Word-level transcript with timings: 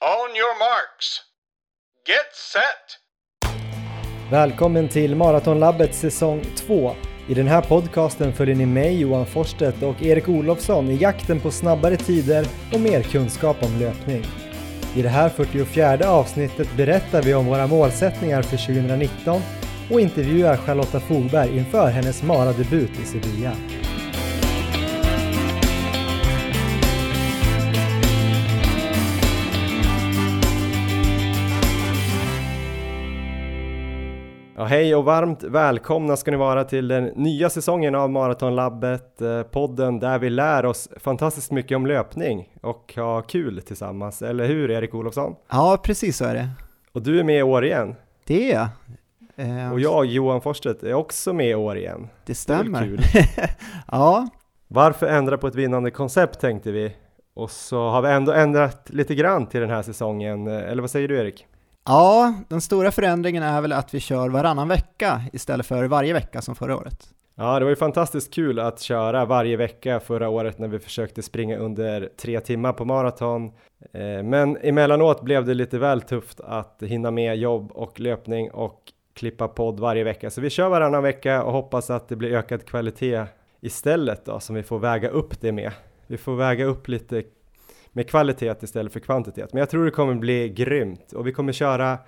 On 0.00 0.36
your 0.36 0.58
marks. 0.58 1.20
Get 2.06 2.34
set! 2.52 2.98
Välkommen 4.30 4.88
till 4.88 5.16
Maratonlabbet 5.16 5.94
säsong 5.94 6.44
2. 6.56 6.94
I 7.28 7.34
den 7.34 7.46
här 7.46 7.62
podcasten 7.62 8.32
följer 8.32 8.54
ni 8.54 8.66
mig, 8.66 9.00
Johan 9.00 9.26
Forsstedt 9.26 9.82
och 9.82 10.02
Erik 10.02 10.28
Olofsson 10.28 10.90
i 10.90 10.96
jakten 10.96 11.40
på 11.40 11.50
snabbare 11.50 11.96
tider 11.96 12.46
och 12.74 12.80
mer 12.80 13.02
kunskap 13.02 13.56
om 13.62 13.78
löpning. 13.80 14.24
I 14.96 15.02
det 15.02 15.08
här 15.08 15.28
44 15.28 16.10
avsnittet 16.10 16.76
berättar 16.76 17.22
vi 17.22 17.34
om 17.34 17.46
våra 17.46 17.66
målsättningar 17.66 18.42
för 18.42 18.56
2019 18.56 19.42
och 19.90 20.00
intervjuar 20.00 20.56
Charlotta 20.56 21.00
Fogberg 21.00 21.56
inför 21.56 21.88
hennes 21.88 22.22
maradebut 22.22 23.00
i 23.02 23.04
Sevilla. 23.04 23.52
Hej 34.68 34.94
och 34.94 35.04
varmt 35.04 35.42
välkomna 35.42 36.16
ska 36.16 36.30
ni 36.30 36.36
vara 36.36 36.64
till 36.64 36.88
den 36.88 37.04
nya 37.04 37.50
säsongen 37.50 37.94
av 37.94 38.10
Maratonlabbet, 38.10 39.20
eh, 39.20 39.42
podden 39.42 39.98
där 39.98 40.18
vi 40.18 40.30
lär 40.30 40.66
oss 40.66 40.88
fantastiskt 40.96 41.50
mycket 41.52 41.76
om 41.76 41.86
löpning 41.86 42.48
och 42.60 42.92
ha 42.96 43.22
kul 43.22 43.62
tillsammans, 43.62 44.22
eller 44.22 44.46
hur 44.46 44.70
Erik 44.70 44.94
Olofsson? 44.94 45.34
Ja, 45.50 45.78
precis 45.82 46.16
så 46.16 46.24
är 46.24 46.34
det. 46.34 46.48
Och 46.92 47.02
du 47.02 47.20
är 47.20 47.24
med 47.24 47.38
i 47.38 47.42
år 47.42 47.64
igen. 47.64 47.94
Det 48.24 48.52
är 48.52 48.54
jag. 48.54 48.68
Eh, 49.48 49.72
Och 49.72 49.80
jag, 49.80 50.06
Johan 50.06 50.40
Forstedt, 50.40 50.82
är 50.82 50.94
också 50.94 51.32
med 51.32 51.50
i 51.50 51.54
år 51.54 51.76
igen. 51.78 52.08
Det 52.26 52.34
stämmer. 52.34 52.82
kul. 52.84 53.00
ja, 53.90 54.28
Varför 54.68 55.06
ändra 55.06 55.38
på 55.38 55.46
ett 55.46 55.54
vinnande 55.54 55.90
koncept 55.90 56.40
tänkte 56.40 56.72
vi. 56.72 56.92
Och 57.34 57.50
så 57.50 57.88
har 57.88 58.02
vi 58.02 58.08
ändå 58.08 58.32
ändrat 58.32 58.90
lite 58.90 59.14
grann 59.14 59.46
till 59.46 59.60
den 59.60 59.70
här 59.70 59.82
säsongen, 59.82 60.46
eh, 60.46 60.70
eller 60.70 60.80
vad 60.80 60.90
säger 60.90 61.08
du 61.08 61.18
Erik? 61.18 61.46
Ja, 61.84 62.34
den 62.48 62.60
stora 62.60 62.90
förändringen 62.90 63.42
är 63.42 63.60
väl 63.60 63.72
att 63.72 63.94
vi 63.94 64.00
kör 64.00 64.28
varannan 64.28 64.68
vecka 64.68 65.22
istället 65.32 65.66
för 65.66 65.84
varje 65.84 66.12
vecka 66.12 66.42
som 66.42 66.54
förra 66.54 66.76
året. 66.76 67.08
Ja, 67.40 67.58
det 67.58 67.64
var 67.64 67.70
ju 67.70 67.76
fantastiskt 67.76 68.34
kul 68.34 68.58
att 68.58 68.80
köra 68.80 69.24
varje 69.24 69.56
vecka 69.56 70.00
förra 70.00 70.28
året 70.28 70.58
när 70.58 70.68
vi 70.68 70.78
försökte 70.78 71.22
springa 71.22 71.56
under 71.58 72.08
tre 72.16 72.40
timmar 72.40 72.72
på 72.72 72.84
maraton. 72.84 73.46
Eh, 73.92 74.22
men 74.22 74.56
emellanåt 74.56 75.22
blev 75.22 75.44
det 75.44 75.54
lite 75.54 75.78
väl 75.78 76.00
tufft 76.00 76.40
att 76.40 76.82
hinna 76.82 77.10
med 77.10 77.36
jobb 77.38 77.72
och 77.72 78.00
löpning 78.00 78.50
och 78.50 78.92
klippa 79.14 79.48
podd 79.48 79.80
varje 79.80 80.04
vecka. 80.04 80.30
Så 80.30 80.40
vi 80.40 80.50
kör 80.50 80.68
varannan 80.68 81.02
vecka 81.02 81.42
och 81.42 81.52
hoppas 81.52 81.90
att 81.90 82.08
det 82.08 82.16
blir 82.16 82.32
ökad 82.32 82.66
kvalitet 82.66 83.24
istället 83.60 84.24
då, 84.24 84.40
som 84.40 84.56
vi 84.56 84.62
får 84.62 84.78
väga 84.78 85.08
upp 85.08 85.40
det 85.40 85.52
med. 85.52 85.72
Vi 86.06 86.16
får 86.16 86.36
väga 86.36 86.64
upp 86.64 86.88
lite 86.88 87.22
med 87.98 88.10
kvalitet 88.10 88.54
istället 88.62 88.92
för 88.92 89.00
kvantitet. 89.00 89.52
Men 89.52 89.60
jag 89.60 89.70
tror 89.70 89.84
det 89.84 89.90
kommer 89.90 90.14
bli 90.14 90.48
grymt 90.48 91.12
och 91.12 91.26
vi 91.26 91.32
kommer 91.32 91.52
köra 91.52 91.98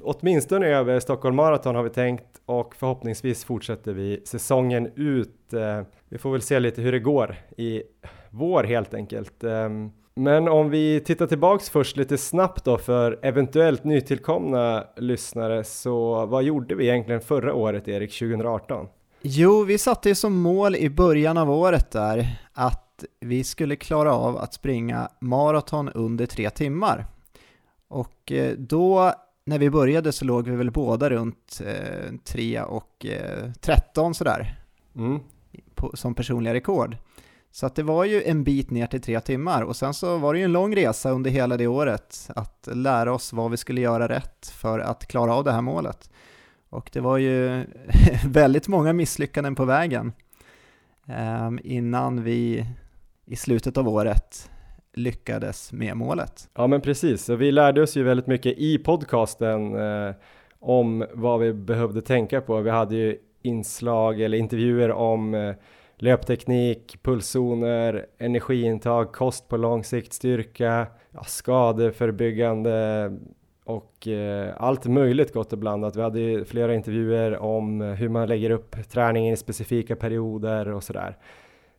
åtminstone 0.00 0.66
över 0.66 1.00
Stockholm 1.00 1.36
Marathon 1.36 1.74
har 1.74 1.82
vi 1.82 1.90
tänkt 1.90 2.40
och 2.46 2.74
förhoppningsvis 2.76 3.44
fortsätter 3.44 3.92
vi 3.92 4.22
säsongen 4.24 4.90
ut. 4.96 5.52
Eh, 5.52 5.82
vi 6.08 6.18
får 6.18 6.32
väl 6.32 6.42
se 6.42 6.60
lite 6.60 6.82
hur 6.82 6.92
det 6.92 6.98
går 6.98 7.36
i 7.56 7.82
vår 8.30 8.64
helt 8.64 8.94
enkelt. 8.94 9.44
Ehm, 9.44 9.90
men 10.14 10.48
om 10.48 10.70
vi 10.70 11.00
tittar 11.00 11.26
tillbaks 11.26 11.70
först 11.70 11.96
lite 11.96 12.18
snabbt 12.18 12.64
då 12.64 12.78
för 12.78 13.18
eventuellt 13.22 13.84
nytillkomna 13.84 14.84
lyssnare 14.96 15.64
så 15.64 16.26
vad 16.26 16.42
gjorde 16.42 16.74
vi 16.74 16.88
egentligen 16.88 17.20
förra 17.20 17.54
året 17.54 17.88
Erik, 17.88 18.18
2018? 18.18 18.86
Jo, 19.22 19.64
vi 19.64 19.78
satte 19.78 20.08
ju 20.08 20.14
som 20.14 20.42
mål 20.42 20.76
i 20.76 20.90
början 20.90 21.38
av 21.38 21.50
året 21.50 21.90
där 21.90 22.40
att 22.52 22.91
vi 23.20 23.44
skulle 23.44 23.76
klara 23.76 24.12
av 24.14 24.36
att 24.36 24.54
springa 24.54 25.08
maraton 25.20 25.88
under 25.88 26.26
tre 26.26 26.50
timmar. 26.50 27.06
Och 27.88 28.32
eh, 28.32 28.52
då, 28.58 29.12
när 29.44 29.58
vi 29.58 29.70
började 29.70 30.12
så 30.12 30.24
låg 30.24 30.48
vi 30.48 30.56
väl 30.56 30.70
båda 30.70 31.10
runt 31.10 31.60
eh, 31.66 32.14
3 32.24 32.62
och 32.62 33.06
eh, 33.06 33.52
13 33.60 34.14
sådär. 34.14 34.58
Mm. 34.96 35.20
på, 35.74 35.90
som 35.94 36.14
personliga 36.14 36.54
rekord. 36.54 36.96
Så 37.50 37.66
att 37.66 37.74
det 37.74 37.82
var 37.82 38.04
ju 38.04 38.22
en 38.22 38.44
bit 38.44 38.70
ner 38.70 38.86
till 38.86 39.00
tre 39.00 39.20
timmar 39.20 39.62
och 39.62 39.76
sen 39.76 39.94
så 39.94 40.18
var 40.18 40.32
det 40.32 40.38
ju 40.38 40.44
en 40.44 40.52
lång 40.52 40.76
resa 40.76 41.10
under 41.10 41.30
hela 41.30 41.56
det 41.56 41.66
året 41.66 42.30
att 42.36 42.68
lära 42.72 43.12
oss 43.12 43.32
vad 43.32 43.50
vi 43.50 43.56
skulle 43.56 43.80
göra 43.80 44.08
rätt 44.08 44.46
för 44.46 44.78
att 44.78 45.06
klara 45.06 45.34
av 45.34 45.44
det 45.44 45.52
här 45.52 45.60
målet. 45.60 46.10
Och 46.70 46.90
det 46.92 47.00
var 47.00 47.18
ju 47.18 47.64
väldigt 48.26 48.68
många 48.68 48.92
misslyckanden 48.92 49.54
på 49.54 49.64
vägen 49.64 50.12
ehm, 51.06 51.58
innan 51.62 52.22
vi 52.22 52.66
i 53.26 53.36
slutet 53.36 53.78
av 53.78 53.88
året 53.88 54.50
lyckades 54.94 55.72
med 55.72 55.96
målet. 55.96 56.48
Ja 56.54 56.66
men 56.66 56.80
precis, 56.80 57.28
och 57.28 57.40
vi 57.40 57.52
lärde 57.52 57.82
oss 57.82 57.96
ju 57.96 58.02
väldigt 58.02 58.26
mycket 58.26 58.58
i 58.58 58.78
podcasten 58.78 59.76
eh, 59.76 60.14
om 60.58 61.06
vad 61.12 61.40
vi 61.40 61.52
behövde 61.52 62.02
tänka 62.02 62.40
på. 62.40 62.60
Vi 62.60 62.70
hade 62.70 62.96
ju 62.96 63.18
inslag 63.42 64.20
eller 64.20 64.38
intervjuer 64.38 64.90
om 64.92 65.34
eh, 65.34 65.54
löpteknik, 65.96 67.02
pulszoner, 67.02 68.06
energiintag, 68.18 69.12
kost 69.12 69.48
på 69.48 69.56
lång 69.56 69.84
sikt, 69.84 70.12
styrka, 70.12 70.86
ja, 71.10 71.24
skadeförebyggande 71.24 73.10
och 73.64 74.08
eh, 74.08 74.54
allt 74.56 74.86
möjligt 74.86 75.32
gott 75.32 75.52
och 75.52 75.58
blandat. 75.58 75.96
Vi 75.96 76.02
hade 76.02 76.20
ju 76.20 76.44
flera 76.44 76.74
intervjuer 76.74 77.38
om 77.38 77.80
eh, 77.80 77.88
hur 77.88 78.08
man 78.08 78.28
lägger 78.28 78.50
upp 78.50 78.76
träningen 78.90 79.34
i 79.34 79.36
specifika 79.36 79.96
perioder 79.96 80.68
och 80.68 80.82
sådär. 80.82 81.16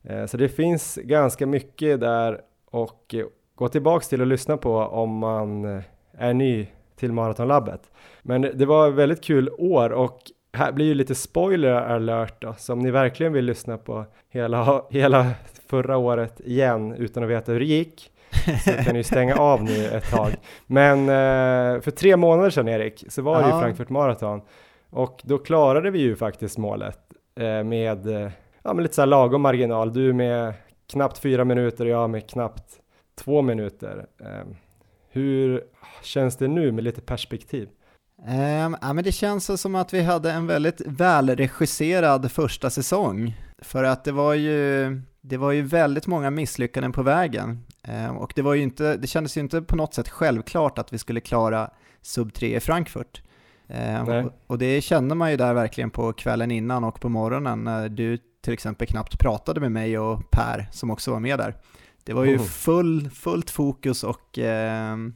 Eh, 0.03 0.25
så 0.25 0.37
det 0.37 0.49
finns 0.49 0.99
ganska 1.03 1.45
mycket 1.45 1.99
där 1.99 2.41
och 2.71 3.15
eh, 3.15 3.25
gå 3.55 3.67
tillbaks 3.67 4.07
till 4.07 4.21
och 4.21 4.27
lyssna 4.27 4.57
på 4.57 4.77
om 4.77 5.17
man 5.17 5.77
eh, 5.77 5.83
är 6.17 6.33
ny 6.33 6.67
till 6.95 7.11
Maratonlabbet. 7.11 7.81
Men 8.21 8.41
det 8.41 8.65
var 8.65 8.89
ett 8.89 8.95
väldigt 8.95 9.23
kul 9.23 9.49
år 9.57 9.89
och 9.89 10.19
här 10.53 10.71
blir 10.71 10.85
ju 10.85 10.93
lite 10.93 11.15
spoiler 11.15 11.71
alert 11.71 12.41
då, 12.41 12.55
så 12.57 12.73
om 12.73 12.79
ni 12.79 12.91
verkligen 12.91 13.33
vill 13.33 13.45
lyssna 13.45 13.77
på 13.77 14.05
hela, 14.29 14.83
hela 14.89 15.31
förra 15.67 15.97
året 15.97 16.39
igen 16.39 16.93
utan 16.93 17.23
att 17.23 17.29
veta 17.29 17.51
hur 17.51 17.59
det 17.59 17.65
gick 17.65 18.09
så 18.65 18.71
kan 18.71 18.93
ni 18.93 18.99
ju 18.99 19.03
stänga 19.03 19.35
av 19.35 19.63
nu 19.63 19.85
ett 19.85 20.11
tag. 20.11 20.31
Men 20.67 21.07
för 21.81 21.91
tre 21.91 22.17
månader 22.17 22.49
sedan 22.49 22.67
Erik 22.67 23.03
så 23.09 23.21
var 23.21 23.41
det 23.41 23.47
ju 23.47 23.53
Ja. 23.53 23.61
Frankfurt 23.61 23.89
Marathon 23.89 24.41
och 24.89 25.21
då 25.23 25.37
klarade 25.37 25.91
vi 25.91 25.99
ju 25.99 26.15
faktiskt 26.15 26.57
målet 26.57 26.99
med 27.65 28.31
ja, 28.63 28.73
men 28.73 28.83
lite 28.83 28.95
så 28.95 29.01
här 29.01 29.07
lagom 29.07 29.41
marginal. 29.41 29.93
Du 29.93 30.13
med 30.13 30.53
knappt 30.87 31.17
fyra 31.17 31.45
minuter 31.45 31.85
och 31.85 31.91
jag 31.91 32.09
med 32.09 32.29
knappt 32.29 32.79
två 33.15 33.41
minuter. 33.41 34.05
Eh, 34.19 34.47
hur 35.09 35.63
känns 36.03 36.37
det 36.37 36.47
nu 36.47 36.71
med 36.71 36.83
lite 36.83 37.01
perspektiv? 37.01 37.69
Ehm, 38.27 38.77
ja, 38.81 38.93
men 38.93 39.03
det 39.03 39.11
känns 39.11 39.61
som 39.61 39.75
att 39.75 39.93
vi 39.93 40.01
hade 40.01 40.31
en 40.31 40.47
väldigt 40.47 40.81
välregisserad 40.85 42.31
första 42.31 42.69
säsong. 42.69 43.35
För 43.61 43.83
att 43.83 44.03
det 44.03 44.11
var 44.11 44.33
ju, 44.33 45.01
det 45.21 45.37
var 45.37 45.51
ju 45.51 45.61
väldigt 45.61 46.07
många 46.07 46.29
misslyckanden 46.29 46.91
på 46.91 47.03
vägen. 47.03 47.65
Ehm, 47.83 48.17
och 48.17 48.33
det, 48.35 48.41
var 48.41 48.53
ju 48.53 48.61
inte, 48.61 48.97
det 48.97 49.07
kändes 49.07 49.37
ju 49.37 49.41
inte 49.41 49.61
på 49.61 49.75
något 49.75 49.93
sätt 49.93 50.09
självklart 50.09 50.79
att 50.79 50.93
vi 50.93 50.97
skulle 50.97 51.19
klara 51.19 51.69
sub 52.01 52.33
3 52.33 52.55
i 52.55 52.59
Frankfurt. 52.59 53.21
Ehm, 53.67 54.05
Nej. 54.05 54.23
och, 54.23 54.31
och 54.47 54.57
det 54.57 54.81
kände 54.81 55.15
man 55.15 55.31
ju 55.31 55.37
där 55.37 55.53
verkligen 55.53 55.89
på 55.89 56.13
kvällen 56.13 56.51
innan 56.51 56.83
och 56.83 56.99
på 56.99 57.09
morgonen 57.09 57.63
när 57.63 57.89
du 57.89 58.17
till 58.43 58.53
exempel 58.53 58.87
knappt 58.87 59.19
pratade 59.19 59.59
med 59.59 59.71
mig 59.71 59.99
och 59.99 60.31
Per 60.31 60.67
som 60.71 60.91
också 60.91 61.11
var 61.11 61.19
med 61.19 61.39
där. 61.39 61.55
Det 62.03 62.13
var 62.13 62.23
ju 62.25 62.35
Oh. 62.35 62.43
full, 62.43 63.09
fullt 63.09 63.49
fokus 63.49 64.03
och 64.03 64.37
ehm, 64.37 65.13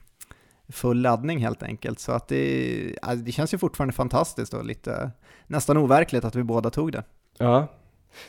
full 0.70 1.02
laddning 1.02 1.40
helt 1.40 1.64
enkelt. 1.64 2.00
Så 2.00 2.12
att 2.12 2.28
det, 2.28 2.96
alltså 3.02 3.26
det 3.26 3.32
känns 3.32 3.54
ju 3.54 3.58
fortfarande 3.58 3.94
fantastiskt 3.94 4.54
och 4.54 4.66
lite 4.66 5.12
nästan 5.48 5.78
overkligt 5.78 6.26
att 6.26 6.36
vi 6.36 6.44
båda 6.44 6.70
tog 6.70 6.92
det. 6.92 7.04
Ja, 7.38 7.68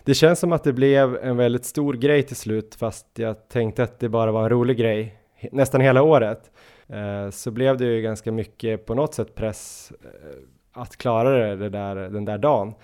det 0.05 0.15
känns 0.15 0.39
som 0.39 0.53
att 0.53 0.65
det 0.65 0.73
blev 0.73 1.17
en 1.17 1.37
väldigt 1.37 1.65
stor 1.65 1.95
grej 1.95 2.23
till 2.23 2.37
slut 2.37 2.75
fast 2.75 3.07
jag 3.15 3.49
tänkte 3.49 3.83
att 3.83 3.99
det 3.99 4.09
bara 4.09 4.33
var 4.33 4.43
en 4.43 4.51
rolig 4.51 4.79
grej 4.79 5.21
nästan 5.53 5.81
hela 5.81 6.03
året. 6.03 6.51
Eh, 6.89 7.31
så 7.31 7.51
blev 7.51 7.77
det 7.77 7.85
ju 7.85 8.03
ganska 8.03 8.33
mycket 8.33 8.87
på 8.87 8.95
något 8.95 9.15
sätt 9.15 9.35
press 9.35 9.93
eh, 10.05 10.39
att 10.73 10.97
klara 10.97 11.31
det, 11.31 11.57
det 11.57 11.69
där, 11.69 11.97
den 11.97 12.25
där 12.25 12.39
dagen. 12.39 12.75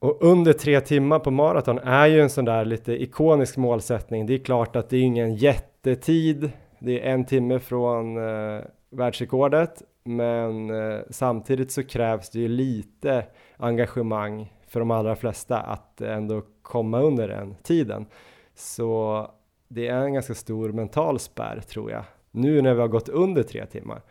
Och 0.00 0.16
under 0.20 0.52
tre 0.52 0.80
timmar 0.80 1.18
på 1.18 1.30
maraton 1.30 1.78
är 1.78 2.06
ju 2.06 2.20
en 2.20 2.30
sån 2.30 2.44
där 2.44 2.64
lite 2.64 3.02
ikonisk 3.02 3.56
målsättning. 3.56 4.26
Det 4.26 4.34
är 4.34 4.38
klart 4.38 4.76
att 4.76 4.88
det 4.88 4.96
är 4.96 5.02
ingen 5.02 5.34
jättetid. 5.34 6.50
Det 6.78 7.00
är 7.00 7.12
en 7.12 7.24
timme 7.24 7.58
från 7.58 8.16
eh, 8.16 8.62
världsrekordet, 8.90 9.82
men 10.04 10.70
eh, 10.70 11.00
samtidigt 11.10 11.72
så 11.72 11.82
krävs 11.82 12.30
det 12.30 12.38
ju 12.38 12.48
lite 12.48 13.24
engagemang 13.56 14.52
för 14.68 14.80
de 14.80 14.90
allra 14.90 15.16
flesta 15.16 15.60
att 15.60 16.00
ändå 16.00 16.42
komma 16.62 17.00
under 17.00 17.28
den 17.28 17.54
tiden. 17.62 18.06
Så 18.54 19.26
det 19.68 19.88
är 19.88 20.00
en 20.04 20.14
ganska 20.14 20.34
stor 20.34 20.72
mental 20.72 21.18
spärr 21.18 21.60
tror 21.60 21.90
jag. 21.90 22.04
Nu 22.30 22.62
när 22.62 22.74
vi 22.74 22.80
har 22.80 22.88
gått 22.88 23.08
under 23.08 23.42
tre 23.42 23.66
timmar, 23.66 24.02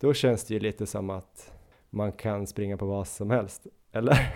då 0.00 0.14
känns 0.14 0.44
det 0.44 0.54
ju 0.54 0.60
lite 0.60 0.86
som 0.86 1.10
att 1.10 1.52
man 1.90 2.12
kan 2.12 2.46
springa 2.46 2.76
på 2.76 2.86
vad 2.86 3.08
som 3.08 3.30
helst. 3.30 3.66
Eller? 3.92 4.34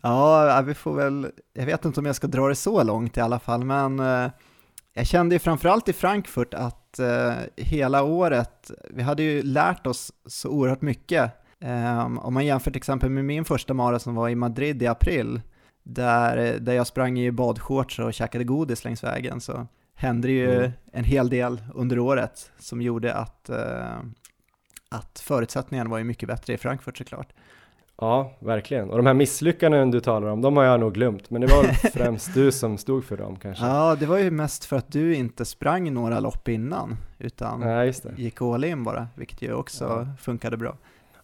ja, 0.02 0.62
vi 0.66 0.74
får 0.74 0.94
väl, 0.94 1.30
jag 1.52 1.66
vet 1.66 1.84
inte 1.84 2.00
om 2.00 2.06
jag 2.06 2.16
ska 2.16 2.26
dra 2.26 2.48
det 2.48 2.54
så 2.54 2.82
långt 2.82 3.16
i 3.16 3.20
alla 3.20 3.38
fall, 3.38 3.64
men 3.64 4.00
eh, 4.00 4.30
Jag 4.94 5.06
kände 5.06 5.34
ju 5.34 5.38
framförallt 5.38 5.88
i 5.88 5.92
Frankfurt 5.92 6.54
att 6.54 6.98
eh, 6.98 7.32
hela 7.56 8.02
året, 8.02 8.70
vi 8.90 9.02
hade 9.02 9.22
ju 9.22 9.42
lärt 9.42 9.86
oss 9.86 10.12
så 10.26 10.48
oerhört 10.48 10.82
mycket. 10.82 11.32
Eh, 11.60 12.06
om 12.18 12.34
man 12.34 12.46
jämför 12.46 12.70
till 12.70 12.78
exempel 12.78 13.10
med 13.10 13.24
min 13.24 13.44
första 13.44 13.74
mara 13.74 13.98
som 13.98 14.14
var 14.14 14.28
i 14.28 14.34
Madrid 14.34 14.82
i 14.82 14.86
april, 14.86 15.40
där, 15.82 16.58
där 16.60 16.72
jag 16.72 16.86
sprang 16.86 17.18
i 17.18 17.32
badshorts 17.32 17.98
och 17.98 18.14
käkade 18.14 18.44
godis 18.44 18.84
längs 18.84 19.04
vägen, 19.04 19.40
så 19.40 19.66
hände 19.94 20.28
det 20.28 20.32
ju 20.32 20.56
mm. 20.56 20.72
en 20.92 21.04
hel 21.04 21.28
del 21.28 21.62
under 21.74 21.98
året 21.98 22.50
som 22.58 22.82
gjorde 22.82 23.14
att, 23.14 23.48
eh, 23.48 23.98
att 24.88 25.20
förutsättningarna 25.24 25.90
var 25.90 25.98
ju 25.98 26.04
mycket 26.04 26.28
bättre 26.28 26.52
i 26.52 26.58
Frankfurt 26.58 26.98
såklart. 26.98 27.32
Ja, 28.00 28.32
verkligen. 28.38 28.90
Och 28.90 28.96
de 28.96 29.06
här 29.06 29.14
misslyckanden 29.14 29.90
du 29.90 30.00
talar 30.00 30.28
om, 30.28 30.42
de 30.42 30.56
har 30.56 30.64
jag 30.64 30.80
nog 30.80 30.94
glömt, 30.94 31.30
men 31.30 31.40
det 31.40 31.46
var 31.46 31.62
främst 31.92 32.34
du 32.34 32.52
som 32.52 32.78
stod 32.78 33.04
för 33.04 33.16
dem 33.16 33.36
kanske? 33.36 33.66
Ja, 33.66 33.96
det 34.00 34.06
var 34.06 34.18
ju 34.18 34.30
mest 34.30 34.64
för 34.64 34.76
att 34.76 34.92
du 34.92 35.14
inte 35.14 35.44
sprang 35.44 35.94
några 35.94 36.20
lopp 36.20 36.48
innan, 36.48 36.96
utan 37.18 37.60
ja, 37.62 37.92
gick 38.16 38.42
all 38.42 38.64
in 38.64 38.84
bara, 38.84 39.08
vilket 39.14 39.42
ju 39.42 39.54
också 39.54 39.84
ja. 39.84 40.06
funkade 40.18 40.56
bra. 40.56 40.76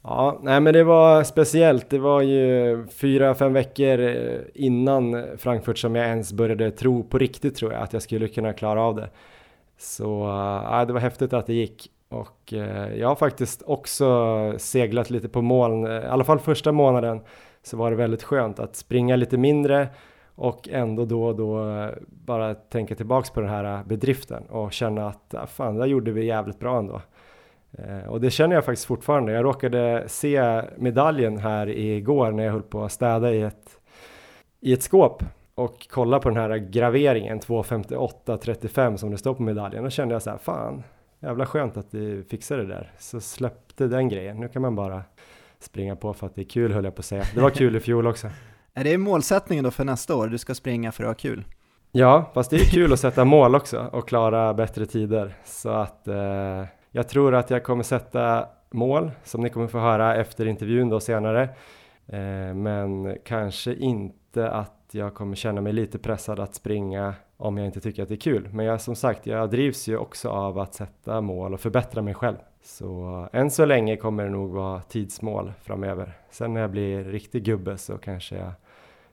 Ja, 0.03 0.39
nej 0.43 0.61
men 0.61 0.73
det 0.73 0.85
var 0.85 1.25
speciellt. 1.25 1.91
Det 1.91 1.99
var 1.99 2.23
ju 2.23 2.87
fyra, 2.87 3.35
fem 3.35 3.53
veckor 3.53 4.01
eh, 4.01 4.41
innan 4.55 5.25
Frankfurt 5.39 5.79
som 5.79 5.95
jag 5.95 6.07
ens 6.07 6.33
började 6.33 6.71
tro 6.71 7.03
på 7.03 7.19
riktigt 7.19 7.57
tror 7.57 7.73
jag 7.73 7.83
att 7.83 7.93
jag 7.93 8.03
skulle 8.03 8.29
kunna 8.29 8.53
klara 8.53 8.83
av 8.83 8.97
det. 8.97 9.11
Så 9.79 10.05
ja, 10.71 10.85
det 10.85 10.93
var 10.93 11.01
häftigt 11.01 11.33
att 11.33 11.47
det 11.47 11.55
gick. 11.55 11.91
Och 12.09 12.53
eh, 12.53 12.95
jag 12.97 13.09
har 13.09 13.17
faktiskt 13.17 13.63
också 13.63 14.55
seglat 14.59 15.11
lite 15.11 15.29
på 15.29 15.43
moln, 15.43 15.87
eh, 15.87 15.93
i 15.93 16.07
alla 16.07 16.25
fall 16.25 16.39
första 16.39 16.73
månaden 16.73 17.21
så 17.63 17.77
var 17.77 17.91
det 17.91 17.97
väldigt 17.97 18.23
skönt 18.23 18.59
att 18.59 18.77
springa 18.77 19.17
lite 19.17 19.39
mindre 19.39 19.89
och 20.37 20.69
ändå 20.69 21.05
då 21.05 21.25
och 21.25 21.37
då 21.37 21.71
eh, 21.71 21.91
bara 22.09 22.55
tänka 22.55 22.95
tillbaks 22.95 23.31
på 23.31 23.41
den 23.41 23.51
här 23.51 23.65
eh, 23.65 23.85
bedriften 23.87 24.43
och 24.43 24.73
känna 24.73 25.09
att 25.09 25.35
ah, 25.35 25.47
fan, 25.47 25.77
det 25.77 25.87
gjorde 25.87 26.13
vi 26.13 26.25
jävligt 26.25 26.59
bra 26.59 26.79
ändå. 26.79 27.01
Eh, 27.73 28.09
och 28.09 28.21
det 28.21 28.31
känner 28.31 28.55
jag 28.55 28.65
faktiskt 28.65 28.87
fortfarande. 28.87 29.33
Jag 29.33 29.45
råkade 29.45 30.05
se 30.07 30.63
medaljen 30.77 31.39
här 31.39 31.69
igår 31.69 32.31
när 32.31 32.45
jag 32.45 32.53
höll 32.53 32.63
på 32.63 32.85
att 32.85 32.93
städa 32.93 33.33
i 33.33 33.43
ett, 33.43 33.81
i 34.61 34.73
ett 34.73 34.83
skåp 34.83 35.23
och 35.55 35.89
kolla 35.91 36.19
på 36.19 36.29
den 36.29 36.39
här 36.39 36.57
graveringen 36.57 37.41
258-35 37.41 38.97
som 38.97 39.11
det 39.11 39.19
står 39.19 39.35
på 39.35 39.43
medaljen. 39.43 39.85
Då 39.85 39.91
kände 39.91 40.15
jag 40.15 40.23
så 40.23 40.31
här, 40.31 40.39
fan, 40.39 40.83
jävla 41.21 41.47
skönt 41.47 41.77
att 41.77 41.95
vi 41.95 42.23
fixade 42.23 42.63
det 42.63 42.69
där. 42.69 42.93
Så 42.99 43.21
släppte 43.21 43.87
den 43.87 44.09
grejen. 44.09 44.37
Nu 44.37 44.49
kan 44.49 44.63
man 44.63 44.75
bara 44.75 45.03
springa 45.59 45.97
på 45.97 46.15
för 46.15 46.27
att 46.27 46.35
det 46.35 46.41
är 46.41 46.49
kul 46.49 46.73
höll 46.73 46.85
jag 46.85 46.95
på 46.95 47.01
att 47.01 47.07
säga. 47.07 47.25
Det 47.35 47.41
var 47.41 47.51
kul 47.51 47.77
i 47.77 47.81
fjol 47.81 48.07
också. 48.07 48.31
Är 48.75 48.85
det 48.85 48.99
målsättningen 48.99 49.65
då 49.65 49.71
för 49.71 49.85
nästa 49.85 50.17
år? 50.17 50.27
Du 50.27 50.39
ska 50.39 50.55
springa 50.55 50.93
för 50.93 51.05
att 51.05 51.09
ha 51.09 51.15
kul? 51.15 51.45
Ja, 51.93 52.31
fast 52.35 52.51
det 52.51 52.57
är 52.57 52.71
kul 52.71 52.93
att 52.93 53.01
sätta 53.01 53.25
mål 53.25 53.55
också 53.55 53.91
och 53.93 54.09
klara 54.09 54.55
bättre 54.55 54.87
tider. 54.87 55.37
Så 55.45 55.71
att 55.71 56.09
eh, 56.09 56.65
jag 56.91 57.09
tror 57.09 57.35
att 57.35 57.51
jag 57.51 57.65
kommer 57.65 57.83
sätta 57.83 58.47
mål 58.71 59.11
som 59.25 59.41
ni 59.41 59.51
kommer 59.51 59.67
få 59.67 59.79
höra 59.79 60.17
efter 60.17 60.47
intervjun 60.47 60.89
då 60.89 61.01
senare. 61.01 61.43
Eh, 62.07 62.55
men 62.55 63.19
kanske 63.25 63.75
inte 63.75 64.51
att 64.51 64.76
jag 64.95 65.15
kommer 65.15 65.37
känna 65.37 65.61
mig 65.61 65.73
lite 65.73 65.99
pressad 65.99 66.41
att 66.41 66.55
springa 66.55 67.15
om 67.37 67.59
jag 67.59 67.67
inte 67.67 67.81
tycker 67.81 68.03
att 68.03 68.09
det 68.09 68.15
är 68.15 68.21
kul. 68.21 68.49
Men 68.53 68.67
jag, 68.67 68.81
som 68.81 68.95
sagt, 68.97 69.27
jag 69.27 69.51
drivs 69.51 69.89
ju 69.89 69.97
också 69.97 70.29
av 70.29 70.59
att 70.59 70.75
sätta 70.75 71.21
mål 71.21 71.55
och 71.55 71.61
förbättra 71.61 72.03
mig 72.03 72.15
själv. 72.15 72.37
Så 72.63 73.29
än 73.33 73.51
så 73.51 73.65
länge 73.65 73.97
kommer 73.97 74.25
det 74.25 74.31
nog 74.31 74.51
vara 74.51 74.81
tidsmål 74.81 75.53
framöver. 75.63 76.13
Sen 76.31 76.55
när 76.55 76.61
jag 76.61 76.71
blir 76.71 77.05
riktig 77.05 77.45
gubbe 77.45 77.79
så 77.79 77.99
kanske 77.99 78.37
jag 78.37 78.53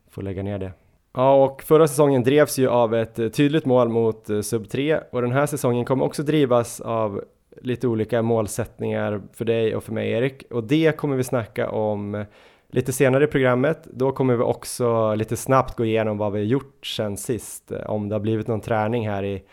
får 0.09 0.21
lägga 0.21 0.43
ner 0.43 0.59
det. 0.59 0.71
Ja, 1.13 1.43
och 1.43 1.63
förra 1.63 1.87
säsongen 1.87 2.23
drevs 2.23 2.59
ju 2.59 2.69
av 2.69 2.95
ett 2.95 3.15
tydligt 3.33 3.65
mål 3.65 3.89
mot 3.89 4.29
eh, 4.29 4.41
sub 4.41 4.69
3 4.69 4.99
och 5.11 5.21
den 5.21 5.31
här 5.31 5.45
säsongen 5.45 5.85
kommer 5.85 6.05
också 6.05 6.23
drivas 6.23 6.81
av 6.81 7.23
lite 7.61 7.87
olika 7.87 8.21
målsättningar 8.21 9.21
för 9.33 9.45
dig 9.45 9.75
och 9.75 9.83
för 9.83 9.93
mig 9.93 10.11
Erik 10.11 10.43
och 10.51 10.63
det 10.63 10.97
kommer 10.97 11.15
vi 11.15 11.23
snacka 11.23 11.69
om 11.69 12.25
lite 12.73 12.93
senare 12.93 13.23
i 13.23 13.27
programmet. 13.27 13.87
Då 13.91 14.11
kommer 14.11 14.35
vi 14.35 14.43
också 14.43 15.15
lite 15.15 15.37
snabbt 15.37 15.77
gå 15.77 15.85
igenom 15.85 16.17
vad 16.17 16.31
vi 16.31 16.39
har 16.39 16.45
gjort 16.45 16.85
sen 16.85 17.17
sist, 17.17 17.71
eh, 17.71 17.89
om 17.89 18.09
det 18.09 18.15
har 18.15 18.19
blivit 18.19 18.47
någon 18.47 18.61
träning 18.61 19.09
här 19.09 19.23
i 19.23 19.43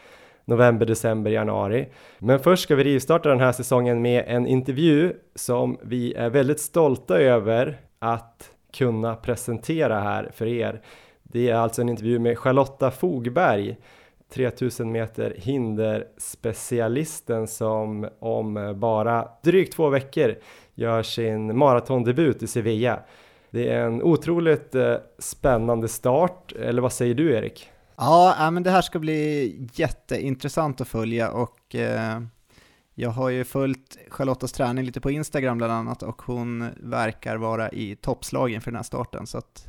november, 0.44 0.86
december, 0.86 1.30
januari. 1.30 1.88
Men 2.18 2.40
först 2.40 2.62
ska 2.62 2.76
vi 2.76 2.84
rivstarta 2.84 3.28
den 3.28 3.40
här 3.40 3.52
säsongen 3.52 4.02
med 4.02 4.24
en 4.26 4.46
intervju 4.46 5.12
som 5.34 5.78
vi 5.82 6.14
är 6.14 6.30
väldigt 6.30 6.60
stolta 6.60 7.18
över 7.18 7.80
att 7.98 8.50
kunna 8.72 9.16
presentera 9.16 10.00
här 10.00 10.30
för 10.34 10.46
er. 10.46 10.82
Det 11.22 11.50
är 11.50 11.54
alltså 11.54 11.82
en 11.82 11.88
intervju 11.88 12.18
med 12.18 12.38
Charlotta 12.38 12.90
Fogberg 12.90 13.76
3000 14.32 14.92
meter 14.92 15.34
hinderspecialisten 15.36 17.46
som 17.46 18.08
om 18.18 18.74
bara 18.76 19.28
drygt 19.42 19.72
två 19.72 19.88
veckor 19.88 20.34
gör 20.80 21.02
sin 21.02 21.58
maratondebut 21.58 22.42
i 22.42 22.46
Sevilla. 22.46 23.00
Det 23.50 23.68
är 23.68 23.86
en 23.86 24.02
otroligt 24.02 24.74
eh, 24.74 24.94
spännande 25.18 25.88
start, 25.88 26.52
eller 26.52 26.82
vad 26.82 26.92
säger 26.92 27.14
du 27.14 27.32
Erik? 27.32 27.70
Ja, 27.96 28.50
men 28.52 28.62
det 28.62 28.70
här 28.70 28.82
ska 28.82 28.98
bli 28.98 29.68
jätteintressant 29.74 30.80
att 30.80 30.88
följa 30.88 31.30
och 31.30 31.74
eh, 31.74 32.20
jag 32.94 33.10
har 33.10 33.28
ju 33.28 33.44
följt 33.44 33.98
Charlottas 34.08 34.52
träning 34.52 34.84
lite 34.84 35.00
på 35.00 35.10
Instagram 35.10 35.58
bland 35.58 35.72
annat 35.72 36.02
och 36.02 36.22
hon 36.22 36.68
verkar 36.76 37.36
vara 37.36 37.68
i 37.68 37.96
toppslagen 37.96 38.60
för 38.60 38.70
den 38.70 38.76
här 38.76 38.82
starten 38.82 39.26
så 39.26 39.38
att 39.38 39.66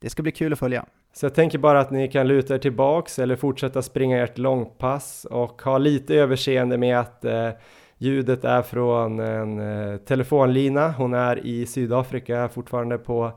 det 0.00 0.10
ska 0.10 0.22
bli 0.22 0.32
kul 0.32 0.52
att 0.52 0.58
följa. 0.58 0.86
Så 1.12 1.26
jag 1.26 1.34
tänker 1.34 1.58
bara 1.58 1.80
att 1.80 1.90
ni 1.90 2.08
kan 2.08 2.28
luta 2.28 2.54
er 2.54 2.58
tillbaks 2.58 3.18
eller 3.18 3.36
fortsätta 3.36 3.82
springa 3.82 4.22
ert 4.22 4.38
långpass 4.38 5.24
och 5.24 5.62
ha 5.62 5.78
lite 5.78 6.14
överseende 6.14 6.78
med 6.78 7.00
att 7.00 7.24
eh, 7.24 7.50
ljudet 7.98 8.44
är 8.44 8.62
från 8.62 9.20
en 9.20 9.60
eh, 9.60 9.96
telefonlina. 9.96 10.90
Hon 10.90 11.14
är 11.14 11.46
i 11.46 11.66
Sydafrika 11.66 12.48
fortfarande 12.48 12.98
på 12.98 13.32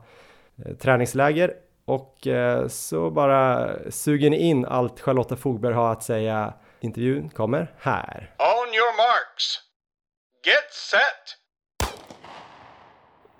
eh, 0.66 0.76
träningsläger 0.76 1.50
och 1.84 2.26
eh, 2.26 2.66
så 2.66 3.10
bara 3.10 3.68
suger 3.90 4.30
ni 4.30 4.36
in 4.36 4.66
allt 4.66 5.00
Charlotta 5.00 5.36
Fogberg 5.36 5.74
har 5.74 5.92
att 5.92 6.02
säga. 6.02 6.52
Intervjun 6.80 7.28
kommer 7.28 7.66
här. 7.78 8.30
On 8.38 8.68
your 8.74 8.96
marks. 8.96 9.46
Get 10.46 10.72
set! 10.72 11.38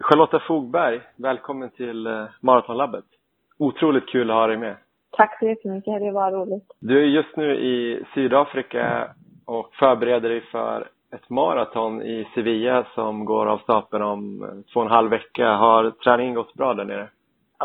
Charlotta 0.01 0.41
Fogberg, 0.47 1.01
välkommen 1.17 1.71
till 1.71 2.29
Maratonlabbet. 2.41 3.05
Otroligt 3.59 4.09
kul 4.09 4.31
att 4.31 4.37
ha 4.37 4.47
dig 4.47 4.57
med. 4.57 4.77
Tack 5.11 5.39
så 5.39 5.47
jättemycket, 5.47 6.01
det 6.01 6.11
var 6.11 6.33
roligt. 6.33 6.77
Du 6.81 7.03
är 7.03 7.07
just 7.07 7.37
nu 7.37 7.55
i 7.55 8.05
Sydafrika 8.15 9.15
och 9.47 9.75
förbereder 9.75 10.29
dig 10.29 10.41
för 10.53 10.89
ett 11.12 11.31
maraton 11.31 12.03
i 12.03 12.29
Sevilla 12.35 12.87
som 12.94 13.25
går 13.25 13.47
av 13.47 13.59
stapeln 13.59 14.02
om 14.02 14.40
två 14.73 14.81
och 14.81 14.87
en 14.87 14.92
halv 14.92 15.11
vecka. 15.11 15.52
Har 15.52 15.90
träningen 15.90 16.35
gått 16.35 16.54
bra 16.54 16.75
där 16.75 16.85
nere? 16.85 17.09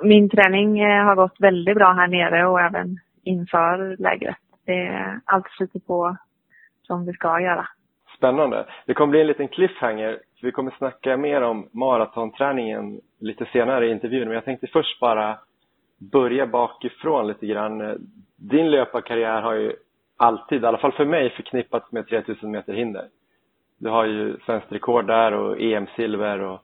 Min 0.04 0.30
träning 0.30 0.80
eh, 0.80 1.06
har 1.06 1.16
gått 1.16 1.36
väldigt 1.40 1.76
bra 1.76 1.92
här 1.92 2.08
nere 2.08 2.48
och 2.48 2.62
även 2.62 3.00
inför 3.24 3.96
lägret. 4.00 4.38
Det, 4.66 5.20
allt 5.26 5.48
flyter 5.48 5.80
på 5.80 6.18
som 6.84 7.06
det 7.06 7.14
ska 7.14 7.40
göra. 7.40 7.68
Spännande. 8.18 8.66
Det 8.86 8.94
kommer 8.94 9.12
bli 9.12 9.22
en 9.22 9.28
liten 9.28 9.48
cliffhanger. 9.48 10.20
Vi 10.42 10.52
kommer 10.52 10.72
snacka 10.72 11.18
mer 11.18 11.42
om 11.42 11.70
maratonträningen 11.72 13.02
lite 13.20 13.46
senare 13.46 13.88
i 13.88 13.92
intervjun. 13.92 14.28
Men 14.28 14.36
jag 14.36 14.46
tänkte 14.46 14.68
först 14.68 15.00
bara 15.00 15.38
börja 16.12 16.48
bakifrån 16.48 17.28
lite 17.28 17.46
grann. 17.46 18.08
Din 18.36 18.72
löparkarriär 18.72 19.42
har 19.42 19.54
ju 19.54 19.74
alltid, 20.18 20.64
i 20.64 20.66
alla 20.66 20.78
fall 20.78 20.92
för 20.92 21.06
mig, 21.06 21.30
förknippats 21.30 21.92
med 21.92 22.08
3000 22.08 22.52
meter 22.52 22.74
hinder. 22.74 23.08
Du 23.78 23.90
har 23.90 24.06
ju 24.06 24.38
svenskt 24.46 24.72
rekord 24.72 25.08
där 25.08 25.34
och 25.34 25.62
EM-silver 25.62 26.40
och 26.40 26.62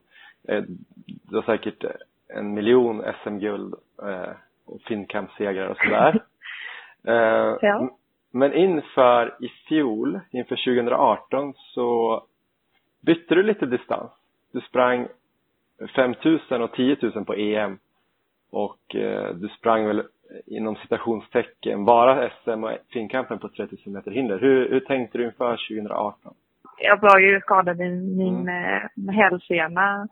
eh, 0.47 0.63
du 1.05 1.35
har 1.35 1.43
säkert 1.43 1.85
en 2.27 2.53
miljon 2.53 3.03
SM-guld 3.23 3.73
eh, 4.03 4.29
och 4.65 4.81
Finnkamp-segrar 4.81 5.67
och 5.67 5.77
sådär. 5.77 6.23
Eh, 7.07 7.57
ja. 7.61 7.89
Men 8.31 8.53
inför 8.53 9.35
i 9.39 9.47
fjol, 9.47 10.19
inför 10.31 10.55
2018 10.55 11.53
så 11.57 12.21
bytte 13.01 13.35
du 13.35 13.43
lite 13.43 13.65
distans. 13.65 14.11
Du 14.51 14.61
sprang 14.61 15.07
5000 15.95 16.61
och 16.61 16.71
10 16.71 16.97
000 17.01 17.25
på 17.25 17.33
EM 17.33 17.79
och 18.51 18.95
eh, 18.95 19.33
du 19.33 19.47
sprang 19.47 19.85
väl 19.87 20.03
inom 20.45 20.75
citationstecken 20.75 21.85
bara 21.85 22.29
SM 22.29 22.63
och 22.63 22.71
Finnkampen 22.89 23.39
på 23.39 23.49
3000 23.49 23.93
meter 23.93 24.11
hinder. 24.11 24.39
Hur, 24.39 24.69
hur 24.69 24.79
tänkte 24.79 25.17
du 25.17 25.25
inför 25.25 25.57
2018? 25.69 26.33
Jag 26.85 27.01
var 27.01 27.19
ju 27.19 27.41
skadad 27.41 27.81
i 27.81 27.89
min 27.89 28.49
mm. 28.49 29.09
eh, 29.09 29.15
hälsena 29.15 30.07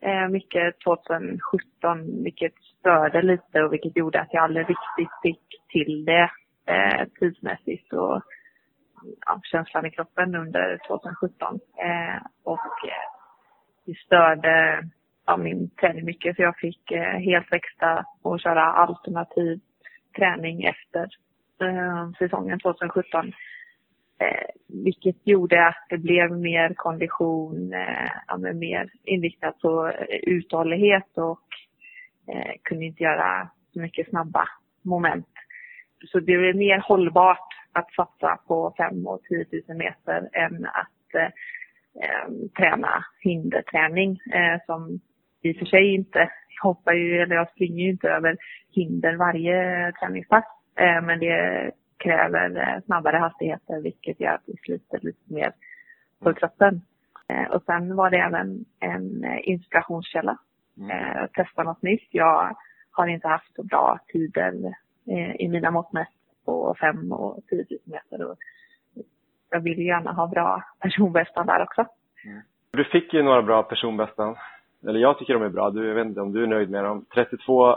eh, 0.00 0.28
mycket 0.28 0.80
2017 0.84 2.22
vilket 2.24 2.54
störde 2.78 3.22
lite 3.22 3.62
och 3.62 3.72
vilket 3.72 3.96
gjorde 3.96 4.20
att 4.20 4.32
jag 4.32 4.44
aldrig 4.44 4.66
riktigt 4.68 5.12
fick 5.22 5.68
till 5.68 6.04
det 6.04 6.30
eh, 6.66 7.06
tidsmässigt 7.18 7.92
och 7.92 8.22
ja, 9.26 9.40
känslan 9.42 9.86
i 9.86 9.90
kroppen 9.90 10.34
under 10.34 10.78
2017. 10.88 11.60
Eh, 11.78 12.22
och 12.44 12.88
eh, 12.88 13.06
det 13.86 13.98
störde 13.98 14.82
ja, 15.26 15.36
min 15.36 15.70
träning 15.70 16.04
mycket 16.04 16.36
så 16.36 16.42
jag 16.42 16.56
fick 16.56 16.90
eh, 16.90 17.18
helt 17.18 17.52
växta 17.52 18.04
och 18.22 18.40
köra 18.40 18.64
alternativ 18.64 19.60
träning 20.16 20.64
efter 20.64 21.08
eh, 21.60 22.10
säsongen 22.18 22.58
2017. 22.60 23.32
Eh, 24.18 24.46
vilket 24.84 25.26
gjorde 25.26 25.66
att 25.66 25.86
det 25.90 25.98
blev 25.98 26.32
mer 26.32 26.74
kondition, 26.74 27.72
eh, 27.72 28.10
ja, 28.26 28.36
mer 28.36 28.90
inriktat 29.04 29.60
på 29.60 29.88
eh, 29.88 30.18
uthållighet 30.22 31.18
och 31.18 31.48
eh, 32.34 32.52
kunde 32.62 32.84
inte 32.84 33.02
göra 33.02 33.48
så 33.72 33.80
mycket 33.80 34.08
snabba 34.08 34.48
moment. 34.82 35.28
Så 36.04 36.18
det 36.20 36.24
blev 36.24 36.56
mer 36.56 36.78
hållbart 36.78 37.48
att 37.72 37.92
satsa 37.92 38.38
på 38.46 38.74
5 38.76 39.06
och 39.06 39.22
10 39.22 39.46
000 39.68 39.76
meter 39.76 40.28
än 40.32 40.66
att 40.66 41.14
eh, 41.14 41.30
eh, 42.04 42.28
träna 42.58 43.04
hinderträning 43.20 44.20
eh, 44.32 44.60
som 44.66 45.00
i 45.42 45.52
och 45.52 45.56
för 45.56 45.66
sig 45.66 45.94
inte 45.94 46.30
hoppar 46.62 46.92
ju, 46.92 47.22
eller 47.22 47.36
jag 47.36 47.50
springer 47.50 47.84
ju 47.84 47.90
inte 47.90 48.08
över 48.08 48.36
hinder 48.74 49.16
varje 49.16 49.92
träningspass. 49.92 50.44
Eh, 50.78 51.02
men 51.02 51.18
det 51.18 51.70
kräver 51.96 52.56
eh, 52.56 52.82
snabbare 52.84 53.16
hastigheter 53.16 53.80
vilket 53.80 54.20
gör 54.20 54.32
att 54.32 54.42
vi 54.46 54.56
sliter 54.56 54.98
lite 55.02 55.34
mer 55.34 55.52
på 56.22 56.34
kroppen. 56.34 56.80
Eh, 57.28 57.50
och 57.50 57.62
sen 57.62 57.96
var 57.96 58.10
det 58.10 58.18
även 58.18 58.64
en 58.80 59.38
inspirationskälla. 59.40 60.38
Mm. 60.78 61.28
Testa 61.28 61.62
något 61.62 61.82
nytt. 61.82 62.08
Jag 62.10 62.56
har 62.90 63.06
inte 63.06 63.28
haft 63.28 63.54
så 63.54 63.62
bra 63.62 63.98
tider 64.12 64.74
i 65.38 65.48
mina 65.48 65.70
mått 65.70 65.92
mätt 65.92 66.08
på 66.44 66.76
5 66.80 67.12
och 67.12 67.40
10 67.48 67.66
000 67.70 67.78
meter. 67.84 68.30
Och 68.30 68.36
jag 69.50 69.60
vill 69.60 69.78
gärna 69.78 70.12
ha 70.12 70.26
bra 70.26 70.62
personbästa 70.80 71.44
där 71.44 71.62
också. 71.62 71.86
Mm. 72.24 72.40
Du 72.70 72.84
fick 72.84 73.14
ju 73.14 73.22
några 73.22 73.42
bra 73.42 73.62
personbästan. 73.62 74.36
Eller 74.88 75.00
jag 75.00 75.18
tycker 75.18 75.34
de 75.34 75.42
är 75.42 75.48
bra. 75.48 75.70
Du, 75.70 75.88
jag 75.88 75.94
vet 75.94 76.06
inte 76.06 76.20
om 76.20 76.32
du 76.32 76.42
är 76.42 76.46
nöjd 76.46 76.70
med 76.70 76.84
dem. 76.84 77.04
32, 77.14 77.76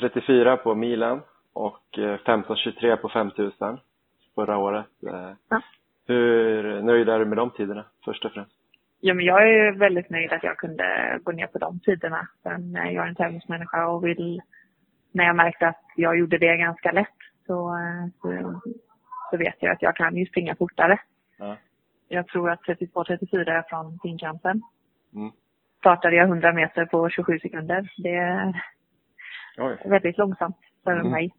34 0.00 0.56
på 0.56 0.74
milen 0.74 1.20
och 1.52 1.84
15.23 1.96 2.90
eh, 2.90 2.96
på 2.96 3.08
5000 3.08 3.78
förra 4.34 4.58
året. 4.58 4.86
Eh, 5.06 5.32
ja. 5.48 5.62
Hur 6.06 6.82
nöjd 6.82 7.08
är 7.08 7.18
du 7.18 7.24
med 7.24 7.38
de 7.38 7.50
tiderna 7.50 7.84
först 8.04 8.24
och 8.24 8.32
främst? 8.32 8.52
Ja, 9.00 9.14
men 9.14 9.24
jag 9.24 9.50
är 9.50 9.72
väldigt 9.72 10.10
nöjd 10.10 10.32
att 10.32 10.44
jag 10.44 10.56
kunde 10.56 11.18
gå 11.22 11.32
ner 11.32 11.46
på 11.46 11.58
de 11.58 11.80
tiderna. 11.80 12.28
Sen 12.42 12.72
jag 12.72 13.04
är 13.04 13.08
en 13.08 13.14
tävlingsmänniska 13.14 13.86
och 13.86 14.06
vill, 14.06 14.40
när 15.12 15.24
jag 15.24 15.36
märkte 15.36 15.68
att 15.68 15.84
jag 15.96 16.18
gjorde 16.18 16.38
det 16.38 16.56
ganska 16.56 16.92
lätt 16.92 17.18
så, 17.46 17.68
eh, 17.68 18.06
så, 18.22 18.60
så 19.30 19.36
vet 19.36 19.56
jag 19.58 19.72
att 19.72 19.82
jag 19.82 19.96
kan 19.96 20.16
ju 20.16 20.26
springa 20.26 20.54
fortare. 20.54 21.00
Ja. 21.38 21.56
Jag 22.08 22.26
tror 22.26 22.50
att 22.50 22.62
32-34 22.62 23.50
är 23.50 23.62
från 23.62 23.98
finkampen. 24.02 24.62
Mm. 25.14 25.30
Startade 25.78 26.16
jag 26.16 26.28
100 26.28 26.52
meter 26.52 26.86
på 26.86 27.10
27 27.10 27.38
sekunder. 27.38 27.92
Det 27.96 28.14
är 28.14 28.62
Oj. 29.58 29.76
väldigt 29.84 30.18
långsamt 30.18 30.56
för 30.84 30.92
mm. 30.92 31.10
mig. 31.10 31.32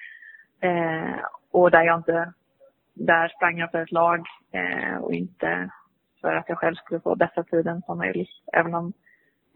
eh, 0.60 1.20
och 1.50 1.70
där 1.70 1.82
jag 1.82 1.98
inte, 1.98 2.32
där 2.94 3.28
sprang 3.28 3.58
jag 3.58 3.70
för 3.70 3.82
ett 3.82 3.92
lag 3.92 4.26
eh, 4.52 4.96
och 4.96 5.14
inte 5.14 5.70
för 6.20 6.34
att 6.34 6.48
jag 6.48 6.58
själv 6.58 6.74
skulle 6.74 7.00
få 7.00 7.16
bästa 7.16 7.42
tiden 7.42 7.82
som 7.82 7.98
möjligt. 7.98 8.30
Även 8.52 8.74
om 8.74 8.92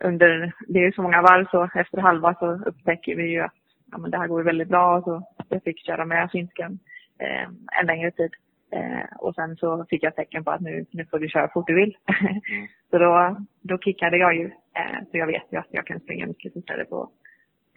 under, 0.01 0.53
det 0.69 0.79
är 0.79 0.93
så 0.93 1.03
många 1.03 1.23
varv 1.23 1.47
så 1.51 1.69
efter 1.81 1.99
halva 1.99 2.35
så 2.35 2.53
upptäcker 2.53 3.17
vi 3.17 3.31
ju 3.31 3.41
att 3.41 3.55
ja, 3.91 3.99
men 3.99 4.11
det 4.11 4.19
här 4.19 4.27
går 4.27 4.43
väldigt 4.43 4.69
bra. 4.69 5.03
Så 5.03 5.23
jag 5.49 5.63
fick 5.63 5.87
köra 5.87 6.05
med 6.05 6.31
finskan 6.31 6.79
eh, 7.19 7.49
en 7.81 7.87
längre 7.87 8.11
tid. 8.11 8.31
Eh, 8.73 9.17
och 9.19 9.35
sen 9.35 9.57
så 9.57 9.87
fick 9.91 10.03
jag 10.03 10.17
tecken 10.17 10.45
på 10.45 10.51
att 10.51 10.61
nu, 10.61 10.87
nu 10.91 11.05
får 11.05 11.19
du 11.19 11.29
köra 11.29 11.49
fort 11.49 11.67
du 11.67 11.75
vill. 11.75 11.97
Mm. 12.51 12.69
så 12.91 12.99
då, 12.99 13.37
då 13.63 13.79
kickade 13.79 14.17
jag 14.17 14.37
ju. 14.37 14.45
Eh, 14.47 15.01
så 15.11 15.19
jag 15.19 15.27
vet 15.27 15.47
ju 15.51 15.59
att 15.59 15.69
jag 15.71 15.87
kan 15.87 16.01
springa 16.01 16.27
mycket 16.27 16.53
fortare 16.53 16.85
på, 16.85 17.11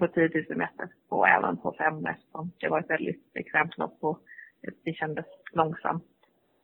på 0.07 0.13
10 0.13 0.29
000 0.49 0.57
meter 0.57 0.87
och 1.09 1.27
även 1.27 1.57
på 1.57 1.75
5 1.77 2.05
eftersom 2.05 2.51
det 2.59 2.69
var 2.69 2.79
ett 2.79 2.89
väldigt 2.89 3.33
bekvämt 3.33 3.77
lopp 3.77 3.97
och 4.01 4.19
det 4.83 4.93
kändes 4.93 5.25
långsamt 5.53 6.03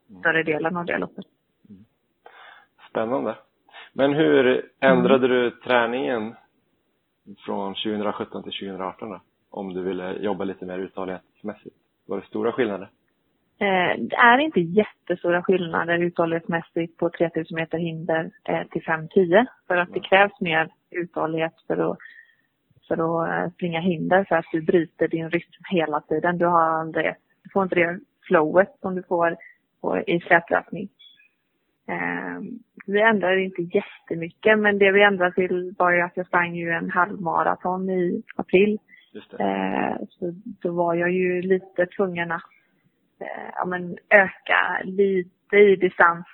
mm. 0.09 0.21
större 0.21 0.43
delen 0.43 0.77
av 0.77 0.85
det 0.85 0.97
loppet. 0.97 1.25
Mm. 1.69 1.85
Spännande. 2.89 3.35
Men 3.93 4.13
hur 4.13 4.69
ändrade 4.79 5.25
mm. 5.25 5.29
du 5.29 5.51
träningen 5.51 6.35
från 7.45 7.73
2017 7.73 8.43
till 8.43 8.51
2018 8.51 9.09
då? 9.09 9.21
Om 9.49 9.73
du 9.73 9.81
ville 9.81 10.13
jobba 10.13 10.43
lite 10.43 10.65
mer 10.65 10.79
uthållighetsmässigt? 10.79 11.75
Var 12.07 12.17
det 12.17 12.25
stora 12.25 12.51
skillnader? 12.51 12.89
Eh, 13.59 13.99
det 13.99 14.15
är 14.15 14.37
inte 14.37 14.59
jättestora 14.59 15.43
skillnader 15.43 15.97
uthållighetsmässigt 15.97 16.97
på 16.97 17.09
3000 17.09 17.55
meter 17.55 17.77
hinder 17.77 18.31
eh, 18.43 18.63
till 18.67 18.81
5-10 18.81 19.45
för 19.67 19.77
att 19.77 19.93
det 19.93 19.99
krävs 19.99 20.41
mer 20.41 20.69
uthållighet 20.91 21.53
för 21.67 21.91
att 21.91 21.97
för 22.89 23.23
att 23.23 23.29
eh, 23.29 23.53
springa 23.53 23.79
hinder 23.79 24.23
för 24.23 24.35
att 24.35 24.45
du 24.51 24.61
bryter 24.61 25.07
din 25.07 25.29
rytm 25.29 25.63
hela 25.69 26.01
tiden. 26.01 26.37
Du, 26.37 26.45
har 26.45 26.61
aldrig, 26.61 27.13
du 27.43 27.49
får 27.53 27.63
inte 27.63 27.75
det 27.75 27.99
flowet 28.27 28.75
som 28.81 28.95
du 28.95 29.03
får 29.03 29.37
i 30.07 30.19
slätlöpning. 30.19 30.89
Eh, 31.89 32.41
vi 32.85 33.01
ändrade 33.01 33.43
inte 33.43 33.61
jättemycket 33.61 34.59
men 34.59 34.79
det 34.79 34.91
vi 34.91 35.03
ändrade 35.03 35.35
till 35.35 35.75
var 35.77 35.91
ju 35.91 36.01
att 36.01 36.17
jag 36.17 36.27
sprang 36.27 36.55
ju 36.55 36.69
en 36.69 36.89
halvmaraton 36.89 37.89
i 37.89 38.23
april. 38.35 38.79
Eh, 39.39 39.95
så 40.09 40.33
då 40.43 40.71
var 40.71 40.95
jag 40.95 41.11
ju 41.11 41.41
lite 41.41 41.85
tvungen 41.85 42.31
att 42.31 42.41
eh, 43.19 43.49
ja, 43.55 43.65
men 43.65 43.97
öka 44.09 44.81
lite 44.83 45.57
i 45.57 45.75
distans 45.75 46.25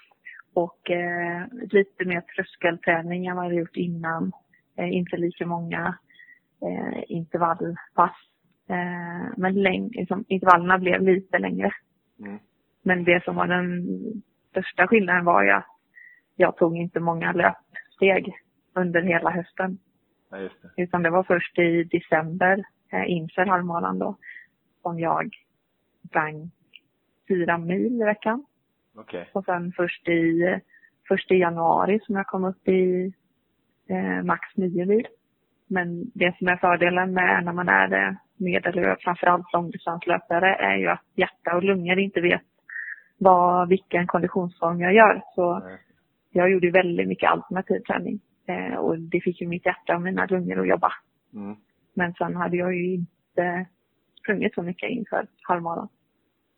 och 0.54 0.92
eh, 0.92 1.46
lite 1.72 2.06
mer 2.06 2.22
tröskelträning 2.22 3.26
än 3.26 3.36
vad 3.36 3.46
jag 3.46 3.50
hade 3.50 3.60
gjort 3.60 3.78
innan. 3.78 4.32
Eh, 4.78 4.94
inte 4.94 5.18
lika 5.18 5.46
många 5.46 5.98
eh, 6.62 7.04
intervallpass. 7.08 8.16
Eh, 8.70 9.34
men 9.38 9.54
läng 9.54 9.90
liksom, 9.90 10.26
intervallerna 10.28 10.78
blev 10.78 11.02
lite 11.02 11.40
längre. 11.40 11.72
Mm. 12.20 12.40
Men 12.84 13.04
det 13.04 13.24
som 13.24 13.36
var 13.36 13.48
den 13.48 13.84
största 14.50 14.88
skillnaden 14.88 15.26
var 15.26 15.44
ju 15.44 15.52
att 15.52 15.68
jag 16.36 16.58
tog 16.58 16.78
inte 16.78 17.00
många 17.00 17.32
löpsteg 17.32 18.34
under 18.74 19.02
hela 19.02 19.30
hösten. 19.30 19.78
Ja, 20.30 20.38
det. 20.38 20.50
Utan 20.78 21.04
det 21.04 21.10
var 21.10 21.24
först 21.24 21.60
i 21.60 21.84
december 21.84 22.64
eh, 22.92 23.12
inför 23.12 23.46
halvmaran 23.46 24.00
då 24.00 24.18
som 24.82 25.00
jag 25.00 25.36
sprang 26.08 26.52
fyra 27.28 27.58
mil 27.58 28.02
i 28.02 28.04
veckan. 28.04 28.46
Okay. 28.96 29.26
Och 29.34 29.46
sen 29.46 29.72
först 29.72 30.08
i, 30.08 30.60
först 31.08 31.32
i 31.32 31.36
januari 31.36 32.00
som 32.00 32.16
jag 32.16 32.28
kom 32.28 32.44
upp 32.44 32.68
i 32.68 33.14
eh, 33.90 34.24
max 34.24 34.42
nio 34.56 34.86
mil. 34.86 35.08
Men 35.68 36.12
det 36.14 36.38
som 36.38 36.48
är 36.48 36.58
fördelen 36.58 37.14
med 37.14 37.44
när 37.44 37.54
man 37.54 37.70
är 37.70 38.18
medel 38.38 38.96
framförallt 39.00 39.54
långdistanslöpare 39.54 40.56
är 40.56 40.76
ju 40.76 40.88
att 40.88 41.04
hjärta 41.16 41.56
och 41.56 41.64
lungor 41.64 42.00
inte 42.00 42.22
vet 42.22 42.42
vad, 43.18 43.70
vilken 43.70 44.08
konditionsform 44.08 44.82
jag 44.82 44.94
gör. 44.94 45.22
Så 45.36 45.62
jag 46.32 46.52
gjorde 46.52 46.72
väldigt 46.72 47.08
mycket 47.08 47.30
alternativ 47.30 47.80
träning. 47.80 48.20
Eh, 48.48 48.78
och 48.78 49.00
det 49.00 49.22
fick 49.22 49.42
ju 49.42 49.48
mitt 49.48 49.66
hjärta 49.66 49.96
och 49.96 50.02
mina 50.02 50.26
lungor 50.26 50.60
att 50.62 50.68
jobba. 50.68 50.92
Mm. 51.34 51.56
Men 51.94 52.14
sen 52.14 52.36
hade 52.36 52.58
jag 52.58 52.76
ju 52.76 52.94
inte 52.94 53.66
sprungit 54.20 54.56
så 54.56 54.62
mycket 54.62 54.90
inför 54.90 55.28
halvmaran. 55.42 55.88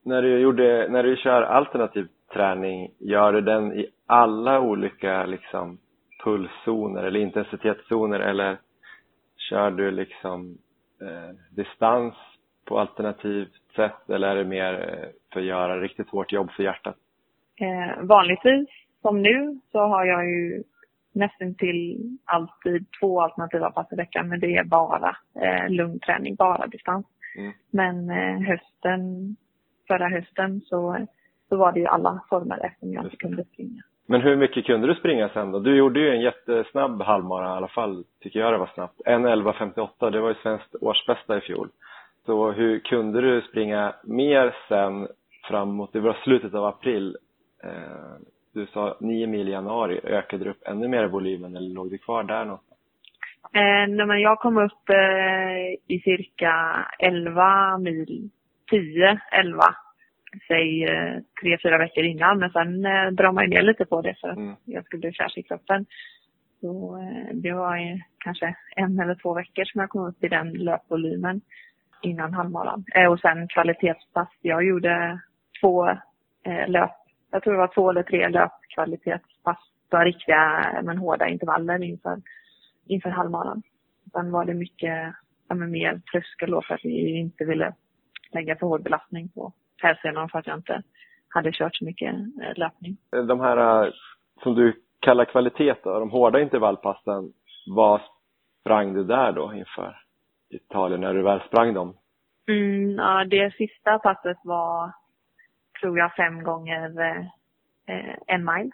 När 0.03 0.21
du, 0.21 0.39
gjorde, 0.39 0.87
när 0.89 1.03
du 1.03 1.15
kör 1.15 1.41
alternativ 1.41 2.07
träning, 2.33 2.91
gör 2.99 3.33
du 3.33 3.41
den 3.41 3.73
i 3.73 3.87
alla 4.05 4.59
olika 4.61 5.25
liksom 5.25 5.77
pulszoner 6.23 7.03
eller 7.03 7.19
intensitetszoner 7.19 8.19
eller 8.19 8.57
Kör 9.49 9.71
du 9.71 9.91
liksom 9.91 10.57
eh, 11.01 11.35
distans 11.49 12.13
på 12.65 12.79
alternativt 12.79 13.53
sätt 13.75 14.09
eller 14.09 14.27
är 14.27 14.35
det 14.35 14.45
mer 14.45 14.73
eh, 14.73 15.09
för 15.33 15.39
att 15.39 15.45
göra 15.45 15.81
riktigt 15.81 16.09
hårt 16.09 16.31
jobb 16.31 16.51
för 16.51 16.63
hjärtat? 16.63 16.95
Eh, 17.55 18.03
vanligtvis, 18.03 18.69
som 19.01 19.21
nu, 19.21 19.59
så 19.71 19.79
har 19.79 20.05
jag 20.05 20.29
ju 20.29 20.63
nästan 21.13 21.55
till 21.55 22.09
alltid 22.25 22.85
två 22.99 23.21
alternativa 23.21 23.71
pass 23.71 23.87
i 23.91 23.95
veckan 23.95 24.29
men 24.29 24.39
det 24.39 24.55
är 24.55 24.63
bara 24.63 25.17
eh, 25.41 25.69
lungträning, 25.69 26.35
bara 26.35 26.67
distans. 26.67 27.05
Mm. 27.37 27.53
Men 27.71 28.09
eh, 28.09 28.47
hösten, 28.47 29.35
förra 29.87 30.09
hösten 30.09 30.61
så, 30.61 31.07
så 31.49 31.57
var 31.57 31.71
det 31.71 31.79
ju 31.79 31.85
alla 31.85 32.23
former 32.29 32.65
eftersom 32.65 32.93
jag 32.93 33.05
inte 33.05 33.17
kunde 33.17 33.45
springa. 33.45 33.83
Men 34.09 34.21
hur 34.21 34.35
mycket 34.35 34.65
kunde 34.65 34.87
du 34.87 34.95
springa 34.95 35.29
sen 35.29 35.51
då? 35.51 35.59
Du 35.59 35.75
gjorde 35.75 35.99
ju 35.99 36.09
en 36.09 36.21
jättesnabb 36.21 37.01
halvmara 37.01 37.45
i 37.45 37.57
alla 37.57 37.67
fall, 37.67 38.03
tycker 38.21 38.39
jag 38.39 38.53
det 38.53 38.57
var 38.57 38.71
snabbt. 38.73 39.01
1.11.58, 39.05 40.11
det 40.11 40.19
var 40.19 40.29
ju 40.29 40.35
svenskt 40.35 40.75
årsbästa 40.81 41.37
i 41.37 41.41
fjol. 41.41 41.69
Så 42.25 42.51
hur 42.51 42.79
kunde 42.79 43.21
du 43.21 43.41
springa 43.41 43.93
mer 44.03 44.55
sen 44.67 45.07
framåt, 45.47 45.93
det 45.93 45.99
var 45.99 46.17
slutet 46.23 46.53
av 46.53 46.65
april. 46.65 47.17
Eh, 47.63 47.69
du 48.53 48.65
sa 48.65 48.97
9 48.99 49.27
mil 49.27 49.47
i 49.47 49.51
januari, 49.51 49.99
ökade 50.03 50.43
du 50.43 50.49
upp 50.49 50.67
ännu 50.67 50.87
mer 50.87 51.03
i 51.03 51.07
volymen 51.07 51.55
eller 51.55 51.69
låg 51.69 51.91
du 51.91 51.97
kvar 51.97 52.23
där 52.23 52.45
någonstans? 52.45 52.79
Eh, 53.53 54.05
men 54.05 54.21
jag 54.21 54.39
kom 54.39 54.57
upp 54.57 54.89
eh, 54.89 55.95
i 55.95 55.99
cirka 56.03 56.85
11 56.99 57.77
mil, 57.77 58.29
10, 58.69 59.19
11 59.31 59.57
säg 60.47 60.83
eh, 60.83 61.19
tre, 61.41 61.57
fyra 61.63 61.77
veckor 61.77 62.03
innan. 62.03 62.39
Men 62.39 62.49
sen 62.49 62.85
eh, 62.85 63.07
drar 63.07 63.31
man 63.31 63.49
ner 63.49 63.61
lite 63.61 63.85
på 63.85 64.01
det 64.01 64.15
för 64.21 64.29
att 64.29 64.37
mm. 64.37 64.55
jag 64.65 64.85
skulle 64.85 64.99
bli 64.99 65.11
fräsch 65.11 65.37
i 65.37 65.43
kroppen. 65.43 65.85
Så 66.61 66.97
eh, 66.97 67.35
det 67.35 67.53
var 67.53 68.01
kanske 68.17 68.55
en 68.75 68.99
eller 68.99 69.15
två 69.15 69.33
veckor 69.33 69.65
som 69.65 69.81
jag 69.81 69.89
kom 69.89 70.05
upp 70.05 70.23
i 70.23 70.27
den 70.27 70.53
löpvolymen. 70.53 71.41
innan 72.01 72.33
halvmaran. 72.33 72.85
Och 73.09 73.19
sen 73.19 73.47
kvalitetspass. 73.47 74.29
Jag 74.41 74.63
gjorde 74.63 75.19
två 75.61 75.89
löp, 76.67 76.91
jag 77.31 77.43
tror 77.43 77.53
det 77.53 77.59
var 77.59 77.73
två 77.73 77.89
eller 77.89 78.03
tre 78.03 78.29
löpkvalitetspass. 78.29 79.57
På 79.89 79.97
riktiga 79.97 80.71
men 80.83 80.97
hårda 80.97 81.27
intervaller 81.27 81.83
inför, 81.83 82.21
inför 82.87 83.09
halvmaran. 83.09 83.61
Sen 84.11 84.31
var 84.31 84.45
det 84.45 84.53
mycket 84.53 85.13
ja, 85.47 85.55
mer 85.55 86.01
tröskel 86.11 86.51
då 86.51 86.61
för 86.61 86.73
att 86.73 86.85
vi 86.85 87.17
inte 87.17 87.45
ville 87.45 87.73
lägga 88.31 88.55
för 88.55 88.67
hård 88.67 88.83
belastning 88.83 89.29
på 89.29 89.53
hälsenan 89.81 90.29
för 90.29 90.39
att 90.39 90.47
jag 90.47 90.57
inte 90.57 90.81
hade 91.29 91.51
kört 91.51 91.75
så 91.75 91.85
mycket 91.85 92.13
eh, 92.13 92.55
löpning. 92.55 92.97
De 93.27 93.39
här 93.39 93.85
eh, 93.85 93.93
som 94.43 94.55
du 94.55 94.81
kallar 94.99 95.25
kvalitet 95.25 95.75
då, 95.83 95.99
de 95.99 96.09
hårda 96.11 96.41
intervallpassen, 96.41 97.33
vad 97.67 98.01
sprang 98.61 98.93
du 98.93 99.03
där 99.03 99.31
då 99.31 99.53
inför 99.53 99.97
Italien 100.49 101.01
när 101.01 101.13
du 101.13 101.23
väl 101.23 101.41
sprang 101.47 101.73
dem? 101.73 101.97
Mm, 102.47 102.95
ja, 102.95 103.25
det 103.25 103.53
sista 103.55 103.99
passet 103.99 104.37
var, 104.43 104.91
tror 105.81 105.97
jag, 105.97 106.15
fem 106.15 106.43
gånger 106.43 106.99
eh, 107.85 108.15
en 108.27 108.45
mile. 108.45 108.71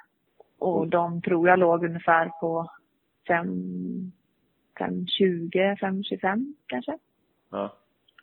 Och 0.60 0.78
mm. 0.78 0.90
de 0.90 1.22
tror 1.22 1.48
jag 1.48 1.60
låg 1.60 1.84
ungefär 1.84 2.32
på 2.40 2.72
fem, 3.28 3.48
5.20, 4.80 5.78
5.25 5.78 6.54
kanske. 6.68 6.98
Ja. 7.52 7.74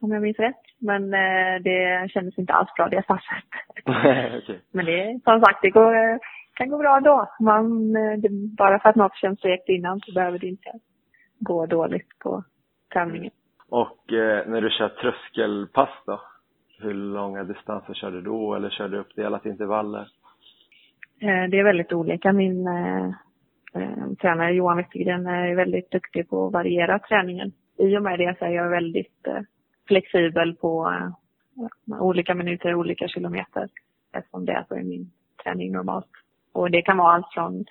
Om 0.00 0.12
jag 0.12 0.22
minns 0.22 0.38
rätt. 0.38 0.62
Men 0.78 1.14
eh, 1.14 1.62
det 1.62 2.10
kändes 2.10 2.38
inte 2.38 2.52
alls 2.52 2.74
bra 2.76 2.88
det 2.88 3.02
passet. 3.02 3.44
okay. 4.42 4.58
Men 4.72 4.84
det 4.84 5.20
som 5.24 5.40
sagt, 5.40 5.62
det 5.62 5.70
går, 5.70 5.94
eh, 5.94 6.18
kan 6.54 6.68
gå 6.68 6.78
bra 6.78 7.00
då. 7.00 7.28
Man, 7.40 7.96
eh, 7.96 8.18
det, 8.18 8.28
bara 8.56 8.78
för 8.78 8.88
att 8.88 8.96
något 8.96 9.16
känns 9.16 9.40
segt 9.40 9.68
innan 9.68 10.00
så 10.00 10.12
behöver 10.12 10.38
det 10.38 10.46
inte 10.46 10.72
gå 11.38 11.66
dåligt 11.66 12.18
på 12.18 12.44
tävlingen. 12.92 13.30
Och 13.68 14.12
eh, 14.12 14.46
när 14.46 14.60
du 14.60 14.70
kör 14.70 14.88
tröskelpass 14.88 15.90
då? 16.06 16.20
Hur 16.78 16.94
långa 16.94 17.44
distanser 17.44 17.94
kör 17.94 18.10
du 18.10 18.20
då 18.20 18.54
eller 18.54 18.70
kör 18.70 18.88
du 18.88 18.98
uppdelat 18.98 19.46
intervaller? 19.46 20.08
Eh, 21.20 21.50
det 21.50 21.58
är 21.58 21.64
väldigt 21.64 21.92
olika. 21.92 22.32
Min 22.32 22.66
eh, 22.66 23.06
eh, 23.74 24.12
tränare 24.20 24.52
Johan 24.52 24.76
Wettergren 24.76 25.26
är 25.26 25.54
väldigt 25.54 25.90
duktig 25.90 26.28
på 26.28 26.46
att 26.46 26.52
variera 26.52 26.98
träningen. 26.98 27.52
I 27.78 27.98
och 27.98 28.02
med 28.02 28.18
det 28.18 28.38
så 28.38 28.44
är 28.44 28.50
jag 28.50 28.70
väldigt 28.70 29.28
flexibel 29.90 30.54
på 30.54 30.90
eh, 30.90 32.02
olika 32.02 32.34
minuter, 32.34 32.74
olika 32.74 33.08
kilometer 33.08 33.68
eftersom 34.12 34.44
det 34.44 34.52
är 34.52 34.82
min 34.82 35.10
träning 35.42 35.72
normalt. 35.72 36.10
Och 36.52 36.70
det 36.70 36.82
kan 36.82 36.98
vara 36.98 37.12
allt 37.14 37.32
från 37.34 37.64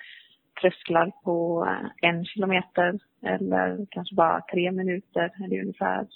trösklar 0.60 1.12
på 1.24 1.66
eh, 1.68 2.08
en 2.10 2.24
kilometer 2.24 2.98
eller 3.22 3.86
kanske 3.90 4.14
bara 4.14 4.40
tre 4.52 4.72
minuter. 4.72 5.32
Det 5.48 5.56
är 5.56 5.62
ungefär, 5.62 6.06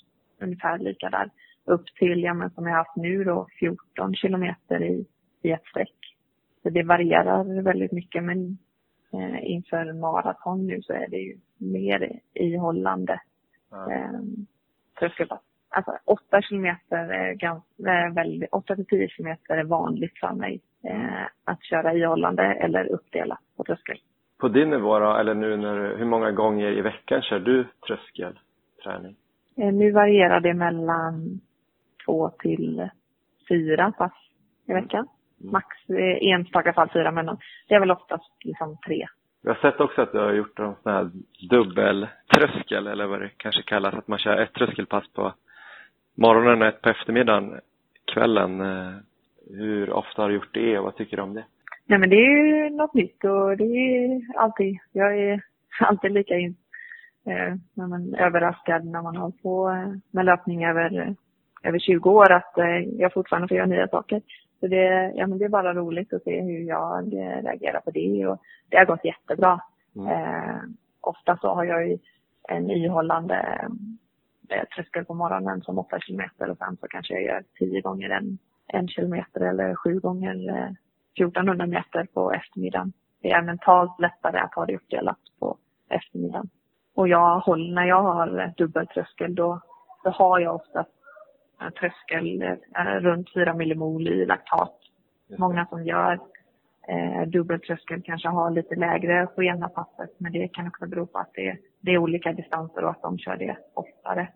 ungefär 0.41 0.79
lika 0.79 1.11
där. 1.11 1.31
Upp 1.65 1.87
till, 1.99 2.23
ja 2.23 2.35
men 2.35 2.51
som 2.51 2.67
jag 2.67 2.73
har 2.73 2.79
haft 2.79 2.97
nu 2.97 3.25
då, 3.25 3.47
14 3.59 4.15
kilometer 4.15 4.83
i, 4.83 5.07
i 5.43 5.51
ett 5.51 5.67
streck. 5.67 5.99
Så 6.63 6.71
det 6.71 6.83
varierar 6.83 7.63
väldigt 7.63 7.93
mycket 7.93 8.25
men 8.25 8.59
eh, 9.13 9.51
inför 9.51 9.93
maraton 9.93 10.67
nu 10.67 10.83
så 10.83 10.93
är 10.93 11.09
det 11.09 11.19
ju 11.19 11.39
mer 11.59 12.21
ihållande 12.35 13.21
ja. 13.71 13.93
eh, 13.93 14.21
tröskelpass. 14.99 15.54
Alltså 15.77 15.93
8 16.05 16.43
kilometer 16.43 16.97
är 16.97 17.35
ganska, 17.35 18.13
väldigt, 18.15 18.53
8 18.53 18.77
till 18.77 18.87
10 18.87 19.09
kilometer 19.09 19.57
är 19.57 19.65
vanligt 19.65 20.19
för 20.21 20.33
mig 20.33 20.61
eh, 20.85 21.25
att 21.45 21.65
köra 21.65 21.95
ihållande 21.95 22.43
eller 22.43 22.93
uppdelat 22.93 23.39
på 23.57 23.65
tröskel. 23.65 23.99
På 24.41 24.49
din 24.49 24.71
nivå 24.71 24.99
då, 24.99 25.17
eller 25.17 25.35
nu 25.35 25.57
när, 25.57 25.97
hur 25.97 26.05
många 26.05 26.31
gånger 26.31 26.79
i 26.79 26.81
veckan 26.81 27.23
kör 27.23 27.39
du 27.39 27.67
tröskelträning? 27.87 29.17
Eh, 29.57 29.73
nu 29.73 29.91
varierar 29.91 30.41
det 30.41 30.55
mellan 30.55 31.41
två 32.07 32.31
till 32.39 32.89
fyra 33.49 33.93
pass 33.99 34.13
i 34.69 34.71
mm. 34.71 34.83
veckan. 34.83 35.09
Mm. 35.41 35.53
Max 35.53 35.91
i 36.21 36.31
enstaka 36.31 36.73
fall 36.73 36.91
fyra, 36.93 37.11
men 37.11 37.27
det 37.69 37.75
är 37.75 37.81
väl 37.81 37.91
oftast 37.91 38.33
liksom 38.45 38.79
tre. 38.87 39.07
Jag 39.43 39.55
har 39.55 39.71
sett 39.71 39.81
också 39.81 40.03
att 40.03 40.13
du 40.13 40.19
har 40.19 40.33
gjort 40.33 40.59
en 40.59 40.75
sån 40.83 40.93
här 40.93 41.11
dubbeltröskel, 41.51 42.87
eller 42.87 43.07
vad 43.07 43.21
det 43.21 43.31
kanske 43.37 43.63
kallas, 43.63 43.95
att 43.95 44.09
man 44.09 44.19
kör 44.19 44.37
ett 44.37 44.53
tröskelpass 44.53 45.13
på 45.13 45.35
morgonen 46.15 46.63
ett 46.63 46.83
på 46.83 46.89
eftermiddagen, 46.89 47.61
kvällen. 48.15 48.61
Eh, 48.61 48.95
hur 49.51 49.93
ofta 49.93 50.23
har 50.23 50.29
du 50.29 50.35
gjort 50.35 50.55
det 50.55 50.79
och 50.79 50.85
vad 50.85 50.97
tycker 50.97 51.17
du 51.17 51.23
om 51.23 51.35
det? 51.35 51.45
Nej 51.87 51.99
men 51.99 52.11
det 52.11 52.17
är 52.17 52.47
ju 52.47 52.71
något 52.71 52.95
nytt 52.95 53.25
och 53.25 53.57
det 53.57 53.65
är 53.65 54.23
alltid, 54.37 54.79
jag 54.93 55.19
är 55.19 55.43
alltid 55.81 56.13
lika 56.13 56.39
in, 56.39 56.57
eh, 57.27 57.55
när 57.75 57.87
man 57.87 58.15
överraskad 58.15 58.85
när 58.85 59.03
man 59.03 59.17
har 59.17 59.31
på 59.31 59.71
eh, 59.71 59.93
med 60.11 60.25
löpning 60.25 60.65
över, 60.65 61.15
över 61.63 61.79
20 61.79 62.11
år 62.11 62.33
att 62.33 62.59
eh, 62.59 62.79
jag 62.79 63.13
fortfarande 63.13 63.49
får 63.49 63.57
göra 63.57 63.67
nya 63.67 63.89
saker. 63.89 64.23
Så 64.61 64.67
det, 64.67 65.13
ja, 65.15 65.27
men 65.27 65.39
det 65.39 65.45
är 65.45 65.49
bara 65.49 65.75
roligt 65.75 66.13
att 66.13 66.23
se 66.23 66.41
hur 66.41 66.61
jag 66.61 67.15
eh, 67.15 67.43
reagerar 67.43 67.81
på 67.81 67.91
det 67.91 68.27
och 68.27 68.43
det 68.69 68.77
har 68.77 68.85
gått 68.85 69.05
jättebra. 69.05 69.61
Mm. 69.97 70.09
Eh, 70.09 70.61
ofta 71.01 71.37
så 71.37 71.55
har 71.55 71.65
jag 71.65 71.89
ju 71.89 71.99
en 72.49 72.71
ihållande 72.71 73.35
eh, 73.35 73.69
tröskel 74.77 75.05
på 75.05 75.15
morgonen 75.15 75.63
som 75.63 75.79
8 75.79 76.01
kilometer 76.01 76.51
och 76.51 76.59
sen 76.59 76.77
så 76.77 76.87
kanske 76.89 77.15
jag 77.15 77.23
gör 77.23 77.43
10 77.59 77.81
gånger 77.81 78.11
en, 78.11 78.39
en 78.67 78.89
kilometer 78.89 79.41
eller 79.41 79.75
7 79.75 80.01
gånger 80.01 80.49
eh, 80.49 80.71
1400 81.15 81.67
meter 81.67 82.07
på 82.15 82.33
eftermiddagen. 82.33 82.93
Det 83.23 83.31
är 83.31 83.43
mentalt 83.43 84.01
lättare 84.01 84.39
att 84.39 84.55
ha 84.55 84.67
det 84.67 84.77
uppdelat 84.77 85.19
på 85.41 85.59
eftermiddagen. 85.91 86.49
Och 86.95 87.09
jag 87.09 87.41
håller, 87.41 87.75
när 87.75 87.85
jag 87.87 88.03
har 88.03 88.53
dubbeltröskel 88.57 89.35
då, 89.35 89.61
då 90.05 90.11
har 90.11 90.41
jag 90.41 90.55
ofta 90.55 90.87
tröskel 91.81 92.43
eh, 92.43 92.85
runt 93.01 93.33
4 93.35 93.55
millimol 93.55 94.09
i 94.09 94.27
laktat. 94.27 94.79
Många 95.39 95.67
som 95.67 95.85
gör 95.85 96.21
eh, 96.89 97.29
dubbeltröskel 97.29 98.03
kanske 98.03 98.29
har 98.29 98.51
lite 98.51 98.75
lägre 98.75 99.27
på 99.27 99.43
ena 99.43 99.69
passet 99.69 100.11
men 100.19 100.33
det 100.33 100.49
kan 100.49 100.69
också 100.69 100.87
bero 100.87 101.07
på 101.07 101.19
att 101.19 101.31
det, 101.35 101.57
det 101.81 101.91
är 101.91 101.99
olika 101.99 102.33
distanser 102.33 102.85
och 102.85 102.91
att 102.91 103.03
de 103.03 103.19
kör 103.19 103.37
det 103.37 103.57
oftare, 103.75 104.21
eh, 104.21 104.27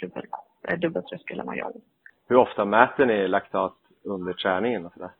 dubbel, 0.00 0.26
eh, 0.68 0.78
dubbeltröskel 0.78 1.40
än 1.40 1.46
vad 1.46 1.56
jag 1.56 1.66
gör. 1.74 1.80
Hur 2.28 2.36
ofta 2.36 2.64
mäter 2.64 3.06
ni 3.06 3.28
laktat 3.28 3.76
under 4.04 4.32
träningen 4.32 4.86
och 4.86 4.92
sådär? 4.92 5.10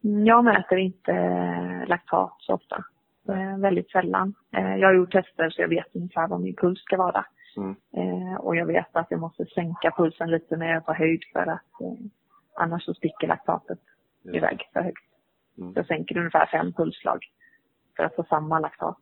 Jag 0.00 0.44
mäter 0.44 0.78
inte 0.78 1.12
eh, 1.12 1.88
laktat 1.88 2.34
så 2.38 2.54
ofta. 2.54 2.84
Eh, 3.28 3.58
väldigt 3.58 3.90
sällan. 3.90 4.34
Eh, 4.56 4.76
jag 4.76 4.88
har 4.88 4.94
gjort 4.94 5.12
tester 5.12 5.50
så 5.50 5.62
jag 5.62 5.68
vet 5.68 5.96
ungefär 5.96 6.28
vad 6.28 6.40
min 6.40 6.56
puls 6.56 6.80
ska 6.80 6.96
vara. 6.96 7.24
Mm. 7.56 7.76
Eh, 7.96 8.36
och 8.36 8.56
jag 8.56 8.66
vet 8.66 8.96
att 8.96 9.10
jag 9.10 9.20
måste 9.20 9.46
sänka 9.46 9.90
pulsen 9.90 10.30
lite 10.30 10.56
när 10.56 10.66
jag 10.66 10.76
är 10.76 10.80
på 10.80 10.92
höjd 10.92 11.22
för 11.32 11.40
att 11.40 11.80
eh, 11.80 12.06
annars 12.56 12.84
så 12.84 12.94
sticker 12.94 13.26
laktatet 13.26 13.78
ja. 14.22 14.34
iväg 14.34 14.70
för 14.72 14.80
högt. 14.80 15.04
Mm. 15.58 15.72
Jag 15.76 15.86
sänker 15.86 16.18
ungefär 16.18 16.46
fem 16.46 16.72
pulsslag 16.72 17.24
för 17.96 18.04
att 18.04 18.16
få 18.16 18.24
samma 18.24 18.58
laktat. 18.58 18.96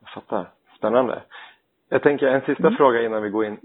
Jag 0.00 0.08
fattar. 0.08 0.50
Spännande. 0.76 1.22
Jag 1.92 2.02
tänker 2.02 2.26
en 2.26 2.40
sista 2.40 2.66
mm. 2.66 2.76
fråga 2.76 3.02
innan 3.02 3.22
vi 3.22 3.30
går 3.30 3.44
in 3.44 3.58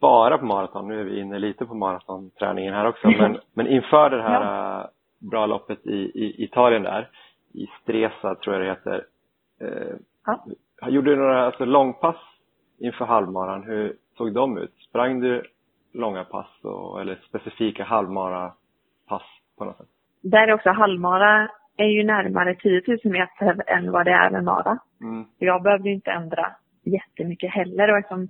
bara 0.00 0.38
på 0.38 0.44
maraton. 0.44 0.88
Nu 0.88 1.00
är 1.00 1.04
vi 1.04 1.20
inne 1.20 1.38
lite 1.38 1.66
på 1.66 1.74
maratonträningen 1.74 2.74
här 2.74 2.86
också. 2.86 3.08
Men, 3.08 3.38
men 3.54 3.66
inför 3.66 4.10
det 4.10 4.22
här 4.22 4.40
ja. 4.42 4.90
bra 5.30 5.46
loppet 5.46 5.86
i, 5.86 5.96
i 5.96 6.44
Italien 6.44 6.82
där, 6.82 7.08
i 7.54 7.66
Stresa 7.82 8.34
tror 8.34 8.56
jag 8.56 8.64
det 8.64 8.70
heter. 8.70 9.04
Eh, 9.60 9.96
ja. 10.26 10.44
Gjorde 10.88 11.10
du 11.10 11.16
några 11.16 11.46
alltså, 11.46 11.64
långpass 11.64 12.16
inför 12.78 13.04
halvmaran, 13.04 13.62
hur 13.62 13.96
såg 14.16 14.34
de 14.34 14.58
ut? 14.58 14.74
Sprang 14.88 15.20
du 15.20 15.42
långa 15.92 16.24
pass 16.24 16.64
och, 16.64 17.00
eller 17.00 17.18
specifika 17.28 17.84
halvmara-pass 17.84 19.22
på 19.58 19.64
något 19.64 19.76
sätt? 19.76 19.88
Där 20.22 20.48
är 20.48 20.54
också 20.54 20.70
halvmara 20.70 21.48
är 21.76 21.86
ju 21.86 22.04
närmare 22.04 22.54
10 22.54 22.82
000 22.86 22.98
meter 23.04 23.62
än 23.66 23.92
vad 23.92 24.04
det 24.04 24.12
är 24.12 24.30
med 24.30 24.44
mara. 24.44 24.78
Mm. 25.00 25.24
Jag 25.38 25.62
behövde 25.62 25.90
inte 25.90 26.10
ändra 26.10 26.56
jättemycket 26.86 27.50
heller 27.50 27.92
och 27.92 27.98
eftersom 27.98 28.28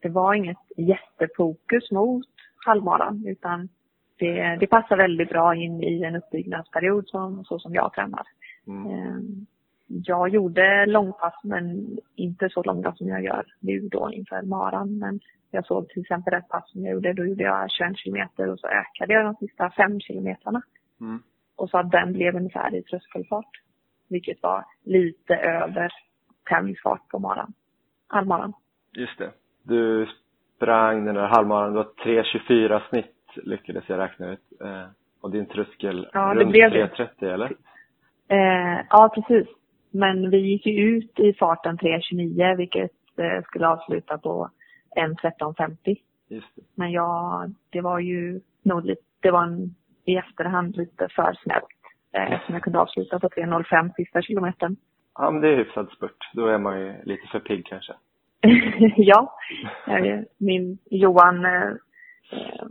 det 0.00 0.08
var 0.08 0.34
inget 0.34 0.58
jättefokus 0.76 1.90
mot 1.90 2.26
halvmaran 2.66 3.24
utan 3.26 3.68
det, 4.18 4.56
det 4.60 4.66
passar 4.66 4.96
väldigt 4.96 5.28
bra 5.28 5.54
in 5.54 5.82
i 5.82 6.02
en 6.02 6.16
uppbyggnadsperiod 6.16 7.08
som, 7.08 7.44
så 7.44 7.58
som 7.58 7.74
jag 7.74 7.92
tränar. 7.92 8.22
Mm. 8.66 8.86
Ehm, 8.86 9.46
jag 9.86 10.28
gjorde 10.28 10.86
långpass 10.86 11.34
men 11.44 11.96
inte 12.14 12.48
så 12.50 12.62
långa 12.62 12.92
som 12.92 13.08
jag 13.08 13.24
gör 13.24 13.46
nu 13.60 13.80
då 13.80 14.10
inför 14.12 14.42
maran. 14.42 14.98
Men 14.98 15.20
jag 15.50 15.66
såg 15.66 15.88
till 15.88 16.02
exempel 16.02 16.34
ett 16.34 16.48
pass 16.48 16.70
som 16.70 16.84
jag 16.84 16.92
gjorde, 16.92 17.12
då 17.12 17.24
gjorde 17.24 17.44
jag 17.44 17.70
21 17.70 17.96
kilometer 17.96 18.48
och 18.48 18.60
så 18.60 18.66
ökade 18.66 19.12
jag 19.14 19.24
de 19.24 19.34
sista 19.34 19.70
fem 19.70 20.00
kilometrarna. 20.00 20.62
Mm. 21.00 21.22
Och 21.56 21.70
så 21.70 21.78
att 21.78 21.90
den 21.90 22.12
blev 22.12 22.36
ungefär 22.36 22.74
i 22.74 22.82
tröskelfart. 22.82 23.50
Vilket 24.08 24.42
var 24.42 24.64
lite 24.84 25.34
över 25.36 25.90
tävlingsfart 26.50 27.08
på 27.08 27.18
maran. 27.18 27.52
Halvmaran. 28.08 28.52
Just 28.92 29.18
det. 29.18 29.30
Du 29.62 30.06
sprang 30.56 31.04
den 31.04 31.14
där 31.14 31.26
halvmaran, 31.26 31.72
det 31.72 31.76
var 31.76 31.88
3.24 32.04 32.88
snitt 32.88 33.14
lyckades 33.34 33.84
jag 33.88 33.98
räkna 33.98 34.32
ut. 34.32 34.40
Eh, 34.60 34.84
och 35.20 35.30
din 35.30 35.46
tröskel 35.46 36.08
ja, 36.12 36.34
runt 36.34 36.54
3.30 36.54 37.34
eller? 37.34 37.52
Eh, 38.28 38.84
ja, 38.90 39.12
precis. 39.14 39.48
Men 39.90 40.30
vi 40.30 40.38
gick 40.38 40.66
ju 40.66 40.96
ut 40.96 41.20
i 41.20 41.32
farten 41.32 41.78
3.29 41.78 42.56
vilket 42.56 42.92
eh, 43.16 43.42
skulle 43.44 43.68
avsluta 43.68 44.18
på 44.18 44.50
1.13.50. 44.96 45.96
Just 46.28 46.56
det. 46.56 46.62
Men 46.74 46.92
jag, 46.92 47.52
det 47.70 47.80
var 47.80 47.98
ju 47.98 48.40
nog 48.62 48.84
lite, 48.84 49.02
det 49.20 49.30
var 49.30 49.42
en, 49.42 49.74
i 50.04 50.16
efterhand 50.16 50.76
lite 50.76 51.08
för 51.08 51.38
snällt. 51.42 51.64
Eh, 52.12 52.32
eftersom 52.32 52.54
jag 52.54 52.62
kunde 52.62 52.78
avsluta 52.78 53.20
på 53.20 53.28
3.05 53.28 53.92
sista 53.96 54.22
kilometern. 54.22 54.76
Ja, 55.18 55.30
men 55.30 55.40
det 55.40 55.48
är 55.48 55.56
hyfsad 55.56 55.90
spurt. 55.90 56.30
Då 56.32 56.46
är 56.46 56.58
man 56.58 56.80
ju 56.80 56.94
lite 57.04 57.26
för 57.26 57.40
pigg 57.40 57.66
kanske. 57.66 57.92
ja, 58.96 59.38
eh, 59.86 60.20
min 60.38 60.78
Johan, 60.90 61.44
eh, 61.44 61.68
eh, 62.32 62.66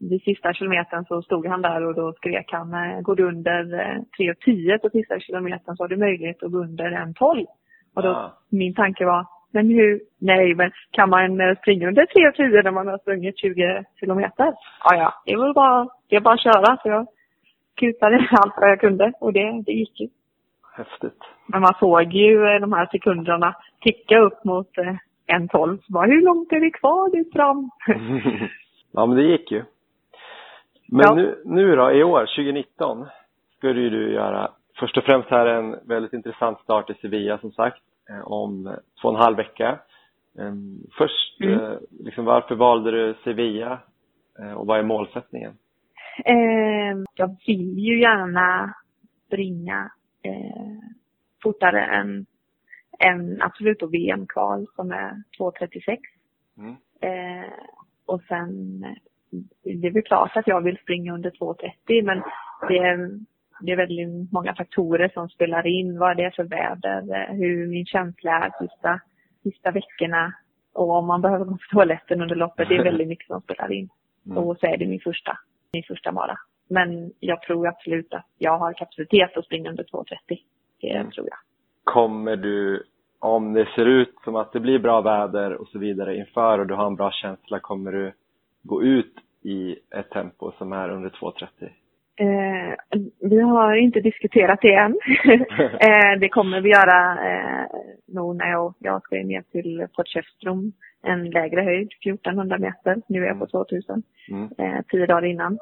vid 0.00 0.22
sista 0.22 0.52
kilometern 0.52 1.04
så 1.04 1.22
stod 1.22 1.46
han 1.46 1.62
där 1.62 1.86
och 1.86 1.94
då 1.94 2.12
skrek 2.12 2.52
han, 2.52 2.74
eh, 2.74 3.00
går 3.00 3.16
du 3.16 3.28
under 3.28 3.74
eh, 3.74 3.98
3.10 4.18 4.78
på 4.78 4.90
sista 4.90 5.20
kilometern 5.20 5.76
så 5.76 5.82
har 5.84 5.88
du 5.88 5.96
möjlighet 5.96 6.42
att 6.42 6.52
gå 6.52 6.58
under 6.58 6.90
1.12. 6.90 7.46
Och 7.94 8.02
då, 8.02 8.08
Ah. 8.08 8.38
min 8.48 8.74
tanke 8.74 9.04
var, 9.04 9.26
men 9.52 9.68
hur, 9.68 10.00
nej 10.18 10.54
men 10.54 10.70
kan 10.90 11.10
man 11.10 11.40
eh, 11.40 11.56
springa 11.58 11.88
under 11.88 12.06
3.10 12.06 12.62
när 12.64 12.70
man 12.70 12.86
har 12.86 12.98
sprungit 12.98 13.38
20 13.38 13.84
kilometer? 14.00 14.54
Ja, 14.84 14.96
ja, 14.96 15.14
det 15.26 15.36
var 15.36 15.54
bara, 15.54 15.88
det 16.08 16.16
är 16.16 16.20
bara 16.20 16.34
att 16.34 16.42
köra. 16.42 16.76
Så 16.76 16.88
jag 16.88 17.06
kutade 17.76 18.16
allt 18.30 18.54
vad 18.56 18.70
jag 18.70 18.80
kunde 18.80 19.12
och 19.20 19.32
det, 19.32 19.62
det 19.66 19.72
gick 19.72 20.00
ju. 20.00 20.08
Häftigt. 20.72 21.22
Men 21.46 21.60
man 21.60 21.74
såg 21.78 22.12
ju 22.12 22.44
eh, 22.46 22.60
de 22.60 22.72
här 22.72 22.86
sekunderna 22.86 23.56
ticka 23.80 24.18
upp 24.18 24.44
mot 24.44 24.78
eh, 24.78 24.94
1.12. 25.38 25.78
Så 25.86 25.92
bara, 25.92 26.06
hur 26.06 26.22
långt 26.22 26.52
är 26.52 26.60
det 26.60 26.70
kvar 26.70 27.10
dit 27.10 27.32
fram? 27.32 27.70
ja, 28.92 29.06
men 29.06 29.16
det 29.16 29.22
gick 29.22 29.50
ju. 29.52 29.62
Men 30.88 31.00
Ja. 31.06 31.14
nu, 31.14 31.42
nu 31.44 31.76
då, 31.76 31.90
i 31.92 32.02
år, 32.04 32.20
2019, 32.20 33.06
skulle 33.56 33.80
ju 33.80 33.90
du 33.90 34.12
göra 34.12 34.50
först 34.78 34.96
och 34.96 35.04
främst 35.04 35.28
här 35.30 35.46
en 35.46 35.76
väldigt 35.84 36.12
intressant 36.12 36.60
start 36.60 36.90
i 36.90 36.94
Sevilla 36.94 37.38
som 37.38 37.52
sagt, 37.52 37.82
eh, 38.10 38.26
om 38.32 38.76
två 39.02 39.08
och 39.08 39.14
en 39.14 39.20
halv 39.22 39.36
vecka. 39.36 39.78
Eh, 40.38 40.52
Först, 40.98 41.40
Mm. 41.40 41.78
liksom 42.04 42.24
varför 42.24 42.54
valde 42.54 42.90
du 42.90 43.14
Sevilla 43.24 43.78
och 44.56 44.66
vad 44.66 44.78
är 44.78 44.82
målsättningen? 44.82 45.52
Eh, 46.24 46.96
jag 47.14 47.36
vill 47.46 47.78
ju 47.78 48.00
gärna 48.00 48.74
springa 49.26 49.90
eh, 50.22 50.78
fortare 51.42 51.84
än, 51.84 52.26
än 52.98 53.42
absolut 53.42 53.80
då 53.80 53.86
VM-kval 53.86 54.66
som 54.76 54.90
är 54.90 55.22
2.36. 55.38 55.98
Mm. 56.58 56.76
Eh, 57.00 57.50
och 58.06 58.22
sen, 58.28 58.84
eh, 58.84 59.40
det 59.80 59.86
är 59.86 59.92
väl 59.92 60.02
klart 60.02 60.36
att 60.36 60.46
jag 60.46 60.60
vill 60.60 60.78
springa 60.78 61.14
under 61.14 61.30
2.30 61.30 62.02
men 62.02 62.22
det 62.68 62.78
är, 62.78 63.10
det 63.60 63.72
är 63.72 63.76
väldigt 63.76 64.32
många 64.32 64.54
faktorer 64.54 65.08
som 65.08 65.28
spelar 65.28 65.66
in. 65.66 65.98
Vad 65.98 66.16
det 66.16 66.24
är 66.24 66.30
för 66.30 66.44
väder, 66.44 67.14
eh, 67.16 67.34
hur 67.36 67.66
min 67.66 67.86
känsla 67.86 68.32
är 68.32 68.66
sista, 68.66 69.00
sista 69.42 69.70
veckorna 69.70 70.34
och 70.72 70.90
om 70.90 71.06
man 71.06 71.22
behöver 71.22 71.44
gå 71.44 71.52
på 71.52 71.66
toaletten 71.70 72.22
under 72.22 72.36
loppet. 72.36 72.68
Det 72.68 72.76
är 72.76 72.84
väldigt 72.90 73.08
mycket 73.08 73.26
som 73.26 73.40
spelar 73.40 73.72
in. 73.72 73.88
Mm. 74.26 74.38
Och 74.38 74.56
så 74.58 74.66
är 74.66 74.76
det 74.76 74.86
min 74.86 75.00
första, 75.00 75.38
min 75.72 75.82
första 75.82 76.12
mara. 76.12 76.38
Men 76.70 77.12
jag 77.20 77.42
tror 77.42 77.68
absolut 77.68 78.14
att 78.14 78.26
jag 78.38 78.58
har 78.58 78.72
kapacitet 78.72 79.36
att 79.36 79.44
springa 79.44 79.70
under 79.70 79.84
2.30. 79.84 80.38
Det 80.80 80.90
Mm. 80.90 81.10
tror 81.10 81.26
jag. 81.30 81.38
Kommer 81.84 82.36
du, 82.36 82.82
om 83.18 83.52
det 83.52 83.68
ser 83.74 83.86
ut 83.86 84.14
som 84.24 84.36
att 84.36 84.52
det 84.52 84.60
blir 84.60 84.78
bra 84.78 85.00
väder 85.00 85.52
och 85.54 85.68
så 85.68 85.78
vidare 85.78 86.16
inför 86.16 86.58
och 86.58 86.66
du 86.66 86.74
har 86.74 86.86
en 86.86 86.96
bra 86.96 87.10
känsla, 87.10 87.58
kommer 87.60 87.92
du 87.92 88.12
gå 88.62 88.82
ut 88.82 89.14
i 89.42 89.76
ett 89.94 90.10
tempo 90.10 90.52
som 90.58 90.72
är 90.72 90.88
under 90.90 91.10
2.30? 91.10 91.68
Eh, 92.16 92.74
vi 93.30 93.40
har 93.40 93.74
inte 93.76 94.00
diskuterat 94.00 94.58
det 94.62 94.74
än. 94.74 94.90
eh, 95.80 96.18
det 96.20 96.28
kommer 96.28 96.60
vi 96.60 96.70
göra 96.70 97.28
eh, 97.30 97.66
nog 98.06 98.36
när 98.36 98.50
jag, 98.50 98.74
jag 98.78 99.02
ska 99.02 99.16
ner 99.16 99.42
till 99.42 99.86
Potchefstroom, 99.96 100.72
en 101.02 101.30
lägre 101.30 101.60
höjd, 101.60 101.92
1400 102.00 102.58
meter. 102.58 102.96
Nu 103.08 103.22
är 103.22 103.26
jag 103.26 103.38
på 103.38 103.46
2000, 103.46 104.02
Mm. 104.30 104.48
eh, 104.58 104.80
tio 104.88 105.06
dagar 105.06 105.24
innan. 105.24 105.58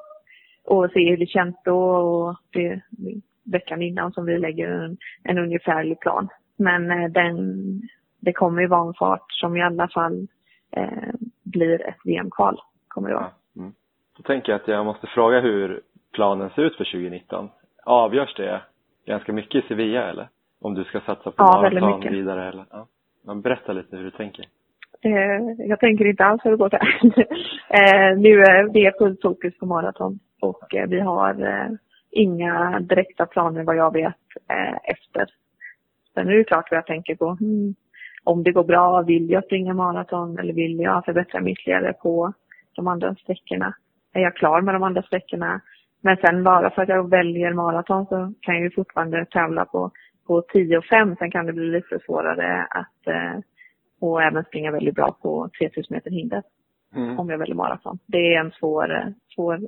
Och 0.68 0.90
se 0.90 1.10
hur 1.10 1.16
det 1.16 1.26
känns 1.26 1.56
då 1.64 1.80
och 1.80 2.36
det, 2.52 2.80
veckan 3.52 3.82
innan 3.82 4.12
som 4.12 4.26
vi 4.26 4.38
lägger 4.38 4.70
en, 4.70 4.96
en 5.22 5.38
ungefärlig 5.38 6.00
plan. 6.00 6.28
Men 6.56 6.90
eh, 6.90 7.10
den, 7.10 7.36
det 8.20 8.32
kommer 8.32 8.62
ju 8.62 8.68
vara 8.68 8.88
en 8.88 8.94
fart 8.94 9.32
som 9.32 9.56
i 9.56 9.62
alla 9.62 9.88
fall 9.88 10.26
eh, 10.76 11.14
blir 11.44 11.88
ett 11.88 11.96
VM-kval. 12.04 12.60
Kommer 12.88 13.08
det 13.08 13.14
vara. 13.14 13.30
Ja. 13.54 13.62
Mm. 13.62 13.72
Då 14.16 14.22
tänker 14.22 14.52
jag 14.52 14.60
att 14.60 14.68
jag 14.68 14.84
måste 14.84 15.06
fråga 15.06 15.40
hur 15.40 15.80
planen 16.12 16.50
ser 16.50 16.62
ut 16.62 16.76
för 16.76 16.84
2019. 16.84 17.48
Avgörs 17.84 18.34
det 18.36 18.60
ganska 19.06 19.32
mycket 19.32 19.64
i 19.64 19.68
Sevilla 19.68 20.10
eller? 20.10 20.28
Om 20.60 20.74
du 20.74 20.84
ska 20.84 21.00
satsa 21.00 21.30
på 21.30 21.34
Ja, 21.36 21.70
maraton 21.72 22.12
vidare 22.12 22.48
eller? 22.48 22.64
Ja. 22.70 22.86
Men 23.24 23.40
berätta 23.40 23.72
lite 23.72 23.96
hur 23.96 24.04
du 24.04 24.10
tänker. 24.10 24.44
Eh, 25.00 25.66
jag 25.68 25.80
tänker 25.80 26.04
inte 26.04 26.24
alls 26.24 26.44
hur 26.44 26.50
det 26.50 26.56
går 26.56 26.70
där. 26.70 27.00
eh, 27.68 28.18
nu 28.18 28.40
är 28.40 28.72
det 28.72 28.98
fullt 28.98 29.22
fokus 29.22 29.58
på 29.58 29.66
maraton 29.66 30.18
och 30.40 30.74
eh, 30.74 30.88
vi 30.88 31.00
har 31.00 31.46
eh, 31.46 31.70
inga 32.10 32.80
direkta 32.80 33.26
planer 33.26 33.64
vad 33.64 33.76
jag 33.76 33.92
vet 33.92 34.16
eh, 34.50 34.76
efter. 34.84 35.26
Sen 36.14 36.28
är 36.28 36.32
det 36.32 36.44
klart 36.44 36.70
vad 36.70 36.78
jag 36.78 36.86
tänker 36.86 37.16
på. 37.16 37.30
Hmm, 37.40 37.74
om 38.24 38.42
det 38.42 38.52
går 38.52 38.64
bra, 38.64 39.02
vill 39.02 39.30
jag 39.30 39.44
springa 39.44 39.74
maraton 39.74 40.38
eller 40.38 40.52
vill 40.52 40.78
jag 40.78 41.04
förbättra 41.04 41.40
mig 41.40 41.52
ytterligare 41.52 41.92
på 41.92 42.32
de 42.76 42.88
andra 42.88 43.14
sträckorna? 43.14 43.74
Är 44.12 44.20
jag 44.20 44.36
klar 44.36 44.60
med 44.60 44.74
de 44.74 44.82
andra 44.82 45.02
sträckorna? 45.02 45.60
Men 46.00 46.16
sen 46.16 46.44
bara 46.44 46.70
för 46.70 46.82
att 46.82 46.88
jag 46.88 47.10
väljer 47.10 47.52
maraton 47.52 48.06
så 48.06 48.32
kan 48.40 48.54
jag 48.54 48.64
ju 48.64 48.70
fortfarande 48.70 49.24
tävla 49.24 49.64
på, 49.64 49.90
på 50.26 50.42
10 50.42 50.78
och 50.78 50.84
5. 50.84 51.16
Sen 51.16 51.30
kan 51.30 51.46
det 51.46 51.52
bli 51.52 51.64
lite 51.64 51.98
svårare 52.06 52.66
att 52.70 53.06
eh, 53.06 53.40
och 54.00 54.22
även 54.22 54.44
springa 54.44 54.70
väldigt 54.70 54.94
bra 54.94 55.16
på 55.22 55.48
3000 55.58 55.94
meter 55.94 56.10
hinder 56.10 56.42
Mm. 56.96 57.18
om 57.18 57.30
jag 57.30 57.38
väljer 57.38 57.54
maraton. 57.54 57.98
Det 58.06 58.34
är 58.34 58.40
en 58.40 58.50
svår, 58.50 59.14
svår, 59.34 59.60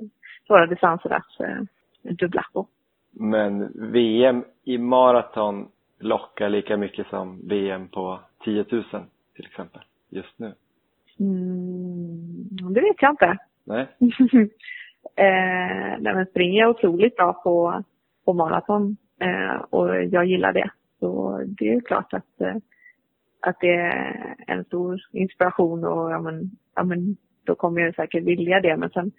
svåra 0.47 0.65
distanser 0.65 1.09
att 1.09 1.39
eh, 1.39 2.13
dubbla 2.13 2.45
på. 2.53 2.67
Men 3.11 3.71
VM 3.75 4.43
i 4.63 4.77
maraton 4.77 5.67
lockar 5.99 6.49
lika 6.49 6.77
mycket 6.77 7.07
som 7.07 7.47
VM 7.47 7.87
på 7.87 8.19
10 8.43 8.65
000 8.71 8.83
till 9.35 9.45
exempel 9.45 9.81
just 10.09 10.39
nu? 10.39 10.53
Mm, 11.19 12.47
det 12.73 12.81
vet 12.81 13.01
jag 13.01 13.11
inte. 13.11 13.37
Nej? 13.63 13.87
eh, 15.15 15.97
nej, 15.99 16.13
men 16.13 16.25
springer 16.25 16.59
jag 16.59 16.69
otroligt 16.69 17.15
bra 17.15 17.33
på, 17.33 17.83
på 18.25 18.33
maraton 18.33 18.97
eh, 19.19 19.55
och 19.69 20.03
jag 20.03 20.25
gillar 20.25 20.53
det. 20.53 20.69
Så 20.99 21.41
det 21.47 21.69
är 21.69 21.73
ju 21.73 21.81
klart 21.81 22.13
att, 22.13 22.41
eh, 22.41 22.55
att 23.39 23.59
det 23.59 23.75
är 23.75 24.35
en 24.47 24.63
stor 24.63 25.01
inspiration 25.11 25.85
och 25.85 26.11
ja, 26.11 26.19
men, 26.19 26.51
ja, 26.75 26.83
men, 26.83 27.17
då 27.43 27.55
kommer 27.55 27.81
jag 27.81 27.95
säkert 27.95 28.23
vilja 28.23 28.59
det. 28.59 28.77
Men 28.77 28.89
sen, 28.89 29.11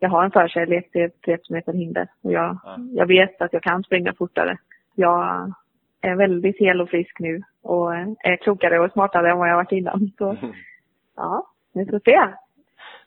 jag 0.00 0.10
har 0.10 0.24
en 0.24 0.30
förkärlek 0.30 0.92
till 0.92 1.10
30 1.24 1.52
meter 1.52 1.72
hinder 1.72 2.08
och 2.22 2.32
jag, 2.32 2.58
Ja. 2.64 2.76
jag 2.92 3.06
vet 3.06 3.42
att 3.42 3.52
jag 3.52 3.62
kan 3.62 3.82
springa 3.82 4.12
fortare. 4.12 4.56
Jag 4.94 5.52
är 6.00 6.14
väldigt 6.14 6.58
hel 6.58 6.80
och 6.80 6.88
frisk 6.88 7.18
nu 7.18 7.42
och 7.62 7.94
är 7.94 8.36
klokare 8.36 8.80
och 8.80 8.92
smartare 8.92 9.30
än 9.30 9.38
vad 9.38 9.48
jag 9.50 9.56
varit 9.56 9.72
innan. 9.72 10.10
Så 10.18 10.36
ja, 11.16 11.46
vi 11.74 11.86
får 11.86 12.00
se. 12.04 12.34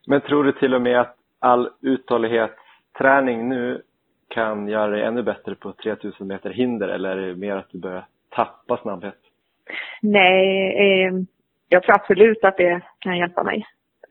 Men 0.08 0.21
tror 0.21 0.43
du 0.43 0.51
till 0.51 0.73
och 0.73 0.82
med 0.82 0.99
att 0.99 1.15
all 1.39 1.69
uthållighetsträning 1.82 3.49
nu 3.49 3.82
kan 4.27 4.67
göra 4.67 4.88
dig 4.91 5.03
ännu 5.03 5.23
bättre 5.23 5.56
på 5.56 5.71
3000 5.71 6.27
meter 6.27 6.49
hinder 6.49 6.88
eller 6.88 7.17
är 7.17 7.27
det 7.27 7.36
mer 7.36 7.56
att 7.56 7.69
du 7.71 7.79
börjar 7.79 8.06
tappa 8.29 8.77
snabbhet? 8.77 9.17
Nej, 10.01 10.75
eh, 10.75 11.13
jag 11.69 11.84
tror 11.84 11.95
absolut 11.95 12.43
att 12.43 12.58
det 12.58 12.82
kan 12.99 13.17
hjälpa 13.17 13.43
mig. 13.43 13.65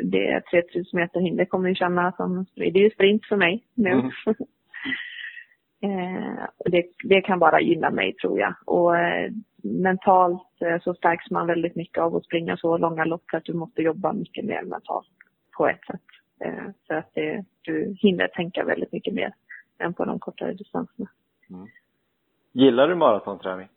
Det 0.04 0.40
3000 0.50 1.00
meter 1.00 1.20
hinder 1.20 1.44
kommer 1.44 1.68
ju 1.68 1.74
känna 1.74 2.12
som, 2.12 2.46
det 2.54 2.62
är 2.62 2.76
ju 2.76 2.90
sprint 2.90 3.26
för 3.26 3.36
mig 3.36 3.64
nu. 3.74 3.90
Mm. 3.90 4.10
eh, 5.82 6.44
och 6.58 6.70
det, 6.70 6.86
det 7.04 7.20
kan 7.20 7.38
bara 7.38 7.60
gynna 7.60 7.90
mig 7.90 8.12
tror 8.12 8.40
jag. 8.40 8.54
Och 8.64 8.98
eh, 8.98 9.30
mentalt 9.62 10.48
eh, 10.60 10.80
så 10.82 10.94
stärks 10.94 11.30
man 11.30 11.46
väldigt 11.46 11.76
mycket 11.76 11.98
av 11.98 12.16
att 12.16 12.24
springa 12.24 12.56
så 12.56 12.78
långa 12.78 13.04
lopp 13.04 13.30
för 13.30 13.36
att 13.36 13.44
du 13.44 13.54
måste 13.54 13.82
jobba 13.82 14.12
mycket 14.12 14.44
mer 14.44 14.62
mentalt 14.62 15.08
på 15.56 15.68
ett 15.68 15.84
sätt. 15.86 16.00
Eh, 16.44 16.70
för 16.86 16.94
att 16.94 17.10
det, 17.14 17.44
du 17.62 17.96
hinner 17.98 18.28
tänka 18.28 18.64
väldigt 18.64 18.92
mycket 18.92 19.14
mer 19.14 19.34
än 19.78 19.94
på 19.94 20.04
de 20.04 20.18
kortare 20.18 20.52
distanserna. 20.52 21.08
Gillar 22.52 22.88
du 22.88 22.94
maratonträning? 22.94 23.68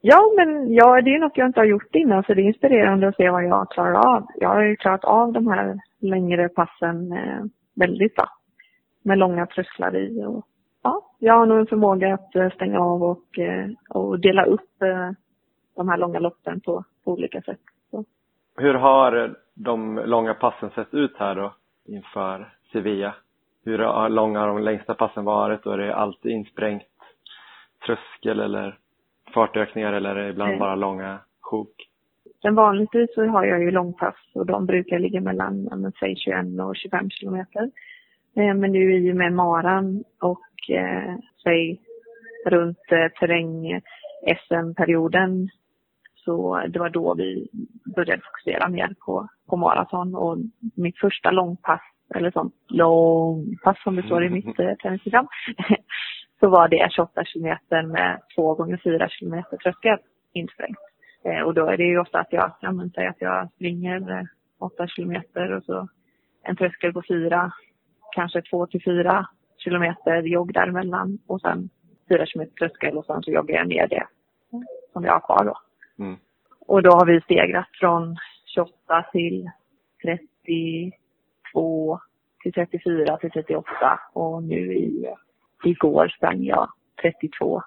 Ja, 0.00 0.32
men 0.36 0.74
ja, 0.74 1.02
det 1.02 1.14
är 1.14 1.18
något 1.18 1.36
jag 1.36 1.46
inte 1.46 1.60
har 1.60 1.64
gjort 1.64 1.94
innan 1.94 2.22
så 2.22 2.34
det 2.34 2.42
är 2.42 2.46
inspirerande 2.46 3.08
att 3.08 3.16
se 3.16 3.30
vad 3.30 3.44
jag 3.44 3.70
klarar 3.70 4.16
av. 4.16 4.26
Jag 4.34 4.48
har 4.48 4.62
ju 4.62 4.76
klarat 4.76 5.04
av 5.04 5.32
de 5.32 5.46
här 5.46 5.80
längre 6.00 6.48
passen 6.48 7.12
eh, 7.12 7.44
väldigt 7.74 8.14
bra. 8.14 8.28
Med 9.02 9.18
långa 9.18 9.46
trösklar 9.46 9.96
i 9.96 10.24
och 10.24 10.46
ja, 10.82 11.02
jag 11.18 11.34
har 11.34 11.46
nog 11.46 11.58
en 11.58 11.66
förmåga 11.66 12.14
att 12.14 12.36
eh, 12.36 12.50
stänga 12.50 12.80
av 12.80 13.02
och, 13.02 13.38
eh, 13.38 13.68
och 13.88 14.20
dela 14.20 14.44
upp 14.44 14.82
eh, 14.82 15.10
de 15.76 15.88
här 15.88 15.96
långa 15.96 16.18
loppen 16.18 16.60
på, 16.60 16.84
på 17.04 17.12
olika 17.12 17.42
sätt. 17.42 17.60
Så. 17.90 18.04
Hur 18.56 18.74
har 18.74 19.36
de 19.54 19.96
långa 20.04 20.34
passen 20.34 20.70
sett 20.70 20.94
ut 20.94 21.16
här 21.18 21.34
då 21.34 21.54
inför 21.84 22.54
Sevilla? 22.72 23.14
Hur 23.64 24.08
långa 24.08 24.40
har 24.40 24.48
de 24.48 24.58
längsta 24.58 24.94
passen 24.94 25.24
varit 25.24 25.66
och 25.66 25.74
är 25.74 25.78
det 25.78 25.94
alltid 25.94 26.32
insprängt 26.32 26.82
tröskel 27.86 28.40
eller 28.40 28.78
fartökningar 29.36 29.92
eller 29.92 30.28
ibland 30.30 30.48
Mm. 30.50 30.60
bara 30.60 30.74
långa 30.74 31.18
sjok? 31.40 31.74
Sen 32.42 32.54
vanligtvis 32.54 33.14
så 33.14 33.26
har 33.26 33.44
jag 33.44 33.60
ju 33.62 33.70
långpass 33.70 34.14
och 34.34 34.46
de 34.46 34.66
brukar 34.66 34.98
ligga 34.98 35.20
mellan, 35.20 35.92
säg 36.00 36.16
21 36.16 36.60
och 36.60 36.76
25 36.76 37.10
kilometer. 37.10 37.70
Eh, 38.36 38.54
men 38.54 38.72
nu 38.72 38.94
i 38.96 39.12
och 39.12 39.16
med 39.16 39.32
maran 39.32 40.04
och 40.20 40.70
eh, 40.70 41.14
säg 41.42 41.80
runt 42.46 42.92
eh, 42.92 43.08
terräng 43.18 43.80
SM-perioden 44.48 45.48
så 46.26 46.62
det 46.68 46.78
var 46.78 46.90
då 46.90 47.14
vi 47.14 47.48
började 47.96 48.22
fokusera 48.22 48.68
mer 48.68 48.94
på, 49.06 49.28
på 49.48 49.56
maraton 49.56 50.14
och 50.14 50.38
mitt 50.74 50.98
första 50.98 51.30
långpass, 51.30 51.80
eller 52.14 52.30
sånt 52.30 52.54
långpass 52.68 53.82
som 53.82 53.96
det 53.96 54.02
står 54.02 54.24
i 54.24 54.30
mitt 54.30 54.58
eh, 54.60 54.74
träningsprogram, 54.82 55.28
så 56.40 56.48
var 56.48 56.68
det 56.68 56.88
28 56.92 57.24
kilometer 57.24 57.82
med 57.82 58.20
2 58.34 58.54
gånger 58.54 58.80
4 58.84 59.08
kilometer 59.08 59.56
tröskel 59.56 59.98
insprängt. 60.32 60.78
Eh, 61.24 61.40
och 61.40 61.54
då 61.54 61.66
är 61.66 61.76
det 61.76 61.84
ju 61.84 61.98
ofta 61.98 62.18
att 62.18 62.32
jag, 62.32 62.52
ja 62.60 62.72
men 62.72 62.90
säg 62.90 63.06
att 63.06 63.20
jag 63.20 63.48
springer 63.54 64.28
8 64.58 64.82
eh, 64.82 64.86
kilometer 64.86 65.52
och 65.52 65.64
så 65.64 65.88
en 66.42 66.56
tröskel 66.56 66.92
på 66.92 67.02
4, 67.08 67.52
kanske 68.14 68.42
2 68.42 68.66
till 68.66 68.82
4 68.82 69.26
kilometer 69.58 70.22
jogg 70.22 70.52
däremellan 70.52 71.18
och 71.26 71.40
sen 71.40 71.68
4 72.08 72.26
kilometer 72.26 72.54
tröskel 72.54 72.96
och 72.96 73.06
sen 73.06 73.22
så 73.22 73.30
joggar 73.30 73.56
jag 73.56 73.68
ner 73.68 73.86
det 73.88 74.06
som 74.92 75.04
jag 75.04 75.12
har 75.12 75.20
kvar 75.20 75.44
då. 75.44 75.58
Mm. 76.04 76.16
Och 76.66 76.82
då 76.82 76.90
har 76.90 77.06
vi 77.06 77.20
stegrat 77.20 77.68
från 77.80 78.16
28 78.54 79.06
till 79.12 79.50
32 80.02 82.00
till 82.42 82.52
34 82.52 83.16
till 83.16 83.30
38 83.30 84.00
och 84.12 84.42
nu 84.42 84.74
i, 84.74 85.06
igår 85.64 86.08
sprang 86.08 86.44
jag 86.44 86.68
32 87.02 87.62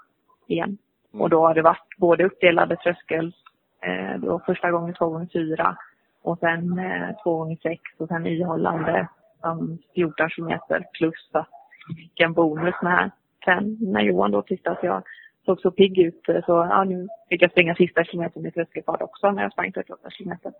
igen. 0.47 0.77
Mm. 1.13 1.21
Och 1.21 1.29
då 1.29 1.41
har 1.41 1.53
det 1.53 1.61
varit 1.61 1.97
både 1.97 2.25
uppdelade 2.25 2.75
tröskel, 2.75 3.33
eh, 3.81 4.19
då 4.19 4.39
första 4.45 4.71
gången 4.71 4.93
2 4.93 5.09
gånger 5.09 5.29
4 5.33 5.77
och 6.21 6.39
sen 6.39 6.79
eh, 6.79 7.23
2 7.23 7.37
gånger 7.37 7.57
6 7.63 7.81
och 7.97 8.07
sen 8.07 8.25
ihållande 8.25 9.07
um, 9.43 9.77
14 9.95 10.29
kilometer 10.29 10.85
plus 10.93 11.29
att 11.31 11.49
fick 11.95 12.19
en 12.19 12.33
bonus 12.33 12.75
med 12.81 13.11
sen 13.45 13.77
när 13.81 14.01
Johan 14.01 14.31
då 14.31 14.41
tyckte 14.41 14.71
att 14.71 14.83
jag 14.83 15.03
såg 15.45 15.61
så 15.61 15.71
pigg 15.71 15.99
ut 15.99 16.21
så 16.25 16.67
ja, 16.69 16.83
nu 16.83 17.07
fick 17.29 17.41
jag 17.41 17.51
springa 17.51 17.75
sista 17.75 18.03
kilometern 18.03 18.45
i 18.45 18.51
tröskelfart 18.51 19.01
också 19.01 19.31
när 19.31 19.43
jag 19.43 19.51
sprang 19.51 19.71
38 19.71 20.09
kilometer. 20.09 20.53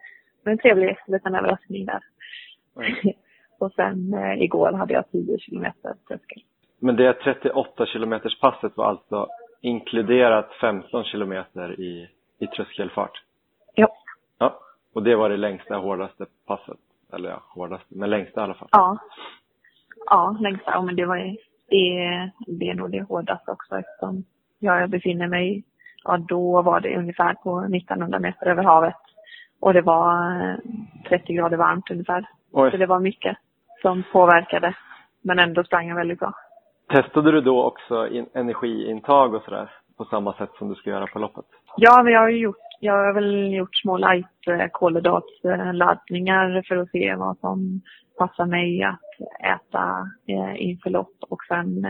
Men 0.44 0.52
en 0.52 0.58
trevlig 0.58 0.98
liten 1.08 1.36
överraskning 1.36 1.86
där. 1.86 2.04
Mm. 2.76 2.94
och 3.60 3.74
sen 3.74 4.14
eh, 4.14 4.42
igår 4.44 4.72
hade 4.72 4.94
jag 4.94 5.12
10 5.12 5.40
kilometer 5.40 5.94
tröskel. 6.08 6.44
Men 6.80 6.96
det 6.96 7.14
38 7.14 7.86
kilometers 7.86 8.40
passet 8.40 8.78
var 8.78 8.86
alltså 8.86 9.28
inkluderat 9.62 10.54
15 10.62 11.04
kilometer 11.04 11.80
i, 11.80 12.10
i 12.40 12.48
tröskelfart? 12.48 13.24
Ja. 13.76 13.88
Ja, 14.38 14.60
och 14.94 15.04
det 15.04 15.16
var 15.16 15.30
det 15.30 15.38
längsta, 15.38 15.76
hårdaste 15.76 16.26
passet? 16.48 16.78
Eller 17.14 17.30
ja, 17.30 17.44
hårdaste, 17.50 17.86
men 17.90 18.10
längsta 18.10 18.42
i 18.42 18.44
alla 18.44 18.54
fall? 18.54 18.68
Ja. 18.72 18.98
Ja, 20.06 20.38
längsta. 20.40 20.72
Ja, 20.72 20.82
men 20.82 20.96
det 20.96 21.06
var 21.06 21.18
det, 21.70 22.32
det 22.48 22.70
är 22.70 22.74
nog 22.74 22.92
det 22.92 23.02
hårdaste 23.02 23.52
också 23.52 23.78
eftersom 23.78 24.24
jag 24.60 24.90
befinner 24.90 25.28
mig, 25.28 25.64
ja 26.04 26.18
då 26.18 26.62
var 26.62 26.80
det 26.80 26.98
ungefär 26.98 27.34
på 27.34 27.60
1900 27.60 28.20
meter 28.20 28.48
över 28.48 28.64
havet. 28.64 28.96
Och 29.60 29.74
det 29.74 29.82
var 29.82 30.14
30 31.10 31.34
eh, 31.34 31.36
grader 31.36 31.58
varmt 31.58 31.92
ungefär. 31.92 32.30
Oj. 32.52 32.72
Så 32.72 32.78
det 32.78 32.86
var 32.86 33.00
mycket 33.00 33.38
som 33.82 34.04
påverkade. 34.12 34.76
Men 35.22 35.40
ändå 35.40 35.64
sprang 35.64 35.88
jag 35.88 35.96
väldigt 35.96 36.20
bra. 36.20 36.34
Testade 36.90 37.32
du 37.32 37.42
då 37.42 37.64
också 37.64 38.08
in, 38.08 38.30
energiintag 38.34 39.34
och 39.34 39.44
sådär 39.44 39.72
på 39.98 40.06
samma 40.06 40.34
sätt 40.34 40.50
som 40.58 40.70
du 40.70 40.76
ska 40.76 40.90
göra 40.90 41.08
på 41.08 41.20
loppet? 41.20 41.46
Ja, 41.78 42.04
men 42.04 42.14
jag 42.14 42.20
har 42.20 42.30
gjort, 42.30 42.56
jag 42.80 42.94
har 42.94 43.14
väl 43.14 43.54
gjort 43.54 43.76
små 43.76 43.98
light 43.98 44.48
eh, 44.48 44.68
kolhydratladdningar 44.72 46.64
för 46.68 46.78
att 46.78 46.90
se 46.90 47.16
vad 47.16 47.38
som 47.38 47.82
passar 48.18 48.46
mig 48.46 48.84
att 48.84 49.00
äta 49.40 50.08
eh, 50.28 50.62
inför 50.62 50.90
lopp 50.90 51.16
och 51.30 51.40
sen 51.48 51.88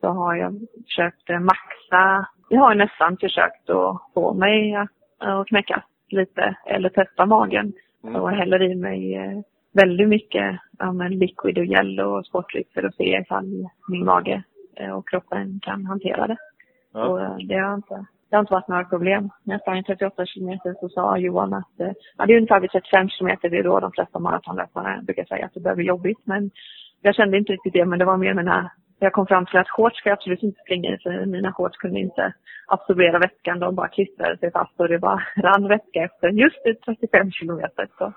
så 0.00 0.08
har 0.08 0.34
jag 0.34 0.60
försökt 0.86 1.28
maxa. 1.28 2.28
Jag 2.48 2.60
har 2.60 2.74
nästan 2.74 3.16
försökt 3.16 3.70
att 3.70 4.02
få 4.14 4.34
mig 4.34 4.74
att 4.74 5.46
knäcka 5.46 5.82
lite 6.08 6.56
eller 6.66 6.88
testa 6.88 7.26
magen. 7.26 7.72
Mm. 8.04 8.22
Och 8.22 8.30
häller 8.30 8.62
i 8.62 8.74
mig 8.74 9.14
eh, 9.16 9.40
väldigt 9.78 10.08
mycket 10.08 10.58
ja, 10.78 10.92
men 10.92 11.18
liquid 11.18 11.58
och 11.58 11.64
gel 11.64 12.00
och 12.00 12.26
sportdryck 12.26 12.72
för 12.74 12.82
att 12.82 12.94
se 12.94 13.20
ifall 13.22 13.68
min 13.88 14.04
mage 14.04 14.42
eh, 14.76 14.90
och 14.90 15.08
kroppen 15.08 15.60
kan 15.62 15.86
hantera 15.86 16.26
det. 16.26 16.36
Ja. 16.92 17.06
Och 17.06 17.20
eh, 17.20 17.36
det 17.36 17.58
har 17.58 17.74
inte 17.74 18.06
det 18.30 18.36
har 18.36 18.40
inte 18.40 18.52
varit 18.52 18.68
några 18.68 18.84
problem. 18.84 19.30
När 19.44 19.54
jag 19.54 19.60
sprang 19.60 19.84
38 19.84 20.26
kilometer 20.26 20.74
så 20.80 20.88
sa 20.88 21.18
Johan 21.18 21.54
att 21.54 21.72
ja, 22.16 22.26
det 22.26 22.32
är 22.32 22.36
ungefär 22.36 22.60
vid 22.60 22.70
35 22.70 23.08
kilometer, 23.08 23.48
det 23.50 23.58
är 23.58 23.62
då 23.62 23.80
de 23.80 23.92
flesta 23.92 24.18
maratonlöpare 24.18 25.00
brukar 25.02 25.24
säga 25.24 25.46
att 25.46 25.54
det 25.54 25.60
börjar 25.60 25.76
bli 25.76 25.86
jobbigt. 25.86 26.18
Men 26.24 26.50
jag 27.02 27.14
kände 27.14 27.38
inte 27.38 27.52
riktigt 27.52 27.72
det, 27.72 27.84
men 27.84 27.98
det 27.98 28.04
var 28.04 28.16
mer 28.16 28.34
här 28.34 28.70
jag 28.98 29.12
kom 29.12 29.26
fram 29.26 29.46
till 29.46 29.58
att 29.58 29.68
shorts 29.68 29.98
ska 29.98 30.08
jag 30.08 30.16
absolut 30.16 30.42
inte 30.42 30.60
springa 30.60 30.94
i 30.94 30.98
för 31.02 31.26
mina 31.26 31.52
shorts 31.52 31.76
kunde 31.76 32.00
inte 32.00 32.32
absorbera 32.66 33.18
vätskan. 33.18 33.58
De 33.58 33.74
bara 33.74 33.88
klistrade 33.88 34.38
sig 34.38 34.52
fast 34.52 34.80
och 34.80 34.88
det 34.88 34.98
bara 34.98 35.22
rann 35.36 35.68
vätska 35.68 36.04
efter 36.04 36.28
just 36.28 36.64
det 36.64 36.74
35 36.74 37.30
kilometer. 37.30 37.88
Så 37.98 38.12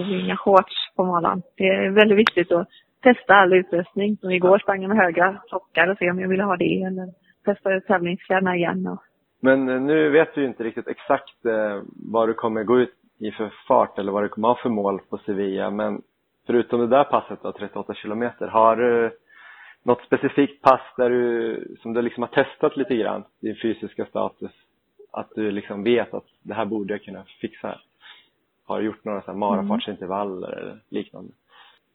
inga 0.00 0.36
shorts 0.36 0.74
på 0.96 1.04
malan. 1.04 1.42
Det 1.56 1.68
är 1.68 1.90
väldigt 1.90 2.18
viktigt 2.18 2.52
att 2.52 2.68
testa 3.02 3.34
all 3.34 3.52
utrustning. 3.52 4.16
Som 4.16 4.30
igår 4.30 4.58
sprang 4.58 4.82
jag 4.82 4.88
med 4.88 4.98
höga 4.98 5.42
sockar 5.46 5.88
och 5.88 5.98
se 5.98 6.10
om 6.10 6.20
jag 6.20 6.28
ville 6.28 6.44
ha 6.44 6.56
det 6.56 6.82
eller 6.82 7.08
testa 7.44 7.80
tävlingskläderna 7.80 8.56
igen. 8.56 8.86
Och... 8.86 9.02
Men 9.40 9.68
eh, 9.68 9.80
nu 9.80 10.10
vet 10.10 10.34
du 10.34 10.40
ju 10.40 10.46
inte 10.46 10.64
riktigt 10.64 10.88
exakt 10.88 11.46
eh, 11.46 11.82
vad 12.12 12.28
du 12.28 12.34
kommer 12.34 12.64
gå 12.64 12.80
ut 12.80 12.94
i 13.18 13.30
för 13.30 13.52
fart 13.68 13.98
eller 13.98 14.12
vad 14.12 14.22
du 14.22 14.28
kommer 14.28 14.48
ha 14.48 14.54
för 14.54 14.68
mål 14.68 15.00
på 15.10 15.18
Sevilla. 15.18 15.70
Men 15.70 16.02
förutom 16.46 16.80
det 16.80 16.86
där 16.86 17.04
passet 17.04 17.42
då, 17.42 17.52
38 17.52 17.94
kilometer, 17.94 18.46
har 18.46 18.76
du 18.76 19.10
något 19.82 20.02
specifikt 20.06 20.62
pass 20.62 20.80
där 20.96 21.10
du, 21.10 21.76
som 21.82 21.92
du 21.92 22.02
liksom 22.02 22.22
har 22.22 22.44
testat 22.44 22.76
lite 22.76 22.96
grann, 22.96 23.24
din 23.40 23.56
fysiska 23.62 24.06
status? 24.06 24.50
Att 25.12 25.30
du 25.34 25.50
liksom 25.50 25.82
vet 25.84 26.14
att 26.14 26.26
det 26.42 26.54
här 26.54 26.64
borde 26.64 26.94
jag 26.94 27.02
kunna 27.02 27.24
fixa? 27.40 27.78
Har 28.66 28.78
du 28.78 28.86
gjort 28.86 29.04
några 29.04 29.20
sådana 29.20 29.38
marafartsintervaller 29.38 30.48
eller 30.48 30.80
liknande? 30.88 31.32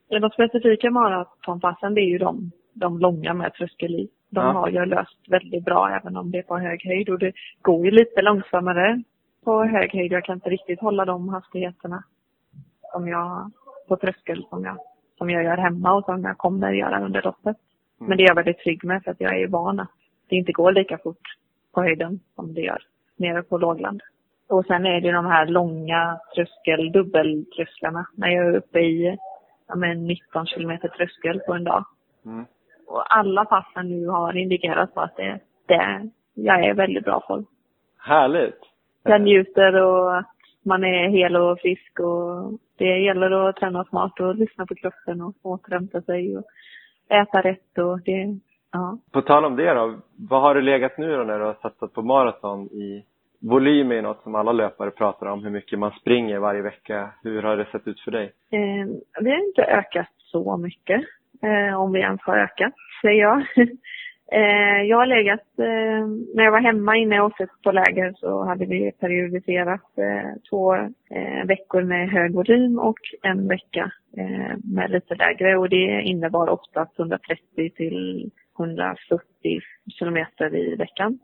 Ja, 0.08 0.18
de 0.18 0.30
specifika 0.30 0.90
maratonpassen 0.90 1.94
det 1.94 2.00
är 2.00 2.10
ju 2.10 2.18
de, 2.18 2.50
de 2.72 2.98
långa 2.98 3.34
med 3.34 3.54
tröskel 3.54 3.94
i. 3.94 4.08
De 4.30 4.44
ja. 4.44 4.52
har 4.52 4.70
jag 4.70 4.88
löst 4.88 5.28
väldigt 5.28 5.64
bra 5.64 5.90
även 6.00 6.16
om 6.16 6.30
det 6.30 6.38
är 6.38 6.42
på 6.42 6.58
hög 6.58 6.84
höjd 6.84 7.08
och 7.08 7.18
det 7.18 7.32
går 7.62 7.84
ju 7.84 7.90
lite 7.90 8.22
långsammare 8.22 9.02
på 9.44 9.64
hög 9.64 9.92
höjd. 9.92 10.12
Jag 10.12 10.24
kan 10.24 10.34
inte 10.34 10.50
riktigt 10.50 10.80
hålla 10.80 11.04
de 11.04 11.28
hastigheterna 11.28 12.04
som 12.92 13.08
jag 13.08 13.50
på 13.88 13.96
tröskel 13.96 14.46
som 14.50 14.64
jag, 14.64 14.78
som 15.18 15.30
jag 15.30 15.44
gör 15.44 15.56
hemma 15.56 15.94
och 15.94 16.04
som 16.04 16.22
jag 16.22 16.38
kommer 16.38 16.72
göra 16.72 17.04
under 17.04 17.22
loppet. 17.22 17.56
Mm. 18.00 18.08
Men 18.08 18.18
det 18.18 18.24
är 18.24 18.28
jag 18.28 18.34
väldigt 18.34 18.58
trygg 18.58 18.84
med 18.84 19.02
för 19.04 19.10
att 19.10 19.20
jag 19.20 19.40
är 19.40 19.48
van 19.48 19.80
att 19.80 19.90
det 20.28 20.36
inte 20.36 20.52
går 20.52 20.72
lika 20.72 20.98
fort 20.98 21.36
på 21.74 21.82
höjden 21.82 22.20
som 22.34 22.54
det 22.54 22.60
gör 22.60 22.82
nere 23.16 23.42
på 23.42 23.58
lågland. 23.58 24.02
Och 24.48 24.66
sen 24.66 24.86
är 24.86 25.00
det 25.00 25.12
de 25.12 25.26
här 25.26 25.46
långa 25.46 26.18
tröskel, 26.34 26.92
dubbeltrösklarna. 26.92 28.06
När 28.14 28.28
jag 28.28 28.46
är 28.46 28.56
uppe 28.56 28.80
i 28.80 29.18
ja, 29.68 29.74
men 29.74 30.06
19 30.06 30.46
kilometer 30.46 30.88
tröskel 30.88 31.40
på 31.40 31.54
en 31.54 31.64
dag. 31.64 31.84
Mm. 32.24 32.44
Och 32.86 33.16
alla 33.16 33.44
passen 33.44 33.88
nu 33.88 34.06
har 34.06 34.36
indikerat 34.36 34.94
på 34.94 35.00
att 35.00 35.16
det, 35.16 35.40
det 35.66 36.10
jag 36.34 36.64
är 36.64 36.74
väldigt 36.74 37.04
bra 37.04 37.20
på. 37.20 37.44
Härligt! 37.98 38.60
Jag 39.02 39.20
njuter 39.20 39.82
och 39.82 40.18
att 40.18 40.26
man 40.62 40.84
är 40.84 41.08
hel 41.08 41.36
och 41.36 41.60
frisk 41.60 42.00
och 42.00 42.52
det 42.76 42.98
gäller 42.98 43.30
att 43.30 43.56
träna 43.56 43.84
smart 43.84 44.20
och 44.20 44.34
lyssna 44.34 44.66
på 44.66 44.74
kroppen 44.74 45.20
och 45.20 45.34
återhämta 45.42 46.02
sig 46.02 46.38
och 46.38 46.44
äta 47.08 47.40
rätt 47.40 47.78
och 47.78 48.00
det, 48.00 48.38
ja. 48.72 48.98
På 49.12 49.22
tal 49.22 49.44
om 49.44 49.56
det 49.56 49.74
då, 49.74 49.94
vad 50.16 50.42
har 50.42 50.54
du 50.54 50.60
legat 50.60 50.98
nu 50.98 51.16
då 51.16 51.22
när 51.22 51.38
du 51.38 51.44
har 51.44 51.56
satsat 51.62 51.92
på 51.92 52.02
maraton 52.02 52.66
i 52.66 53.04
volym 53.40 53.92
är 53.92 54.02
något 54.02 54.22
som 54.22 54.34
alla 54.34 54.52
löpare 54.52 54.90
pratar 54.90 55.26
om, 55.26 55.44
hur 55.44 55.50
mycket 55.50 55.78
man 55.78 55.90
springer 55.90 56.38
varje 56.38 56.62
vecka. 56.62 57.10
Hur 57.22 57.42
har 57.42 57.56
det 57.56 57.66
sett 57.72 57.88
ut 57.88 58.00
för 58.00 58.10
dig? 58.10 58.32
Eh, 58.50 58.86
vi 59.20 59.30
har 59.30 59.48
inte 59.48 59.62
ökat 59.62 60.08
så 60.16 60.56
mycket, 60.56 61.02
eh, 61.42 61.80
om 61.80 61.92
vi 61.92 62.00
ens 62.00 62.20
har 62.20 62.36
ökat, 62.36 62.72
säger 63.02 63.22
jag. 63.22 63.46
eh, 64.32 64.82
jag 64.82 64.96
har 64.96 65.06
legat, 65.06 65.58
eh, 65.58 66.06
när 66.34 66.44
jag 66.44 66.52
var 66.52 66.60
hemma 66.60 66.96
innan 66.96 67.16
jag 67.16 67.26
åkte 67.26 67.46
på 67.64 67.72
läger 67.72 68.12
så 68.16 68.44
hade 68.44 68.66
vi 68.66 68.92
periodiserat 69.00 69.98
eh, 69.98 70.30
två 70.50 70.76
veckor 71.46 71.82
med 71.82 72.10
hög 72.10 72.34
volym 72.34 72.78
och 72.78 72.98
en 73.22 73.48
vecka 73.48 73.90
med 74.64 74.90
lite 74.90 75.14
lägre 75.14 75.56
och 75.56 75.68
det 75.68 76.02
innebar 76.02 76.48
oftast 76.48 76.98
130 76.98 77.70
till 77.76 78.30
140 78.58 79.24
kilometer 79.98 80.56
i 80.56 80.76
veckan. 80.76 81.18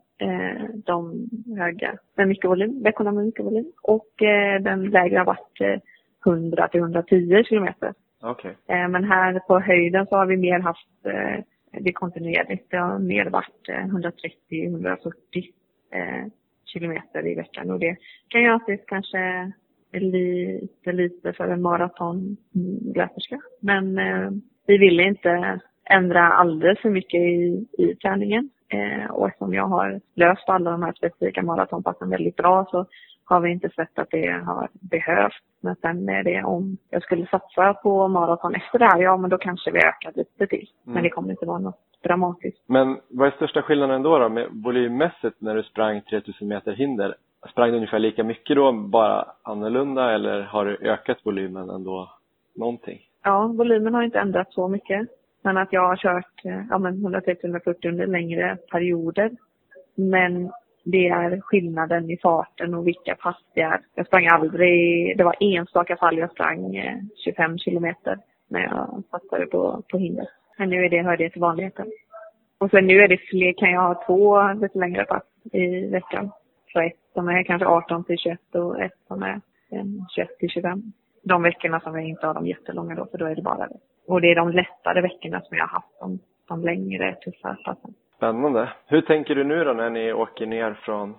De 0.85 1.27
höga 1.57 1.97
med 2.17 2.27
mycket 2.27 2.49
volym, 2.49 2.83
veckorna 2.83 3.11
med 3.11 3.25
mycket 3.25 3.45
volym. 3.45 3.71
Och 3.83 4.07
den 4.61 4.83
lägre 4.83 5.17
har 5.17 5.25
varit 5.25 5.81
100 6.25 6.67
till 6.67 6.79
110 6.79 7.43
kilometer. 7.43 7.93
Okay. 8.21 8.53
Men 8.67 9.03
här 9.03 9.39
på 9.39 9.59
höjden 9.59 10.07
så 10.07 10.15
har 10.15 10.25
vi 10.25 10.37
mer 10.37 10.59
haft 10.59 10.87
det 11.79 11.89
är 11.89 11.93
kontinuerligt. 11.93 12.69
Det 12.69 12.77
har 12.77 12.99
mer 12.99 13.25
varit 13.25 13.69
eh, 13.69 13.85
130-140 13.85 15.07
eh, 15.91 16.25
kilometer 16.65 17.27
i 17.27 17.35
veckan 17.35 17.71
och 17.71 17.79
det 17.79 17.97
kan 18.27 18.41
ju 18.41 18.47
anses 18.47 18.79
kanske 18.87 19.51
lite, 19.91 20.91
lite 20.91 21.33
för 21.33 21.47
en 21.47 21.61
maratonlöperska. 21.61 23.35
Mm, 23.35 23.93
Men 23.93 23.97
eh, 23.97 24.31
vi 24.67 24.77
ville 24.77 25.03
inte 25.03 25.59
ändra 25.89 26.27
alldeles 26.27 26.79
för 26.79 26.89
mycket 26.89 27.19
i, 27.21 27.67
i 27.77 27.95
träningen. 27.95 28.49
Eh, 28.69 29.11
och 29.11 29.27
eftersom 29.27 29.53
jag 29.53 29.67
har 29.67 30.01
löst 30.15 30.49
alla 30.49 30.71
de 30.71 30.83
här 30.83 30.93
specifika 30.93 31.43
maratonpassen 31.43 32.09
väldigt 32.09 32.35
bra 32.35 32.65
så 32.71 32.85
har 33.25 33.39
vi 33.39 33.51
inte 33.51 33.69
sett 33.69 33.99
att 33.99 34.09
det 34.11 34.31
har 34.31 34.69
behövts. 34.71 35.37
Men 35.61 35.75
sen 35.75 36.09
är 36.09 36.23
det 36.23 36.43
om 36.43 36.77
jag 36.89 37.03
skulle 37.03 37.27
satsa 37.27 37.73
på 37.73 38.07
maraton 38.07 38.55
efter 38.55 38.79
det 38.79 38.85
här, 38.85 39.01
ja 39.01 39.17
men 39.17 39.29
då 39.29 39.37
kanske 39.37 39.71
vi 39.71 39.79
ökar 39.79 40.11
lite 40.15 40.47
till. 40.47 40.69
Mm. 40.85 40.93
Men 40.93 41.03
det 41.03 41.09
kommer 41.09 41.31
inte 41.31 41.45
vara 41.45 41.59
något 41.59 41.79
dramatiskt. 42.03 42.63
Men 42.65 42.99
vad 43.09 43.27
är 43.27 43.31
största 43.31 43.61
skillnaden 43.61 44.03
då, 44.03 44.17
då 44.17 44.29
med 44.29 44.47
volymmässigt 44.51 45.41
när 45.41 45.55
du 45.55 45.63
sprang 45.63 46.01
3000 46.01 46.47
meter 46.47 46.71
hinder? 46.71 47.15
Sprang 47.51 47.69
du 47.69 47.75
ungefär 47.75 47.99
lika 47.99 48.23
mycket 48.23 48.55
då, 48.55 48.71
bara 48.71 49.25
annorlunda 49.41 50.11
eller 50.11 50.41
har 50.41 50.65
du 50.65 50.77
ökat 50.81 51.17
volymen 51.23 51.69
ändå 51.69 52.09
någonting? 52.55 52.99
Ja, 53.23 53.47
volymen 53.47 53.93
har 53.93 54.03
inte 54.03 54.19
ändrats 54.19 54.55
så 54.55 54.67
mycket. 54.67 55.07
Men 55.41 55.57
att 55.57 55.73
jag 55.73 55.87
har 55.87 55.95
kört 55.95 56.45
eh, 56.45 56.61
ja, 56.69 56.77
130-140 56.77 57.87
under 57.87 58.07
längre 58.07 58.57
perioder. 58.71 59.31
Men 59.95 60.51
det 60.83 61.07
är 61.07 61.41
skillnaden 61.41 62.09
i 62.09 62.17
farten 62.17 62.73
och 62.73 62.87
vilka 62.87 63.15
pass 63.15 63.37
det 63.53 63.61
är. 63.61 63.79
Jag 63.95 64.07
sprang 64.07 64.27
aldrig, 64.27 65.17
det 65.17 65.23
var 65.23 65.35
enstaka 65.39 65.97
fall 65.97 66.17
jag 66.17 66.31
sprang 66.31 66.75
eh, 66.75 66.97
25 67.25 67.57
kilometer 67.57 68.17
när 68.49 68.61
jag 68.61 69.03
satsade 69.11 69.45
på, 69.45 69.83
på 69.91 69.97
hinder. 69.97 70.27
Men 70.57 70.69
nu 70.69 70.85
är 70.85 70.89
det, 70.89 71.01
hör 71.01 71.17
det 71.17 71.29
till 71.29 71.41
vanligheten. 71.41 71.91
Och 72.57 72.69
sen 72.69 72.87
nu 72.87 72.99
är 72.99 73.07
det 73.07 73.17
fler, 73.17 73.53
kan 73.53 73.71
jag 73.71 73.81
ha 73.81 74.05
två 74.05 74.53
lite 74.53 74.79
längre 74.79 75.05
pass 75.05 75.23
i 75.51 75.87
veckan. 75.87 76.31
Så 76.73 76.79
ett 76.79 76.99
som 77.13 77.27
är 77.27 77.43
kanske 77.43 77.67
18 77.67 78.03
till 78.03 78.17
21 78.17 78.55
och 78.55 78.81
ett 78.81 78.97
som 79.07 79.23
är 79.23 79.41
eh, 79.71 79.85
21 80.15 80.37
till 80.39 80.49
25. 80.49 80.83
De 81.23 81.43
veckorna 81.43 81.79
som 81.79 81.95
jag 81.95 82.09
inte 82.09 82.27
har 82.27 82.33
de 82.33 82.47
jättelånga 82.47 82.95
då, 82.95 83.05
för 83.05 83.17
då 83.17 83.25
är 83.25 83.35
det 83.35 83.41
bara 83.41 83.67
det. 83.67 83.77
Och 84.07 84.21
det 84.21 84.31
är 84.31 84.35
de 84.35 84.51
lättare 84.51 85.01
veckorna 85.01 85.41
som 85.41 85.57
jag 85.57 85.63
har 85.63 85.73
haft, 85.73 85.99
de, 85.99 86.19
de 86.47 86.63
längre, 86.63 87.15
tuffa 87.15 87.57
passen. 87.65 87.93
Spännande. 88.23 88.69
Hur 88.87 89.01
tänker 89.01 89.35
du 89.35 89.43
nu 89.43 89.63
då 89.63 89.73
när 89.73 89.89
ni 89.89 90.13
åker 90.13 90.45
ner 90.45 90.73
från 90.73 91.15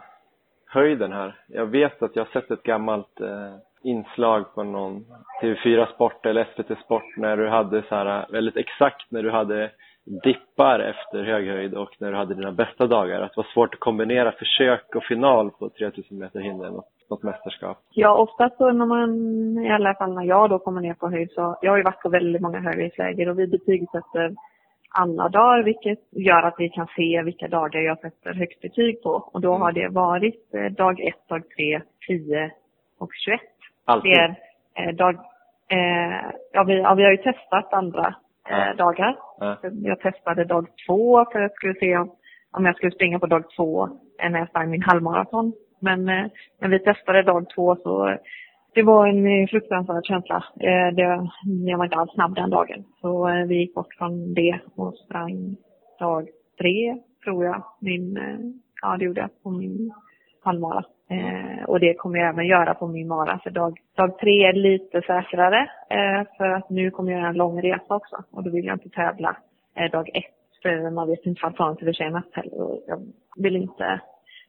höjden 0.67 1.13
här? 1.13 1.35
Jag 1.49 1.67
vet 1.67 2.03
att 2.03 2.17
jag 2.17 2.25
har 2.25 2.41
sett 2.41 2.51
ett 2.51 2.63
gammalt 2.63 3.21
eh, 3.21 3.55
inslag 3.83 4.55
på 4.55 4.63
någon 4.63 5.05
TV4 5.43 5.95
Sport 5.95 6.27
eller 6.27 6.45
SVT 6.45 6.79
Sport 6.85 7.17
när 7.17 7.37
du 7.37 7.49
hade 7.49 7.83
så 7.89 7.95
här 7.95 8.19
eh, 8.19 8.33
väldigt 8.33 8.57
exakt 8.57 9.11
när 9.11 9.23
du 9.23 9.31
hade 9.31 9.71
dippar 10.23 10.81
efter 10.81 11.25
hög 11.25 11.49
höjd 11.49 11.75
och 11.75 11.97
när 11.99 12.11
du 12.11 12.17
hade 12.17 12.35
dina 12.35 12.53
bästa 12.53 12.87
dagar. 12.87 13.21
Att 13.21 13.35
det 13.35 13.41
var 13.41 13.53
svårt 13.55 13.75
att 13.75 13.81
kombinera 13.81 14.33
försök 14.33 14.95
och 14.95 15.05
final 15.05 15.51
på 15.51 15.69
3000 15.69 16.19
meter 16.19 16.41
hinder, 16.41 16.71
något, 16.71 16.91
något 17.11 17.23
mästerskap. 17.23 17.79
Ja, 17.91 18.17
oftast 18.17 18.57
så 18.57 18.73
när 18.73 18.87
man, 18.87 19.11
i 19.65 19.71
alla 19.71 19.95
fall 19.95 20.15
när 20.15 20.25
jag 20.25 20.51
då 20.51 20.59
kommer 20.59 20.81
ner 20.81 20.95
på 20.95 21.11
höjd 21.11 21.31
så, 21.33 21.59
jag 21.63 21.73
har 21.73 21.77
ju 21.77 21.85
varit 21.85 22.03
på 22.03 22.09
väldigt 22.09 22.43
många 22.43 22.61
höghöjdsläger 22.61 23.29
och 23.29 23.39
vi 23.39 23.47
betygsätter 23.47 24.35
alla 24.95 25.29
dagar 25.29 25.63
vilket 25.63 25.99
gör 26.11 26.43
att 26.43 26.55
vi 26.59 26.69
kan 26.69 26.87
se 26.97 27.23
vilka 27.23 27.49
dagar 27.49 27.81
jag 27.81 27.99
sätter 27.99 28.35
högst 28.35 28.61
betyg 28.61 29.03
på. 29.03 29.11
Och 29.11 29.41
då 29.41 29.55
har 29.55 29.73
det 29.73 29.89
varit 29.89 30.55
eh, 30.55 30.73
dag 30.73 31.01
1, 31.01 31.15
dag 31.29 31.43
3, 31.57 31.81
10 32.07 32.51
och 32.99 33.11
21. 33.25 33.41
Alltid? 33.85 34.13
Det 34.13 34.19
är 34.19 34.89
eh, 34.89 34.95
dag, 34.95 35.15
eh, 35.69 36.31
ja, 36.53 36.65
vi, 36.65 36.79
ja, 36.79 36.95
vi 36.95 37.05
har 37.05 37.11
ju 37.11 37.17
testat 37.17 37.73
andra 37.73 38.15
eh, 38.49 38.77
dagar. 38.77 39.17
Ja. 39.41 39.57
Jag 39.63 40.01
testade 40.01 40.45
dag 40.45 40.67
två 40.87 41.25
för 41.33 41.41
att 41.41 41.55
skulle 41.55 41.75
se 41.75 41.97
om, 41.97 42.11
om 42.53 42.67
jag 42.67 42.77
skulle 42.77 42.93
springa 42.93 43.19
på 43.19 43.27
dag 43.27 43.45
två 43.57 43.89
när 44.31 44.39
jag 44.39 44.49
sprang 44.49 44.71
min 44.71 44.83
halvmaraton. 44.83 45.53
Men 45.81 46.09
eh, 46.09 46.27
när 46.61 46.69
vi 46.69 46.79
testade 46.79 47.23
dag 47.23 47.47
två 47.55 47.77
så 47.77 48.19
det 48.75 48.83
var 48.83 49.07
en 49.07 49.27
eh, 49.27 49.47
fruktansvärd 49.47 50.07
känsla. 50.07 50.45
Eh, 50.61 50.95
det, 50.95 51.29
jag 51.71 51.79
var 51.79 51.85
inte 51.85 51.97
alls 51.97 52.13
snabb 52.13 52.35
den 52.35 52.51
dagen. 52.51 52.85
Så 53.01 53.29
eh, 53.29 53.47
vi 53.47 53.57
gick 53.57 53.75
bort 53.75 53.95
från 53.99 54.35
det 54.35 54.61
och 54.77 54.95
sprang 54.95 55.57
dag 55.99 56.29
tre, 56.59 56.97
tror 57.25 57.45
jag. 57.45 57.65
Min, 57.81 58.19
ja, 58.83 58.97
det 58.97 59.05
gjorde 59.05 59.21
jag 59.21 59.43
på 59.43 59.51
min 59.51 59.93
halvmara. 60.45 60.85
Eh, 61.11 61.65
och 61.65 61.81
det 61.81 61.95
kommer 61.95 62.19
jag 62.19 62.29
även 62.29 62.47
göra 62.47 62.75
på 62.75 62.87
min 62.87 63.09
mara. 63.09 63.39
För 63.39 63.51
dag, 63.51 63.81
dag 63.97 64.19
tre 64.19 64.45
är 64.45 64.53
lite 64.53 65.03
säkrare. 65.03 65.71
Eh, 65.91 66.27
för 66.37 66.51
att 66.51 66.71
nu 66.71 66.91
kommer 66.91 67.13
jag 67.13 67.21
göra 67.21 67.31
en 67.31 67.37
lång 67.37 67.63
resa 67.63 67.95
också. 67.95 68.17
Och 68.31 68.43
då 68.43 68.51
vill 68.51 68.65
jag 68.65 68.75
inte 68.75 68.89
tävla 68.89 69.37
eh, 69.77 69.91
dag 69.91 70.09
ett. 70.15 70.25
För 70.63 70.91
man 70.91 71.09
vet 71.09 71.27
inte 71.27 71.41
vad 71.43 71.57
planet 71.57 71.79
förtjänat 71.79 72.29
heller. 72.33 72.63
Och 72.63 72.85
jag 72.87 73.01
vill 73.37 73.57
inte 73.57 74.01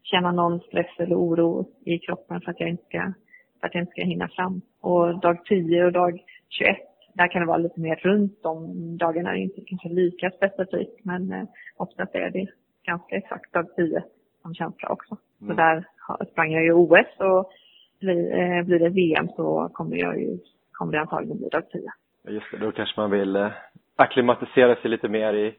känna 0.03 0.31
någon 0.31 0.59
stress 0.59 0.99
eller 0.99 1.15
oro 1.15 1.65
i 1.85 1.99
kroppen 1.99 2.41
för 2.41 2.51
att 2.51 2.59
jag 2.59 2.69
inte 2.69 2.83
ska, 2.83 3.13
för 3.59 3.67
att 3.67 3.75
jag 3.75 3.81
inte 3.81 3.91
ska 3.91 4.01
hinna 4.01 4.27
fram. 4.27 4.61
Och 4.81 5.19
dag 5.19 5.45
10 5.45 5.85
och 5.85 5.91
dag 5.91 6.23
21 6.49 6.77
där 7.15 7.27
kan 7.27 7.41
det 7.41 7.47
vara 7.47 7.57
lite 7.57 7.79
mer 7.79 7.95
runt 7.95 8.43
de 8.43 8.97
dagarna, 8.97 9.35
inte 9.35 9.61
kanske 9.67 9.89
lika 9.89 10.31
specifikt 10.31 11.05
men 11.05 11.33
eh, 11.33 11.43
oftast 11.77 12.15
är 12.15 12.29
det 12.29 12.47
ganska 12.83 13.15
exakt 13.15 13.53
dag 13.53 13.75
10 13.75 14.03
som 14.41 14.53
känsla 14.53 14.89
också. 14.89 15.17
Mm. 15.41 15.55
Så 15.55 15.61
där 15.61 15.87
sprang 16.31 16.51
jag 16.51 16.63
ju 16.63 16.73
OS 16.73 17.19
och 17.19 17.51
blir, 17.99 18.39
eh, 18.39 18.63
blir 18.63 18.79
det 18.79 18.89
VM 18.89 19.27
så 19.35 19.69
kommer 19.73 19.95
jag 19.95 20.19
ju, 20.19 20.37
kommer 20.71 20.91
det 20.91 20.99
antagligen 20.99 21.37
bli 21.37 21.49
dag 21.49 21.69
10. 21.71 21.81
Just 22.27 22.51
det, 22.51 22.57
då 22.57 22.71
kanske 22.71 23.01
man 23.01 23.11
vill 23.11 23.35
eh, 23.35 23.51
akklimatisera 23.95 24.75
sig 24.75 24.91
lite 24.91 25.09
mer 25.09 25.33
i 25.33 25.55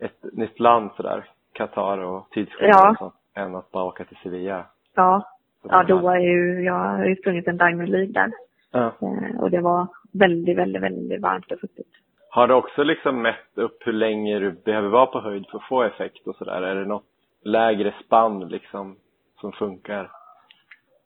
ett 0.00 0.32
nytt 0.32 0.60
land 0.60 0.90
sådär, 0.96 1.24
Qatar 1.52 1.98
och 1.98 2.30
tidsskillnad 2.30 2.74
ja. 2.74 2.90
och 2.90 2.98
sånt, 2.98 3.14
än 3.34 3.54
att 3.54 3.70
bara 3.70 3.84
åka 3.84 4.04
till 4.04 4.16
Sevilla. 4.22 4.66
Ja, 4.94 5.31
ja 5.62 5.82
då 5.82 6.08
är 6.08 6.18
ju, 6.18 6.64
jag 6.64 6.74
har 6.74 7.04
ju 7.04 7.16
sprungit 7.16 7.48
en 7.48 7.56
Diamond 7.56 7.88
League 7.88 8.12
där. 8.12 8.32
Ja. 8.72 8.86
Eh, 9.02 9.40
och 9.40 9.50
det 9.50 9.60
var 9.60 9.86
väldigt, 10.12 10.58
väldigt, 10.58 10.82
väldigt 10.82 11.20
varmt 11.20 11.52
och 11.52 11.60
fuktigt. 11.60 11.88
Har 12.30 12.48
du 12.48 12.54
också 12.54 12.82
liksom 12.82 13.22
mätt 13.22 13.52
upp 13.54 13.86
hur 13.86 13.92
länge 13.92 14.38
du 14.38 14.52
behöver 14.52 14.88
vara 14.88 15.06
på 15.06 15.20
höjd 15.20 15.46
för 15.50 15.58
att 15.58 15.68
få 15.68 15.82
effekt 15.82 16.26
och 16.26 16.36
sådär? 16.36 16.62
Är 16.62 16.74
det 16.74 16.84
något 16.84 17.04
lägre 17.44 17.94
spann 18.04 18.48
liksom 18.48 18.96
som 19.40 19.52
funkar? 19.52 20.10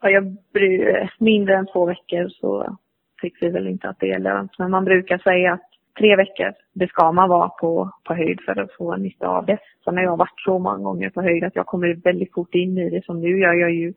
Ja, 0.00 0.10
jag 0.10 0.36
bryr, 0.52 1.10
mindre 1.18 1.54
än 1.56 1.66
två 1.66 1.86
veckor 1.86 2.28
så 2.28 2.76
tycker 3.22 3.46
vi 3.46 3.52
väl 3.52 3.66
inte 3.66 3.88
att 3.88 4.00
det 4.00 4.10
är 4.10 4.18
lönt. 4.18 4.58
Men 4.58 4.70
man 4.70 4.84
brukar 4.84 5.18
säga 5.18 5.52
att 5.52 5.70
tre 5.98 6.16
veckor, 6.16 6.52
det 6.72 6.88
ska 6.88 7.12
man 7.12 7.28
vara 7.28 7.48
på, 7.48 7.90
på 8.04 8.14
höjd 8.14 8.40
för 8.40 8.60
att 8.60 8.72
få 8.72 8.96
nytta 8.96 9.28
av 9.28 9.46
det. 9.46 9.58
Sen 9.84 9.96
har 9.96 10.02
jag 10.04 10.16
varit 10.16 10.40
så 10.44 10.58
många 10.58 10.78
gånger 10.78 11.10
på 11.10 11.22
höjd 11.22 11.44
att 11.44 11.56
jag 11.56 11.66
kommer 11.66 11.94
väldigt 11.94 12.34
fort 12.34 12.54
in 12.54 12.78
i 12.78 12.90
det. 12.90 13.04
Som 13.04 13.20
nu 13.20 13.38
gör 13.38 13.52
jag 13.52 13.70
ju 13.70 13.94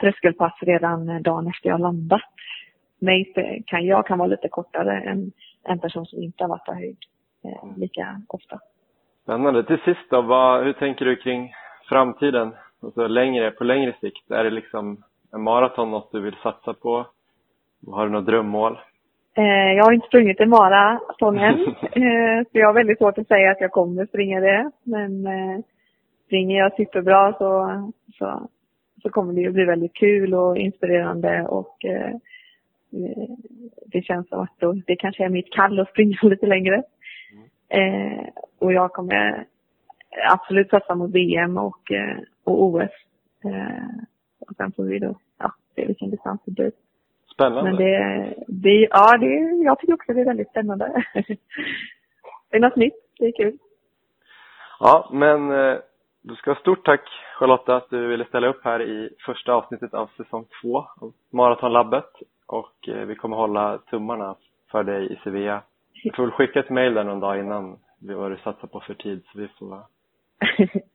tröskelpass 0.00 0.58
redan 0.60 1.22
dagen 1.22 1.48
efter 1.48 1.68
jag 1.68 1.80
landat. 1.80 2.20
Mig 3.00 3.32
kan, 3.66 3.86
jag 3.86 4.06
kan 4.06 4.18
vara 4.18 4.28
lite 4.28 4.48
kortare 4.48 5.00
än 5.00 5.32
en 5.64 5.78
person 5.78 6.06
som 6.06 6.22
inte 6.22 6.44
har 6.44 6.48
varit 6.48 6.64
på 6.64 6.74
höjd 6.74 6.96
eh, 7.44 7.76
lika 7.76 8.20
ofta. 8.28 8.58
Spännande. 9.22 9.64
Till 9.64 9.78
sist 9.78 10.10
då, 10.10 10.22
vad, 10.22 10.64
hur 10.64 10.72
tänker 10.72 11.04
du 11.04 11.16
kring 11.16 11.52
framtiden? 11.88 12.54
Alltså 12.82 13.06
längre, 13.06 13.50
på 13.50 13.64
längre 13.64 13.94
sikt, 14.00 14.30
är 14.30 14.44
det 14.44 14.50
liksom 14.50 15.04
en 15.32 15.42
maraton 15.42 15.90
något 15.90 16.12
du 16.12 16.20
vill 16.20 16.36
satsa 16.42 16.74
på? 16.74 17.06
Har 17.86 18.06
du 18.06 18.12
något 18.12 18.26
drömmål? 18.26 18.78
Eh, 19.34 19.72
jag 19.76 19.84
har 19.84 19.92
inte 19.92 20.06
sprungit 20.06 20.40
en 20.40 20.48
maraton 20.48 21.38
än, 21.38 21.54
eh, 21.82 22.44
så 22.52 22.58
jag 22.58 22.66
har 22.66 22.74
väldigt 22.74 22.98
svårt 22.98 23.18
att 23.18 23.28
säga 23.28 23.50
att 23.50 23.60
jag 23.60 23.70
kommer 23.70 24.06
springa 24.06 24.40
det. 24.40 24.70
Men 24.82 25.26
eh, 25.26 25.58
springer 26.26 26.58
jag 26.58 26.76
superbra 26.76 27.32
så, 27.32 27.82
så, 28.18 28.48
så 29.02 29.10
kommer 29.10 29.32
det 29.32 29.40
ju 29.40 29.50
bli 29.50 29.64
väldigt 29.64 29.94
kul 29.94 30.34
och 30.34 30.58
inspirerande 30.58 31.46
och 31.48 31.84
eh, 31.84 32.10
eh, 32.92 33.28
det 33.86 34.02
känns 34.02 34.28
som 34.28 34.40
att 34.40 34.54
då, 34.58 34.72
det 34.86 34.96
kanske 34.96 35.24
är 35.24 35.28
mitt 35.28 35.52
kall 35.52 35.80
att 35.80 35.90
springa 35.90 36.18
lite 36.22 36.46
längre. 36.46 36.82
Mm. 37.32 38.14
Eh, 38.14 38.24
och 38.58 38.72
jag 38.72 38.92
kommer 38.92 39.46
absolut 40.30 40.70
satsa 40.70 40.94
mot 40.94 41.14
VM 41.14 41.56
och, 41.56 41.92
eh, 41.92 42.18
och 42.44 42.62
OS. 42.62 42.90
Eh, 43.44 44.04
och 44.40 44.56
sen 44.56 44.72
får 44.72 44.84
vi 44.84 44.98
då 44.98 45.18
ja, 45.38 45.52
se 45.74 45.86
vilken 45.86 46.10
distans 46.10 46.40
det 46.44 46.52
blir. 46.52 46.72
Spännande. 47.34 47.70
Men 47.70 47.76
det, 47.76 48.34
det, 48.46 48.88
ja, 48.90 49.16
det, 49.16 49.26
jag 49.64 49.78
tycker 49.78 49.94
också 49.94 50.12
det 50.12 50.20
är 50.20 50.24
väldigt 50.24 50.50
spännande. 50.50 51.04
det 52.50 52.56
är 52.56 52.60
något 52.60 52.76
nytt, 52.76 52.94
det 53.18 53.26
är 53.26 53.32
kul. 53.32 53.58
Ja, 54.80 55.10
men 55.12 55.50
eh, 55.50 55.78
du 56.22 56.34
ska 56.34 56.50
ha 56.50 56.60
stort 56.60 56.84
tack 56.84 57.00
Charlotta 57.38 57.76
att 57.76 57.90
du 57.90 58.06
ville 58.06 58.24
ställa 58.24 58.46
upp 58.46 58.64
här 58.64 58.82
i 58.82 59.10
första 59.26 59.52
avsnittet 59.52 59.94
av 59.94 60.10
säsong 60.16 60.44
två 60.62 60.78
av 60.78 61.12
Maratonlabbet. 61.32 62.10
Och 62.46 62.74
vi 63.06 63.14
kommer 63.14 63.36
hålla 63.36 63.78
tummarna 63.78 64.36
för 64.70 64.84
dig 64.84 65.12
i 65.12 65.20
Sevilla. 65.24 65.62
Du 66.04 66.10
får 66.16 66.22
väl 66.22 66.32
skicka 66.32 66.60
ett 66.60 66.70
mail 66.70 66.94
där 66.94 67.04
någon 67.04 67.20
dag 67.20 67.38
innan 67.38 67.78
vad 67.98 68.30
du 68.30 68.36
satsar 68.36 68.68
på 68.68 68.80
för 68.80 68.94
tid 68.94 69.24
så 69.32 69.38
vi 69.38 69.48
får 69.48 69.82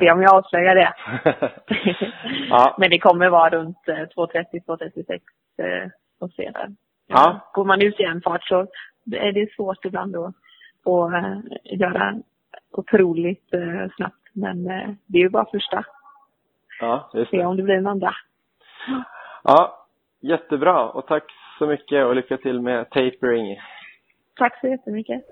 Se 0.00 0.12
om 0.12 0.22
jag 0.22 0.34
avslöjar 0.34 0.74
det. 0.74 0.94
ja. 2.48 2.76
Men 2.78 2.90
det 2.90 2.98
kommer 2.98 3.28
vara 3.28 3.50
runt 3.50 3.78
2.30, 3.86 4.64
2.36 4.66 5.20
eh, 5.58 5.90
och 6.20 6.30
sedan. 6.30 6.76
Ja. 7.06 7.50
Går 7.52 7.64
man 7.64 7.82
ut 7.82 8.00
i 8.00 8.02
en 8.02 8.20
fart 8.22 8.44
så 8.44 8.66
är 9.12 9.32
det 9.32 9.54
svårt 9.54 9.84
ibland 9.84 10.16
att, 10.16 10.34
att 10.84 11.12
eh, 11.12 11.38
göra 11.78 12.14
otroligt 12.78 13.54
eh, 13.54 13.90
snabbt. 13.96 14.22
Men 14.32 14.64
det 15.06 15.18
är 15.18 15.22
ju 15.22 15.28
bara 15.28 15.46
första. 15.52 15.84
Ja, 16.80 17.10
just 17.14 17.30
se 17.30 17.36
det. 17.36 17.46
om 17.46 17.56
det 17.56 17.62
blir 17.62 17.74
en 17.74 17.86
andra. 17.86 18.14
Ja, 19.44 19.86
jättebra 20.20 20.88
och 20.88 21.06
tack 21.06 21.24
så 21.58 21.66
mycket 21.66 22.06
och 22.06 22.14
lycka 22.14 22.36
till 22.36 22.60
med 22.60 22.90
tapering. 22.90 23.56
Tack 24.36 24.60
så 24.60 24.66
jättemycket. 24.66 25.24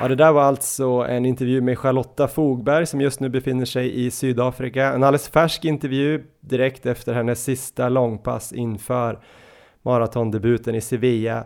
Ja, 0.00 0.08
det 0.08 0.14
där 0.14 0.32
var 0.32 0.42
alltså 0.42 0.84
en 0.84 1.26
intervju 1.26 1.60
med 1.60 1.78
Charlotta 1.78 2.28
Fogberg 2.28 2.86
som 2.86 3.00
just 3.00 3.20
nu 3.20 3.28
befinner 3.28 3.64
sig 3.64 4.06
i 4.06 4.10
Sydafrika. 4.10 4.84
En 4.84 5.02
alldeles 5.02 5.28
färsk 5.30 5.64
intervju 5.64 6.24
direkt 6.40 6.86
efter 6.86 7.14
hennes 7.14 7.44
sista 7.44 7.88
långpass 7.88 8.52
inför 8.52 9.18
maratondebuten 9.82 10.74
i 10.74 10.80
Sevilla. 10.80 11.44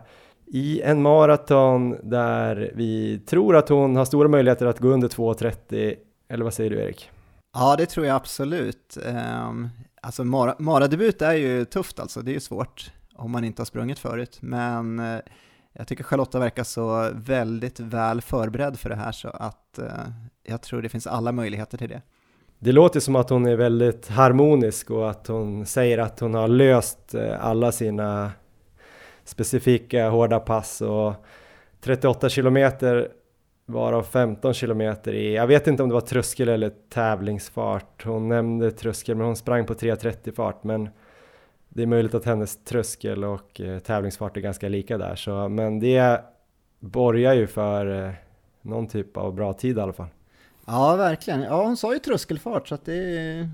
I 0.53 0.81
en 0.81 1.01
maraton 1.01 1.97
där 2.03 2.71
vi 2.75 3.19
tror 3.19 3.55
att 3.55 3.69
hon 3.69 3.95
har 3.95 4.05
stora 4.05 4.27
möjligheter 4.27 4.65
att 4.65 4.79
gå 4.79 4.87
under 4.87 5.07
2.30. 5.07 5.95
Eller 6.29 6.43
vad 6.43 6.53
säger 6.53 6.69
du 6.69 6.79
Erik? 6.79 7.09
Ja, 7.53 7.75
det 7.75 7.85
tror 7.85 8.05
jag 8.05 8.15
absolut. 8.15 8.97
Um, 9.05 9.69
alltså 10.01 10.23
mara, 10.23 10.55
maradebut 10.59 11.21
är 11.21 11.33
ju 11.33 11.65
tufft 11.65 11.99
alltså, 11.99 12.21
det 12.21 12.31
är 12.31 12.33
ju 12.33 12.39
svårt 12.39 12.91
om 13.15 13.31
man 13.31 13.43
inte 13.43 13.61
har 13.61 13.65
sprungit 13.65 13.99
förut. 13.99 14.37
Men 14.41 14.99
uh, 14.99 15.19
jag 15.73 15.87
tycker 15.87 16.03
Charlotta 16.03 16.39
verkar 16.39 16.63
så 16.63 17.09
väldigt 17.13 17.79
väl 17.79 18.21
förberedd 18.21 18.79
för 18.79 18.89
det 18.89 18.95
här 18.95 19.11
så 19.11 19.29
att 19.29 19.79
uh, 19.79 19.85
jag 20.43 20.61
tror 20.61 20.81
det 20.81 20.89
finns 20.89 21.07
alla 21.07 21.31
möjligheter 21.31 21.77
till 21.77 21.89
det. 21.89 22.01
Det 22.59 22.71
låter 22.71 22.99
som 22.99 23.15
att 23.15 23.29
hon 23.29 23.45
är 23.45 23.55
väldigt 23.55 24.07
harmonisk 24.07 24.91
och 24.91 25.09
att 25.09 25.27
hon 25.27 25.65
säger 25.65 25.97
att 25.97 26.19
hon 26.19 26.33
har 26.33 26.47
löst 26.47 27.13
eh, 27.13 27.45
alla 27.45 27.71
sina 27.71 28.31
specifika 29.23 30.09
hårda 30.09 30.39
pass 30.39 30.81
och 30.81 31.13
38 31.81 32.29
kilometer 32.29 33.11
varav 33.65 34.03
15 34.03 34.53
kilometer 34.53 35.13
i, 35.13 35.35
jag 35.35 35.47
vet 35.47 35.67
inte 35.67 35.83
om 35.83 35.89
det 35.89 35.95
var 35.95 36.01
tröskel 36.01 36.49
eller 36.49 36.71
tävlingsfart. 36.89 38.05
Hon 38.05 38.27
nämnde 38.27 38.71
tröskel 38.71 39.15
men 39.15 39.25
hon 39.25 39.35
sprang 39.35 39.65
på 39.65 39.73
3.30 39.73 40.35
fart 40.35 40.63
men 40.63 40.89
det 41.69 41.81
är 41.81 41.87
möjligt 41.87 42.13
att 42.13 42.25
hennes 42.25 42.63
tröskel 42.63 43.23
och 43.23 43.61
eh, 43.61 43.79
tävlingsfart 43.79 44.37
är 44.37 44.41
ganska 44.41 44.69
lika 44.69 44.97
där 44.97 45.15
så 45.15 45.49
men 45.49 45.79
det 45.79 46.23
borgar 46.79 47.33
ju 47.33 47.47
för 47.47 48.05
eh, 48.05 48.13
någon 48.61 48.87
typ 48.87 49.17
av 49.17 49.33
bra 49.33 49.53
tid 49.53 49.77
i 49.77 49.81
alla 49.81 49.93
fall. 49.93 50.07
Ja, 50.65 50.95
verkligen. 50.95 51.41
Ja, 51.41 51.63
hon 51.63 51.77
sa 51.77 51.93
ju 51.93 51.99
tröskelfart 51.99 52.67
så 52.67 52.75
att 52.75 52.85
det 52.85 53.49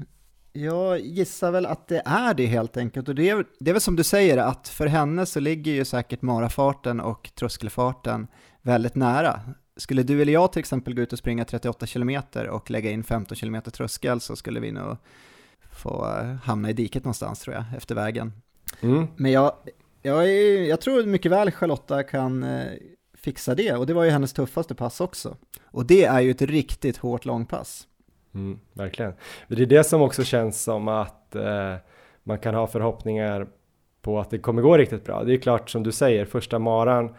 jag 0.58 1.00
gissar 1.00 1.52
väl 1.52 1.66
att 1.66 1.88
det 1.88 2.02
är 2.06 2.34
det 2.34 2.46
helt 2.46 2.78
enkelt 2.78 3.10
och 3.10 3.16
det 3.16 3.30
är, 3.30 3.46
det 3.60 3.72
är 3.72 3.74
väl 3.74 3.82
som 3.82 3.96
du 3.96 4.04
säger 4.04 4.38
att 4.38 4.68
för 4.68 4.88
henne 4.88 5.26
så 5.26 5.40
ligger 5.40 5.72
ju 5.72 5.86
säkert 5.86 6.22
marafarten 6.22 7.00
och 7.00 7.30
tröskelfarten 7.36 8.28
väldigt 8.62 8.96
nära. 8.96 9.40
Skulle 9.78 10.04
du 10.04 10.22
eller 10.22 10.34
jag 10.34 10.52
till 10.52 10.60
exempel 10.60 10.94
gå 10.94 11.02
ut 11.02 11.14
och 11.14 11.20
springa 11.20 11.46
38 11.46 11.88
km 11.88 12.22
och 12.50 12.72
lägga 12.72 12.92
in 12.92 13.04
15 13.04 13.38
km 13.38 13.62
tröskel 13.62 14.22
så 14.22 14.36
skulle 14.36 14.60
vi 14.60 14.72
nog 14.72 14.98
få 15.72 16.06
hamna 16.44 16.70
i 16.70 16.74
diket 16.74 17.04
någonstans 17.04 17.40
tror 17.40 17.56
jag, 17.56 17.66
efter 17.78 17.96
vägen. 17.96 18.34
Mm. 18.82 19.08
Men 19.16 19.32
jag, 19.32 19.54
jag, 20.02 20.30
är, 20.30 20.62
jag 20.62 20.82
tror 20.82 21.06
mycket 21.06 21.32
väl 21.32 21.52
Charlotta 21.52 22.04
kan 22.04 22.44
eh, 22.44 22.72
fixa 23.14 23.56
det 23.56 23.74
och 23.74 23.88
det 23.88 23.94
var 23.94 24.04
ju 24.04 24.10
hennes 24.10 24.34
tuffaste 24.34 24.76
pass 24.76 25.02
också. 25.02 25.38
Och 25.66 25.86
det 25.86 26.06
är 26.06 26.22
ju 26.22 26.32
ett 26.32 26.42
riktigt 26.42 26.98
hårt 26.98 27.26
långpass. 27.26 27.88
Mm, 28.34 28.60
verkligen. 28.74 29.14
Det 29.48 29.62
är 29.62 29.66
det 29.66 29.84
som 29.84 30.02
också 30.02 30.24
känns 30.24 30.64
som 30.64 30.88
att 30.88 31.36
eh, 31.36 31.76
man 32.24 32.40
kan 32.40 32.56
ha 32.56 32.68
förhoppningar 32.68 33.48
på 34.02 34.20
att 34.20 34.30
det 34.30 34.38
kommer 34.38 34.62
gå 34.62 34.78
riktigt 34.78 35.06
bra. 35.06 35.24
Det 35.24 35.34
är 35.34 35.38
klart 35.38 35.70
som 35.70 35.84
du 35.84 35.92
säger, 35.92 36.26
första 36.26 36.60
maran, 36.60 37.16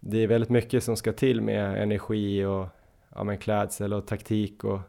det 0.00 0.18
är 0.18 0.26
väldigt 0.26 0.50
mycket 0.50 0.84
som 0.84 0.96
ska 0.96 1.12
till 1.12 1.40
med 1.40 1.82
energi 1.82 2.44
och 2.44 2.66
ja, 3.14 3.24
men 3.24 3.38
klädsel 3.38 3.92
och 3.92 4.06
taktik 4.06 4.64
och 4.64 4.80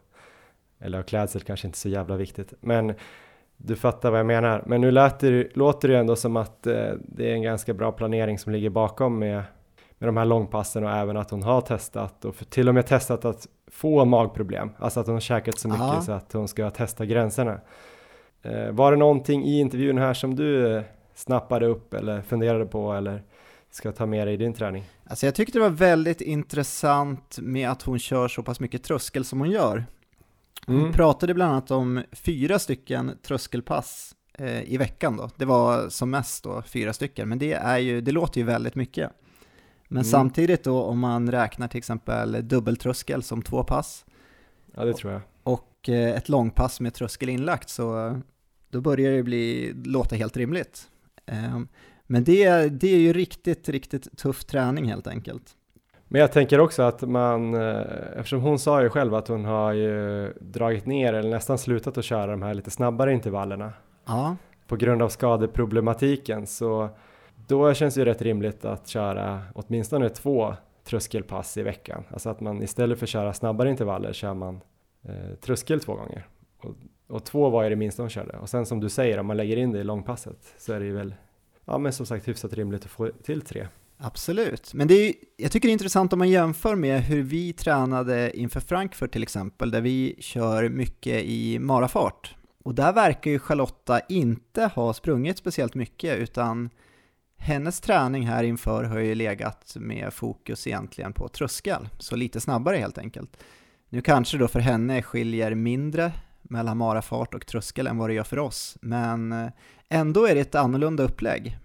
eller 0.78 1.02
klädsel 1.02 1.42
kanske 1.42 1.66
inte 1.66 1.78
så 1.78 1.88
jävla 1.88 2.16
viktigt, 2.16 2.52
men 2.60 2.94
du 3.56 3.76
fattar 3.76 4.10
vad 4.10 4.20
jag 4.20 4.26
menar. 4.26 4.62
Men 4.66 4.80
nu 4.80 4.90
låter, 4.90 5.50
låter 5.54 5.88
det 5.88 5.98
ändå 5.98 6.16
som 6.16 6.36
att 6.36 6.66
eh, 6.66 6.90
det 6.98 7.30
är 7.30 7.34
en 7.34 7.42
ganska 7.42 7.74
bra 7.74 7.92
planering 7.92 8.38
som 8.38 8.52
ligger 8.52 8.70
bakom 8.70 9.18
med, 9.18 9.42
med 9.98 10.08
de 10.08 10.16
här 10.16 10.24
långpassen 10.24 10.84
och 10.84 10.90
även 10.90 11.16
att 11.16 11.30
hon 11.30 11.42
har 11.42 11.60
testat 11.60 12.24
och 12.24 12.50
till 12.50 12.68
och 12.68 12.74
med 12.74 12.86
testat 12.86 13.24
att 13.24 13.48
få 13.70 14.04
magproblem, 14.04 14.70
alltså 14.78 15.00
att 15.00 15.06
hon 15.06 15.14
har 15.14 15.20
käkat 15.20 15.58
så 15.58 15.68
mycket 15.68 15.82
Ja. 15.84 16.02
så 16.02 16.12
att 16.12 16.32
hon 16.32 16.48
ska 16.48 16.70
testa 16.70 17.04
gränserna. 17.06 17.60
Eh, 18.42 18.70
var 18.70 18.90
det 18.92 18.96
någonting 18.98 19.44
i 19.44 19.60
intervjun 19.60 19.98
här 19.98 20.14
som 20.14 20.34
du 20.36 20.76
eh, 20.76 20.82
snappade 21.14 21.66
upp 21.66 21.94
eller 21.94 22.22
funderade 22.22 22.66
på 22.66 22.92
eller 22.92 23.22
ska 23.70 23.92
ta 23.92 24.06
med 24.06 24.26
dig 24.26 24.34
i 24.34 24.36
din 24.36 24.52
träning? 24.52 24.84
Alltså 25.06 25.26
jag 25.26 25.34
tyckte 25.34 25.58
det 25.58 25.62
var 25.62 25.70
väldigt 25.70 26.20
intressant 26.20 27.38
med 27.42 27.70
att 27.70 27.82
hon 27.82 27.98
kör 27.98 28.28
så 28.28 28.42
pass 28.42 28.60
mycket 28.60 28.82
tröskel 28.84 29.24
som 29.24 29.38
hon 29.40 29.50
gör. 29.50 29.84
Hon 30.66 30.76
Mm. 30.80 30.92
pratade 30.92 31.34
bland 31.34 31.52
annat 31.52 31.70
om 31.70 32.02
fyra 32.12 32.58
stycken 32.58 33.12
tröskelpass 33.22 34.14
eh, 34.38 34.62
i 34.72 34.76
veckan 34.76 35.16
då. 35.16 35.30
Det 35.36 35.44
var 35.44 35.88
som 35.88 36.10
mest 36.10 36.44
då 36.44 36.62
fyra 36.62 36.92
stycken, 36.92 37.28
men 37.28 37.38
det, 37.38 37.52
är 37.52 37.78
ju, 37.78 38.00
det 38.00 38.12
låter 38.12 38.40
ju 38.40 38.46
väldigt 38.46 38.74
mycket. 38.74 39.10
Men 39.88 39.96
Mm. 39.96 40.04
samtidigt 40.04 40.64
då 40.64 40.82
om 40.82 40.98
man 40.98 41.30
räknar 41.30 41.68
till 41.68 41.78
exempel 41.78 42.48
dubbeltröskel 42.48 43.22
som 43.22 43.42
två 43.42 43.64
pass 43.64 44.04
Ja, 44.74 44.84
det 44.84 44.94
tror 44.94 45.12
jag. 45.12 45.22
och 45.42 45.88
eh, 45.88 46.16
ett 46.16 46.28
långpass 46.28 46.80
med 46.80 46.94
tröskel 46.94 47.28
inlagt 47.28 47.68
så 47.68 48.20
då 48.70 48.80
börjar 48.80 49.12
det 49.12 49.22
bli, 49.22 49.72
låta 49.84 50.16
helt 50.16 50.36
rimligt. 50.36 50.88
Ehm, 51.26 51.68
Men 52.06 52.24
det, 52.24 52.68
det 52.68 52.88
är 52.94 52.98
ju 52.98 53.12
riktigt, 53.12 53.68
riktigt 53.68 54.18
tuff 54.18 54.44
träning 54.44 54.84
helt 54.84 55.06
enkelt. 55.06 55.42
Men 56.08 56.20
jag 56.20 56.32
tänker 56.32 56.60
också 56.60 56.82
att 56.82 57.02
man, 57.02 57.54
eh, 57.54 57.80
eftersom 58.16 58.40
hon 58.40 58.58
sa 58.58 58.82
ju 58.82 58.88
själv 58.90 59.14
att 59.14 59.28
hon 59.28 59.44
har 59.44 59.72
ju 59.72 60.32
dragit 60.40 60.86
ner 60.86 61.12
eller 61.12 61.30
nästan 61.30 61.58
slutat 61.58 61.98
att 61.98 62.04
köra 62.04 62.26
de 62.26 62.42
här 62.42 62.54
lite 62.54 62.70
snabbare 62.70 63.12
intervallerna 63.12 63.72
Ja, 64.06 64.36
på 64.66 64.76
grund 64.76 65.02
av 65.02 65.08
skadeproblematiken 65.08 66.46
så 66.46 66.88
då 67.46 67.74
känns 67.74 67.94
det 67.94 68.00
ju 68.00 68.04
rätt 68.04 68.22
rimligt 68.22 68.64
att 68.64 68.88
köra 68.88 69.42
åtminstone 69.54 70.08
två 70.08 70.54
tröskelpass 70.84 71.56
i 71.56 71.62
veckan. 71.62 72.04
Alltså 72.10 72.30
att 72.30 72.40
man 72.40 72.62
istället 72.62 72.98
för 72.98 73.06
att 73.06 73.10
köra 73.10 73.32
snabbare 73.32 73.70
intervaller 73.70 74.12
kör 74.12 74.34
man 74.34 74.60
eh, 75.02 75.34
tröskel 75.40 75.80
två 75.80 75.94
gånger. 75.94 76.26
Och, 76.62 76.74
och 77.08 77.24
två 77.24 77.50
var 77.50 77.62
ju 77.62 77.70
det 77.70 77.76
minsta 77.76 78.02
hon 78.02 78.10
körde. 78.10 78.38
Och 78.38 78.48
sen 78.48 78.66
som 78.66 78.80
du 78.80 78.88
säger, 78.88 79.18
om 79.18 79.26
man 79.26 79.36
lägger 79.36 79.56
in 79.56 79.72
det 79.72 79.78
i 79.78 79.84
långpasset 79.84 80.54
så 80.58 80.72
är 80.72 80.80
det 80.80 80.86
ju 80.86 80.92
väl, 80.92 81.14
ja 81.64 81.78
men 81.78 81.92
som 81.92 82.06
sagt 82.06 82.28
hyfsat 82.28 82.52
rimligt 82.52 82.84
att 82.84 82.90
få 82.90 83.10
till 83.22 83.40
tre. 83.40 83.66
absolut. 83.98 84.74
Men 84.74 84.88
det 84.88 84.94
är, 84.94 85.14
jag 85.36 85.52
tycker 85.52 85.68
det 85.68 85.70
är 85.70 85.72
intressant 85.72 86.12
om 86.12 86.18
man 86.18 86.30
jämför 86.30 86.74
med 86.74 87.00
hur 87.02 87.22
vi 87.22 87.52
tränade 87.52 88.38
inför 88.38 88.60
Frankfurt 88.60 89.12
till 89.12 89.22
exempel, 89.22 89.70
där 89.70 89.80
vi 89.80 90.16
kör 90.18 90.68
mycket 90.68 91.24
i 91.24 91.58
marafart. 91.58 92.36
Och 92.64 92.74
där 92.74 92.92
verkar 92.92 93.30
ju 93.30 93.38
Charlotta 93.38 94.00
inte 94.08 94.70
ha 94.74 94.92
sprungit 94.92 95.38
speciellt 95.38 95.74
mycket, 95.74 96.18
utan 96.18 96.70
hennes 97.36 97.80
träning 97.80 98.26
här 98.26 98.44
inför 98.44 98.84
har 98.84 98.98
ju 98.98 99.14
legat 99.14 99.76
med 99.76 100.12
fokus 100.12 100.66
egentligen 100.66 101.12
på 101.12 101.28
tröskel, 101.28 101.88
så 101.98 102.16
lite 102.16 102.40
snabbare 102.40 102.76
helt 102.76 102.98
enkelt. 102.98 103.36
Nu 103.88 104.00
kanske 104.00 104.38
då 104.38 104.48
för 104.48 104.60
henne 104.60 105.02
skiljer 105.02 105.54
mindre 105.54 106.12
mellan 106.42 106.76
marafart 106.76 107.34
och 107.34 107.46
tröskel 107.46 107.86
än 107.86 107.98
vad 107.98 108.10
det 108.10 108.14
gör 108.14 108.24
för 108.24 108.38
oss, 108.38 108.76
men 108.80 109.32
eh, 109.32 109.48
ändå 109.88 110.26
är 110.26 110.34
det 110.34 110.40
ett 110.40 110.54
annorlunda 110.54 111.02
upplägg. 111.02 111.58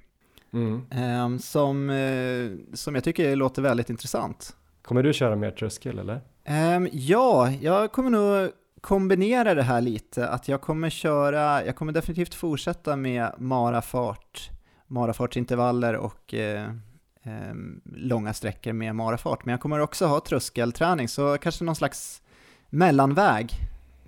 Mm. 0.53 0.81
Ehm, 0.91 1.39
som, 1.39 1.89
eh, 1.89 2.75
som 2.75 2.95
jag 2.95 3.03
tycker 3.03 3.35
låter 3.35 3.61
väldigt 3.61 3.89
intressant. 3.89 4.55
Kommer 4.81 5.03
du 5.03 5.13
köra 5.13 5.35
mer 5.35 5.51
tröskel 5.51 5.99
eller? 5.99 6.21
Ehm, 6.43 6.89
ja, 6.91 7.51
jag 7.51 7.91
kommer 7.91 8.09
nog 8.09 8.51
kombinera 8.81 9.53
det 9.53 9.63
här 9.63 9.81
lite, 9.81 10.27
att 10.27 10.47
jag 10.47 10.61
kommer 10.61 10.89
köra, 10.89 11.65
jag 11.65 11.75
kommer 11.75 11.91
definitivt 11.91 12.33
fortsätta 12.33 12.95
med 12.95 13.31
marafart, 13.37 14.49
marafartsintervaller 14.91 15.95
och 15.95 16.33
eh, 16.33 16.69
ehm, 17.23 17.81
långa 17.85 18.33
sträckor 18.33 18.73
med 18.73 18.95
marafart, 18.95 19.45
men 19.45 19.51
jag 19.51 19.61
kommer 19.61 19.79
också 19.79 20.05
ha 20.05 20.19
tröskelträning, 20.19 21.07
så 21.07 21.37
kanske 21.37 21.63
någon 21.63 21.75
slags 21.75 22.21
mellanväg, 22.69 23.51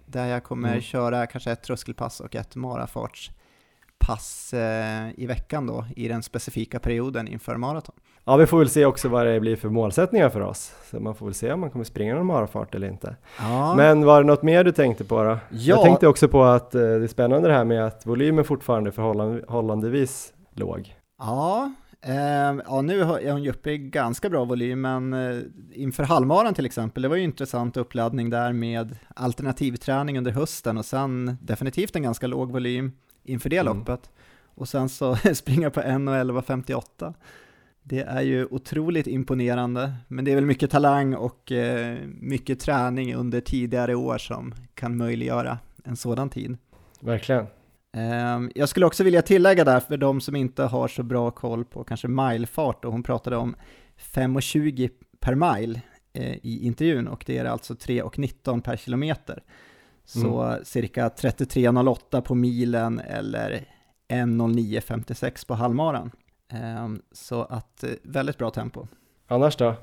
där 0.05 0.25
jag 0.25 0.43
kommer 0.43 0.69
Mm. 0.69 0.81
köra 0.81 1.27
kanske 1.27 1.51
ett 1.51 1.63
tröskelpass 1.63 2.19
och 2.19 2.35
ett 2.35 2.55
marafartspass 2.55 4.53
eh, 4.53 5.09
i 5.17 5.25
veckan 5.27 5.67
då, 5.67 5.85
i 5.95 6.07
den 6.07 6.23
specifika 6.23 6.79
perioden 6.79 7.27
inför 7.27 7.57
maraton. 7.57 7.95
Ja, 8.25 8.35
vi 8.35 8.45
får 8.45 8.59
väl 8.59 8.69
se 8.69 8.85
också 8.85 9.09
vad 9.09 9.25
det 9.25 9.39
blir 9.39 9.55
för 9.55 9.69
målsättningar 9.69 10.29
för 10.29 10.41
oss. 10.41 10.75
Så 10.91 10.99
man 10.99 11.15
får 11.15 11.25
väl 11.25 11.33
se 11.35 11.53
om 11.53 11.59
man 11.59 11.69
kommer 11.69 11.85
springa 11.85 12.15
någon 12.15 12.25
marafart 12.25 12.75
eller 12.75 12.87
inte. 12.87 13.15
Ja. 13.39 13.75
Men 13.75 14.05
var 14.05 14.21
det 14.21 14.27
något 14.27 14.43
mer 14.43 14.63
du 14.63 14.71
tänkte 14.71 15.03
på 15.03 15.23
då? 15.23 15.29
Ja. 15.29 15.37
Jag 15.49 15.81
tänkte 15.83 16.07
också 16.07 16.27
på 16.27 16.43
att 16.43 16.75
eh, 16.75 16.81
det 16.81 16.87
är 16.87 17.07
spännande 17.07 17.47
det 17.47 17.53
här 17.53 17.65
med 17.65 17.85
att 17.85 18.05
volymen 18.05 18.45
fortfarande 18.45 18.89
är 18.89 18.91
förhållandevis 18.91 20.33
låg. 20.59 20.95
Ja, 21.19 21.71
ehm, 22.01 22.61
ja 22.65 22.81
nu 22.81 23.03
har- 23.03 23.19
är 23.19 23.31
hon 23.31 23.43
ju 23.43 23.49
uppe 23.49 23.71
i 23.71 23.77
ganska 23.77 24.29
bra 24.29 24.45
volym, 24.45 24.81
men 24.81 25.13
eh, 25.13 25.39
inför 25.73 26.03
halvmaran 26.03 26.53
till 26.53 26.65
exempel, 26.65 27.03
det 27.03 27.09
var 27.09 27.15
ju 27.15 27.23
intressant 27.23 27.77
uppladdning 27.77 28.29
där 28.29 28.53
med 28.53 28.95
alternativträning 29.15 30.17
under 30.17 30.31
hösten 30.31 30.77
och 30.77 30.85
sen 30.85 31.37
definitivt 31.41 31.95
en 31.95 32.03
ganska 32.03 32.27
låg 32.27 32.51
volym 32.51 32.91
inför 33.23 33.49
det 33.49 33.57
Mm. 33.57 33.77
loppet. 33.77 34.09
Och 34.55 34.67
sen 34.69 34.89
så 34.89 35.15
springa 35.33 35.69
på 35.69 35.79
1.11.58. 35.81 37.13
Det 37.83 37.99
är 38.01 38.21
ju 38.21 38.45
otroligt 38.45 39.07
imponerande, 39.07 39.93
men 40.07 40.25
det 40.25 40.31
är 40.31 40.35
väl 40.35 40.45
mycket 40.45 40.71
talang 40.71 41.13
och 41.15 41.51
eh, 41.51 41.97
mycket 42.19 42.59
träning 42.59 43.15
under 43.15 43.41
tidigare 43.41 43.95
år 43.95 44.17
som 44.17 44.53
kan 44.73 44.97
möjliggöra 44.97 45.57
en 45.83 45.95
sådan 45.95 46.29
tid. 46.29 46.57
Verkligen. 46.99 47.45
Ehm, 47.93 48.51
jag 48.55 48.69
skulle 48.69 48.85
också 48.85 49.03
vilja 49.03 49.21
tillägga 49.21 49.63
där 49.63 49.79
för 49.79 49.97
de 49.97 50.21
som 50.21 50.35
inte 50.35 50.63
har 50.63 50.87
så 50.87 51.03
bra 51.03 51.31
koll 51.31 51.65
på 51.65 51.83
kanske 51.83 52.07
milefart 52.07 52.85
och 52.85 52.91
hon 52.91 53.03
pratade 53.03 53.37
om 53.37 53.55
5,20 54.13 54.89
per 55.19 55.35
mile 55.35 55.81
eh, 56.13 56.33
i 56.33 56.65
intervjun 56.65 57.07
och 57.07 57.23
det 57.27 57.37
är 57.37 57.45
alltså 57.45 57.73
3,19 57.73 58.61
per 58.61 58.77
kilometer. 58.77 59.43
Så 60.05 60.41
mm. 60.41 60.65
cirka 60.65 61.09
33,08 61.09 62.21
på 62.21 62.35
milen 62.35 62.99
eller 62.99 63.65
1.09.56 64.09 65.47
på 65.47 65.53
halvmaran. 65.53 66.11
Ehm, 66.51 67.01
så 67.11 67.43
att 67.43 67.83
eh, 67.83 67.89
väldigt 68.03 68.37
bra 68.37 68.49
tempo. 68.49 68.87
Annars 69.27 69.55
då? 69.55 69.75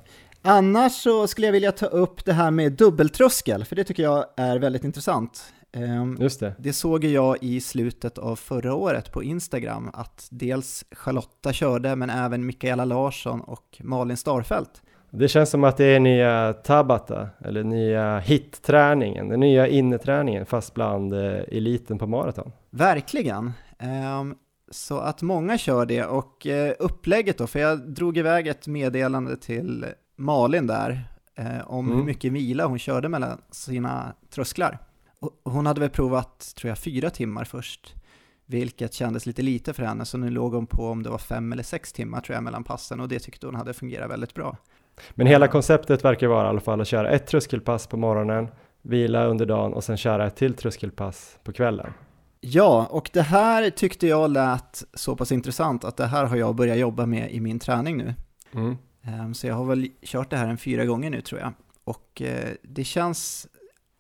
Annars 0.43 0.93
så 0.93 1.27
skulle 1.27 1.47
jag 1.47 1.53
vilja 1.53 1.73
ta 1.73 1.87
upp 1.87 2.25
det 2.25 2.33
här 2.33 2.51
med 2.51 2.73
dubbeltröskel, 2.73 3.65
för 3.65 3.77
det 3.77 3.85
tycker 3.85 4.03
jag 4.03 4.25
är 4.37 4.59
väldigt 4.59 4.85
intressant. 4.85 5.53
Ehm, 5.73 6.17
Just 6.21 6.41
det. 6.41 6.55
Det 6.59 6.73
såg 6.73 7.05
jag 7.05 7.37
i 7.41 7.61
slutet 7.61 8.19
av 8.19 8.37
förra 8.37 8.75
året 8.75 9.13
på 9.13 9.23
Instagram, 9.23 9.91
att 9.93 10.29
dels 10.31 10.85
Charlotta 10.93 11.53
körde, 11.53 11.97
men 11.97 12.11
även 12.11 12.47
Mikaela 12.47 12.85
Larsson 12.85 13.41
och 13.41 13.81
Malin 13.81 14.17
Starfelt. 14.17 14.83
Det 15.11 15.29
känns 15.29 15.51
som 15.51 15.65
att 15.65 15.77
det 15.77 15.85
är 15.85 16.01
nya 16.01 16.53
Tabata, 16.53 17.29
eller 17.45 17.65
nya 17.65 18.19
hit-träningen, 18.19 19.29
den 19.29 19.41
nya 19.41 19.69
inneträningen, 19.69 20.47
fast 20.47 20.75
bland 20.75 21.15
eh, 21.15 21.41
eliten 21.49 21.99
på 21.99 22.07
maraton. 22.07 22.53
Verkligen. 22.71 23.53
Um, 24.21 24.37
så 24.71 24.99
att 24.99 25.23
många 25.23 25.59
kör 25.59 25.87
det 25.87 26.05
och 26.05 26.47
eh, 26.47 26.75
upplägget 26.79 27.39
då, 27.39 27.47
för 27.47 27.59
jag 27.59 27.89
drog 27.89 28.19
iväg 28.19 28.47
ett 28.47 28.67
meddelande 28.67 29.37
till 29.37 29.87
Malin 30.17 30.67
där 30.67 31.05
eh, 31.35 31.61
om 31.67 31.87
mm. 31.87 31.99
hur 31.99 32.05
mycket 32.05 32.33
vila 32.33 32.67
hon 32.67 32.79
körde 32.79 33.09
mellan 33.09 33.41
sina 33.51 34.13
trösklar. 34.31 34.79
Hon 35.45 35.67
hade 35.67 35.81
väl 35.81 35.91
provat, 35.91 36.53
tror 36.57 36.69
jag, 36.69 36.79
fyra 36.79 37.11
timmar 37.11 37.45
först, 37.45 37.95
vilket 38.47 38.95
kändes 38.95 39.27
lite 39.27 39.43
lite 39.43 39.73
för 39.73 39.83
henne, 39.83 40.05
så 40.05 40.19
nu 40.19 40.31
låg 40.31 40.55
hon 40.55 40.67
på 40.67 40.87
om 40.89 41.03
det 41.03 41.11
var 41.11 41.19
fem 41.19 41.53
eller 41.53 41.63
sex 41.63 41.93
timmar 41.93 42.21
tror 42.21 42.35
jag 42.35 42.45
mellan 42.45 42.65
passen 42.65 43.01
och 43.01 43.09
det 43.09 43.19
tyckte 43.19 43.47
hon 43.47 43.55
hade 43.55 43.73
fungerat 43.73 44.11
väldigt 44.11 44.35
bra. 44.35 44.57
Men 45.11 45.27
hela 45.27 45.49
konceptet 45.49 46.05
verkar 46.05 46.27
vara 46.27 46.47
i 46.47 46.49
alla 46.49 46.61
fall 46.61 46.81
att 46.81 46.89
köra 46.89 47.11
ett 47.11 47.27
tröskelpass 47.27 47.87
på 47.87 47.97
morgonen, 47.97 48.49
vila 48.83 49.25
under 49.25 49.47
dagen 49.47 49.73
och 49.73 49.85
sen 49.85 49.97
köra 49.97 50.27
ett 50.27 50.37
till 50.37 50.55
tröskelpass 50.55 51.39
på 51.45 51.53
kvällen. 51.53 51.93
Ja, 52.41 52.87
och 52.91 53.11
det 53.13 53.23
här 53.23 53.71
tyckte 53.71 54.07
jag 54.07 54.31
lät 54.31 54.85
så 54.95 55.17
pass 55.17 55.33
intressant 55.33 55.85
att 55.85 55.97
det 55.97 56.07
här 56.07 56.25
har 56.25 56.37
jag 56.37 56.55
börjat 56.55 56.79
jobba 56.79 57.07
med 57.07 57.33
i 57.33 57.41
min 57.41 57.59
träning 57.59 57.97
nu. 57.97 58.15
Mm. 58.55 58.77
Ehm, 59.03 59.35
så 59.35 59.47
jag 59.47 59.55
har 59.55 59.65
väl 59.65 59.89
kört 60.03 60.31
det 60.31 60.37
här 60.37 60.49
en 60.49 60.59
fyra 60.59 60.85
gånger 60.85 61.11
nu 61.11 61.21
tror 61.21 61.41
jag. 61.41 61.53
Och 61.85 62.23
eh, 62.23 62.51
det 62.63 62.85
känns, 62.85 63.47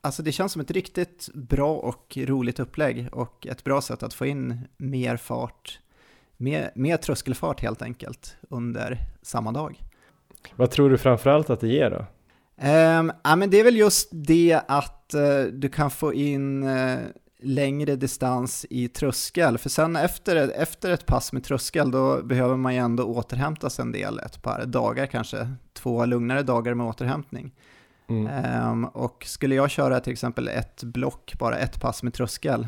alltså 0.01 0.22
det 0.22 0.32
känns 0.32 0.53
som 0.53 0.61
ett 0.61 0.70
riktigt 0.70 1.28
bra 1.34 1.74
och 1.74 2.18
roligt 2.20 2.61
upplägg 2.61 3.09
och 3.12 3.46
ett 3.46 3.64
bra 3.64 3.80
sätt 3.80 4.03
att 4.03 4.14
få 4.14 4.26
in 4.26 4.61
mer 4.76 5.16
fart, 5.16 5.80
mer, 6.36 6.72
mer 6.74 6.96
tröskelfart 6.96 7.61
helt 7.61 7.82
enkelt 7.82 8.36
under 8.48 8.98
samma 9.22 9.53
dag. 9.53 9.80
Vad 10.57 10.70
tror 10.70 10.90
du 10.90 10.98
framförallt 10.98 11.51
att 11.51 11.61
det 11.61 11.68
ger 11.68 11.90
då? 11.90 12.07
Um, 12.68 13.12
ja, 13.24 13.36
men 13.36 13.51
det 13.51 13.61
är 13.61 13.64
väl 13.64 13.76
just 13.76 14.09
det 14.12 14.61
att 14.68 15.14
uh, 15.14 15.53
du 15.53 15.68
kan 15.68 15.90
få 15.90 16.14
in 16.14 16.62
uh, 16.62 16.98
längre 17.42 17.96
distans 17.96 18.66
i 18.70 18.88
tröskel. 18.88 19.59
För 19.59 19.68
sen 19.68 19.96
efter, 19.96 20.36
efter 20.36 20.90
ett 20.90 21.07
pass 21.07 21.32
med 21.32 21.44
tröskel 21.44 21.90
då 21.90 22.22
behöver 22.22 22.57
man 22.57 22.74
ju 22.74 22.80
ändå 22.80 23.05
återhämta 23.05 23.70
sig 23.70 23.82
en 23.82 23.92
del, 23.92 24.18
ett 24.18 24.42
par 24.42 24.66
dagar 24.66 25.07
kanske, 25.07 25.51
två 25.72 26.05
lugnare 26.05 26.42
dagar 26.42 26.74
med 26.74 26.86
återhämtning. 26.86 27.53
Mm. 28.11 28.70
Um, 28.70 28.84
och 28.84 29.24
skulle 29.26 29.54
jag 29.54 29.70
köra 29.70 30.00
till 30.00 30.12
exempel 30.12 30.48
ett 30.48 30.82
block, 30.82 31.34
bara 31.38 31.58
ett 31.58 31.80
pass 31.80 32.02
med 32.02 32.14
tröskel, 32.14 32.66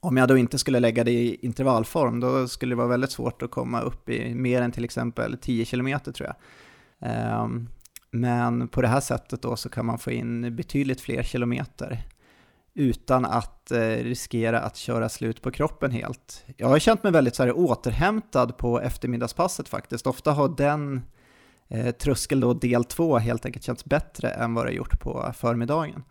om 0.00 0.16
jag 0.16 0.28
då 0.28 0.36
inte 0.36 0.58
skulle 0.58 0.80
lägga 0.80 1.04
det 1.04 1.10
i 1.10 1.34
intervallform, 1.42 2.20
då 2.20 2.48
skulle 2.48 2.72
det 2.72 2.76
vara 2.76 2.88
väldigt 2.88 3.10
svårt 3.10 3.42
att 3.42 3.50
komma 3.50 3.80
upp 3.80 4.08
i 4.08 4.34
mer 4.34 4.62
än 4.62 4.72
till 4.72 4.84
exempel 4.84 5.38
10 5.38 5.64
km 5.64 5.98
tror 6.00 6.28
jag. 6.28 7.42
Um, 7.42 7.68
men 8.10 8.68
på 8.68 8.82
det 8.82 8.88
här 8.88 9.00
sättet 9.00 9.42
då 9.42 9.56
så 9.56 9.68
kan 9.68 9.86
man 9.86 9.98
få 9.98 10.10
in 10.10 10.56
betydligt 10.56 11.00
fler 11.00 11.22
kilometer 11.22 12.02
utan 12.74 13.24
att 13.24 13.70
eh, 13.70 13.78
riskera 13.80 14.60
att 14.60 14.76
köra 14.76 15.08
slut 15.08 15.42
på 15.42 15.50
kroppen 15.50 15.90
helt. 15.90 16.44
Jag 16.56 16.68
har 16.68 16.78
känt 16.78 17.02
mig 17.02 17.12
väldigt 17.12 17.34
så 17.34 17.42
här, 17.42 17.58
återhämtad 17.58 18.56
på 18.56 18.80
eftermiddagspasset 18.80 19.68
faktiskt. 19.68 20.06
Ofta 20.06 20.32
har 20.32 20.48
den 20.56 21.02
eh, 21.72 21.90
tröskel 21.90 22.40
då 22.40 22.54
del 22.54 22.84
två 22.84 23.18
helt 23.18 23.46
enkelt 23.46 23.64
känts 23.64 23.84
bättre 23.84 24.30
än 24.30 24.54
vad 24.54 24.66
det 24.66 24.72
gjort 24.72 25.00
på 25.00 25.32
förmiddagen. 25.36 26.02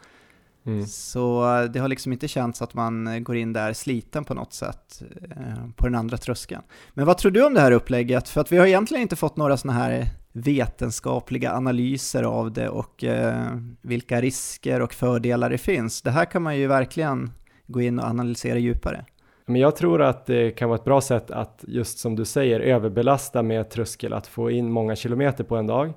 Mm. 0.65 0.85
Så 0.85 1.41
det 1.73 1.79
har 1.79 1.87
liksom 1.87 2.13
inte 2.13 2.27
känts 2.27 2.61
att 2.61 2.73
man 2.73 3.23
går 3.23 3.35
in 3.35 3.53
där 3.53 3.73
sliten 3.73 4.23
på 4.23 4.33
något 4.33 4.53
sätt 4.53 5.03
eh, 5.31 5.69
på 5.75 5.85
den 5.85 5.95
andra 5.95 6.17
tröskeln. 6.17 6.61
Men 6.93 7.05
vad 7.05 7.17
tror 7.17 7.31
du 7.31 7.45
om 7.45 7.53
det 7.53 7.61
här 7.61 7.71
upplägget? 7.71 8.29
För 8.29 8.41
att 8.41 8.51
vi 8.51 8.57
har 8.57 8.65
egentligen 8.65 9.01
inte 9.01 9.15
fått 9.15 9.37
några 9.37 9.57
sådana 9.57 9.79
här 9.79 10.07
vetenskapliga 10.33 11.53
analyser 11.53 12.23
av 12.23 12.53
det 12.53 12.69
och 12.69 13.03
eh, 13.03 13.57
vilka 13.81 14.21
risker 14.21 14.81
och 14.81 14.93
fördelar 14.93 15.49
det 15.49 15.57
finns. 15.57 16.01
Det 16.01 16.11
här 16.11 16.25
kan 16.25 16.41
man 16.41 16.57
ju 16.57 16.67
verkligen 16.67 17.31
gå 17.67 17.81
in 17.81 17.99
och 17.99 18.05
analysera 18.05 18.57
djupare. 18.57 19.05
Men 19.51 19.61
jag 19.61 19.75
tror 19.75 20.01
att 20.01 20.25
det 20.25 20.51
kan 20.51 20.69
vara 20.69 20.79
ett 20.79 20.85
bra 20.85 21.01
sätt 21.01 21.31
att 21.31 21.65
just 21.67 21.99
som 21.99 22.15
du 22.15 22.25
säger 22.25 22.59
överbelasta 22.59 23.43
med 23.43 23.69
tröskel, 23.69 24.13
att 24.13 24.27
få 24.27 24.51
in 24.51 24.71
många 24.71 24.95
kilometer 24.95 25.43
på 25.43 25.55
en 25.55 25.67
dag 25.67 25.93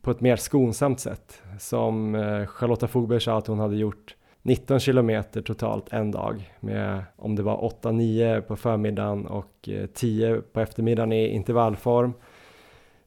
på 0.00 0.10
ett 0.10 0.20
mer 0.20 0.36
skonsamt 0.36 1.00
sätt. 1.00 1.42
Som 1.58 2.14
eh, 2.14 2.46
Charlotta 2.46 2.88
Fogberg 2.88 3.20
sa 3.20 3.38
att 3.38 3.46
hon 3.46 3.58
hade 3.58 3.76
gjort 3.76 4.16
19 4.42 4.80
kilometer 4.80 5.42
totalt 5.42 5.92
en 5.92 6.10
dag 6.10 6.52
med 6.60 7.04
om 7.16 7.36
det 7.36 7.42
var 7.42 7.70
8-9 7.82 8.40
på 8.40 8.56
förmiddagen 8.56 9.26
och 9.26 9.68
eh, 9.68 9.86
10 9.86 10.40
på 10.52 10.60
eftermiddagen 10.60 11.12
i 11.12 11.28
intervallform 11.28 12.12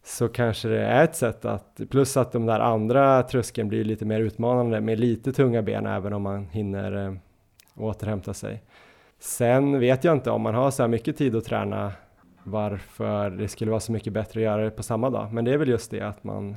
så 0.04 0.28
kanske 0.28 0.68
det 0.68 0.82
är 0.82 1.04
ett 1.04 1.16
sätt 1.16 1.46
att, 1.46 1.82
plus 1.90 2.18
att 2.18 2.32
de 2.32 2.46
där 2.46 2.60
andra 2.60 3.24
tröskeln 3.24 3.68
blir 3.68 3.84
lite 3.84 4.06
mer 4.06 4.20
utmanande 4.20 4.82
med 4.82 5.00
lite 5.00 5.34
tunga 5.34 5.62
ben 5.62 5.86
även 5.86 6.14
om 6.14 6.22
man 6.22 6.48
hinner 6.48 7.06
eh, 7.06 7.14
återhämta 7.76 8.34
sig. 8.34 8.64
Sen 9.20 9.80
vet 9.80 10.04
jag 10.04 10.16
inte 10.16 10.32
om 10.32 10.42
man 10.42 10.56
har 10.56 10.72
så 10.72 10.84
här 10.84 10.88
mycket 10.88 11.18
tid 11.18 11.36
att 11.36 11.46
träna 11.46 11.92
varför 12.44 13.30
det 13.30 13.48
skulle 13.48 13.72
vara 13.72 13.80
så 13.80 13.92
mycket 13.92 14.14
bättre 14.14 14.40
att 14.40 14.44
göra 14.44 14.64
det 14.64 14.72
på 14.72 14.84
samma 14.84 15.10
dag. 15.10 15.34
Men 15.34 15.46
det 15.46 15.54
är 15.54 15.58
väl 15.58 15.70
just 15.70 15.92
det 15.92 16.02
att 16.02 16.24
man 16.24 16.56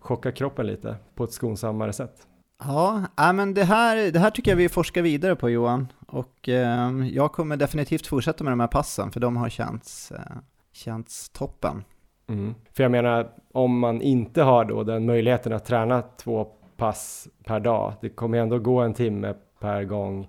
chockar 0.00 0.30
kroppen 0.30 0.66
lite 0.66 0.96
på 1.14 1.24
ett 1.24 1.32
skonsammare 1.32 1.92
sätt. 1.92 2.26
Ja, 2.64 3.32
men 3.32 3.54
det 3.54 3.64
här, 3.64 4.12
det 4.12 4.18
här 4.18 4.30
tycker 4.30 4.50
jag 4.50 4.56
vi 4.56 4.68
forskar 4.68 5.02
vidare 5.02 5.36
på 5.36 5.50
Johan 5.50 5.88
och 6.06 6.48
eh, 6.48 6.90
jag 7.12 7.32
kommer 7.32 7.56
definitivt 7.56 8.06
fortsätta 8.06 8.44
med 8.44 8.52
de 8.52 8.60
här 8.60 8.66
passen 8.66 9.10
för 9.10 9.20
de 9.20 9.36
har 9.36 9.48
känts, 9.48 10.12
eh, 10.12 10.36
känts 10.72 11.30
toppen. 11.30 11.84
Mm. 12.28 12.54
För 12.72 12.82
jag 12.82 12.92
menar, 12.92 13.30
om 13.52 13.78
man 13.78 14.02
inte 14.02 14.42
har 14.42 14.64
då 14.64 14.82
den 14.82 15.06
möjligheten 15.06 15.52
att 15.52 15.64
träna 15.64 16.02
två 16.02 16.44
pass 16.76 17.28
per 17.44 17.60
dag, 17.60 17.92
det 18.00 18.08
kommer 18.08 18.38
ändå 18.38 18.58
gå 18.58 18.80
en 18.80 18.94
timme 18.94 19.34
per 19.60 19.84
gång 19.84 20.28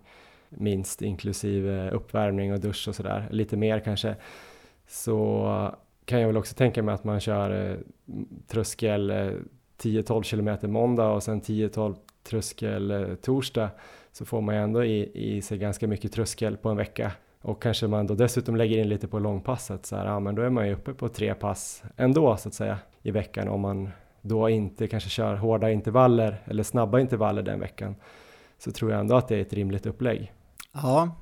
minst 0.58 1.02
inklusive 1.02 1.92
uppvärmning 1.92 2.54
och 2.54 2.60
dusch 2.60 2.88
och 2.88 2.96
sådär, 2.96 3.28
lite 3.32 3.58
mer 3.58 3.80
kanske, 3.80 4.16
så 4.88 5.48
kan 6.06 6.20
jag 6.20 6.28
väl 6.28 6.38
också 6.38 6.56
tänka 6.56 6.84
mig 6.84 6.96
att 6.96 7.04
man 7.04 7.20
kör 7.20 7.72
eh, 7.72 7.78
tröskel 8.48 9.10
eh, 9.10 9.32
10-12 9.82 10.24
kilometer 10.24 10.68
måndag 10.68 11.10
och 11.10 11.24
sen 11.24 11.42
10-12 11.42 11.96
tröskel 12.24 12.92
eh, 12.92 13.16
torsdag. 13.16 13.70
Så 14.12 14.26
får 14.26 14.42
man 14.42 14.56
ju 14.56 14.62
ändå 14.62 14.84
i, 14.84 15.12
i 15.14 15.42
sig 15.42 15.58
ganska 15.58 15.88
mycket 15.88 16.12
tröskel 16.12 16.58
på 16.58 16.70
en 16.70 16.78
vecka. 16.78 17.12
Och 17.42 17.62
kanske 17.62 17.88
man 17.88 18.08
då 18.08 18.16
dessutom 18.16 18.56
lägger 18.56 18.78
in 18.78 18.90
lite 18.90 19.08
på 19.08 19.20
långpasset 19.20 19.86
så 19.86 19.96
här, 19.96 20.06
ja 20.06 20.20
men 20.20 20.36
då 20.36 20.42
är 20.42 20.50
man 20.50 20.68
ju 20.68 20.74
uppe 20.74 20.94
på 20.94 21.10
tre 21.10 21.34
pass 21.34 21.84
ändå 21.98 22.38
så 22.38 22.50
att 22.50 22.54
säga 22.54 22.80
i 23.02 23.12
veckan 23.12 23.48
om 23.48 23.62
man 23.62 23.90
då 24.22 24.50
inte 24.50 24.88
kanske 24.88 25.10
kör 25.10 25.36
hårda 25.36 25.72
intervaller 25.72 26.42
eller 26.46 26.64
snabba 26.64 27.00
intervaller 27.00 27.42
den 27.42 27.60
veckan. 27.60 27.96
Så 28.58 28.72
tror 28.72 28.92
jag 28.92 29.00
ändå 29.00 29.16
att 29.16 29.28
det 29.28 29.36
är 29.36 29.42
ett 29.42 29.54
rimligt 29.54 29.86
upplägg. 29.86 30.34
Ja, 30.74 31.16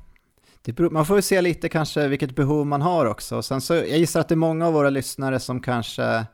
beror, 0.66 0.90
man 0.90 1.06
får 1.06 1.16
ju 1.16 1.22
se 1.22 1.42
lite 1.42 1.70
kanske 1.70 2.08
vilket 2.08 2.36
behov 2.36 2.68
man 2.68 2.82
har 2.82 3.06
också. 3.06 3.42
Sen 3.42 3.62
så, 3.62 3.74
jag 3.74 3.98
gissar 3.98 4.20
att 4.20 4.28
det 4.28 4.34
är 4.34 4.38
många 4.38 4.68
av 4.68 4.74
våra 4.74 4.90
lyssnare 4.90 5.40
som 5.40 5.62
kanske, 5.62 6.26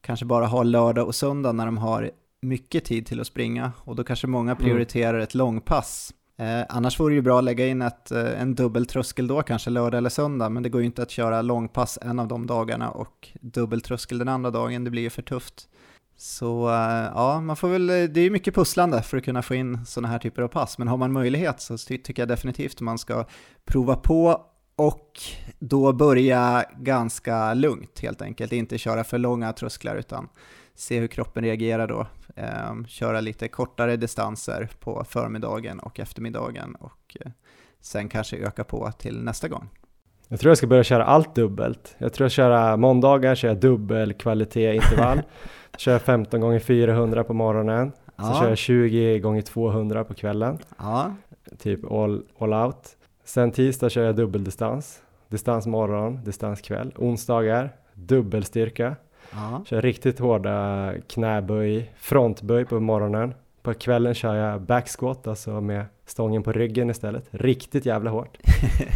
kanske 0.00 0.26
bara 0.26 0.46
har 0.46 0.64
lördag 0.64 1.06
och 1.06 1.14
söndag 1.14 1.52
när 1.52 1.66
de 1.66 1.78
har 1.78 2.10
mycket 2.42 2.84
tid 2.84 3.06
till 3.06 3.20
att 3.20 3.26
springa 3.26 3.72
och 3.78 3.96
då 3.96 4.04
kanske 4.04 4.26
många 4.26 4.52
mm. 4.52 4.64
prioriterar 4.64 5.20
ett 5.20 5.34
långpass. 5.34 6.14
Eh, 6.38 6.62
annars 6.68 7.00
vore 7.00 7.12
det 7.12 7.14
ju 7.14 7.22
bra 7.22 7.38
att 7.38 7.44
lägga 7.44 7.66
in 7.66 7.82
ett, 7.82 8.10
eh, 8.10 8.40
en 8.42 8.54
dubbeltröskel 8.54 9.26
då, 9.26 9.42
kanske 9.42 9.70
lördag 9.70 9.98
eller 9.98 10.10
söndag, 10.10 10.48
men 10.48 10.62
det 10.62 10.68
går 10.68 10.80
ju 10.80 10.86
inte 10.86 11.02
att 11.02 11.10
köra 11.10 11.42
långpass 11.42 11.98
en 12.02 12.18
av 12.18 12.28
de 12.28 12.46
dagarna 12.46 12.90
och 12.90 13.28
dubbeltröskel 13.40 14.18
den 14.18 14.28
andra 14.28 14.50
dagen, 14.50 14.84
det 14.84 14.90
blir 14.90 15.02
ju 15.02 15.10
för 15.10 15.22
tufft. 15.22 15.68
Så 16.22 16.68
eh, 16.68 17.12
ja, 17.14 17.40
man 17.40 17.56
får 17.56 17.68
väl, 17.68 17.86
det 17.86 18.20
är 18.20 18.30
mycket 18.30 18.54
pusslande 18.54 19.02
för 19.02 19.16
att 19.16 19.24
kunna 19.24 19.42
få 19.42 19.54
in 19.54 19.86
sådana 19.86 20.08
här 20.08 20.18
typer 20.18 20.42
av 20.42 20.48
pass, 20.48 20.78
men 20.78 20.88
har 20.88 20.96
man 20.96 21.12
möjlighet 21.12 21.60
så 21.60 21.78
ty 21.78 21.98
tycker 21.98 22.22
jag 22.22 22.28
definitivt 22.28 22.80
man 22.80 22.98
ska 22.98 23.24
prova 23.64 23.96
på 23.96 24.46
och 24.76 25.20
då 25.58 25.92
börja 25.92 26.64
ganska 26.76 27.54
lugnt 27.54 28.00
helt 28.00 28.22
enkelt, 28.22 28.52
inte 28.52 28.78
köra 28.78 29.04
för 29.04 29.18
långa 29.18 29.52
trösklar 29.52 29.96
utan 29.96 30.28
se 30.74 30.98
hur 31.00 31.06
kroppen 31.06 31.44
reagerar 31.44 31.86
då. 31.86 32.06
Eh, 32.36 32.84
köra 32.86 33.20
lite 33.20 33.48
kortare 33.48 33.96
distanser 33.96 34.68
på 34.80 35.04
förmiddagen 35.08 35.80
och 35.80 36.00
eftermiddagen 36.00 36.74
och 36.74 37.16
eh, 37.20 37.32
sen 37.80 38.08
kanske 38.08 38.36
öka 38.36 38.64
på 38.64 38.92
till 38.98 39.22
nästa 39.22 39.48
gång. 39.48 39.68
Jag 40.28 40.40
tror 40.40 40.50
jag 40.50 40.58
ska 40.58 40.66
börja 40.66 40.84
köra 40.84 41.04
allt 41.04 41.34
dubbelt. 41.34 41.94
Jag 41.98 42.12
tror 42.12 42.24
jag 42.24 42.32
köra 42.32 42.76
måndagar, 42.76 43.34
kör 43.34 43.48
jag 43.48 43.60
dubbel 43.60 44.12
kvalitet 44.12 44.74
intervall. 44.74 45.22
kör 45.80 45.92
jag 45.92 46.02
15 46.02 46.40
gånger 46.40 46.58
400 46.58 47.24
på 47.24 47.34
morgonen. 47.34 47.92
Ja. 48.16 48.24
Så 48.24 48.40
kör 48.40 48.48
jag 48.48 48.58
20 48.58 49.18
gånger 49.18 49.42
200 49.42 50.04
på 50.04 50.14
kvällen. 50.14 50.58
Ja. 50.78 51.14
Typ 51.58 51.92
all, 51.92 52.22
all 52.38 52.54
out. 52.54 52.96
Sen 53.24 53.50
tisdag 53.50 53.90
kör 53.90 54.04
jag 54.04 54.16
dubbeldistans. 54.16 55.02
Distans 55.28 55.66
morgon, 55.66 56.24
distans 56.24 56.60
kväll. 56.60 56.92
Onsdagar 56.96 57.70
dubbelstyrka. 57.94 58.96
Ja. 59.32 59.62
Kör 59.66 59.82
riktigt 59.82 60.18
hårda 60.18 60.92
knäböj, 61.08 61.90
frontböj 61.96 62.64
på 62.64 62.80
morgonen. 62.80 63.34
På 63.62 63.74
kvällen 63.74 64.14
kör 64.14 64.34
jag 64.34 64.60
backsquat, 64.60 65.26
alltså 65.26 65.60
med 65.60 65.84
stången 66.06 66.42
på 66.42 66.52
ryggen 66.52 66.90
istället. 66.90 67.24
Riktigt 67.30 67.86
jävla 67.86 68.10
hårt. 68.10 68.38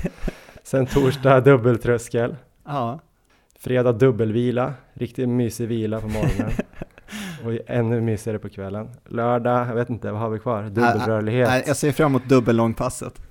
Sen 0.62 0.86
torsdag 0.86 1.40
dubbeltröskel. 1.40 2.36
Ja. 2.64 2.98
Fredag 3.64 3.92
dubbelvila, 3.92 4.74
riktigt 4.92 5.28
mysig 5.28 5.68
vila 5.68 6.00
på 6.00 6.08
morgonen. 6.08 6.50
och 7.44 7.70
ännu 7.70 8.00
mysigare 8.00 8.38
på 8.38 8.48
kvällen. 8.48 8.90
Lördag, 9.04 9.68
jag 9.68 9.74
vet 9.74 9.90
inte, 9.90 10.10
vad 10.10 10.20
har 10.20 10.30
vi 10.30 10.38
kvar? 10.38 10.62
Dubbelrörlighet. 10.62 11.48
Nej, 11.48 11.64
jag 11.66 11.76
ser 11.76 11.92
fram 11.92 12.06
emot 12.06 12.28
dubbellångpasset. 12.28 13.22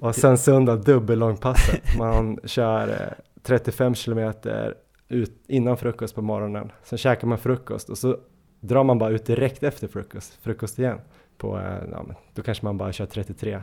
Och 0.00 0.14
sen 0.14 0.38
söndag 0.38 0.76
dubbellångpasset. 0.76 1.98
Man 1.98 2.38
kör 2.44 3.14
35 3.42 3.86
eh, 3.86 3.94
kilometer 3.94 4.74
ut 5.08 5.44
innan 5.48 5.76
frukost 5.76 6.14
på 6.14 6.22
morgonen. 6.22 6.72
Sen 6.82 6.98
käkar 6.98 7.28
man 7.28 7.38
frukost 7.38 7.88
och 7.88 7.98
så 7.98 8.16
drar 8.60 8.84
man 8.84 8.98
bara 8.98 9.10
ut 9.10 9.26
direkt 9.26 9.62
efter 9.62 9.88
frukost, 9.88 10.38
frukost 10.42 10.78
igen. 10.78 11.00
På, 11.38 11.58
eh, 11.58 11.90
ja, 11.92 12.06
då 12.34 12.42
kanske 12.42 12.64
man 12.64 12.78
bara 12.78 12.92
kör 12.92 13.06
33. 13.06 13.60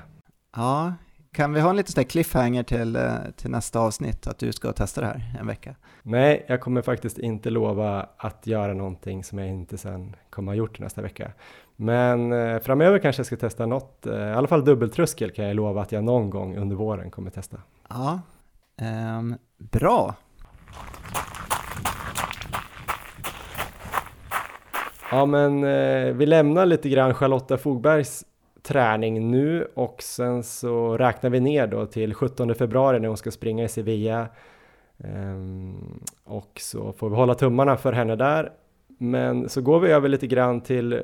Ja, 0.55 0.93
kan 1.33 1.53
vi 1.53 1.61
ha 1.61 1.69
en 1.69 1.75
liten 1.75 2.05
cliffhanger 2.05 2.63
till, 2.63 2.95
eh, 2.95 3.13
till 3.35 3.51
nästa 3.51 3.79
avsnitt, 3.79 4.27
att 4.27 4.39
du 4.39 4.53
ska 4.53 4.73
testa 4.73 5.01
det 5.01 5.07
här 5.07 5.35
en 5.39 5.47
vecka? 5.47 5.75
Nej, 6.03 6.45
jag 6.47 6.61
kommer 6.61 6.81
faktiskt 6.81 7.17
inte 7.17 7.49
lova 7.49 8.09
att 8.17 8.47
göra 8.47 8.73
någonting 8.73 9.23
som 9.23 9.39
jag 9.39 9.47
inte 9.47 9.77
sen 9.77 10.15
kommer 10.29 10.51
ha 10.51 10.55
gjort 10.55 10.79
nästa 10.79 11.01
vecka. 11.01 11.31
Men 11.75 12.33
eh, 12.33 12.59
framöver 12.59 12.99
kanske 12.99 13.19
jag 13.19 13.25
ska 13.25 13.35
testa 13.35 13.65
något, 13.65 14.05
eh, 14.05 14.13
i 14.13 14.33
alla 14.33 14.47
fall 14.47 14.65
dubbeltröskel 14.65 15.31
kan 15.31 15.45
jag 15.45 15.55
lova 15.55 15.81
att 15.81 15.91
jag 15.91 16.03
någon 16.03 16.29
gång 16.29 16.57
under 16.57 16.75
våren 16.75 17.11
kommer 17.11 17.29
testa. 17.29 17.57
Ja, 17.89 18.19
eh, 18.77 19.21
bra. 19.57 20.15
Ja 25.11 25.25
men 25.25 25.63
eh, 25.63 26.13
vi 26.13 26.25
lämnar 26.25 26.65
lite 26.65 26.89
grann 26.89 27.13
Charlotta 27.13 27.57
Fogbergs 27.57 28.25
träning 28.63 29.31
nu 29.31 29.67
och 29.73 30.03
sen 30.03 30.43
så 30.43 30.97
räknar 30.97 31.29
vi 31.29 31.39
ner 31.39 31.67
då 31.67 31.85
till 31.85 32.13
17 32.13 32.55
februari 32.55 32.99
när 32.99 33.07
hon 33.07 33.17
ska 33.17 33.31
springa 33.31 33.63
i 33.63 33.67
Sevilla. 33.67 34.27
Ehm, 34.97 35.99
och 36.23 36.51
så 36.59 36.93
får 36.93 37.09
vi 37.09 37.15
hålla 37.15 37.35
tummarna 37.35 37.77
för 37.77 37.93
henne 37.93 38.15
där. 38.15 38.51
Men 38.97 39.49
så 39.49 39.61
går 39.61 39.79
vi 39.79 39.91
över 39.91 40.09
lite 40.09 40.27
grann 40.27 40.61
till 40.61 41.01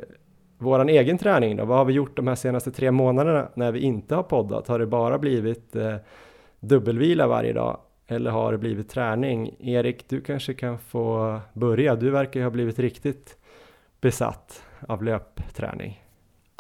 våran 0.57 0.89
egen 0.89 1.18
träning 1.18 1.55
då. 1.55 1.66
Vad 1.66 1.78
har 1.78 1.86
vi 1.86 1.93
gjort 1.93 2.16
de 2.16 2.28
här 2.28 2.36
senaste 2.36 2.72
tre 2.72 2.91
månaderna 2.91 3.49
när 3.53 3.72
vi 3.72 3.80
inte 3.80 4.16
har 4.16 4.24
poddat? 4.24 4.68
Har 4.68 4.80
det 4.80 4.86
bara 4.86 5.18
blivit 5.18 5.76
eh, 5.76 5.95
dubbelvila 6.60 7.28
varje 7.28 7.53
dag? 7.53 7.80
Eller 8.07 8.32
har 8.32 8.51
det 8.51 8.57
blivit 8.57 8.89
träning? 8.89 9.55
Erik, 9.60 10.10
du 10.10 10.22
kanske 10.22 10.53
kan 10.53 10.78
få 10.80 11.39
börja. 11.53 11.95
Du 11.95 12.10
verkar 12.10 12.39
ju 12.39 12.43
ha 12.43 12.51
blivit 12.51 12.80
riktigt 12.80 13.38
besatt 14.01 14.64
av 14.88 15.03
löpträning. 15.03 16.03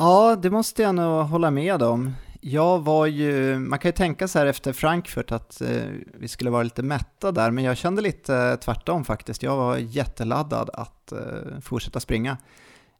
Ja, 0.01 0.35
det 0.35 0.49
måste 0.49 0.81
jag 0.81 0.95
nog 0.95 1.25
hålla 1.25 1.51
med 1.51 1.83
om. 1.83 2.15
Jag 2.41 2.79
var 2.79 3.05
ju, 3.05 3.59
man 3.59 3.79
kan 3.79 3.89
ju 3.89 3.93
tänka 3.93 4.27
så 4.27 4.39
här 4.39 4.45
efter 4.45 4.73
Frankfurt 4.73 5.31
att 5.31 5.61
eh, 5.61 5.67
vi 6.13 6.27
skulle 6.27 6.49
vara 6.49 6.63
lite 6.63 6.83
mätta 6.83 7.31
där, 7.31 7.51
men 7.51 7.63
jag 7.63 7.77
kände 7.77 8.01
lite 8.01 8.35
eh, 8.35 8.55
tvärtom 8.55 9.05
faktiskt. 9.05 9.43
Jag 9.43 9.57
var 9.57 9.77
jätteladdad 9.77 10.69
att 10.73 11.11
eh, 11.11 11.59
fortsätta 11.61 11.99
springa. 11.99 12.37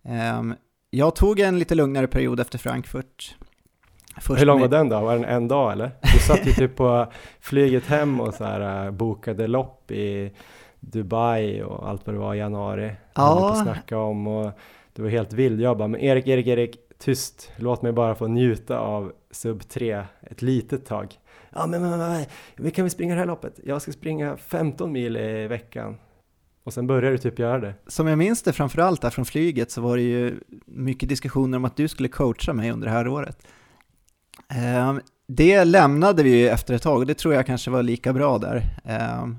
Ehm, 0.04 0.56
jag 0.89 1.16
tog 1.16 1.39
en 1.39 1.60
lite 1.60 1.76
lugnare 1.76 2.08
period 2.08 2.39
efter 2.39 2.58
Frankfurt. 2.58 3.36
Först 4.22 4.41
Hur 4.41 4.45
lång 4.45 4.60
var 4.60 4.68
den 4.68 4.89
då? 4.89 5.00
Var 5.00 5.14
den 5.14 5.26
en 5.26 5.47
dag 5.47 5.72
eller? 5.72 5.91
Du 6.14 6.20
satt 6.20 6.47
ju 6.47 6.52
typ 6.52 6.76
på 6.76 7.12
flyget 7.39 7.86
hem 7.86 8.22
och 8.22 8.34
så 8.34 8.43
här 8.43 8.86
uh, 8.86 8.91
bokade 8.91 9.47
lopp 9.47 9.91
i 9.91 10.32
Dubai 10.80 11.64
och 11.64 11.89
allt 11.89 12.06
vad 12.06 12.16
det 12.16 12.20
var 12.20 12.36
i 12.36 12.38
januari. 12.38 12.91
Ja. 13.14 13.52
Att 13.52 13.64
snacka 13.64 13.97
om 13.97 14.28
och 14.28 14.52
du 14.93 15.04
var 15.04 15.10
helt 15.10 15.34
vild. 15.34 15.62
Jag 15.62 15.78
bara, 15.78 15.88
men 15.88 16.02
Erik, 16.02 16.28
Erik, 16.28 16.47
Erik, 16.47 16.76
tyst, 17.00 17.52
låt 17.56 17.82
mig 17.82 17.91
bara 17.91 18.16
få 18.16 18.28
njuta 18.28 18.80
av 18.80 19.12
sub 19.32 19.70
3 19.70 20.04
ett 20.22 20.41
litet 20.41 20.86
tag. 20.86 21.20
Ja, 21.50 21.68
men, 21.68 21.82
men, 21.82 22.00
men, 22.00 22.26
vi 22.56 22.72
kan 22.72 22.86
väl 22.86 22.91
springa 22.91 23.14
det 23.14 23.20
här 23.20 23.28
loppet? 23.28 23.60
Jag 23.64 23.82
ska 23.82 23.91
springa 23.91 24.38
15 24.38 24.91
mil 24.91 25.18
i 25.18 25.47
veckan. 25.47 25.97
Och 26.64 26.74
sen 26.74 26.88
började 26.88 27.12
du 27.12 27.18
typ 27.18 27.39
göra 27.39 27.60
det. 27.60 27.74
Som 27.88 28.08
jag 28.08 28.18
minns 28.18 28.41
det 28.41 28.54
framförallt 28.54 29.02
där 29.02 29.10
från 29.10 29.26
flyget 29.26 29.72
så 29.72 29.82
var 29.82 29.97
det 29.97 30.04
ju 30.04 30.39
mycket 30.66 31.10
diskussioner 31.10 31.58
om 31.58 31.66
att 31.66 31.76
du 31.76 31.88
skulle 31.88 32.10
coacha 32.10 32.54
mig 32.54 32.72
under 32.72 32.88
det 32.88 32.93
här 32.93 33.08
året. 33.08 33.47
Ehm, 34.50 35.02
det 35.28 35.66
lämnade 35.66 36.24
vi 36.24 36.38
ju 36.38 36.50
efter 36.50 36.74
ett 36.74 36.82
tag 36.82 36.97
och 36.97 37.06
det 37.06 37.14
tror 37.14 37.34
jag 37.34 37.45
kanske 37.45 37.72
var 37.72 37.84
lika 37.84 38.14
bra 38.14 38.38
där. 38.38 38.64
Ehm, 38.86 39.38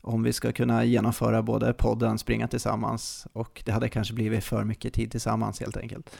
om 0.00 0.22
vi 0.22 0.32
ska 0.32 0.52
kunna 0.52 0.84
genomföra 0.84 1.42
både 1.42 1.72
podden, 1.72 2.18
springa 2.18 2.48
tillsammans 2.48 3.26
och 3.32 3.62
det 3.64 3.72
hade 3.72 3.88
kanske 3.88 4.14
blivit 4.14 4.44
för 4.44 4.64
mycket 4.64 4.94
tid 4.94 5.10
tillsammans 5.10 5.60
helt 5.60 5.76
enkelt. 5.76 6.10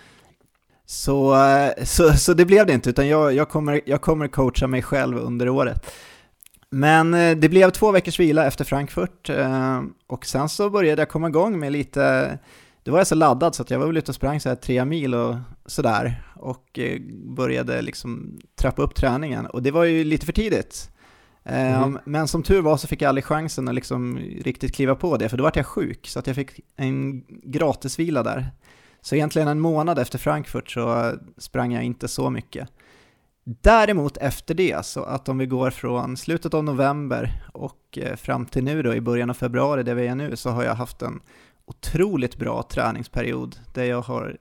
Så, 0.86 1.34
eh, 1.34 1.84
så, 1.84 2.12
så 2.12 2.34
det 2.34 2.44
blev 2.44 2.66
det 2.66 2.72
inte, 2.72 2.90
utan 2.90 3.08
jag, 3.08 3.34
jag, 3.34 3.48
kommer, 3.48 3.80
jag 3.86 4.00
kommer 4.00 4.28
coacha 4.28 4.66
mig 4.66 4.82
själv 4.82 5.18
under 5.18 5.48
året. 5.48 5.94
Men 6.70 7.14
eh, 7.14 7.36
det 7.36 7.48
blev 7.48 7.70
två 7.70 7.90
veckors 7.90 8.20
vila 8.20 8.46
efter 8.46 8.64
Frankfurt 8.64 9.28
eh, 9.30 9.82
och 10.06 10.26
sen 10.26 10.48
så 10.48 10.70
började 10.70 11.02
jag 11.02 11.08
komma 11.08 11.28
igång 11.28 11.58
med 11.58 11.72
lite, 11.72 12.38
då 12.82 12.92
var 12.92 12.98
jag 12.98 13.06
så 13.06 13.14
laddad 13.14 13.54
så 13.54 13.62
att 13.62 13.70
jag 13.70 13.78
var 13.78 13.86
väl 13.86 13.96
ute 13.96 14.10
och 14.10 14.14
sprang 14.14 14.40
så 14.40 14.48
här 14.48 14.56
tre 14.56 14.84
mil 14.84 15.14
och 15.14 15.36
sådär 15.66 16.22
och 16.36 16.78
började 17.36 17.82
liksom 17.82 18.38
trappa 18.60 18.82
upp 18.82 18.94
träningen 18.94 19.46
och 19.46 19.62
det 19.62 19.70
var 19.70 19.84
ju 19.84 20.04
lite 20.04 20.26
för 20.26 20.32
tidigt. 20.32 20.88
Mm. 21.44 21.98
Men 22.04 22.28
som 22.28 22.42
tur 22.42 22.62
var 22.62 22.76
så 22.76 22.86
fick 22.86 23.02
jag 23.02 23.08
aldrig 23.08 23.24
chansen 23.24 23.68
att 23.68 23.74
liksom 23.74 24.18
riktigt 24.18 24.74
kliva 24.74 24.94
på 24.94 25.16
det, 25.16 25.28
för 25.28 25.36
då 25.36 25.44
var 25.44 25.52
jag 25.54 25.66
sjuk, 25.66 26.06
så 26.06 26.18
att 26.18 26.26
jag 26.26 26.36
fick 26.36 26.60
en 26.76 27.24
gratisvila 27.28 28.22
där. 28.22 28.50
Så 29.02 29.14
egentligen 29.14 29.48
en 29.48 29.60
månad 29.60 29.98
efter 29.98 30.18
Frankfurt 30.18 30.70
så 30.70 31.12
sprang 31.38 31.72
jag 31.72 31.84
inte 31.84 32.08
så 32.08 32.30
mycket. 32.30 32.68
Däremot 33.44 34.16
efter 34.16 34.54
det, 34.54 34.86
så 34.86 35.02
att 35.02 35.28
om 35.28 35.38
vi 35.38 35.46
går 35.46 35.70
från 35.70 36.16
slutet 36.16 36.54
av 36.54 36.64
november 36.64 37.42
och 37.52 37.98
eh, 37.98 38.16
fram 38.16 38.46
till 38.46 38.64
nu 38.64 38.82
då 38.82 38.94
i 38.94 39.00
början 39.00 39.30
av 39.30 39.34
februari 39.34 39.82
där 39.82 39.94
vi 39.94 40.06
är 40.06 40.14
nu, 40.14 40.36
så 40.36 40.50
har 40.50 40.62
jag 40.62 40.74
haft 40.74 41.02
en 41.02 41.20
otroligt 41.64 42.36
bra 42.36 42.62
träningsperiod 42.62 43.56
där 43.74 43.84
jag 43.84 44.02
har 44.02 44.36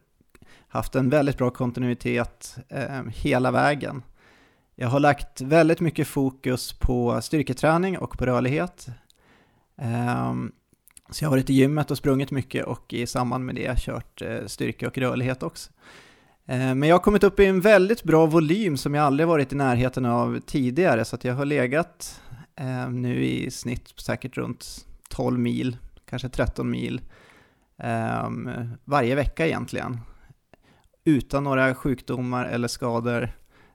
haft 0.68 0.96
en 0.96 1.10
väldigt 1.10 1.38
bra 1.38 1.50
kontinuitet 1.50 2.58
eh, 2.70 3.02
hela 3.08 3.52
vägen. 3.52 4.04
Jag 4.76 4.88
har 4.88 5.00
lagt 5.00 5.42
väldigt 5.42 5.80
mycket 5.80 6.08
fokus 6.08 6.74
på 6.74 7.22
styrketräning 7.22 7.98
och 7.98 8.18
på 8.18 8.26
rörlighet. 8.26 8.88
Um, 9.76 10.52
så 11.12 11.24
jag 11.24 11.30
har 11.30 11.36
varit 11.38 11.50
i 11.50 11.54
gymmet 11.54 11.92
och 11.92 11.98
sprungit 11.98 12.32
mycket 12.32 12.66
och 12.66 12.94
i 12.94 13.08
samband 13.08 13.46
med 13.46 13.56
det 13.56 13.80
kört 13.80 14.22
eh, 14.22 14.46
styrka 14.46 14.88
och 14.88 14.98
rörlighet 14.98 15.44
också. 15.44 15.72
Eh, 16.46 16.76
men 16.76 16.84
jag 16.84 16.96
har 16.96 17.00
kommit 17.04 17.24
upp 17.24 17.40
i 17.40 17.46
en 17.46 17.62
väldigt 17.62 18.04
bra 18.04 18.26
volym 18.26 18.78
som 18.78 18.94
jag 18.94 19.06
aldrig 19.06 19.28
varit 19.28 19.54
i 19.54 19.56
närheten 19.56 20.06
av 20.06 20.40
tidigare, 20.40 21.06
så 21.06 21.16
att 21.16 21.24
jag 21.24 21.36
har 21.36 21.46
legat 21.46 22.22
eh, 22.56 22.90
nu 22.90 23.26
i 23.26 23.52
snitt 23.52 23.94
säkert 24.00 24.38
runt 24.38 24.86
12 25.10 25.40
mil, 25.40 25.78
kanske 26.10 26.30
13 26.30 26.72
mil 26.72 27.02
ehm, 27.78 28.50
varje 28.86 29.16
vecka 29.16 29.48
egentligen. 29.48 30.00
Utan 31.04 31.44
några 31.44 31.76
sjukdomar 31.76 32.46
eller 32.46 32.68
skador 32.68 33.30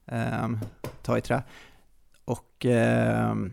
ehm, 0.07 0.59
ta 1.03 1.19
i 1.19 1.21
trä. 1.21 1.43
Och 2.25 2.67
ehm, 2.67 3.53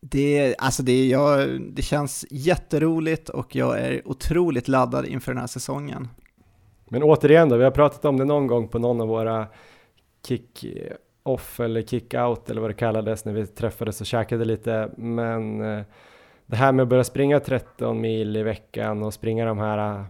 det, 0.00 0.54
alltså 0.58 0.82
det, 0.82 1.06
jag, 1.06 1.60
det 1.60 1.82
känns 1.82 2.26
jätteroligt 2.30 3.28
och 3.28 3.56
jag 3.56 3.80
är 3.80 4.08
otroligt 4.08 4.68
laddad 4.68 5.06
inför 5.06 5.32
den 5.32 5.40
här 5.40 5.46
säsongen. 5.46 6.08
Men 6.88 7.02
återigen 7.02 7.48
då, 7.48 7.56
vi 7.56 7.64
har 7.64 7.70
pratat 7.70 8.04
om 8.04 8.16
det 8.16 8.24
någon 8.24 8.46
gång 8.46 8.68
på 8.68 8.78
någon 8.78 9.00
av 9.00 9.08
våra 9.08 9.46
kick-off 10.26 11.60
eller 11.60 11.82
kick-out 11.82 12.50
eller 12.50 12.60
vad 12.60 12.70
det 12.70 12.74
kallades 12.74 13.24
när 13.24 13.32
vi 13.32 13.46
träffades 13.46 14.00
och 14.00 14.06
käkade 14.06 14.44
lite. 14.44 14.90
Men 14.96 15.60
eh, 15.60 15.84
det 16.46 16.56
här 16.56 16.72
med 16.72 16.82
att 16.82 16.88
börja 16.88 17.04
springa 17.04 17.40
13 17.40 18.00
mil 18.00 18.36
i 18.36 18.42
veckan 18.42 19.02
och 19.02 19.14
springa 19.14 19.46
de 19.46 19.58
här 19.58 19.98
eh, 19.98 20.04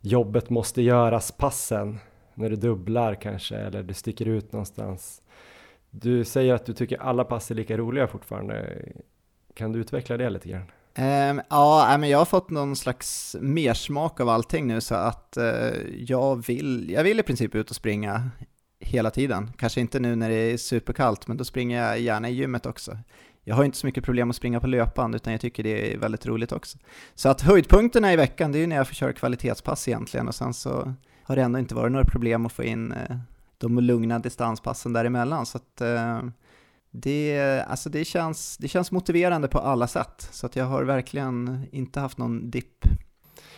jobbet 0.00 0.50
måste 0.50 0.82
göras 0.82 1.32
passen 1.32 1.98
när 2.34 2.50
du 2.50 2.56
dubblar 2.56 3.14
kanske 3.14 3.56
eller 3.56 3.82
du 3.82 3.94
sticker 3.94 4.28
ut 4.28 4.52
någonstans. 4.52 5.22
Du 5.90 6.24
säger 6.24 6.54
att 6.54 6.66
du 6.66 6.72
tycker 6.72 6.98
alla 6.98 7.24
pass 7.24 7.50
är 7.50 7.54
lika 7.54 7.76
roliga 7.76 8.06
fortfarande. 8.06 8.82
Kan 9.54 9.72
du 9.72 9.78
utveckla 9.78 10.16
det 10.16 10.30
lite 10.30 10.48
grann? 10.48 10.62
Um, 10.98 11.42
ja, 11.50 11.96
men 12.00 12.08
jag 12.08 12.18
har 12.18 12.24
fått 12.24 12.50
någon 12.50 12.76
slags 12.76 13.36
mersmak 13.40 14.20
av 14.20 14.28
allting 14.28 14.66
nu 14.66 14.80
så 14.80 14.94
att 14.94 15.38
uh, 15.40 15.44
jag, 15.98 16.46
vill, 16.46 16.90
jag 16.90 17.04
vill 17.04 17.20
i 17.20 17.22
princip 17.22 17.54
ut 17.54 17.70
och 17.70 17.76
springa 17.76 18.30
hela 18.80 19.10
tiden. 19.10 19.52
Kanske 19.58 19.80
inte 19.80 20.00
nu 20.00 20.16
när 20.16 20.28
det 20.28 20.34
är 20.34 20.56
superkallt, 20.56 21.28
men 21.28 21.36
då 21.36 21.44
springer 21.44 21.82
jag 21.82 22.00
gärna 22.00 22.28
i 22.28 22.34
gymmet 22.34 22.66
också. 22.66 22.98
Jag 23.44 23.54
har 23.54 23.64
inte 23.64 23.78
så 23.78 23.86
mycket 23.86 24.04
problem 24.04 24.30
att 24.30 24.36
springa 24.36 24.60
på 24.60 24.66
löpband, 24.66 25.14
utan 25.14 25.32
jag 25.32 25.40
tycker 25.40 25.62
det 25.62 25.94
är 25.94 25.98
väldigt 25.98 26.26
roligt 26.26 26.52
också. 26.52 26.78
Så 27.14 27.28
att 27.28 27.40
höjdpunkterna 27.40 28.12
i 28.12 28.16
veckan, 28.16 28.52
det 28.52 28.58
är 28.58 28.60
ju 28.60 28.66
när 28.66 28.76
jag 28.76 28.88
får 28.88 28.94
köra 28.94 29.12
kvalitetspass 29.12 29.88
egentligen, 29.88 30.28
och 30.28 30.34
sen 30.34 30.54
så 30.54 30.94
har 31.22 31.36
det 31.36 31.42
ändå 31.42 31.58
inte 31.58 31.74
varit 31.74 31.92
några 31.92 32.04
problem 32.04 32.46
att 32.46 32.52
få 32.52 32.62
in 32.62 32.92
eh, 32.92 33.16
de 33.58 33.78
lugna 33.78 34.18
distanspassen 34.18 34.92
däremellan. 34.92 35.46
Så 35.46 35.58
att, 35.58 35.80
eh, 35.80 36.22
det, 36.96 37.62
alltså 37.66 37.90
det, 37.90 38.04
känns, 38.04 38.56
det 38.56 38.68
känns 38.68 38.92
motiverande 38.92 39.48
på 39.48 39.58
alla 39.58 39.86
sätt, 39.86 40.28
så 40.30 40.46
att 40.46 40.56
jag 40.56 40.64
har 40.64 40.84
verkligen 40.84 41.66
inte 41.72 42.00
haft 42.00 42.18
någon 42.18 42.50
dipp. 42.50 42.84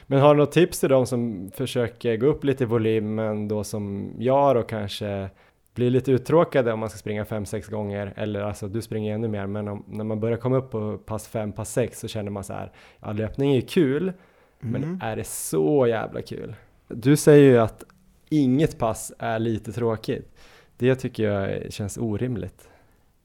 Men 0.07 0.21
har 0.21 0.35
du 0.35 0.41
något 0.41 0.53
tips 0.53 0.81
till 0.81 0.89
de 0.89 1.07
som 1.07 1.51
försöker 1.55 2.17
gå 2.17 2.27
upp 2.27 2.45
lite 2.45 2.65
i 2.65 2.67
volym, 2.67 3.15
men 3.15 3.49
då 3.49 3.65
som 3.65 4.13
jag 4.19 4.57
och 4.57 4.69
kanske 4.69 5.31
blir 5.75 5.91
lite 5.91 6.13
uttråkade 6.13 6.73
om 6.73 6.81
man 6.81 6.91
ska 6.91 6.99
springa 6.99 7.25
5-6 7.25 7.71
gånger, 7.71 8.13
eller 8.17 8.41
alltså 8.41 8.69
du 8.69 8.83
springer 8.83 9.15
ännu 9.15 9.29
mer, 9.29 9.47
men 9.47 9.69
om, 9.69 9.85
när 9.89 10.05
man 10.05 10.21
börjar 10.21 10.39
komma 10.39 10.57
upp 10.57 10.71
på 10.71 10.99
pass 10.99 11.29
5, 11.29 11.53
pass 11.53 11.73
6 11.73 12.01
så 12.01 12.09
känner 12.09 12.31
man 12.31 12.45
så 12.45 12.53
här, 12.53 12.73
ja 13.01 13.13
löpning 13.13 13.51
är 13.51 13.57
ju 13.57 13.63
kul, 13.63 14.03
mm. 14.03 14.81
men 14.81 15.01
är 15.03 15.17
det 15.17 15.27
så 15.27 15.87
jävla 15.87 16.23
kul? 16.23 16.55
Du 16.89 17.17
säger 17.17 17.51
ju 17.51 17.59
att 17.59 17.85
inget 18.29 18.79
pass 18.79 19.13
är 19.19 19.39
lite 19.39 19.73
tråkigt. 19.73 20.35
Det 20.77 20.95
tycker 20.95 21.31
jag 21.31 21.73
känns 21.73 21.99
orimligt. 21.99 22.69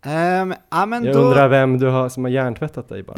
Um, 0.05 0.53
ja, 0.69 0.87
jag 0.89 1.03
då... 1.03 1.19
undrar 1.19 1.47
vem 1.47 1.77
du 1.77 1.87
har 1.87 2.09
som 2.09 2.23
har 2.23 2.31
hjärntvättat 2.31 2.89
dig 2.89 3.03
bara. 3.03 3.17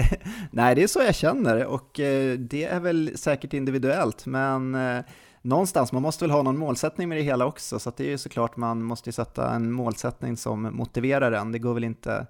Nej, 0.50 0.74
det 0.74 0.82
är 0.82 0.86
så 0.86 1.00
jag 1.02 1.14
känner 1.14 1.66
och 1.66 1.98
uh, 1.98 2.38
det 2.38 2.64
är 2.64 2.80
väl 2.80 3.12
säkert 3.14 3.52
individuellt, 3.52 4.26
men 4.26 4.74
uh, 4.74 5.02
någonstans, 5.42 5.92
man 5.92 6.02
måste 6.02 6.24
väl 6.24 6.30
ha 6.30 6.42
någon 6.42 6.58
målsättning 6.58 7.08
med 7.08 7.18
det 7.18 7.22
hela 7.22 7.46
också, 7.46 7.78
så 7.78 7.92
det 7.96 8.04
är 8.04 8.10
ju 8.10 8.18
såklart 8.18 8.56
man 8.56 8.82
måste 8.82 9.12
sätta 9.12 9.50
en 9.50 9.72
målsättning 9.72 10.36
som 10.36 10.62
motiverar 10.62 11.32
en. 11.32 11.52
Det 11.52 11.58
går 11.58 11.74
väl 11.74 11.84
inte, 11.84 12.26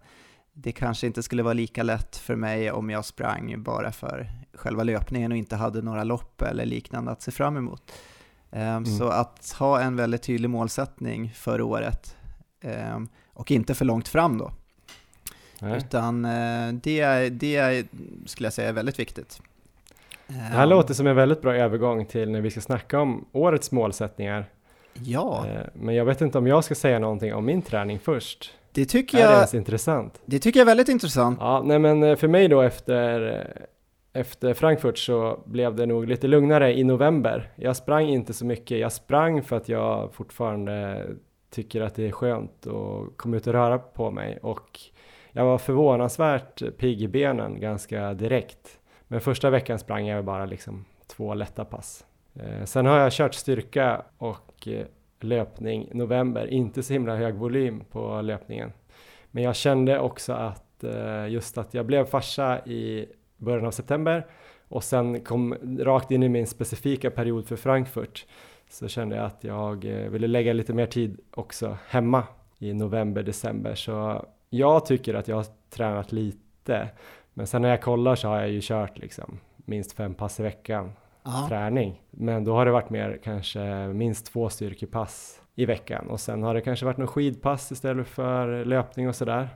det 0.53 0.72
kanske 0.72 1.07
inte 1.07 1.22
skulle 1.22 1.42
vara 1.42 1.55
lika 1.55 1.82
lätt 1.82 2.16
för 2.16 2.36
mig 2.36 2.70
om 2.70 2.90
jag 2.90 3.05
sprang 3.05 3.62
bara 3.62 3.92
för 3.92 4.30
själva 4.55 4.82
löpningen 4.82 5.32
och 5.32 5.38
inte 5.38 5.57
hade 5.57 5.82
några 5.82 6.05
lopp 6.05 6.42
eller 6.42 6.66
liknande 6.66 7.11
att 7.11 7.22
se 7.22 7.30
fram 7.30 7.57
emot. 7.57 7.92
Um, 8.50 8.59
mm. 8.61 8.86
Så 8.86 9.09
att 9.09 9.57
ha 9.59 9.80
en 9.80 9.96
väldigt 9.96 10.22
tydlig 10.22 10.50
målsättning 10.50 11.32
för 11.34 11.61
året 11.61 12.16
um, 12.64 13.09
och 13.35 13.51
inte 13.51 13.74
för 13.74 13.85
långt 13.85 14.09
fram 14.09 14.39
då. 14.39 14.53
Nej. 15.61 15.76
Utan 15.76 16.24
uh, 16.24 16.72
det, 16.72 17.28
det 17.28 17.87
skulle 18.26 18.47
jag 18.47 18.53
säga 18.53 18.68
är 18.68 18.72
väldigt 18.72 18.99
viktigt. 18.99 19.41
Det 20.26 20.35
här 20.35 20.64
um, 20.64 20.70
låter 20.70 20.95
som 20.95 21.07
en 21.07 21.16
väldigt 21.16 21.43
bra 21.43 21.57
övergång 21.57 22.07
till 22.07 22.30
när 22.30 22.41
vi 22.41 22.51
ska 22.51 22.61
snacka 22.61 23.01
om 23.01 23.24
årets 23.33 23.72
målsättningar. 23.72 24.47
Ja. 24.93 25.45
Uh, 25.49 25.61
men 25.74 25.95
jag 25.95 26.05
vet 26.05 26.20
inte 26.20 26.39
om 26.39 26.47
jag 26.47 26.64
ska 26.64 26.74
säga 26.74 26.99
någonting 26.99 27.35
om 27.35 27.45
min 27.45 27.62
träning 27.62 27.99
först. 27.99 28.55
Det 28.72 28.85
tycker 28.85 29.18
jag... 29.18 29.26
Är 29.26 29.30
det 29.30 29.37
ens 29.37 29.55
intressant? 29.55 30.20
Det 30.24 30.39
tycker 30.39 30.61
jag 30.61 30.64
är 30.64 30.70
väldigt 30.70 30.89
intressant. 30.89 31.39
Ja, 31.41 31.62
nej 31.64 31.78
men 31.78 32.03
eh, 32.03 32.16
för 32.16 32.28
mig 32.28 32.49
då 32.49 32.61
efter 32.61 33.47
efter 34.12 34.55
Frankfurt 34.55 34.99
så 34.99 35.43
blev 35.45 35.76
det 35.76 35.87
nog 35.87 36.07
lite 36.07 36.26
lugnare 36.26 36.78
i 36.78 36.85
november. 36.85 37.51
Jag 37.57 37.76
sprang 37.76 38.09
inte 38.09 38.33
så 38.33 38.45
mycket. 38.45 38.78
Jag 38.78 38.93
sprang 38.93 39.43
för 39.43 39.57
att 39.57 39.68
jag 39.68 40.14
fortfarande 40.14 41.07
tycker 41.53 41.80
att 41.80 41.94
det 41.94 42.07
är 42.07 42.12
skönt 42.12 42.66
att 42.66 43.16
komma 43.16 43.36
ut 43.36 43.46
och 43.46 43.53
röra 43.53 43.78
på 43.78 44.11
mig 44.11 44.38
och 44.42 44.80
jag 45.32 45.44
var 45.44 45.59
förvånansvärt 45.59 46.62
pigg 46.78 47.03
i 47.03 47.09
benen 47.09 47.61
ganska 47.61 48.14
direkt. 48.14 48.78
Men 49.09 49.20
första 49.20 49.50
veckan 49.50 49.78
sprang 49.78 50.07
jag 50.07 50.24
bara 50.24 50.46
liksom 50.46 50.84
två 51.07 51.34
lätta 51.34 51.64
pass. 51.64 52.07
Eh, 52.34 52.64
sen 52.64 52.86
har 52.86 52.98
jag 52.98 53.12
kört 53.12 53.34
styrka 53.34 54.03
och 54.18 54.68
eh, 54.68 54.86
löpning 55.20 55.88
november, 55.92 56.46
inte 56.46 56.82
så 56.82 56.92
himla 56.92 57.16
hög 57.16 57.34
volym 57.34 57.84
på 57.90 58.20
löpningen. 58.20 58.72
Men 59.30 59.44
jag 59.44 59.57
kände 59.57 59.98
också 59.98 60.32
att 60.32 60.84
eh, 60.84 61.28
just 61.28 61.59
att 61.59 61.74
jag 61.74 61.86
blev 61.86 62.05
farsa 62.05 62.66
i 62.66 63.07
början 63.36 63.66
av 63.66 63.70
september 63.70 64.26
och 64.68 64.84
sen 64.84 65.20
kom 65.20 65.55
rakt 65.78 66.11
in 66.11 66.22
i 66.22 66.28
min 66.28 66.46
specifika 66.46 67.11
period 67.11 67.46
för 67.46 67.57
Frankfurt 67.57 68.26
så 68.73 68.89
kände 68.89 69.16
jag 69.16 69.25
att 69.25 69.45
jag 69.45 69.85
eh, 69.85 70.11
ville 70.11 70.27
lägga 70.27 70.53
lite 70.53 70.73
mer 70.73 70.87
tid 70.87 71.20
också 71.31 71.77
hemma 71.89 72.25
i 72.59 72.73
november, 72.73 73.23
december. 73.23 73.75
Så 73.75 74.25
jag 74.51 74.87
tycker 74.87 75.14
att 75.14 75.29
jag 75.29 75.37
har 75.37 75.47
tränat 75.70 76.12
lite, 76.12 76.89
men 77.35 77.47
sen 77.47 77.62
när 77.62 77.68
jag 77.68 77.83
kollar 77.83 78.14
så 78.14 78.29
har 78.29 78.41
jag 78.41 78.51
ju 78.51 78.61
kört 78.62 78.99
liksom 78.99 79.39
minst 79.57 79.93
fem 79.93 80.14
pass 80.14 80.41
i 80.41 80.43
veckan 80.43 80.93
Aha. 81.23 81.49
träning. 81.49 82.03
Men 82.11 82.45
då 82.45 82.55
har 82.55 82.66
det 82.66 82.73
varit 82.73 82.91
mer 82.91 83.20
kanske 83.25 83.89
minst 83.89 84.27
två 84.27 84.49
styrkepass 84.49 85.41
i 85.55 85.66
veckan 85.66 86.07
och 86.09 86.20
sen 86.20 86.43
har 86.43 86.55
det 86.55 86.61
kanske 86.61 86.85
varit 86.87 86.99
någon 86.99 87.07
skidpass 87.07 87.73
istället 87.73 88.09
för 88.09 88.64
löpning 88.64 89.09
och 89.09 89.16
sådär. 89.16 89.49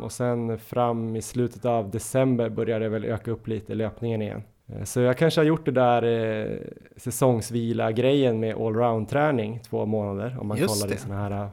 Och 0.00 0.12
sen 0.12 0.58
fram 0.58 1.16
i 1.16 1.22
slutet 1.22 1.64
av 1.64 1.90
december 1.90 2.48
började 2.48 2.84
det 2.84 2.88
väl 2.88 3.04
öka 3.04 3.30
upp 3.30 3.48
lite 3.48 3.74
löpningen 3.74 4.22
igen. 4.22 4.42
Eh, 4.68 4.84
så 4.84 5.00
jag 5.00 5.18
kanske 5.18 5.40
har 5.40 5.46
gjort 5.46 5.64
det 5.64 5.70
där 5.70 6.02
eh, 6.02 6.58
säsongsvila 6.96 7.92
grejen 7.92 8.40
med 8.40 8.56
allround 8.56 9.08
träning 9.08 9.60
två 9.60 9.86
månader 9.86 10.36
om 10.40 10.46
man 10.48 10.58
Just 10.58 10.74
kollar 10.74 10.88
det. 10.88 10.94
i 10.94 10.98
sådana 10.98 11.20
här 11.20 11.44
eh, 11.44 11.48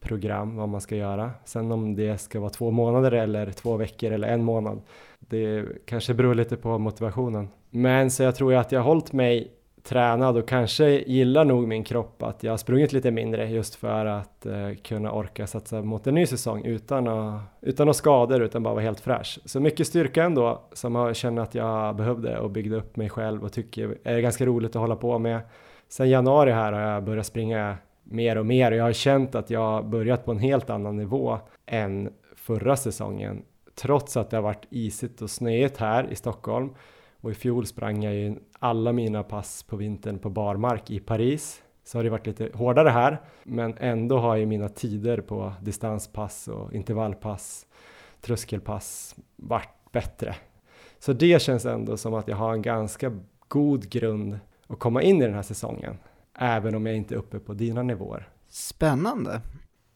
program 0.00 0.56
vad 0.56 0.68
man 0.68 0.80
ska 0.80 0.96
göra. 0.96 1.30
Sen 1.44 1.72
om 1.72 1.96
det 1.96 2.18
ska 2.18 2.40
vara 2.40 2.50
två 2.50 2.70
månader 2.70 3.12
eller 3.12 3.50
två 3.50 3.76
veckor 3.76 4.12
eller 4.12 4.28
en 4.28 4.44
månad. 4.44 4.80
Det 5.18 5.64
kanske 5.86 6.14
beror 6.14 6.34
lite 6.34 6.56
på 6.56 6.78
motivationen. 6.78 7.48
Men 7.70 8.10
så 8.10 8.22
jag 8.22 8.34
tror 8.34 8.54
att 8.54 8.72
jag 8.72 8.80
har 8.80 8.84
hållit 8.84 9.12
mig 9.12 9.50
tränad 9.82 10.36
och 10.36 10.48
kanske 10.48 10.88
gillar 10.90 11.44
nog 11.44 11.68
min 11.68 11.84
kropp 11.84 12.22
att 12.22 12.42
jag 12.42 12.52
har 12.52 12.56
sprungit 12.56 12.92
lite 12.92 13.10
mindre 13.10 13.48
just 13.50 13.74
för 13.74 14.06
att 14.06 14.46
eh, 14.46 14.74
kunna 14.82 15.12
orka 15.12 15.46
satsa 15.46 15.82
mot 15.82 16.06
en 16.06 16.14
ny 16.14 16.26
säsong 16.26 16.64
utan 16.64 17.08
att, 17.08 17.40
utan 17.60 17.88
att 17.88 17.96
skador 17.96 18.42
utan 18.42 18.62
bara 18.62 18.74
vara 18.74 18.84
helt 18.84 19.00
fräsch. 19.00 19.38
Så 19.44 19.60
mycket 19.60 19.86
styrka 19.86 20.24
ändå 20.24 20.62
som 20.72 20.94
jag 20.94 21.16
känner 21.16 21.42
att 21.42 21.54
jag 21.54 21.96
behövde 21.96 22.38
och 22.38 22.50
byggde 22.50 22.76
upp 22.76 22.96
mig 22.96 23.08
själv 23.08 23.44
och 23.44 23.52
tycker 23.52 23.98
är 24.04 24.20
ganska 24.20 24.46
roligt 24.46 24.76
att 24.76 24.80
hålla 24.80 24.96
på 24.96 25.18
med. 25.18 25.40
Sen 25.88 26.10
januari 26.10 26.50
här 26.50 26.72
har 26.72 26.80
jag 26.80 27.04
börjat 27.04 27.26
springa 27.26 27.76
mer 28.04 28.38
och 28.38 28.46
mer 28.46 28.72
och 28.72 28.78
jag 28.78 28.84
har 28.84 28.92
känt 28.92 29.34
att 29.34 29.50
jag 29.50 29.86
börjat 29.86 30.24
på 30.24 30.30
en 30.30 30.38
helt 30.38 30.70
annan 30.70 30.96
nivå 30.96 31.38
än 31.66 32.12
förra 32.36 32.76
säsongen 32.76 33.42
trots 33.74 34.16
att 34.16 34.30
det 34.30 34.36
har 34.36 34.42
varit 34.42 34.66
isigt 34.70 35.22
och 35.22 35.30
snöigt 35.30 35.76
här 35.76 36.12
i 36.12 36.16
Stockholm 36.16 36.70
och 37.20 37.30
i 37.30 37.34
fjol 37.34 37.66
sprang 37.66 38.02
jag 38.02 38.14
ju 38.14 38.36
alla 38.58 38.92
mina 38.92 39.22
pass 39.22 39.62
på 39.62 39.76
vintern 39.76 40.18
på 40.18 40.30
barmark 40.30 40.90
i 40.90 41.00
Paris. 41.00 41.62
Så 41.84 41.98
har 41.98 42.04
det 42.04 42.10
varit 42.10 42.26
lite 42.26 42.50
hårdare 42.54 42.88
här, 42.88 43.20
men 43.42 43.74
ändå 43.78 44.18
har 44.18 44.36
ju 44.36 44.46
mina 44.46 44.68
tider 44.68 45.20
på 45.20 45.52
distanspass 45.60 46.48
och 46.48 46.72
intervallpass, 46.74 47.66
tröskelpass 48.20 49.16
varit 49.36 49.92
bättre. 49.92 50.34
Så 50.98 51.12
det 51.12 51.42
känns 51.42 51.66
ändå 51.66 51.96
som 51.96 52.14
att 52.14 52.28
jag 52.28 52.36
har 52.36 52.52
en 52.52 52.62
ganska 52.62 53.12
god 53.48 53.90
grund 53.90 54.38
att 54.66 54.78
komma 54.78 55.02
in 55.02 55.22
i 55.22 55.24
den 55.24 55.34
här 55.34 55.42
säsongen, 55.42 55.98
även 56.38 56.74
om 56.74 56.86
jag 56.86 56.96
inte 56.96 57.14
är 57.14 57.18
uppe 57.18 57.38
på 57.38 57.54
dina 57.54 57.82
nivåer. 57.82 58.28
Spännande. 58.48 59.40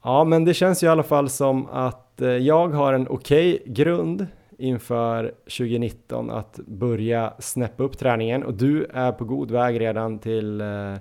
Ja, 0.03 0.25
men 0.25 0.45
det 0.45 0.55
känns 0.55 0.83
ju 0.83 0.87
i 0.87 0.91
alla 0.91 1.03
fall 1.03 1.29
som 1.29 1.67
att 1.67 2.21
eh, 2.21 2.29
jag 2.29 2.69
har 2.69 2.93
en 2.93 3.09
okej 3.09 3.55
okay 3.55 3.73
grund 3.73 4.27
inför 4.59 5.35
2019 5.45 6.31
att 6.31 6.61
börja 6.67 7.35
snäppa 7.39 7.83
upp 7.83 7.99
träningen 7.99 8.43
och 8.43 8.55
du 8.55 8.85
är 8.85 9.13
på 9.13 9.25
god 9.25 9.51
väg 9.51 9.81
redan 9.81 10.19
till 10.19 10.61
eh, 10.61 10.95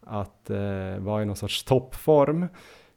att 0.00 0.50
eh, 0.50 0.98
vara 0.98 1.22
i 1.22 1.24
någon 1.24 1.36
sorts 1.36 1.64
toppform. 1.64 2.46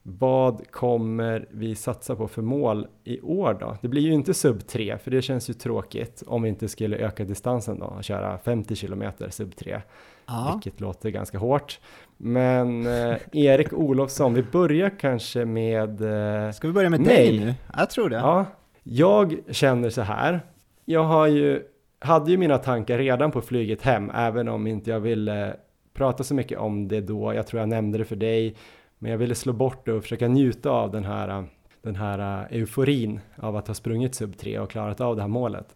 Vad 0.03 0.71
kommer 0.71 1.47
vi 1.51 1.75
satsa 1.75 2.15
på 2.15 2.27
för 2.27 2.41
mål 2.41 2.87
i 3.03 3.21
år 3.21 3.57
då? 3.59 3.77
Det 3.81 3.87
blir 3.87 4.01
ju 4.01 4.13
inte 4.13 4.33
sub 4.33 4.67
3 4.67 4.97
för 4.97 5.11
det 5.11 5.21
känns 5.21 5.49
ju 5.49 5.53
tråkigt 5.53 6.23
om 6.27 6.41
vi 6.41 6.49
inte 6.49 6.67
skulle 6.67 6.97
öka 6.97 7.23
distansen 7.23 7.79
då 7.79 7.85
och 7.85 8.03
köra 8.03 8.37
50 8.37 8.75
kilometer 8.75 9.29
sub 9.29 9.55
3. 9.55 9.81
Ja. 10.25 10.51
Vilket 10.53 10.81
låter 10.81 11.09
ganska 11.09 11.37
hårt. 11.37 11.79
Men 12.17 12.85
eh, 12.85 13.17
Erik 13.31 13.73
Olofsson, 13.73 14.33
vi 14.33 14.43
börjar 14.43 14.99
kanske 14.99 15.45
med 15.45 16.01
eh, 16.01 16.51
Ska 16.51 16.67
vi 16.67 16.73
börja 16.73 16.89
med 16.89 17.03
dig 17.03 17.39
nu? 17.39 17.53
Jag 17.77 17.89
tror 17.89 18.09
det. 18.09 18.15
Ja, 18.15 18.45
jag 18.83 19.37
känner 19.49 19.89
så 19.89 20.01
här. 20.01 20.41
Jag 20.85 21.03
har 21.03 21.27
ju, 21.27 21.63
hade 21.99 22.31
ju 22.31 22.37
mina 22.37 22.57
tankar 22.57 22.97
redan 22.97 23.31
på 23.31 23.41
flyget 23.41 23.81
hem, 23.81 24.11
även 24.15 24.47
om 24.47 24.67
inte 24.67 24.89
jag 24.89 24.99
ville 24.99 25.55
prata 25.93 26.23
så 26.23 26.33
mycket 26.33 26.59
om 26.59 26.87
det 26.87 27.01
då. 27.01 27.33
Jag 27.33 27.47
tror 27.47 27.59
jag 27.59 27.69
nämnde 27.69 27.97
det 27.97 28.05
för 28.05 28.15
dig, 28.15 28.55
men 28.99 29.11
jag 29.11 29.17
ville 29.17 29.35
slå 29.35 29.53
bort 29.53 29.85
det 29.85 29.93
och 29.93 30.03
försöka 30.03 30.27
njuta 30.27 30.69
av 30.69 30.91
den 30.91 31.03
här, 31.03 31.45
den 31.81 31.95
här 31.95 32.19
eh, 32.51 32.57
euforin 32.57 33.19
av 33.35 33.55
att 33.55 33.67
ha 33.67 33.73
sprungit 33.73 34.15
sub 34.15 34.37
3 34.37 34.59
och 34.59 34.71
klarat 34.71 35.01
av 35.01 35.15
det 35.15 35.21
här 35.21 35.29
målet. 35.29 35.75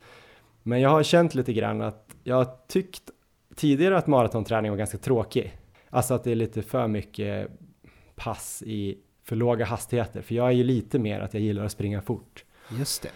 Men 0.63 0.81
jag 0.81 0.89
har 0.89 1.03
känt 1.03 1.35
lite 1.35 1.53
grann 1.53 1.81
att 1.81 2.15
jag 2.23 2.35
har 2.35 2.47
tyckt 2.67 3.01
tidigare 3.55 3.97
att 3.97 4.07
maratonträning 4.07 4.71
var 4.71 4.77
ganska 4.77 4.97
tråkig. 4.97 5.57
Alltså 5.89 6.13
att 6.13 6.23
det 6.23 6.31
är 6.31 6.35
lite 6.35 6.61
för 6.61 6.87
mycket 6.87 7.47
pass 8.15 8.63
i 8.65 8.97
för 9.23 9.35
låga 9.35 9.65
hastigheter, 9.65 10.21
för 10.21 10.35
jag 10.35 10.47
är 10.47 10.51
ju 10.51 10.63
lite 10.63 10.99
mer 10.99 11.19
att 11.19 11.33
jag 11.33 11.43
gillar 11.43 11.65
att 11.65 11.71
springa 11.71 12.01
fort. 12.01 12.44
Just 12.69 13.01
det. 13.01 13.11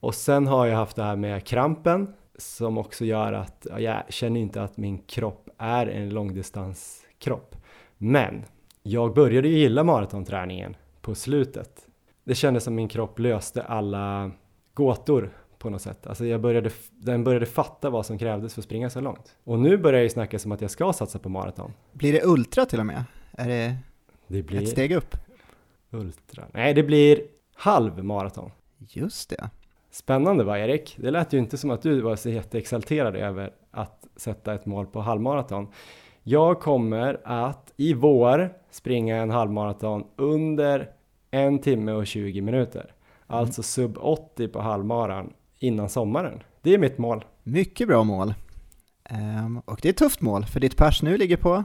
Och 0.00 0.14
sen 0.14 0.46
har 0.46 0.66
jag 0.66 0.76
haft 0.76 0.96
det 0.96 1.02
här 1.02 1.16
med 1.16 1.46
krampen 1.46 2.14
som 2.38 2.78
också 2.78 3.04
gör 3.04 3.32
att 3.32 3.66
jag 3.78 4.02
känner 4.08 4.40
inte 4.40 4.62
att 4.62 4.76
min 4.76 4.98
kropp 4.98 5.48
är 5.58 5.86
en 5.86 6.10
långdistanskropp. 6.10 7.56
Men 7.98 8.44
jag 8.82 9.14
började 9.14 9.48
ju 9.48 9.58
gilla 9.58 9.84
maratonträningen 9.84 10.76
på 11.00 11.14
slutet. 11.14 11.86
Det 12.24 12.34
kändes 12.34 12.64
som 12.64 12.74
min 12.74 12.88
kropp 12.88 13.18
löste 13.18 13.62
alla 13.62 14.30
gåtor 14.74 15.30
på 15.58 15.70
något 15.70 15.82
sätt. 15.82 16.06
Alltså 16.06 16.26
jag 16.26 16.40
började, 16.40 16.70
den 16.90 17.24
började 17.24 17.46
fatta 17.46 17.90
vad 17.90 18.06
som 18.06 18.18
krävdes 18.18 18.54
för 18.54 18.60
att 18.60 18.64
springa 18.64 18.90
så 18.90 19.00
långt. 19.00 19.36
Och 19.44 19.58
nu 19.58 19.76
börjar 19.76 19.98
jag 19.98 20.02
ju 20.02 20.10
snacka 20.10 20.38
som 20.38 20.52
att 20.52 20.60
jag 20.60 20.70
ska 20.70 20.92
satsa 20.92 21.18
på 21.18 21.28
maraton. 21.28 21.72
Blir 21.92 22.12
det 22.12 22.24
ultra 22.24 22.66
till 22.66 22.80
och 22.80 22.86
med? 22.86 23.04
Är 23.32 23.48
det, 23.48 23.76
det 24.26 24.42
blir 24.42 24.62
ett 24.62 24.68
steg 24.68 24.92
upp? 24.92 25.16
Ultra? 25.90 26.44
Nej, 26.52 26.74
det 26.74 26.82
blir 26.82 27.20
halv 27.54 28.04
maraton. 28.04 28.50
Just 28.78 29.30
det. 29.30 29.50
Spännande 29.90 30.44
va 30.44 30.58
Erik? 30.58 30.96
Det 30.98 31.10
lät 31.10 31.32
ju 31.32 31.38
inte 31.38 31.58
som 31.58 31.70
att 31.70 31.82
du 31.82 32.00
var 32.00 32.16
så 32.16 32.30
jätteexalterad 32.30 33.16
över 33.16 33.52
att 33.70 34.06
sätta 34.16 34.54
ett 34.54 34.66
mål 34.66 34.86
på 34.86 35.00
halvmaraton. 35.00 35.68
Jag 36.22 36.60
kommer 36.60 37.20
att 37.24 37.72
i 37.76 37.94
vår 37.94 38.52
springa 38.70 39.16
en 39.16 39.30
halvmaraton 39.30 40.04
under 40.16 40.90
en 41.30 41.58
timme 41.58 41.92
och 41.92 42.06
20 42.06 42.40
minuter. 42.40 42.94
Alltså 43.26 43.62
sub 43.62 43.98
80 44.00 44.48
på 44.48 44.60
halvmaran 44.60 45.32
innan 45.58 45.88
sommaren. 45.88 46.42
Det 46.62 46.74
är 46.74 46.78
mitt 46.78 46.98
mål. 46.98 47.24
Mycket 47.42 47.88
bra 47.88 48.04
mål. 48.04 48.34
Um, 49.10 49.62
och 49.64 49.78
det 49.82 49.88
är 49.88 49.90
ett 49.90 49.96
tufft 49.96 50.20
mål, 50.20 50.44
för 50.44 50.60
ditt 50.60 50.76
pers 50.76 51.02
nu 51.02 51.16
ligger 51.16 51.36
på? 51.36 51.64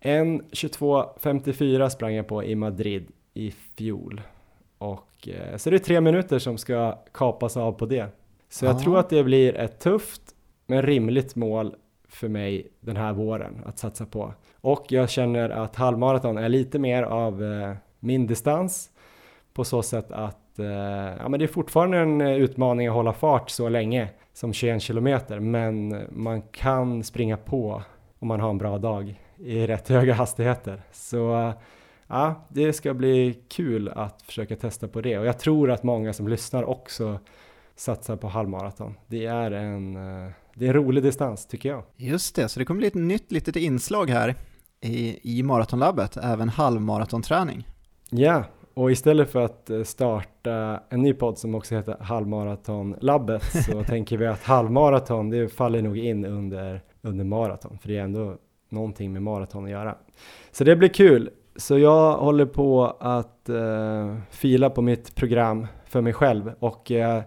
1.22.54 0.00 1.88
sprang 1.88 2.14
jag 2.14 2.28
på 2.28 2.44
i 2.44 2.54
Madrid 2.54 3.06
i 3.34 3.50
fjol. 3.50 4.20
Och 4.82 5.28
eh, 5.28 5.56
så 5.56 5.70
det 5.70 5.76
är 5.76 5.78
tre 5.78 6.00
minuter 6.00 6.38
som 6.38 6.58
ska 6.58 6.98
kapas 7.12 7.56
av 7.56 7.72
på 7.72 7.86
det. 7.86 8.06
Så 8.48 8.64
jag 8.64 8.78
tror 8.78 8.98
att 8.98 9.10
det 9.10 9.24
blir 9.24 9.56
ett 9.56 9.80
tufft 9.80 10.22
men 10.66 10.82
rimligt 10.82 11.36
mål 11.36 11.74
för 12.08 12.28
mig 12.28 12.68
den 12.80 12.96
här 12.96 13.12
våren 13.12 13.62
att 13.66 13.78
satsa 13.78 14.06
på. 14.06 14.34
Och 14.60 14.86
jag 14.88 15.10
känner 15.10 15.50
att 15.50 15.76
halvmaraton 15.76 16.38
är 16.38 16.48
lite 16.48 16.78
mer 16.78 17.02
av 17.02 17.44
eh, 17.44 17.74
min 18.00 18.26
distans 18.26 18.90
på 19.54 19.64
så 19.64 19.82
sätt 19.82 20.12
att 20.12 20.58
eh, 20.58 20.66
ja, 21.18 21.28
men 21.28 21.40
det 21.40 21.44
är 21.44 21.46
fortfarande 21.46 21.98
en 21.98 22.20
utmaning 22.20 22.88
att 22.88 22.94
hålla 22.94 23.12
fart 23.12 23.50
så 23.50 23.68
länge 23.68 24.08
som 24.32 24.52
21 24.52 24.82
kilometer, 24.82 25.40
men 25.40 26.04
man 26.10 26.42
kan 26.42 27.04
springa 27.04 27.36
på 27.36 27.82
om 28.18 28.28
man 28.28 28.40
har 28.40 28.50
en 28.50 28.58
bra 28.58 28.78
dag 28.78 29.20
i 29.36 29.66
rätt 29.66 29.88
höga 29.88 30.14
hastigheter. 30.14 30.82
Så 30.92 31.52
ja, 32.12 32.34
det 32.48 32.72
ska 32.72 32.94
bli 32.94 33.38
kul 33.48 33.88
att 33.88 34.22
försöka 34.22 34.56
testa 34.56 34.88
på 34.88 35.00
det 35.00 35.18
och 35.18 35.26
jag 35.26 35.38
tror 35.38 35.70
att 35.70 35.82
många 35.82 36.12
som 36.12 36.28
lyssnar 36.28 36.64
också 36.64 37.18
satsar 37.76 38.16
på 38.16 38.28
halvmaraton. 38.28 38.94
Det 39.06 39.26
är 39.26 39.50
en, 39.50 39.96
eh, 39.96 40.30
det 40.54 40.64
är 40.64 40.68
en 40.68 40.74
rolig 40.74 41.02
distans 41.02 41.46
tycker 41.46 41.68
jag. 41.68 41.82
Just 41.96 42.36
det, 42.36 42.48
så 42.48 42.58
det 42.58 42.64
kommer 42.64 42.78
bli 42.78 42.86
ett 42.86 42.94
nytt 42.94 43.32
litet 43.32 43.56
inslag 43.56 44.10
här 44.10 44.34
i, 44.80 45.38
i 45.38 45.42
maratonlabbet, 45.42 46.16
även 46.16 46.48
halvmaratonträning. 46.48 47.68
Ja, 48.10 48.44
och 48.74 48.90
istället 48.90 49.30
för 49.30 49.44
att 49.44 49.70
eh, 49.70 49.82
starta 49.82 50.80
en 50.88 51.02
ny 51.02 51.14
podd 51.14 51.38
som 51.38 51.54
också 51.54 51.74
heter 51.74 51.96
Halvmaratonlabbet 52.00 53.42
så 53.66 53.84
tänker 53.84 54.16
vi 54.16 54.26
att 54.26 54.42
halvmaraton 54.42 55.30
det 55.30 55.48
faller 55.48 55.82
nog 55.82 55.98
in 55.98 56.24
under, 56.24 56.80
under 57.02 57.24
maraton 57.24 57.78
för 57.78 57.88
det 57.88 57.98
är 57.98 58.02
ändå 58.02 58.36
någonting 58.68 59.12
med 59.12 59.22
maraton 59.22 59.64
att 59.64 59.70
göra. 59.70 59.96
Så 60.50 60.64
det 60.64 60.76
blir 60.76 60.88
kul. 60.88 61.30
Så 61.56 61.78
jag 61.78 62.16
håller 62.16 62.46
på 62.46 62.96
att 63.00 63.48
uh, 63.48 64.16
fila 64.30 64.70
på 64.70 64.82
mitt 64.82 65.14
program 65.14 65.66
för 65.86 66.00
mig 66.00 66.12
själv 66.12 66.52
och 66.58 66.90
uh, 66.90 67.20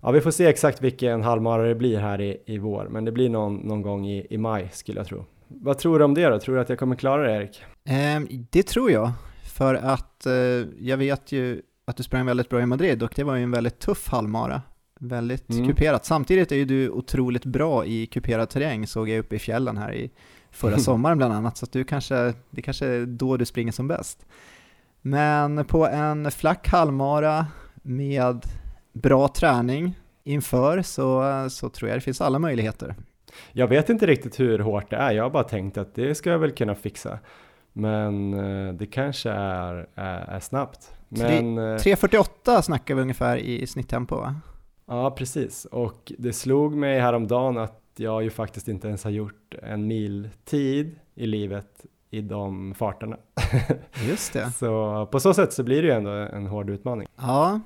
ja, 0.00 0.10
vi 0.12 0.20
får 0.20 0.30
se 0.30 0.46
exakt 0.46 0.82
vilken 0.82 1.22
halvmara 1.22 1.62
det 1.62 1.74
blir 1.74 1.98
här 1.98 2.20
i, 2.20 2.42
i 2.46 2.58
vår, 2.58 2.88
men 2.90 3.04
det 3.04 3.12
blir 3.12 3.28
någon, 3.28 3.56
någon 3.56 3.82
gång 3.82 4.06
i, 4.06 4.26
i 4.30 4.38
maj 4.38 4.70
skulle 4.72 5.00
jag 5.00 5.06
tro. 5.06 5.24
Vad 5.48 5.78
tror 5.78 5.98
du 5.98 6.04
om 6.04 6.14
det 6.14 6.28
då? 6.28 6.38
Tror 6.38 6.54
du 6.54 6.60
att 6.60 6.68
jag 6.68 6.78
kommer 6.78 6.96
klara 6.96 7.22
det 7.22 7.36
Erik? 7.36 7.62
Eh, 7.84 8.38
det 8.50 8.62
tror 8.62 8.90
jag, 8.90 9.10
för 9.44 9.74
att 9.74 10.26
eh, 10.26 10.32
jag 10.78 10.96
vet 10.96 11.32
ju 11.32 11.62
att 11.84 11.96
du 11.96 12.02
sprang 12.02 12.26
väldigt 12.26 12.48
bra 12.48 12.60
i 12.60 12.66
Madrid 12.66 13.02
och 13.02 13.12
det 13.16 13.24
var 13.24 13.36
ju 13.36 13.42
en 13.42 13.50
väldigt 13.50 13.78
tuff 13.78 14.08
halvmara. 14.08 14.62
Väldigt 15.00 15.50
mm. 15.50 15.68
kuperat. 15.68 16.04
Samtidigt 16.04 16.52
är 16.52 16.56
ju 16.56 16.64
du 16.64 16.90
otroligt 16.90 17.44
bra 17.44 17.86
i 17.86 18.06
kuperad 18.06 18.48
terräng 18.48 18.86
såg 18.86 19.08
jag 19.08 19.18
uppe 19.18 19.36
i 19.36 19.38
fjällen 19.38 19.76
här 19.76 19.94
i 19.94 20.10
förra 20.52 20.78
sommaren 20.78 21.18
bland 21.18 21.34
annat, 21.34 21.56
så 21.56 21.64
att 21.64 21.72
du 21.72 21.84
kanske, 21.84 22.34
det 22.50 22.62
kanske 22.62 22.86
är 22.86 23.06
då 23.06 23.36
du 23.36 23.44
springer 23.44 23.72
som 23.72 23.88
bäst. 23.88 24.26
Men 25.00 25.64
på 25.64 25.86
en 25.86 26.30
flack 26.30 26.68
halvmara 26.68 27.46
med 27.82 28.46
bra 28.92 29.28
träning 29.28 29.98
inför 30.24 30.82
så, 30.82 31.24
så 31.50 31.68
tror 31.68 31.88
jag 31.88 31.96
det 31.96 32.00
finns 32.00 32.20
alla 32.20 32.38
möjligheter. 32.38 32.94
Jag 33.52 33.66
vet 33.66 33.90
inte 33.90 34.06
riktigt 34.06 34.40
hur 34.40 34.58
hårt 34.58 34.90
det 34.90 34.96
är, 34.96 35.12
jag 35.12 35.22
har 35.22 35.30
bara 35.30 35.44
tänkt 35.44 35.78
att 35.78 35.94
det 35.94 36.14
ska 36.14 36.30
jag 36.30 36.38
väl 36.38 36.50
kunna 36.50 36.74
fixa. 36.74 37.18
Men 37.72 38.34
eh, 38.34 38.74
det 38.74 38.86
kanske 38.86 39.30
är, 39.30 39.88
är, 39.94 40.18
är 40.18 40.40
snabbt. 40.40 40.94
Men, 41.08 41.58
3.48 41.58 42.54
eh, 42.54 42.60
snackar 42.60 42.94
vi 42.94 43.02
ungefär 43.02 43.36
i 43.36 43.66
snitttempo 43.66 44.16
va? 44.16 44.34
Ja, 44.86 45.10
precis. 45.10 45.64
Och 45.64 46.12
det 46.18 46.32
slog 46.32 46.76
mig 46.76 47.00
häromdagen 47.00 47.58
att 47.58 47.81
jag 48.00 48.22
ju 48.22 48.30
faktiskt 48.30 48.68
inte 48.68 48.88
ens 48.88 49.04
har 49.04 49.10
gjort 49.10 49.54
en 49.62 49.86
miltid 49.86 50.98
i 51.14 51.26
livet 51.26 51.86
i 52.10 52.20
de 52.20 52.74
farterna. 52.74 53.16
Just 54.08 54.32
det. 54.32 54.50
så 54.50 55.06
på 55.06 55.20
så 55.20 55.34
sätt 55.34 55.52
så 55.52 55.62
blir 55.62 55.82
det 55.82 55.88
ju 55.88 55.94
ändå 55.94 56.10
en 56.10 56.46
hård 56.46 56.70
utmaning. 56.70 57.08
Ja, 57.16 57.60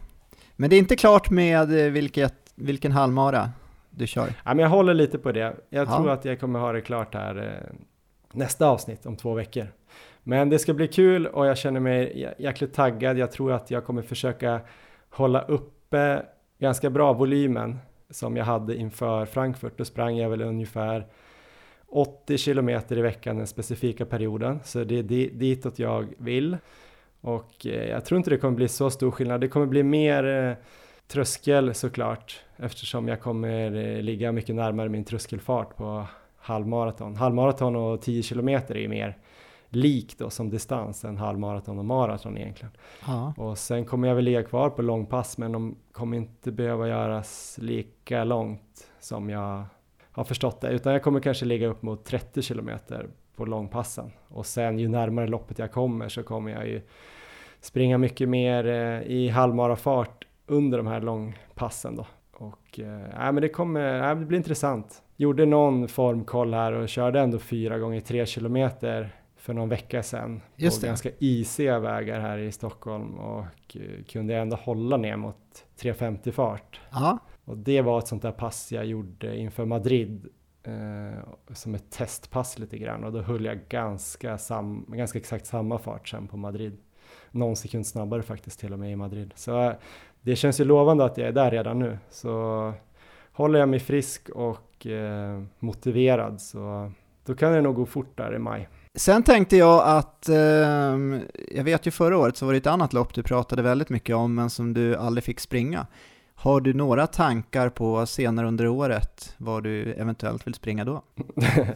men 0.56 0.70
det 0.70 0.76
är 0.76 0.78
inte 0.78 0.96
klart 0.96 1.30
med 1.30 1.68
vilket, 1.68 2.34
vilken 2.54 2.92
halvmara 2.92 3.50
du 3.90 4.06
kör? 4.06 4.28
Ja, 4.44 4.54
men 4.54 4.58
jag 4.58 4.68
håller 4.68 4.94
lite 4.94 5.18
på 5.18 5.32
det. 5.32 5.56
Jag 5.70 5.88
ja. 5.88 5.96
tror 5.96 6.10
att 6.10 6.24
jag 6.24 6.40
kommer 6.40 6.58
ha 6.58 6.72
det 6.72 6.80
klart 6.80 7.14
här 7.14 7.36
eh, 7.36 7.76
nästa 8.32 8.66
avsnitt 8.66 9.06
om 9.06 9.16
två 9.16 9.34
veckor. 9.34 9.66
Men 10.22 10.48
det 10.48 10.58
ska 10.58 10.74
bli 10.74 10.88
kul 10.88 11.26
och 11.26 11.46
jag 11.46 11.58
känner 11.58 11.80
mig 11.80 12.34
jäkligt 12.38 12.74
taggad. 12.74 13.18
Jag 13.18 13.32
tror 13.32 13.52
att 13.52 13.70
jag 13.70 13.84
kommer 13.84 14.02
försöka 14.02 14.60
hålla 15.10 15.40
uppe 15.40 16.22
ganska 16.58 16.90
bra 16.90 17.12
volymen 17.12 17.78
som 18.11 18.36
jag 18.36 18.44
hade 18.44 18.76
inför 18.76 19.24
Frankfurt. 19.24 19.78
Då 19.78 19.84
sprang 19.84 20.16
jag 20.16 20.30
väl 20.30 20.42
ungefär 20.42 21.07
80 21.88 22.38
kilometer 22.38 22.98
i 22.98 23.00
veckan 23.00 23.36
den 23.36 23.46
specifika 23.46 24.07
perioden. 24.07 24.61
Så 24.64 24.84
det 24.84 24.98
är 24.98 25.02
ditåt 25.30 25.78
jag 25.78 26.14
vill. 26.18 26.57
Och 27.20 27.66
eh, 27.66 27.88
jag 27.88 28.04
tror 28.04 28.18
inte 28.18 28.30
det 28.30 28.38
kommer 28.38 28.57
bli 28.57 28.68
så 28.68 28.90
stor 28.90 29.11
skillnad. 29.11 29.40
Det 29.40 29.48
kommer 29.48 29.66
bli 29.66 29.82
mer 29.82 30.24
eh, 30.24 30.57
tröskel 31.09 31.74
såklart 31.74 32.40
eftersom 32.57 33.09
jag 33.09 33.20
kommer 33.20 33.76
eh, 33.76 34.02
ligga 34.02 34.32
mycket 34.32 34.54
närmare 34.54 34.88
min 34.88 35.04
tröskelfart 35.04 35.76
på 35.76 36.07
halvmaraton. 36.36 37.16
Halvmaraton 37.16 37.76
och 37.76 38.02
10 38.02 38.22
kilometer 38.22 38.74
är 38.74 38.80
ju 38.80 38.88
mer 38.88 39.16
likt 39.68 40.18
då 40.18 40.30
som 40.30 40.50
distans 40.50 41.04
än 41.04 41.16
halvmaraton 41.16 41.78
och 41.78 41.84
maraton 41.84 42.38
egentligen. 42.38 42.72
Ja. 43.06 43.34
Och 43.36 43.58
sen 43.58 43.84
kommer 43.84 44.08
jag 44.08 44.14
väl 44.14 44.24
ligga 44.24 44.42
kvar 44.42 44.70
på 44.70 44.82
långpass 44.82 45.38
men 45.38 45.52
de 45.52 45.76
kommer 45.92 46.16
inte 46.16 46.52
behöva 46.52 46.88
göras 46.88 47.58
lika 47.62 48.24
långt 48.24 48.90
som 49.00 49.30
jag 49.30 49.64
har 50.10 50.24
förstått 50.24 50.60
det 50.60 50.68
utan 50.70 50.92
jag 50.92 51.02
kommer 51.02 51.20
kanske 51.20 51.44
ligga 51.44 51.66
upp 51.66 51.82
mot 51.82 52.04
30 52.04 52.42
kilometer 52.42 53.06
på 53.36 53.44
långpassen 53.44 54.10
och 54.28 54.46
sen 54.46 54.78
ju 54.78 54.88
närmare 54.88 55.26
loppet 55.26 55.58
jag 55.58 55.72
kommer 55.72 56.08
så 56.08 56.22
kommer 56.22 56.50
jag 56.50 56.68
ju 56.68 56.82
springa 57.60 57.98
mycket 57.98 58.28
mer 58.28 58.66
eh, 58.66 59.02
i 59.02 59.28
halvmarafart 59.28 60.26
under 60.46 60.78
de 60.78 60.86
här 60.86 61.00
långpassen 61.00 61.96
då. 61.96 62.06
Och 62.32 62.80
äh, 62.80 63.32
men 63.32 63.34
det 63.34 63.48
kommer, 63.48 64.10
äh, 64.10 64.18
det 64.18 64.26
blir 64.26 64.38
intressant. 64.38 65.02
Gjorde 65.16 65.46
någon 65.46 65.88
formkoll 65.88 66.54
här 66.54 66.72
och 66.72 66.88
körde 66.88 67.20
ändå 67.20 67.38
fyra 67.38 67.78
gånger 67.78 68.00
tre 68.00 68.26
kilometer 68.26 69.14
för 69.47 69.55
någon 69.55 69.68
vecka 69.68 70.03
sedan 70.03 70.40
Just 70.57 70.80
på 70.80 70.80
det. 70.80 70.86
ganska 70.86 71.11
isiga 71.18 71.78
vägar 71.78 72.20
här 72.20 72.38
i 72.38 72.53
Stockholm 72.53 73.14
och 73.14 73.76
uh, 73.76 74.05
kunde 74.05 74.36
ändå 74.36 74.57
hålla 74.57 74.97
ner 74.97 75.16
mot 75.16 75.64
350 75.76 76.32
fart. 76.32 76.80
Aha. 76.92 77.18
Och 77.44 77.57
det 77.57 77.82
var 77.82 77.99
ett 77.99 78.09
sånt 78.09 78.22
där 78.22 78.32
pass 78.32 78.72
jag 78.72 78.86
gjorde 78.86 79.36
inför 79.36 79.64
Madrid 79.64 80.28
uh, 80.68 81.18
som 81.53 81.74
ett 81.74 81.90
testpass 81.90 82.59
lite 82.59 82.78
grann 82.78 83.05
och 83.05 83.12
då 83.12 83.20
höll 83.20 83.44
jag 83.44 83.59
ganska, 83.68 84.38
sam 84.38 84.86
ganska 84.88 85.18
exakt 85.18 85.47
samma 85.47 85.78
fart 85.78 86.09
sen 86.09 86.28
på 86.28 86.36
Madrid. 86.36 86.76
Någon 87.30 87.57
sekund 87.57 87.86
snabbare 87.86 88.22
faktiskt 88.22 88.61
till 88.61 88.72
och 88.72 88.78
med 88.78 88.92
i 88.92 88.97
Madrid. 88.97 89.32
Så 89.36 89.68
uh, 89.68 89.74
det 90.20 90.36
känns 90.36 90.61
ju 90.61 90.64
lovande 90.64 91.05
att 91.05 91.18
jag 91.18 91.28
är 91.28 91.32
där 91.32 91.51
redan 91.51 91.78
nu. 91.78 91.99
Så 92.11 92.72
håller 93.32 93.59
jag 93.59 93.68
mig 93.68 93.80
frisk 93.80 94.28
och 94.28 94.86
motiverad 95.59 96.40
så 96.40 96.92
då 97.24 97.34
kan 97.34 97.53
det 97.53 97.61
nog 97.61 97.74
gå 97.74 97.86
fort 97.86 98.16
där 98.16 98.34
i 98.34 98.38
maj. 98.38 98.68
Sen 98.97 99.22
tänkte 99.22 99.57
jag 99.57 99.82
att, 99.84 100.28
eh, 100.28 100.36
jag 101.51 101.64
vet 101.64 101.86
ju 101.86 101.90
förra 101.90 102.18
året 102.18 102.36
så 102.36 102.47
var 102.47 102.53
det 102.53 102.59
ett 102.59 102.66
annat 102.66 102.92
lopp 102.92 103.14
du 103.14 103.22
pratade 103.22 103.62
väldigt 103.62 103.88
mycket 103.88 104.16
om 104.16 104.34
men 104.34 104.51
som 104.51 104.74
du 104.74 104.97
aldrig 104.97 105.24
fick 105.24 105.40
springa. 105.40 105.86
Har 106.34 106.61
du 106.61 106.74
några 106.74 107.07
tankar 107.07 107.68
på 107.68 108.07
senare 108.07 108.47
under 108.47 108.68
året 108.68 109.34
vad 109.38 109.62
du 109.62 109.92
eventuellt 109.92 110.47
vill 110.47 110.55
springa 110.55 110.84
då? 110.84 111.03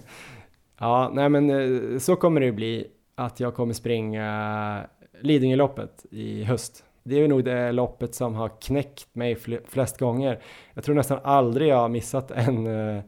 ja, 0.79 1.11
nej 1.15 1.29
men 1.29 1.51
eh, 1.51 1.99
så 1.99 2.17
kommer 2.17 2.41
det 2.41 2.53
bli 2.53 2.87
att 3.15 3.41
jag 3.41 3.55
kommer 3.55 3.75
springa 3.75 4.87
Lidingöloppet 5.21 6.07
i 6.11 6.45
höst. 6.45 6.85
Det 7.03 7.17
är 7.17 7.29
nog 7.29 7.45
det 7.45 7.73
loppet 7.73 8.15
som 8.15 8.35
har 8.35 8.61
knäckt 8.61 9.15
mig 9.15 9.37
flest 9.69 9.99
gånger. 9.99 10.43
Jag 10.75 10.85
tror 10.85 10.95
nästan 10.95 11.19
aldrig 11.23 11.69
jag 11.69 11.77
har 11.77 11.89
missat 11.89 12.31
en, 12.31 12.67
eh, 12.67 13.03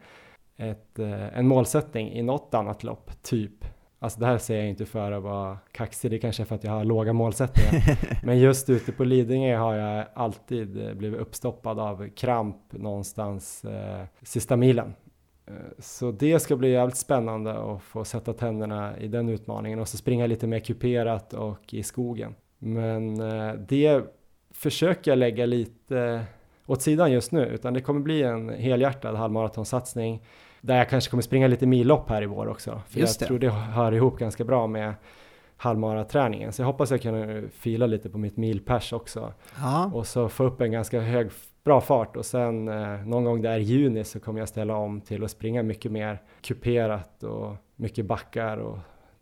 ett, 0.57 0.99
eh, 0.99 1.39
en 1.39 1.49
målsättning 1.49 2.13
i 2.13 2.23
något 2.23 2.55
annat 2.55 2.83
lopp, 2.83 3.23
typ. 3.23 3.65
Alltså 4.03 4.21
det 4.21 4.27
här 4.27 4.39
säger 4.39 4.61
jag 4.61 4.71
inte 4.71 4.87
för 4.87 5.13
att 5.13 5.23
vara 5.23 5.59
kaxig, 5.73 6.11
det 6.11 6.19
kanske 6.19 6.43
är 6.43 6.45
för 6.45 6.55
att 6.55 6.65
jag 6.65 6.73
har 6.73 6.85
låga 6.85 7.13
målsättningar. 7.13 7.99
Men 8.27 8.39
just 8.39 8.71
ute 8.71 8.93
på 8.93 9.05
Lidingö 9.05 9.57
har 9.57 9.75
jag 9.75 10.07
alltid 10.15 10.87
eh, 10.87 10.95
blivit 10.95 11.21
uppstoppad 11.21 11.79
av 11.79 12.09
kramp 12.09 12.57
någonstans 12.71 13.65
eh, 13.65 14.05
sista 14.23 14.57
milen. 14.57 14.95
Eh, 15.47 15.55
så 15.79 16.11
det 16.11 16.41
ska 16.41 16.57
bli 16.57 16.71
jävligt 16.71 16.97
spännande 16.97 17.75
att 17.75 17.83
få 17.83 18.05
sätta 18.05 18.33
tänderna 18.33 18.99
i 18.99 19.09
den 19.09 19.29
utmaningen 19.29 19.79
och 19.79 19.89
så 19.89 19.97
springa 19.97 20.27
lite 20.27 20.47
mer 20.47 20.61
kuperat 20.61 21.35
och 21.35 21.75
i 21.75 21.83
skogen. 21.83 22.35
Men 22.59 23.21
eh, 23.21 23.55
det 23.69 24.05
försöker 24.51 25.11
jag 25.11 25.19
lägga 25.19 25.47
lite 25.47 26.25
åt 26.67 26.83
sidan 26.83 27.13
just 27.13 27.33
nu, 27.33 27.47
utan 27.47 27.75
det 27.75 27.81
kommer 27.81 28.01
bli 28.01 28.23
en 28.23 28.49
helhjärtad 28.49 29.17
halvmaratonsatsning 29.17 30.23
där 30.63 30.77
jag 30.77 30.89
kanske 30.89 31.11
kommer 31.11 31.23
springa 31.23 31.49
lite 31.49 31.67
millopp 31.67 32.09
här 32.09 32.23
i 32.23 32.27
vår 32.27 32.49
också. 32.49 32.81
För 32.89 33.01
Just 33.01 33.21
jag 33.21 33.27
det. 33.27 33.29
tror 33.29 33.39
det 33.39 33.51
hör 33.51 33.93
ihop 33.93 34.19
ganska 34.19 34.45
bra 34.45 34.67
med 34.67 34.95
halvmaraträningen. 35.57 36.53
Så 36.53 36.63
jag 36.63 36.67
hoppas 36.67 36.91
jag 36.91 37.03
kan 37.03 37.49
fila 37.55 37.87
lite 37.87 38.11
på 38.11 38.19
mitt 38.19 38.37
milpers 38.37 38.93
också. 38.93 39.33
Ja. 39.57 39.91
Och 39.95 40.07
så 40.07 40.29
få 40.29 40.45
upp 40.45 40.61
en 40.61 40.73
ganska 40.73 41.01
hög, 41.01 41.31
bra 41.65 41.81
fart 41.81 42.17
och 42.17 42.27
sen 42.27 42.69
eh, 42.69 43.07
någon 43.07 43.25
gång 43.25 43.43
där 43.43 43.59
i 43.59 43.63
juni 43.63 44.05
så 44.05 44.21
kommer 44.21 44.39
jag 44.41 44.49
ställa 44.49 44.77
om 44.77 45.01
till 45.01 45.25
att 45.25 45.31
springa 45.31 45.63
mycket 45.63 45.93
mer 45.93 46.23
kuperat 46.41 47.23
och 47.23 47.57
mycket 47.77 48.07
backar 48.07 48.57
och 48.57 48.79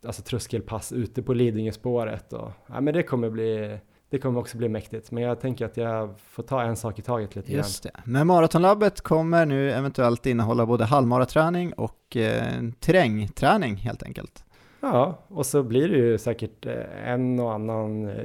alltså 0.07 0.22
tröskelpass 0.22 0.93
ute 0.93 1.22
på 1.22 1.34
Lidingöspåret 1.34 2.32
och 2.32 2.51
ja, 2.66 2.80
men 2.80 2.95
det 2.95 3.03
kommer 3.03 3.30
bli 3.30 3.78
det 4.11 4.18
kommer 4.18 4.40
också 4.40 4.58
bli 4.58 4.68
mäktigt, 4.68 5.11
men 5.11 5.22
jag 5.22 5.40
tänker 5.40 5.64
att 5.64 5.76
jag 5.76 6.20
får 6.20 6.42
ta 6.42 6.62
en 6.62 6.76
sak 6.76 6.98
i 6.98 7.02
taget 7.02 7.36
lite 7.36 7.52
Just 7.52 7.82
det. 7.82 7.90
Men 8.04 8.26
Maratonlabbet 8.26 9.00
kommer 9.00 9.46
nu 9.46 9.70
eventuellt 9.70 10.26
innehålla 10.26 10.66
både 10.66 10.84
halvmaraträning 10.84 11.72
och 11.72 12.16
eh, 12.16 12.62
terrängträning 12.80 13.76
helt 13.76 14.02
enkelt. 14.02 14.44
Ja, 14.80 15.24
och 15.28 15.46
så 15.46 15.62
blir 15.62 15.88
det 15.88 15.96
ju 15.96 16.18
säkert 16.18 16.66
eh, 16.66 17.08
en 17.08 17.40
och 17.40 17.52
annan 17.52 18.08
eh, 18.08 18.24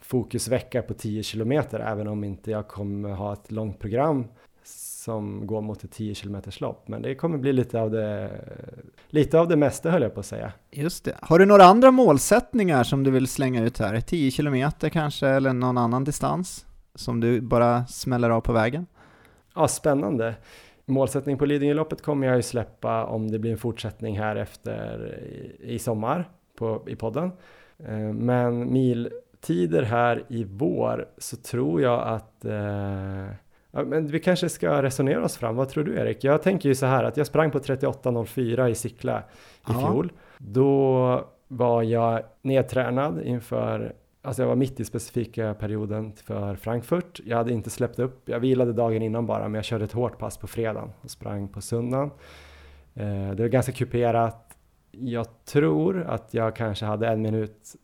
fokusvecka 0.00 0.82
på 0.82 0.94
10 0.94 1.22
kilometer, 1.22 1.80
även 1.80 2.08
om 2.08 2.24
inte 2.24 2.50
jag 2.50 2.68
kommer 2.68 3.10
ha 3.10 3.32
ett 3.32 3.50
långt 3.50 3.78
program 3.78 4.24
som 5.04 5.46
går 5.46 5.60
mot 5.60 5.84
ett 5.84 5.92
10 5.92 6.14
km 6.14 6.36
lopp. 6.60 6.88
Men 6.88 7.02
det 7.02 7.14
kommer 7.14 7.38
bli 7.38 7.52
lite 7.52 7.80
av 7.80 7.90
det, 7.90 8.30
lite 9.08 9.40
av 9.40 9.48
det 9.48 9.56
mesta 9.56 9.90
höll 9.90 10.02
jag 10.02 10.14
på 10.14 10.20
att 10.20 10.26
säga. 10.26 10.52
Just 10.70 11.04
det. 11.04 11.16
Har 11.22 11.38
du 11.38 11.46
några 11.46 11.64
andra 11.64 11.90
målsättningar 11.90 12.84
som 12.84 13.04
du 13.04 13.10
vill 13.10 13.26
slänga 13.26 13.64
ut 13.64 13.78
här? 13.78 14.00
10 14.00 14.30
km 14.30 14.70
kanske, 14.92 15.28
eller 15.28 15.52
någon 15.52 15.78
annan 15.78 16.04
distans 16.04 16.66
som 16.94 17.20
du 17.20 17.40
bara 17.40 17.86
smäller 17.86 18.30
av 18.30 18.40
på 18.40 18.52
vägen? 18.52 18.86
Ja, 19.54 19.68
spännande. 19.68 20.34
Målsättning 20.84 21.38
på 21.38 21.46
Lidingöloppet 21.46 22.02
kommer 22.02 22.26
jag 22.26 22.36
ju 22.36 22.42
släppa 22.42 23.04
om 23.04 23.30
det 23.30 23.38
blir 23.38 23.52
en 23.52 23.58
fortsättning 23.58 24.18
här 24.18 24.36
efter 24.36 25.18
i, 25.60 25.74
i 25.74 25.78
sommar 25.78 26.28
på, 26.56 26.82
i 26.86 26.96
podden. 26.96 27.30
Eh, 27.78 28.12
men 28.12 28.72
miltider 28.72 29.82
här 29.82 30.24
i 30.28 30.44
vår 30.44 31.08
så 31.18 31.36
tror 31.36 31.82
jag 31.82 32.08
att 32.08 32.44
eh, 32.44 33.43
Ja, 33.74 33.84
men 33.84 34.06
vi 34.06 34.20
kanske 34.20 34.48
ska 34.48 34.82
resonera 34.82 35.24
oss 35.24 35.36
fram. 35.36 35.56
Vad 35.56 35.68
tror 35.68 35.84
du 35.84 35.94
Erik? 35.98 36.24
Jag 36.24 36.42
tänker 36.42 36.68
ju 36.68 36.74
så 36.74 36.86
här 36.86 37.04
att 37.04 37.16
jag 37.16 37.26
sprang 37.26 37.50
på 37.50 37.58
38.04 37.58 38.68
i 38.68 38.74
Sickla 38.74 39.18
i 39.18 39.22
Ja. 39.66 39.72
fjol. 39.78 40.12
Då 40.38 41.24
var 41.48 41.82
jag 41.82 42.22
nedtränad 42.42 43.22
inför, 43.22 43.92
alltså 44.22 44.42
jag 44.42 44.48
var 44.48 44.56
mitt 44.56 44.80
i 44.80 44.84
specifika 44.84 45.54
perioden 45.54 46.12
för 46.12 46.56
Frankfurt. 46.56 47.20
Jag 47.24 47.36
hade 47.36 47.52
inte 47.52 47.70
släppt 47.70 47.98
upp, 47.98 48.28
jag 48.28 48.40
vilade 48.40 48.72
dagen 48.72 49.02
innan 49.02 49.26
bara, 49.26 49.42
men 49.42 49.54
jag 49.54 49.64
körde 49.64 49.84
ett 49.84 49.92
hårt 49.92 50.18
pass 50.18 50.38
på 50.38 50.46
fredagen 50.46 50.90
och 51.00 51.10
sprang 51.10 51.48
på 51.48 51.60
söndagen. 51.60 52.10
Eh, 52.94 53.30
det 53.30 53.42
var 53.42 53.48
ganska 53.48 53.72
kuperat. 53.72 54.56
Jag 54.90 55.26
tror 55.44 56.02
att 56.02 56.34
jag 56.34 56.56
kanske 56.56 56.84
hade 56.84 57.08
en 57.08 57.22
minut 57.22 57.74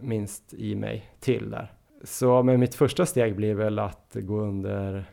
minst 0.00 0.54
i 0.54 0.74
mig 0.74 1.10
till 1.20 1.50
där. 1.50 1.72
Så 2.04 2.42
men 2.42 2.60
mitt 2.60 2.74
första 2.74 3.06
steg 3.06 3.36
blir 3.36 3.54
väl 3.54 3.78
att 3.78 4.10
gå 4.14 4.40
under 4.40 5.04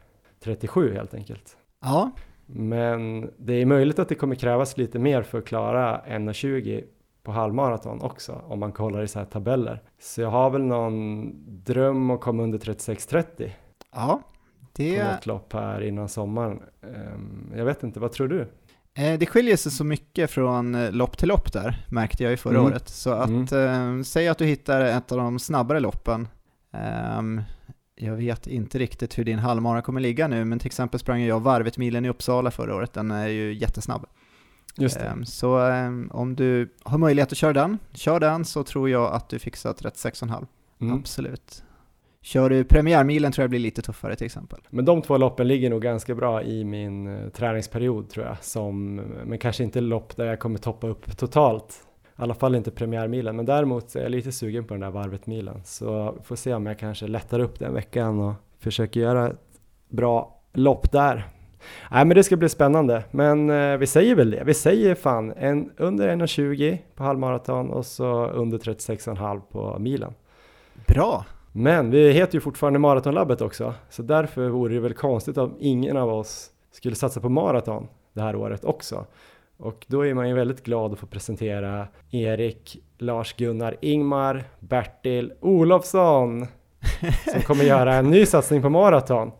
37 0.43 0.93
helt 0.93 1.13
enkelt. 1.13 1.57
Ja, 1.81 2.11
Men 2.45 3.29
det 3.37 3.53
är 3.53 3.65
möjligt 3.65 3.99
att 3.99 4.09
det 4.09 4.15
kommer 4.15 4.35
krävas 4.35 4.77
lite 4.77 4.99
mer 4.99 5.23
för 5.23 5.37
att 5.37 5.45
klara 5.45 6.01
1.20 6.07 6.83
på 7.23 7.31
halvmaraton 7.31 8.01
också 8.01 8.41
om 8.47 8.59
man 8.59 8.71
kollar 8.71 9.01
i 9.03 9.07
så 9.07 9.19
här 9.19 9.25
tabeller. 9.25 9.81
Så 10.01 10.21
jag 10.21 10.29
har 10.29 10.49
väl 10.49 10.61
någon 10.63 11.31
dröm 11.63 12.09
att 12.11 12.21
komma 12.21 12.43
under 12.43 12.57
36.30 12.59 13.49
ja. 13.93 14.21
på 14.59 14.67
Det, 14.73 15.03
något 15.13 15.25
lopp 15.25 15.53
här 15.53 15.81
innan 15.81 16.09
sommaren. 16.09 16.59
Ehm, 16.83 17.53
Jag 17.57 17.65
vet 17.65 17.83
inte, 17.83 17.99
vad 17.99 18.11
tror 18.11 18.27
du? 18.27 18.41
eh, 18.93 19.19
det 19.19 19.25
skiljer 19.25 19.57
sig 19.57 19.71
så 19.71 19.83
mycket 19.83 20.31
från 20.31 20.75
eh, 20.75 20.91
lopp 20.91 21.17
till 21.17 21.27
lopp 21.27 21.53
där, 21.53 21.85
märkte 21.91 22.23
jag 22.23 22.31
ju 22.31 22.37
förra 22.37 22.57
Mm. 22.57 22.65
året. 22.71 22.89
Så 22.89 23.09
att, 23.11 23.51
eh, 23.51 24.01
säg 24.05 24.27
att 24.27 24.37
du 24.37 24.45
hittar 24.45 24.81
ett 24.81 25.11
av 25.11 25.17
de 25.17 25.39
snabbare 25.39 25.79
loppen. 25.79 26.27
Jag 28.01 28.15
vet 28.15 28.47
inte 28.47 28.79
riktigt 28.79 29.17
hur 29.17 29.23
din 29.23 29.39
halvmara 29.39 29.81
kommer 29.81 30.01
ligga 30.01 30.27
nu, 30.27 30.45
men 30.45 30.59
till 30.59 30.67
exempel 30.67 30.99
sprang 30.99 31.21
jag 31.21 31.39
varvet 31.39 31.77
milen 31.77 32.05
i 32.05 32.09
Uppsala 32.09 32.51
förra 32.51 32.75
året, 32.75 32.93
den 32.93 33.11
är 33.11 33.27
ju 33.27 33.53
jättesnabb. 33.53 34.05
Just 34.77 34.99
det. 34.99 35.05
Ehm, 35.05 35.25
Så 35.25 35.57
ehm, 35.57 36.09
om 36.13 36.35
du 36.35 36.69
har 36.83 36.97
möjlighet 36.97 37.31
att 37.31 37.37
köra 37.37 37.53
den, 37.53 37.77
kör 37.93 38.19
den 38.19 38.45
så 38.45 38.63
tror 38.63 38.89
jag 38.89 39.13
att 39.13 39.29
du 39.29 39.39
fixar 39.39 39.73
36,5. 39.73 40.47
Mm. 40.81 40.95
Absolut. 40.95 41.63
Kör 42.21 42.49
du 42.49 42.63
premiärmilen 42.63 43.31
tror 43.31 43.43
jag 43.43 43.49
blir 43.49 43.59
lite 43.59 43.81
tuffare 43.81 44.15
till 44.15 44.25
exempel. 44.25 44.59
Men 44.69 44.85
de 44.85 45.01
två 45.01 45.17
loppen 45.17 45.47
ligger 45.47 45.69
nog 45.69 45.81
ganska 45.81 46.15
bra 46.15 46.43
i 46.43 46.63
min 46.63 47.07
eh, 47.07 47.29
träningsperiod 47.29 48.09
tror 48.09 48.25
jag. 48.25 48.43
Som, 48.43 48.95
men 49.25 49.37
kanske 49.37 49.63
inte 49.63 49.81
lopp 49.81 50.15
där 50.15 50.25
jag 50.25 50.39
kommer 50.39 50.59
toppa 50.59 50.87
upp 50.87 51.17
totalt. 51.17 51.83
I 52.20 52.22
alla 52.22 52.34
fall 52.34 52.55
inte 52.55 52.72
premiärmilen. 52.72 53.36
Men 53.36 53.45
däremot 53.45 53.95
är 53.95 54.01
jag 54.01 54.11
lite 54.11 54.32
sugen 54.32 54.63
på 54.63 54.74
den 54.74 54.82
där 54.82 54.89
varvet-milen. 54.89 55.61
Så 55.65 56.15
får 56.24 56.36
se 56.36 56.53
om 56.53 56.65
jag 56.65 56.80
kanske 56.80 57.07
lättar 57.07 57.39
upp 57.39 57.59
den 57.59 57.74
veckan 57.74 58.20
och 58.20 58.34
försöker 58.59 58.99
göra 58.99 59.28
ett 59.28 59.36
bra 59.89 60.41
lopp 60.53 60.91
där. 60.91 61.28
Nej 61.91 62.05
men 62.05 62.15
det 62.15 62.24
ska 62.24 62.38
bli 62.38 62.49
spännande. 62.49 63.03
Men 63.11 63.49
eh, 63.49 63.78
vi 63.78 63.88
säger 63.88 64.15
väl 64.15 64.32
det. 64.32 64.43
Vi 64.43 64.53
säger 64.53 64.95
fan 64.95 65.34
en, 65.38 65.72
under 65.78 66.09
1.20 66.15 66.78
på 66.95 67.03
halvmaraton 67.03 67.70
och 67.70 67.86
så 67.86 68.28
under 68.28 68.57
36,5 68.57 69.41
på 69.51 69.80
milen. 69.80 70.13
Bra! 70.88 71.26
Men 71.51 71.91
vi 71.91 72.11
heter 72.11 72.36
ju 72.36 72.41
fortfarande 72.41 72.80
Maratonlabbet 72.80 73.41
också, 73.41 73.74
så 73.89 74.01
därför 74.01 74.49
vore 74.49 74.74
det 74.74 74.80
väl 74.80 74.93
konstigt 74.93 75.38
om 75.38 75.55
ingen 75.59 75.97
av 75.97 76.09
oss 76.09 76.51
skulle 76.72 76.95
satsa 76.95 77.20
på 77.20 77.30
maraton 77.30 77.88
det 78.13 78.22
här 78.22 78.36
året 78.36 78.65
också. 78.65 79.05
Och 79.60 79.86
då 79.88 80.05
är 80.05 80.14
man 80.14 80.30
ju 80.30 80.36
väldigt 80.36 80.64
glad 80.64 80.93
att 80.93 80.99
få 80.99 81.05
presentera 81.05 81.88
Erik, 82.12 82.78
Lars-Gunnar, 82.97 83.76
Ingmar, 83.82 84.43
Bertil 84.60 85.34
Olofsson 85.39 86.47
som 87.32 87.41
kommer 87.41 87.64
göra 87.64 87.95
en 87.95 88.10
ny 88.10 88.26
satsning 88.26 88.62
på 88.62 88.70
maraton. 88.70 89.32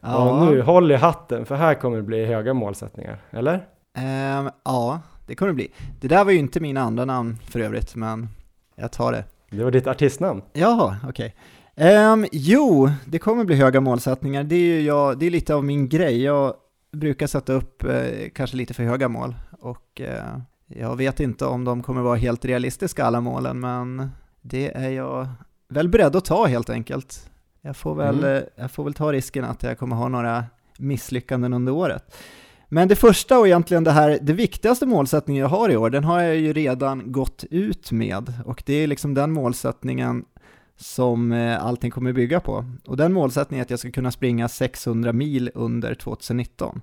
Och 0.00 0.46
nu, 0.46 0.62
håll 0.62 0.92
i 0.92 0.94
hatten, 0.94 1.46
för 1.46 1.54
här 1.54 1.74
kommer 1.74 1.96
det 1.96 2.02
bli 2.02 2.26
höga 2.26 2.54
målsättningar, 2.54 3.18
eller? 3.30 3.66
Ehm, 3.96 4.50
ja, 4.64 5.00
det 5.26 5.34
kommer 5.34 5.48
det 5.48 5.54
bli. 5.54 5.72
Det 6.00 6.08
där 6.08 6.24
var 6.24 6.32
ju 6.32 6.38
inte 6.38 6.60
mina 6.60 6.80
andra 6.80 7.04
namn 7.04 7.38
för 7.48 7.60
övrigt, 7.60 7.94
men 7.96 8.28
jag 8.76 8.92
tar 8.92 9.12
det. 9.12 9.24
Det 9.50 9.64
var 9.64 9.70
ditt 9.70 9.86
artistnamn. 9.86 10.42
Jaha, 10.52 10.96
okej. 11.08 11.34
Ehm, 11.76 12.26
jo, 12.32 12.90
det 13.04 13.18
kommer 13.18 13.44
bli 13.44 13.56
höga 13.56 13.80
målsättningar. 13.80 14.44
Det 14.44 14.56
är 14.56 14.80
jag, 14.80 15.18
det 15.18 15.26
är 15.26 15.30
lite 15.30 15.54
av 15.54 15.64
min 15.64 15.88
grej. 15.88 16.22
Jag 16.22 16.54
brukar 16.92 17.26
sätta 17.26 17.52
upp 17.52 17.84
eh, 17.84 18.28
kanske 18.34 18.56
lite 18.56 18.74
för 18.74 18.82
höga 18.82 19.08
mål 19.08 19.34
och 19.60 20.00
eh, 20.00 20.36
jag 20.66 20.96
vet 20.96 21.20
inte 21.20 21.44
om 21.46 21.64
de 21.64 21.82
kommer 21.82 22.00
vara 22.02 22.16
helt 22.16 22.44
realistiska 22.44 23.04
alla 23.04 23.20
målen, 23.20 23.60
men 23.60 24.10
det 24.40 24.76
är 24.76 24.90
jag 24.90 25.28
väl 25.68 25.88
beredd 25.88 26.16
att 26.16 26.24
ta 26.24 26.46
helt 26.46 26.70
enkelt. 26.70 27.30
Jag 27.60 27.76
får 27.76 27.94
väl, 27.94 28.18
Mm. 28.18 28.36
eh, 28.36 28.42
jag 28.56 28.70
får 28.70 28.84
väl 28.84 28.94
ta 28.94 29.12
risken 29.12 29.44
att 29.44 29.62
jag 29.62 29.78
kommer 29.78 29.96
ha 29.96 30.08
några 30.08 30.44
misslyckanden 30.78 31.52
under 31.52 31.72
året. 31.72 32.16
Men 32.68 32.88
det 32.88 32.96
första 32.96 33.38
och 33.38 33.46
egentligen 33.46 33.84
det 33.84 33.90
här, 33.90 34.18
det 34.22 34.32
viktigaste 34.32 34.86
målsättningen 34.86 35.40
jag 35.40 35.48
har 35.48 35.68
i 35.70 35.76
år, 35.76 35.90
den 35.90 36.04
har 36.04 36.20
jag 36.20 36.36
ju 36.36 36.52
redan 36.52 37.12
gått 37.12 37.44
ut 37.50 37.92
med 37.92 38.32
och 38.44 38.62
det 38.66 38.74
är 38.74 38.86
liksom 38.86 39.14
den 39.14 39.32
målsättningen 39.32 40.24
som 40.80 41.32
eh, 41.32 41.64
allting 41.64 41.90
kommer 41.90 42.12
bygga 42.12 42.40
på. 42.40 42.64
Och 42.86 42.96
den 42.96 43.12
målsättningen 43.12 43.60
är 43.60 43.64
att 43.64 43.70
jag 43.70 43.78
ska 43.78 43.90
kunna 43.90 44.10
springa 44.10 44.48
600 44.48 45.12
mil 45.12 45.50
under 45.54 45.94
2019. 45.94 46.80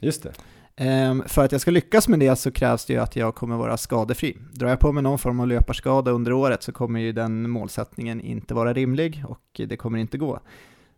Just 0.00 0.22
det. 0.22 0.32
Ehm, 0.76 1.22
för 1.26 1.44
att 1.44 1.52
jag 1.52 1.60
ska 1.60 1.70
lyckas 1.70 2.08
med 2.08 2.20
det 2.20 2.36
så 2.36 2.50
krävs 2.50 2.84
det 2.84 2.92
ju 2.92 2.98
att 2.98 3.16
jag 3.16 3.34
kommer 3.34 3.56
vara 3.56 3.76
skadefri. 3.76 4.36
Drar 4.52 4.68
jag 4.68 4.80
på 4.80 4.92
mig 4.92 5.02
någon 5.02 5.18
form 5.18 5.40
av 5.40 5.48
löparskada 5.48 6.10
under 6.10 6.32
året 6.32 6.62
så 6.62 6.72
kommer 6.72 7.00
ju 7.00 7.12
den 7.12 7.50
målsättningen 7.50 8.20
inte 8.20 8.54
vara 8.54 8.72
rimlig 8.72 9.24
och 9.28 9.60
det 9.68 9.76
kommer 9.76 9.98
inte 9.98 10.18
gå. 10.18 10.40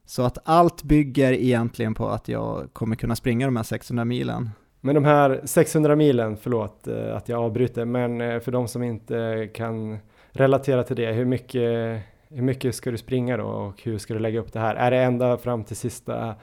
Så 0.05 0.23
att 0.23 0.39
allt 0.45 0.83
bygger 0.83 1.33
egentligen 1.33 1.95
på 1.95 2.09
att 2.09 2.29
jag 2.29 2.69
kommer 2.73 2.97
kunna 2.97 3.17
springa 3.17 3.47
de 3.47 3.57
här 3.57 3.63
600 3.63 4.05
milen. 4.05 4.51
Men 4.81 4.95
de 4.95 5.05
här 5.05 5.41
600 5.45 5.97
milen, 5.97 6.37
förlåt 6.37 6.87
eh, 6.87 7.17
att 7.17 7.29
jag 7.29 7.43
avbryter, 7.43 7.85
men 7.85 8.21
eh, 8.21 8.41
för 8.41 8.53
de 8.53 8.69
som 8.69 8.83
inte 8.83 9.49
kan 9.55 9.99
relaterat 10.33 10.87
till 10.87 10.97
det, 10.97 11.13
hur 11.13 11.25
mycket, 11.25 12.03
hur 12.35 12.43
mycket 12.43 12.75
ska 12.75 12.91
du 12.91 12.99
springa 12.99 13.37
då 13.37 13.45
och 13.45 13.83
hur 13.83 13.99
ska 13.99 14.15
du 14.15 14.21
lägga 14.21 14.41
upp 14.41 14.53
det 14.53 14.61
här? 14.61 14.75
Är 14.75 14.91
det 14.91 15.03
ända 15.03 15.39
fram 15.39 15.65
till 15.65 15.77
sista 15.77 16.35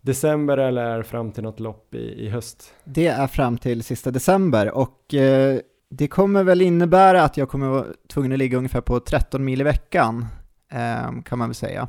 december 0.00 0.58
eller 0.58 0.84
är 0.84 0.98
det 0.98 1.04
fram 1.04 1.32
till 1.32 1.42
något 1.42 1.60
lopp 1.60 1.94
i, 1.94 2.26
i 2.26 2.28
höst? 2.28 2.74
Det 2.84 3.06
är 3.06 3.26
fram 3.26 3.58
till 3.58 3.82
sista 3.82 4.10
december 4.10 4.70
och 4.70 5.14
eh, 5.14 5.60
det 5.90 6.08
kommer 6.08 6.44
väl 6.44 6.62
innebära 6.62 7.22
att 7.22 7.36
jag 7.36 7.48
kommer 7.48 7.68
vara 7.68 7.86
tvungen 8.08 8.32
att 8.32 8.38
ligga 8.38 8.58
ungefär 8.58 8.80
på 8.80 9.00
13 9.00 9.44
mil 9.44 9.60
i 9.60 9.64
veckan, 9.64 10.26
eh, 10.72 11.22
kan 11.24 11.38
man 11.38 11.48
väl 11.48 11.54
säga. 11.54 11.88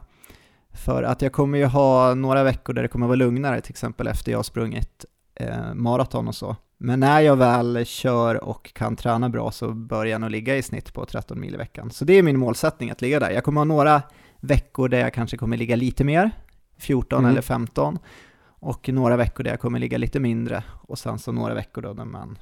För 0.72 1.04
att 1.04 1.22
jag 1.22 1.32
kommer 1.32 1.58
ju 1.58 1.66
ha 1.66 2.14
några 2.14 2.44
veckor 2.44 2.74
där 2.74 2.82
det 2.82 2.88
kommer 2.88 3.08
vara 3.08 3.16
lugnare, 3.16 3.62
till 3.62 3.72
exempel 3.72 4.08
efter 4.08 4.32
jag 4.32 4.40
har 4.40 4.44
sprungit 4.44 5.06
eh, 5.36 5.74
maraton 5.74 6.28
och 6.28 6.36
så. 6.36 6.56
Men 6.82 7.00
när 7.00 7.22
jag 7.22 7.36
väl 7.36 7.86
kör 7.86 8.44
och 8.44 8.74
kan 8.74 8.96
träna 8.96 9.30
bra 9.30 9.52
så 9.52 9.72
bör 9.72 10.06
jag 10.06 10.22
nog 10.22 10.32
ligga 10.32 10.58
i 10.58 10.62
snitt 10.62 10.94
på 10.94 11.06
13 11.06 11.40
mil 11.40 11.54
i 11.54 11.58
veckan. 11.58 11.92
Så 11.92 12.06
det 12.06 12.14
är 12.14 12.24
min 12.24 12.40
målsättning 12.40 12.92
att 12.92 13.02
ligga 13.02 13.20
där. 13.20 13.32
Jag 13.32 13.44
kommer 13.44 13.62
ha 13.62 13.66
några 13.66 14.02
veckor 14.40 14.90
där 14.90 15.00
jag 15.00 15.14
kanske 15.14 15.38
kommer 15.38 15.58
ligga 15.58 15.76
lite 15.76 16.04
mer, 16.04 16.32
14 16.78 17.20
mm. 17.20 17.32
eller 17.32 17.42
15, 17.42 18.00
och 18.46 18.90
några 18.90 19.18
veckor 19.18 19.44
där 19.44 19.52
jag 19.52 19.60
kommer 19.60 19.80
ligga 19.80 19.98
lite 19.98 20.20
mindre, 20.20 20.64
och 20.82 21.00
sen 21.00 21.20
så 21.20 21.32
några 21.32 21.54
veckor 21.54 21.82
då 21.82 21.94
när 21.94 22.06
man 22.06 22.38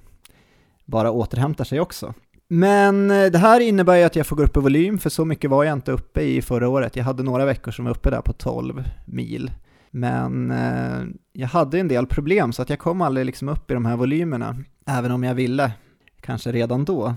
bara 0.85 1.11
återhämtar 1.11 1.63
sig 1.63 1.79
också. 1.79 2.13
Men 2.47 3.11
eh, 3.11 3.25
det 3.25 3.37
här 3.37 3.59
innebär 3.59 3.95
ju 3.95 4.03
att 4.03 4.15
jag 4.15 4.27
får 4.27 4.35
gå 4.35 4.43
upp 4.43 4.57
i 4.57 4.59
volym, 4.59 4.97
för 4.99 5.09
så 5.09 5.25
mycket 5.25 5.49
var 5.49 5.63
jag 5.63 5.73
inte 5.73 5.91
uppe 5.91 6.21
i 6.21 6.41
förra 6.41 6.69
året. 6.69 6.95
Jag 6.95 7.03
hade 7.03 7.23
några 7.23 7.45
veckor 7.45 7.71
som 7.71 7.85
var 7.85 7.91
uppe 7.91 8.09
där 8.09 8.21
på 8.21 8.33
12 8.33 8.83
mil. 9.05 9.51
Men 9.97 10.51
eh, 10.51 11.05
jag 11.33 11.47
hade 11.47 11.79
en 11.79 11.87
del 11.87 12.07
problem 12.07 12.53
så 12.53 12.61
att 12.61 12.69
jag 12.69 12.79
kom 12.79 13.01
aldrig 13.01 13.25
liksom 13.25 13.49
upp 13.49 13.71
i 13.71 13.73
de 13.73 13.85
här 13.85 13.95
volymerna, 13.95 14.57
även 14.85 15.11
om 15.11 15.23
jag 15.23 15.35
ville, 15.35 15.71
kanske 16.21 16.51
redan 16.51 16.85
då. 16.85 17.15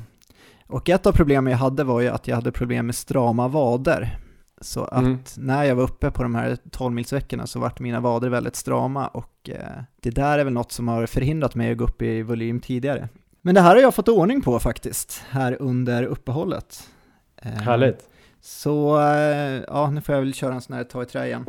Och 0.67 0.89
ett 0.89 1.07
av 1.07 1.13
problemen 1.13 1.51
jag 1.51 1.59
hade 1.59 1.85
var 1.85 2.01
ju 2.01 2.09
att 2.09 2.29
jag 2.29 2.37
hade 2.37 2.53
problem 2.53 2.87
med 2.87 2.95
strama 2.95 3.49
vader. 3.49 4.19
Så 4.61 4.85
att 4.85 5.03
mm. 5.03 5.19
när 5.37 5.65
jag 5.65 5.75
var 5.75 5.83
uppe 5.83 6.11
på 6.11 6.23
de 6.23 6.35
här 6.35 6.57
12-milsveckorna 6.71 7.47
så 7.47 7.61
vart 7.61 7.81
mina 7.81 8.01
vader 8.01 8.29
väldigt 8.29 8.57
strama 8.57 9.07
och 9.07 9.51
eh, 9.51 9.83
det 10.01 10.11
där 10.11 10.39
är 10.39 10.45
väl 10.45 10.53
något 10.53 10.73
som 10.73 10.89
har 10.89 11.07
förhindrat 11.07 11.55
mig 11.55 11.73
att 11.73 11.79
gå 11.79 11.85
upp 11.85 12.03
i 12.03 12.23
volym 12.23 12.61
tidigare. 12.61 13.09
Men 13.43 13.55
det 13.55 13.61
här 13.61 13.75
har 13.75 13.83
jag 13.83 13.95
fått 13.95 14.09
ordning 14.09 14.43
på 14.43 14.61
faktiskt, 14.61 15.23
här 15.31 15.57
under 15.61 16.03
uppehållet. 16.03 16.89
Eh, 17.37 17.51
Härligt. 17.51 18.09
Så, 18.41 19.01
eh, 19.01 19.63
ja, 19.69 19.91
nu 19.91 20.01
får 20.01 20.15
jag 20.15 20.23
väl 20.23 20.35
köra 20.35 20.55
en 20.55 20.61
sån 20.61 20.77
här 20.77 20.85
ta 20.85 21.03
i 21.03 21.07
trä 21.07 21.27
igen. 21.27 21.47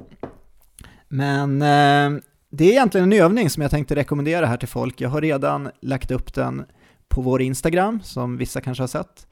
Men 1.14 1.62
eh, 1.62 2.22
det 2.49 2.66
är 2.66 2.72
egentligen 2.72 3.14
en 3.14 3.20
övning 3.20 3.49
som 3.49 3.62
jag 3.62 3.72
tänkte 3.72 3.95
rekommendera 3.95 4.45
här 4.45 4.57
till 4.57 4.68
folk. 4.68 5.01
Jag 5.01 5.09
har 5.09 5.22
redan 5.22 5.70
lagt 5.82 6.12
upp 6.12 6.34
den 6.34 6.66
på 7.07 7.22
vår 7.22 7.41
Instagram, 7.41 7.99
som 8.03 8.38
vissa 8.38 8.62
kanske 8.62 8.82
har 8.82 8.88
sett. 8.88 9.28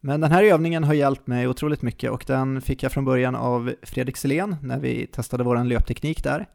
Men 0.00 0.20
den 0.20 0.32
här 0.32 0.44
övningen 0.44 0.84
har 0.84 0.94
hjälpt 0.94 1.26
mig 1.26 1.48
otroligt 1.48 1.82
mycket 1.82 2.10
och 2.10 2.24
den 2.26 2.60
fick 2.60 2.82
jag 2.82 2.92
från 2.92 3.04
början 3.04 3.34
av 3.34 3.74
Fredrik 3.82 4.16
Selén 4.16 4.56
när 4.62 4.78
vi 4.78 5.06
testade 5.06 5.44
vår 5.44 5.64
löpteknik 5.64 6.24
där. 6.24 6.46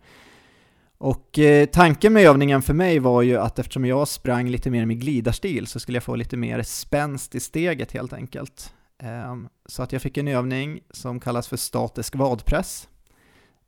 Och 0.97 1.39
eh, 1.39 1.65
tanken 1.65 2.13
med 2.13 2.23
övningen 2.23 2.61
för 2.61 2.73
mig 2.73 2.99
var 2.99 3.21
ju 3.21 3.37
att 3.37 3.59
eftersom 3.59 3.85
jag 3.85 4.07
sprang 4.07 4.49
lite 4.49 4.69
mer 4.69 4.85
med 4.85 4.99
glidarstil 4.99 5.67
så 5.67 5.79
skulle 5.79 5.95
jag 5.95 6.03
få 6.03 6.15
lite 6.15 6.37
mer 6.37 6.61
spänst 6.61 7.35
i 7.35 7.39
steget 7.39 7.91
helt 7.91 8.13
enkelt. 8.13 8.73
Eh, 9.03 9.35
så 9.65 9.83
att 9.83 9.91
jag 9.91 10.01
fick 10.01 10.17
en 10.17 10.27
övning 10.27 10.79
som 10.91 11.19
kallas 11.19 11.47
för 11.47 11.57
statisk 11.57 12.15
vadpress 12.15 12.87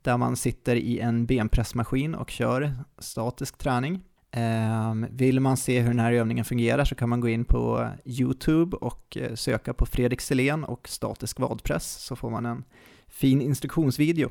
där 0.06 0.16
man 0.16 0.36
sitter 0.36 0.76
i 0.76 0.98
en 1.00 1.26
benpressmaskin 1.26 2.14
och 2.14 2.30
kör 2.30 2.72
statisk 2.98 3.58
träning. 3.58 4.02
Ehm, 4.30 5.06
vill 5.10 5.40
man 5.40 5.56
se 5.56 5.80
hur 5.80 5.88
den 5.88 5.98
här 5.98 6.12
övningen 6.12 6.44
fungerar 6.44 6.84
så 6.84 6.94
kan 6.94 7.08
man 7.08 7.20
gå 7.20 7.28
in 7.28 7.44
på 7.44 7.88
YouTube 8.04 8.76
och 8.76 9.16
eh, 9.16 9.34
söka 9.34 9.74
på 9.74 9.86
Fredrik 9.86 10.20
Selén 10.20 10.64
och 10.64 10.88
statisk 10.88 11.40
vadpress 11.40 11.92
så 11.92 12.16
får 12.16 12.30
man 12.30 12.46
en 12.46 12.64
fin 13.08 13.40
instruktionsvideo. 13.40 14.28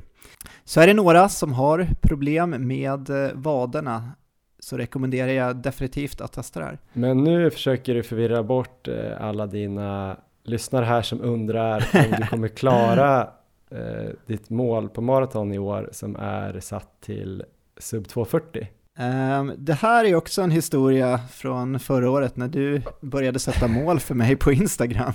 Så 0.64 0.82
är 0.82 0.88
det 0.88 0.94
några 0.94 1.30
som 1.30 1.54
har 1.54 1.88
problem 2.02 2.68
med 2.68 3.10
eh, 3.10 3.32
vaderna 3.34 4.12
så 4.60 4.78
rekommenderar 4.78 5.32
jag 5.32 5.56
definitivt 5.56 6.22
att 6.22 6.34
testa 6.34 6.60
det 6.60 6.66
här. 6.66 6.80
Men 6.94 7.24
nu 7.24 7.50
försöker 7.50 7.94
du 7.94 8.04
förvirra 8.04 8.44
bort 8.44 8.88
eh, 8.88 9.22
alla 9.22 9.48
dina 9.48 10.18
lyssnare 10.44 10.86
här 10.86 11.02
som 11.02 11.22
undrar 11.22 11.86
om 11.94 12.16
du 12.20 12.28
kommer 12.30 12.48
klara 12.48 13.30
eh, 13.72 14.10
ditt 14.26 14.50
mål 14.50 14.90
på 14.90 15.02
maraton 15.02 15.54
i 15.54 15.60
år 15.60 15.90
som 15.92 16.16
är 16.16 16.60
satt 16.60 17.02
till 17.02 17.44
sub 17.78 18.08
240? 18.08 18.68
Um, 18.98 19.06
ehm, 19.06 19.54
det 19.58 19.74
här 19.74 20.06
är 20.06 20.16
också 20.16 20.42
en 20.42 20.52
historia 20.52 21.20
från 21.32 21.80
förra 21.80 22.10
året 22.10 22.38
när 22.38 22.48
du 22.48 22.82
började 23.02 23.40
sätta 23.40 23.68
mål 23.68 24.00
för 24.00 24.16
mig 24.16 24.36
på 24.36 24.52
Instagram. 24.52 25.14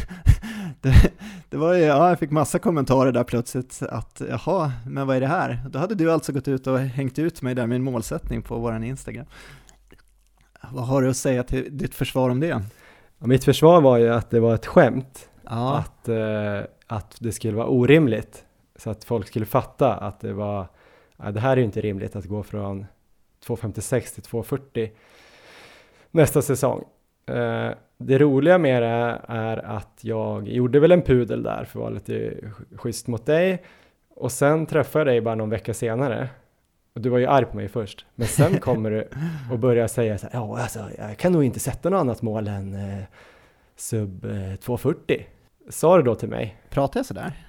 det, 0.80 1.12
det, 1.48 1.56
var 1.56 1.74
ju, 1.74 1.82
ja, 1.82 2.08
jag 2.08 2.18
fick 2.18 2.30
massa 2.30 2.58
kommentarer 2.58 3.12
där 3.12 3.24
plötsligt 3.24 3.82
att 3.82 4.22
jaha, 4.30 4.72
men 4.86 5.06
vad 5.06 5.16
är 5.16 5.20
det 5.20 5.26
här? 5.26 5.60
Då 5.70 5.78
hade 5.78 5.94
du 5.94 6.12
alltså 6.12 6.32
gått 6.32 6.48
ut 6.48 6.66
och 6.66 6.78
hängt 6.78 7.18
ut 7.18 7.42
mig 7.42 7.54
där 7.54 7.66
med 7.66 7.76
en 7.76 7.82
målsättning 7.82 8.42
på 8.42 8.58
våran 8.58 8.84
Instagram. 8.84 9.26
Vad 10.72 10.86
har 10.86 11.02
du 11.02 11.10
att 11.10 11.16
säga 11.16 11.42
till 11.42 11.78
ditt 11.78 11.94
försvar 11.94 12.30
om 12.30 12.40
det? 12.40 12.62
Ja, 13.18 13.26
mitt 13.26 13.44
försvar 13.44 13.80
var 13.80 13.96
ju 13.96 14.08
att 14.08 14.30
det 14.30 14.40
var 14.40 14.54
ett 14.54 14.66
skämt. 14.66 15.28
Ja. 15.42 15.76
Att 15.76 16.08
eh, 16.08 16.60
att 16.86 17.16
det 17.20 17.32
skulle 17.32 17.56
vara 17.56 17.66
orimligt. 17.66 18.44
Så 18.76 18.90
att 18.90 19.04
folk 19.04 19.26
skulle 19.26 19.46
fatta 19.46 19.94
att 19.94 20.20
det 20.20 20.32
var, 20.32 20.66
ja, 21.16 21.30
det 21.30 21.40
här 21.40 21.52
är 21.52 21.56
ju 21.56 21.64
inte 21.64 21.80
rimligt 21.80 22.16
att 22.16 22.24
gå 22.24 22.42
från 22.42 22.86
2,56 23.46 24.14
till 24.14 24.22
2,40 24.22 24.90
nästa 26.10 26.42
säsong. 26.42 26.84
Eh, 27.26 27.70
det 27.98 28.18
roliga 28.18 28.58
med 28.58 28.82
det 28.82 29.20
är 29.28 29.56
att 29.56 29.98
jag 30.00 30.48
gjorde 30.48 30.80
väl 30.80 30.92
en 30.92 31.02
pudel 31.02 31.42
där 31.42 31.64
för 31.64 31.78
att 31.78 31.82
vara 31.82 31.90
lite 31.90 32.34
schysst 32.76 33.06
mot 33.06 33.26
dig 33.26 33.64
och 34.08 34.32
sen 34.32 34.66
träffade 34.66 35.00
jag 35.00 35.06
dig 35.06 35.20
bara 35.20 35.34
någon 35.34 35.50
vecka 35.50 35.74
senare 35.74 36.28
och 36.94 37.00
du 37.00 37.08
var 37.08 37.18
ju 37.18 37.26
arg 37.26 37.44
på 37.44 37.56
mig 37.56 37.68
först, 37.68 38.06
men 38.14 38.28
sen 38.28 38.58
kommer 38.60 38.90
du 38.90 39.08
och 39.52 39.58
börjar 39.58 39.88
säga 39.88 40.18
så 40.18 40.26
här, 40.26 40.38
ja 40.38 40.58
alltså 40.58 40.80
jag 40.98 41.16
kan 41.16 41.32
nog 41.32 41.44
inte 41.44 41.60
sätta 41.60 41.90
något 41.90 42.00
annat 42.00 42.22
mål 42.22 42.48
än 42.48 42.74
eh, 42.74 43.04
sub 43.76 44.24
eh, 44.24 44.56
240. 44.56 45.26
Sa 45.68 45.96
du 45.96 46.02
då 46.02 46.14
till 46.14 46.28
mig? 46.28 46.56
Pratade 46.70 46.98
jag 46.98 47.06
sådär? 47.06 47.46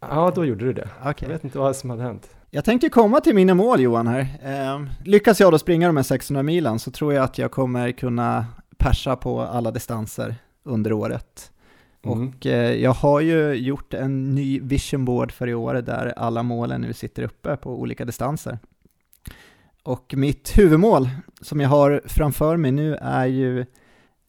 Ja, 0.00 0.32
då 0.34 0.44
gjorde 0.44 0.64
du 0.64 0.72
det. 0.72 0.88
Okay. 1.00 1.14
Jag 1.20 1.28
vet 1.28 1.44
inte 1.44 1.58
vad 1.58 1.76
som 1.76 1.90
hade 1.90 2.02
hänt. 2.02 2.36
Jag 2.50 2.64
tänkte 2.64 2.88
komma 2.88 3.20
till 3.20 3.34
mina 3.34 3.54
mål 3.54 3.80
Johan 3.80 4.06
här. 4.06 4.20
Eh, 4.42 4.82
lyckas 5.04 5.40
jag 5.40 5.52
då 5.52 5.58
springa 5.58 5.86
de 5.86 5.96
här 5.96 6.04
600 6.04 6.42
milen 6.42 6.78
så 6.78 6.90
tror 6.90 7.14
jag 7.14 7.24
att 7.24 7.38
jag 7.38 7.50
kommer 7.50 7.92
kunna 7.92 8.46
persa 8.76 9.16
på 9.16 9.40
alla 9.40 9.70
distanser 9.70 10.34
under 10.62 10.92
året. 10.92 11.52
Mm. 12.02 12.28
Och 12.28 12.46
eh, 12.46 12.74
jag 12.74 12.92
har 12.92 13.20
ju 13.20 13.52
gjort 13.52 13.94
en 13.94 14.34
ny 14.34 14.60
vision 14.60 15.04
board 15.04 15.32
för 15.32 15.48
i 15.48 15.54
år 15.54 15.74
där 15.74 16.14
alla 16.16 16.42
målen 16.42 16.80
nu 16.80 16.92
sitter 16.92 17.22
uppe 17.22 17.56
på 17.56 17.80
olika 17.80 18.04
distanser. 18.04 18.58
Och 19.82 20.14
mitt 20.16 20.58
huvudmål 20.58 21.08
som 21.40 21.60
jag 21.60 21.68
har 21.68 22.02
framför 22.04 22.56
mig 22.56 22.72
nu 22.72 22.96
är 22.96 23.26
ju 23.26 23.66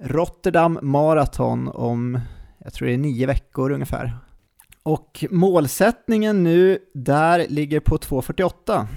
Rotterdam 0.03 0.79
Marathon 0.81 1.67
om 1.67 2.19
jag 2.63 2.73
tror 2.73 2.87
det 2.87 2.93
är 2.93 2.97
nio 2.97 3.25
veckor 3.25 3.71
ungefär. 3.71 4.17
Och 4.83 5.25
målsättningen 5.29 6.43
nu 6.43 6.79
där 6.93 7.45
ligger 7.49 7.79
på 7.79 7.97
2.48. 7.97 8.87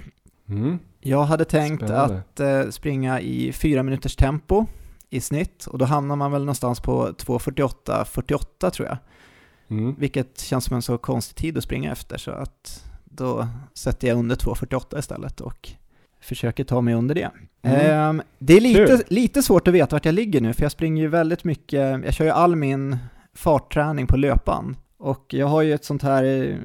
Mm. 0.48 0.78
Jag 1.00 1.24
hade 1.24 1.44
tänkt 1.44 1.84
Spännande. 1.84 2.18
att 2.18 2.40
eh, 2.40 2.70
springa 2.70 3.20
i 3.20 3.52
fyra 3.52 3.82
minuters 3.82 4.16
tempo 4.16 4.66
i 5.10 5.20
snitt 5.20 5.66
och 5.66 5.78
då 5.78 5.84
hamnar 5.84 6.16
man 6.16 6.32
väl 6.32 6.40
någonstans 6.40 6.80
på 6.80 7.08
2.48-48 7.08 8.70
tror 8.70 8.88
jag. 8.88 8.98
Mm. 9.68 9.94
Vilket 9.98 10.38
känns 10.38 10.64
som 10.64 10.76
en 10.76 10.82
så 10.82 10.98
konstig 10.98 11.36
tid 11.36 11.58
att 11.58 11.64
springa 11.64 11.92
efter 11.92 12.18
så 12.18 12.30
att 12.30 12.84
då 13.04 13.48
sätter 13.74 14.08
jag 14.08 14.18
under 14.18 14.36
2.48 14.36 14.98
istället 14.98 15.40
och 15.40 15.70
försöker 16.20 16.64
ta 16.64 16.80
mig 16.80 16.94
under 16.94 17.14
det. 17.14 17.30
Mm. 17.62 18.18
Eh, 18.18 18.24
det 18.38 18.54
är 18.54 18.60
lite, 18.60 19.02
lite 19.08 19.42
svårt 19.42 19.68
att 19.68 19.74
veta 19.74 19.96
vart 19.96 20.04
jag 20.04 20.14
ligger 20.14 20.40
nu 20.40 20.52
för 20.52 20.62
jag 20.62 20.72
springer 20.72 21.02
ju 21.02 21.08
väldigt 21.08 21.44
mycket, 21.44 22.04
jag 22.04 22.14
kör 22.14 22.24
ju 22.24 22.30
all 22.30 22.56
min 22.56 22.98
fartträning 23.36 24.06
på 24.06 24.16
löpan. 24.16 24.76
Och 24.98 25.34
jag 25.34 25.46
har 25.46 25.62
ju 25.62 25.74
ett 25.74 25.84
sånt 25.84 26.02
här 26.02 26.24
eh, 26.24 26.56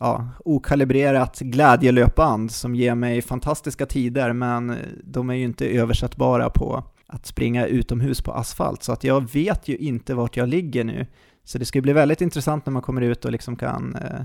ja, 0.00 0.28
okalibrerat 0.44 1.38
glädjelöpband 1.38 2.50
som 2.50 2.74
ger 2.74 2.94
mig 2.94 3.22
fantastiska 3.22 3.86
tider, 3.86 4.32
men 4.32 4.76
de 5.04 5.30
är 5.30 5.34
ju 5.34 5.44
inte 5.44 5.66
översättbara 5.66 6.50
på 6.50 6.84
att 7.06 7.26
springa 7.26 7.66
utomhus 7.66 8.20
på 8.20 8.32
asfalt, 8.32 8.82
så 8.82 8.92
att 8.92 9.04
jag 9.04 9.32
vet 9.32 9.68
ju 9.68 9.76
inte 9.76 10.14
vart 10.14 10.36
jag 10.36 10.48
ligger 10.48 10.84
nu. 10.84 11.06
Så 11.44 11.58
det 11.58 11.64
ska 11.64 11.80
bli 11.80 11.92
väldigt 11.92 12.20
intressant 12.20 12.66
när 12.66 12.72
man 12.72 12.82
kommer 12.82 13.00
ut 13.00 13.24
och 13.24 13.32
liksom 13.32 13.56
kan 13.56 13.96
eh, 13.96 14.24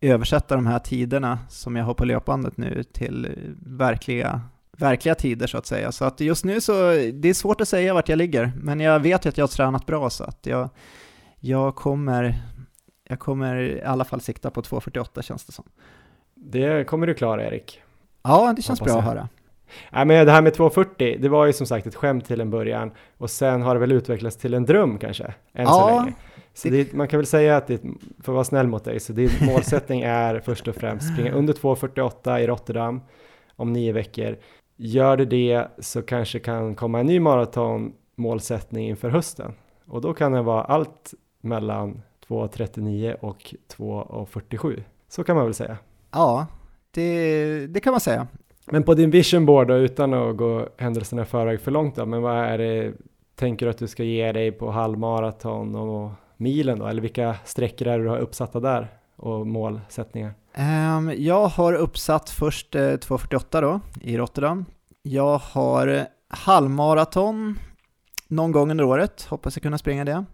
översätta 0.00 0.54
de 0.54 0.66
här 0.66 0.78
tiderna 0.78 1.38
som 1.48 1.76
jag 1.76 1.84
har 1.84 1.94
på 1.94 2.04
löpbandet 2.04 2.56
nu 2.56 2.82
till 2.82 3.24
eh, 3.24 3.30
verkliga, 3.66 4.40
verkliga 4.76 5.14
tider 5.14 5.46
så 5.46 5.58
att 5.58 5.66
säga. 5.66 5.92
Så 5.92 6.04
att 6.04 6.20
just 6.20 6.44
nu 6.44 6.60
så, 6.60 6.72
det 7.12 7.28
är 7.28 7.34
svårt 7.34 7.60
att 7.60 7.68
säga 7.68 7.94
vart 7.94 8.08
jag 8.08 8.16
ligger, 8.16 8.52
men 8.56 8.80
jag 8.80 9.00
vet 9.00 9.24
ju 9.24 9.28
att 9.28 9.38
jag 9.38 9.42
har 9.42 9.48
tränat 9.48 9.86
bra 9.86 10.10
så 10.10 10.24
att 10.24 10.46
jag 10.46 10.68
jag 11.40 11.74
kommer, 11.74 12.34
jag 13.08 13.18
kommer 13.18 13.56
i 13.56 13.82
alla 13.82 14.04
fall 14.04 14.20
sikta 14.20 14.50
på 14.50 14.62
2.48 14.62 15.22
känns 15.22 15.44
det 15.44 15.52
som. 15.52 15.64
Det 16.34 16.86
kommer 16.86 17.06
du 17.06 17.14
klara 17.14 17.46
Erik. 17.46 17.82
Ja, 18.22 18.52
det 18.56 18.62
känns 18.62 18.80
bra 18.80 18.98
att 18.98 19.04
höra. 19.04 19.28
Nej, 19.92 20.04
men 20.04 20.26
det 20.26 20.32
här 20.32 20.42
med 20.42 20.56
2.40, 20.56 21.18
det 21.20 21.28
var 21.28 21.46
ju 21.46 21.52
som 21.52 21.66
sagt 21.66 21.86
ett 21.86 21.94
skämt 21.94 22.24
till 22.24 22.40
en 22.40 22.50
början 22.50 22.90
och 23.18 23.30
sen 23.30 23.62
har 23.62 23.74
det 23.74 23.80
väl 23.80 23.92
utvecklats 23.92 24.36
till 24.36 24.54
en 24.54 24.64
dröm 24.64 24.98
kanske, 24.98 25.24
än 25.24 25.64
ja, 25.64 25.72
så 25.72 26.00
länge. 26.00 26.14
Så 26.54 26.68
det, 26.68 26.92
man 26.92 27.08
kan 27.08 27.18
väl 27.18 27.26
säga 27.26 27.56
att, 27.56 27.66
det, 27.66 27.80
för 28.22 28.32
att 28.32 28.34
vara 28.34 28.44
snäll 28.44 28.66
mot 28.66 28.84
dig, 28.84 29.00
så 29.00 29.12
din 29.12 29.30
målsättning 29.40 30.02
är 30.02 30.40
först 30.40 30.68
och 30.68 30.74
främst 30.74 31.12
springa 31.12 31.32
under 31.32 31.54
2.48 31.54 32.38
i 32.38 32.46
Rotterdam 32.46 33.00
om 33.56 33.72
nio 33.72 33.92
veckor. 33.92 34.36
Gör 34.76 35.16
du 35.16 35.24
det 35.24 35.68
så 35.78 36.02
kanske 36.02 36.38
kan 36.38 36.74
komma 36.74 37.00
en 37.00 37.06
ny 37.06 37.20
maratonmålsättning 37.20 38.88
inför 38.88 39.10
hösten. 39.10 39.54
Och 39.86 40.00
då 40.00 40.14
kan 40.14 40.32
det 40.32 40.42
vara 40.42 40.62
allt 40.62 41.14
mellan 41.48 42.02
2.39 42.28 43.14
och 43.14 43.54
2.47. 43.76 44.82
Så 45.08 45.24
kan 45.24 45.36
man 45.36 45.44
väl 45.44 45.54
säga. 45.54 45.76
Ja, 46.10 46.46
det, 46.90 47.66
det 47.66 47.80
kan 47.80 47.90
man 47.90 48.00
säga. 48.00 48.26
Men 48.70 48.82
på 48.82 48.94
din 48.94 49.10
vision 49.10 49.46
board 49.46 49.68
då, 49.68 49.74
utan 49.74 50.14
att 50.14 50.36
gå 50.36 50.68
händelserna 50.76 51.22
i 51.22 51.24
förväg 51.24 51.60
för 51.60 51.70
långt 51.70 51.96
då, 51.96 52.06
men 52.06 52.22
vad 52.22 52.36
är 52.36 52.58
det, 52.58 52.92
tänker 53.34 53.66
du 53.66 53.70
att 53.70 53.78
du 53.78 53.86
ska 53.86 54.04
ge 54.04 54.32
dig 54.32 54.52
på 54.52 54.70
halvmaraton 54.70 55.74
och 55.74 56.10
milen 56.36 56.78
då, 56.78 56.86
eller 56.86 57.02
vilka 57.02 57.36
sträckor 57.44 57.88
är 57.88 57.98
det 57.98 58.04
du 58.04 58.10
har 58.10 58.18
uppsatta 58.18 58.60
där 58.60 58.88
och 59.16 59.46
målsättningar? 59.46 60.34
Um, 60.58 61.12
jag 61.16 61.46
har 61.46 61.72
uppsatt 61.72 62.30
först 62.30 62.74
eh, 62.74 62.80
2.48 62.80 63.60
då 63.60 63.80
i 64.00 64.16
Rotterdam. 64.16 64.64
Jag 65.02 65.38
har 65.38 66.06
halvmaraton 66.28 67.58
någon 68.28 68.52
gång 68.52 68.70
under 68.70 68.84
året, 68.84 69.26
hoppas 69.30 69.56
jag 69.56 69.62
kunna 69.62 69.78
springa 69.78 70.04
det. 70.04 70.24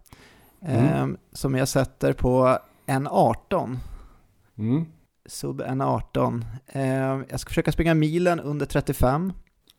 Mm. 0.66 1.02
Um, 1.02 1.16
som 1.32 1.54
jag 1.54 1.68
sätter 1.68 2.12
på 2.12 2.58
en 2.86 3.08
18. 3.10 3.78
Mm. 4.58 4.84
Sub 5.26 5.60
en 5.60 5.80
18. 5.80 6.44
Um, 6.74 7.24
jag 7.28 7.40
ska 7.40 7.48
försöka 7.48 7.72
springa 7.72 7.94
milen 7.94 8.40
under 8.40 8.66
35. 8.66 9.32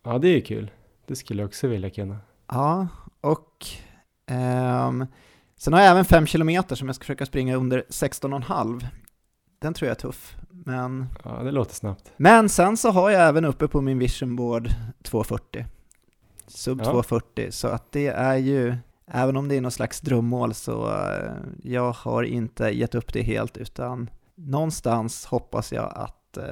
Ja, 0.03 0.17
det 0.17 0.27
är 0.27 0.41
kul. 0.41 0.71
Det 1.07 1.15
skulle 1.15 1.41
jag 1.41 1.47
också 1.47 1.67
vilja 1.67 1.89
kunna. 1.89 2.17
Ja, 2.47 2.87
och 3.21 3.65
um, 4.31 5.05
sen 5.57 5.73
har 5.73 5.81
jag 5.81 5.91
även 5.91 6.05
5 6.05 6.25
km 6.25 6.63
som 6.69 6.87
jag 6.87 6.95
ska 6.95 7.03
försöka 7.03 7.25
springa 7.25 7.55
under 7.55 7.83
16,5. 7.89 8.85
Den 9.59 9.73
tror 9.73 9.87
jag 9.87 9.95
är 9.95 9.99
tuff, 9.99 10.35
men... 10.49 11.05
Ja, 11.23 11.43
det 11.43 11.51
låter 11.51 11.75
snabbt. 11.75 12.11
Men 12.17 12.49
sen 12.49 12.77
så 12.77 12.91
har 12.91 13.09
jag 13.09 13.27
även 13.27 13.45
uppe 13.45 13.67
på 13.67 13.81
min 13.81 13.99
vision 13.99 14.35
board 14.35 14.69
240. 15.03 15.65
Sub 16.47 16.79
ja. 16.79 16.85
240, 16.85 17.51
så 17.51 17.67
att 17.67 17.91
det 17.91 18.07
är 18.07 18.35
ju, 18.35 18.75
även 19.13 19.37
om 19.37 19.47
det 19.47 19.57
är 19.57 19.61
någon 19.61 19.71
slags 19.71 20.01
drömmål 20.01 20.53
så 20.53 20.87
eh, 20.87 21.31
jag 21.63 21.91
har 21.91 22.23
inte 22.23 22.69
gett 22.69 22.95
upp 22.95 23.13
det 23.13 23.21
helt 23.21 23.57
utan 23.57 24.09
någonstans 24.35 25.25
hoppas 25.25 25.73
jag 25.73 25.91
att 25.95 26.37
eh, 26.37 26.43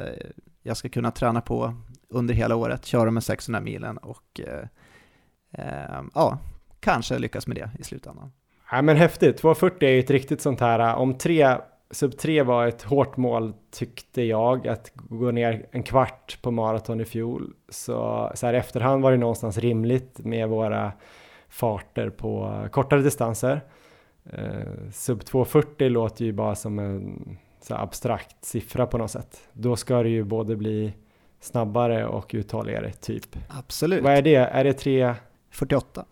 jag 0.63 0.77
ska 0.77 0.89
kunna 0.89 1.11
träna 1.11 1.41
på 1.41 1.73
under 2.09 2.33
hela 2.33 2.55
året, 2.55 2.85
köra 2.85 3.11
med 3.11 3.23
600 3.23 3.61
milen 3.61 3.97
och 3.97 4.41
eh, 4.47 5.99
ja, 6.13 6.38
kanske 6.79 7.19
lyckas 7.19 7.47
med 7.47 7.57
det 7.57 7.69
i 7.79 7.83
slutändan. 7.83 8.31
Ja 8.71 8.81
men 8.81 8.97
häftigt, 8.97 9.38
240 9.38 9.88
är 9.88 9.93
ju 9.93 9.99
ett 9.99 10.09
riktigt 10.09 10.41
sånt 10.41 10.59
här, 10.59 10.95
om 10.95 11.17
tre 11.17 11.57
Sub 11.91 12.17
3 12.17 12.43
var 12.43 12.67
ett 12.67 12.81
hårt 12.81 13.17
mål 13.17 13.53
tyckte 13.71 14.21
jag, 14.21 14.67
att 14.67 14.91
gå 14.95 15.31
ner 15.31 15.65
en 15.71 15.83
kvart 15.83 16.38
på 16.41 16.51
maraton 16.51 17.01
i 17.01 17.05
fjol. 17.05 17.53
Så, 17.69 18.31
så 18.35 18.45
här 18.45 18.53
i 18.53 18.57
efterhand 18.57 19.03
var 19.03 19.11
det 19.11 19.17
någonstans 19.17 19.57
rimligt 19.57 20.19
med 20.19 20.49
våra 20.49 20.91
farter 21.51 22.09
på 22.09 22.65
kortare 22.71 23.01
distanser. 23.01 23.61
Eh, 24.25 24.89
sub 24.91 25.25
240 25.25 25.89
låter 25.89 26.25
ju 26.25 26.31
bara 26.31 26.55
som 26.55 26.79
en 26.79 27.37
så 27.61 27.75
abstrakt 27.75 28.45
siffra 28.45 28.87
på 28.87 28.97
något 28.97 29.11
sätt. 29.11 29.41
Då 29.53 29.75
ska 29.75 30.03
det 30.03 30.09
ju 30.09 30.23
både 30.23 30.55
bli 30.55 30.93
snabbare 31.39 32.05
och 32.07 32.31
uthålligare 32.33 32.91
typ. 32.91 33.37
Absolut. 33.47 34.03
Vad 34.03 34.13
är 34.13 34.21
det? 34.21 34.35
Är 34.35 34.63
det 34.63 34.83
3.48? 34.83 36.03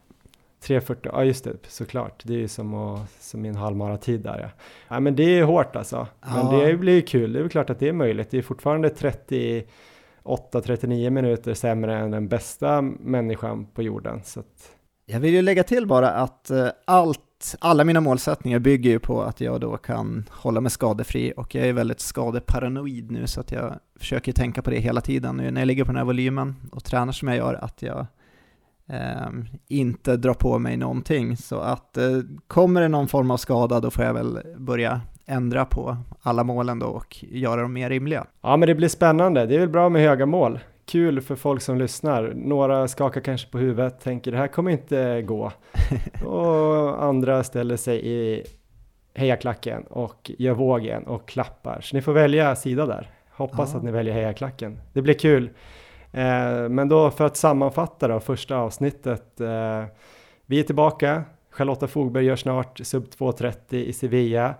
3.40, 0.64 0.98
ja 1.04 1.24
just 1.24 1.44
det, 1.44 1.56
såklart. 1.68 2.24
Det 2.26 2.34
är 2.34 2.38
ju 2.38 2.48
som, 2.48 2.74
att, 2.74 3.12
som 3.20 3.46
en 3.46 3.56
halvmaratid 3.56 4.22
där 4.22 4.40
ja. 4.40 4.50
ja. 4.88 5.00
men 5.00 5.16
det 5.16 5.40
är 5.40 5.44
hårt 5.44 5.76
alltså. 5.76 6.08
Men 6.20 6.52
ja. 6.52 6.66
det 6.66 6.78
blir 6.78 6.94
ju 6.94 7.02
kul, 7.02 7.34
det 7.34 7.40
är 7.40 7.42
väl 7.42 7.52
klart 7.52 7.70
att 7.70 7.80
det 7.80 7.88
är 7.88 7.94
möjligt. 7.94 8.32
Det 8.32 8.38
är 8.38 8.42
fortfarande 8.42 8.90
38-39 10.24 11.10
minuter 11.10 11.54
sämre 11.54 11.98
än 11.98 12.12
den 12.12 12.28
bästa 12.28 12.82
människan 12.82 13.66
på 13.66 13.84
jorden. 13.84 14.22
Så 14.24 14.40
att... 14.40 14.76
Jag 15.12 15.20
vill 15.20 15.34
ju 15.34 15.42
lägga 15.42 15.64
till 15.64 15.88
bara 15.88 16.10
att 16.10 16.50
eh, 16.50 16.68
allt, 16.86 17.56
alla 17.60 17.84
mina 17.84 18.02
målsättningar 18.02 18.60
bygger 18.60 18.90
ju 18.90 19.00
på 19.00 19.22
att 19.22 19.42
jag 19.42 19.62
då 19.62 19.78
kan 19.78 20.30
hålla 20.32 20.62
mig 20.62 20.72
skadefri 20.72 21.34
och 21.38 21.56
jag 21.56 21.68
är 21.68 21.74
väldigt 21.74 22.00
skadeparanoid 22.00 23.12
nu 23.12 23.28
så 23.28 23.42
att 23.42 23.52
jag 23.52 23.80
försöker 24.00 24.32
tänka 24.32 24.62
på 24.62 24.70
det 24.70 24.80
hela 24.80 25.02
tiden 25.02 25.38
nu 25.38 25.52
när 25.52 25.62
jag 25.62 25.66
ligger 25.66 25.84
på 25.84 25.92
den 25.92 25.98
här 25.98 26.06
volymen 26.06 26.56
och 26.72 26.84
tränar 26.84 27.12
som 27.12 27.28
jag 27.28 27.38
gör 27.38 27.54
att 27.54 27.82
jag 27.82 28.06
eh, 28.90 29.30
inte 29.68 30.18
drar 30.18 30.34
på 30.34 30.60
mig 30.60 30.78
någonting. 30.78 31.38
Så 31.38 31.60
att 31.60 31.98
eh, 31.98 32.20
kommer 32.48 32.82
det 32.82 32.88
någon 32.88 33.08
form 33.08 33.32
av 33.32 33.38
skada 33.38 33.80
då 33.80 33.92
får 33.92 34.06
jag 34.06 34.14
väl 34.14 34.40
börja 34.58 35.02
ändra 35.26 35.66
på 35.66 35.98
alla 36.22 36.44
målen 36.44 36.80
då 36.80 36.88
och 36.88 37.26
göra 37.30 37.62
dem 37.62 37.74
mer 37.74 37.90
rimliga. 37.90 38.26
Ja 38.42 38.58
men 38.58 38.68
det 38.68 38.76
blir 38.76 38.90
spännande, 38.90 39.46
det 39.46 39.56
är 39.56 39.60
väl 39.60 39.70
bra 39.70 39.90
med 39.90 40.02
höga 40.02 40.26
mål. 40.26 40.60
Kul 40.90 41.22
för 41.22 41.36
folk 41.36 41.62
som 41.62 41.78
lyssnar. 41.78 42.34
Några 42.36 42.88
skakar 42.88 43.22
kanske 43.22 43.52
på 43.52 43.58
huvudet, 43.58 44.00
tänker 44.00 44.32
det 44.32 44.38
här 44.38 44.48
kommer 44.48 44.72
inte 44.72 45.22
gå. 45.22 45.52
och 46.26 47.04
andra 47.04 47.44
ställer 47.44 47.78
sig 47.78 48.08
i 48.08 48.44
hejaklacken 49.14 49.84
och 49.84 50.32
gör 50.38 50.54
vågen 50.54 51.04
och 51.04 51.28
klappar. 51.28 51.82
Så 51.82 51.96
ni 51.96 52.02
får 52.02 52.14
välja 52.14 52.56
sida 52.56 52.86
där. 52.86 53.12
Hoppas 53.32 53.72
ja. 53.72 53.78
att 53.78 53.84
ni 53.84 53.92
väljer 53.92 54.14
hejaklacken. 54.14 54.80
Det 54.94 55.02
blir 55.02 55.14
kul. 55.14 55.50
Eh, 56.12 56.70
men 56.70 56.90
då 56.90 57.12
för 57.12 57.26
att 57.26 57.38
sammanfatta 57.38 58.08
då 58.08 58.20
första 58.20 58.58
avsnittet. 58.58 59.42
Eh, 59.42 59.84
vi 60.46 60.60
är 60.60 60.64
tillbaka. 60.64 61.24
Charlotta 61.52 61.88
Fogberg 61.88 62.26
gör 62.26 62.36
snart 62.36 62.80
sub 62.84 63.06
2.30 63.20 63.76
i 63.76 63.94
Sevilla. 63.94 64.54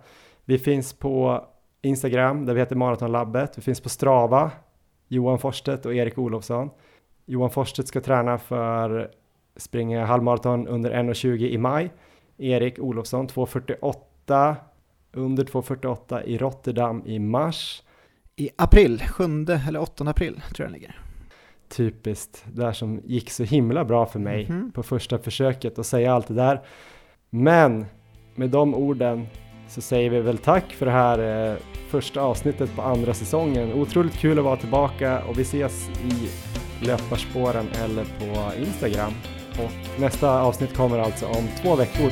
Vi 0.46 0.58
finns 0.58 0.94
på 0.94 1.46
Instagram 1.82 2.46
där 2.46 2.54
vi 2.54 2.60
heter 2.60 2.76
Maratonlabbet. 2.76 3.58
Vi 3.58 3.62
finns 3.62 3.82
på 3.82 3.90
Strava, 3.90 4.52
Johan 5.10 5.40
Forstedt 5.40 5.86
och 5.86 5.94
Erik 5.94 6.18
Olofsson. 6.18 6.70
Johan 7.26 7.50
Forstedt 7.50 7.88
ska 7.88 8.02
träna 8.02 8.38
för 8.38 9.12
springa 9.56 10.06
halvmaraton 10.06 10.68
under 10.68 10.92
1.20 10.92 11.48
i 11.48 11.58
maj. 11.58 11.92
Erik 12.38 12.80
Olofsson 12.80 13.28
2.48 13.28 14.56
under 15.14 15.44
2.48 15.44 16.24
i 16.24 16.38
Rotterdam 16.38 17.04
i 17.06 17.20
mars. 17.20 17.84
I 18.36 18.50
april, 18.56 19.00
7 19.00 19.24
eller 19.68 19.80
8 19.80 20.04
april 20.04 20.34
tror 20.34 20.66
jag 20.66 20.66
den 20.66 20.74
ligger 20.74 21.00
typiskt 21.70 22.46
där 22.54 22.72
som 22.72 23.02
gick 23.06 23.30
så 23.30 23.44
himla 23.44 23.86
bra 23.86 24.06
för 24.06 24.20
mig 24.20 24.46
mm 24.46 24.62
-hmm. 24.62 24.72
på 24.72 24.84
första 24.84 25.18
försöket 25.18 25.80
att 25.80 25.86
säga 25.86 26.14
allt 26.14 26.28
det 26.28 26.34
där. 26.34 26.62
Men 27.30 27.86
med 28.36 28.50
de 28.50 28.76
orden 28.76 29.28
så 29.70 29.82
säger 29.82 30.10
vi 30.10 30.20
väl 30.20 30.38
tack 30.38 30.74
för 30.74 30.86
det 30.86 30.92
här 30.92 31.50
eh, 31.52 31.58
första 31.90 32.22
avsnittet 32.22 32.76
på 32.76 32.82
andra 32.82 33.14
säsongen. 33.14 33.74
Otroligt 33.74 34.18
kul 34.18 34.40
att 34.40 34.46
vara 34.46 34.58
tillbaka 34.58 35.24
och 35.24 35.40
vi 35.40 35.42
ses 35.42 35.90
i 35.90 36.30
löparspåren 36.86 37.68
eller 37.84 38.04
på 38.04 38.60
Instagram. 38.60 39.14
Och 39.52 40.00
nästa 40.02 40.42
avsnitt 40.42 40.76
kommer 40.76 41.00
alltså 41.00 41.26
om 41.26 41.48
två 41.64 41.76
veckor. 41.76 42.12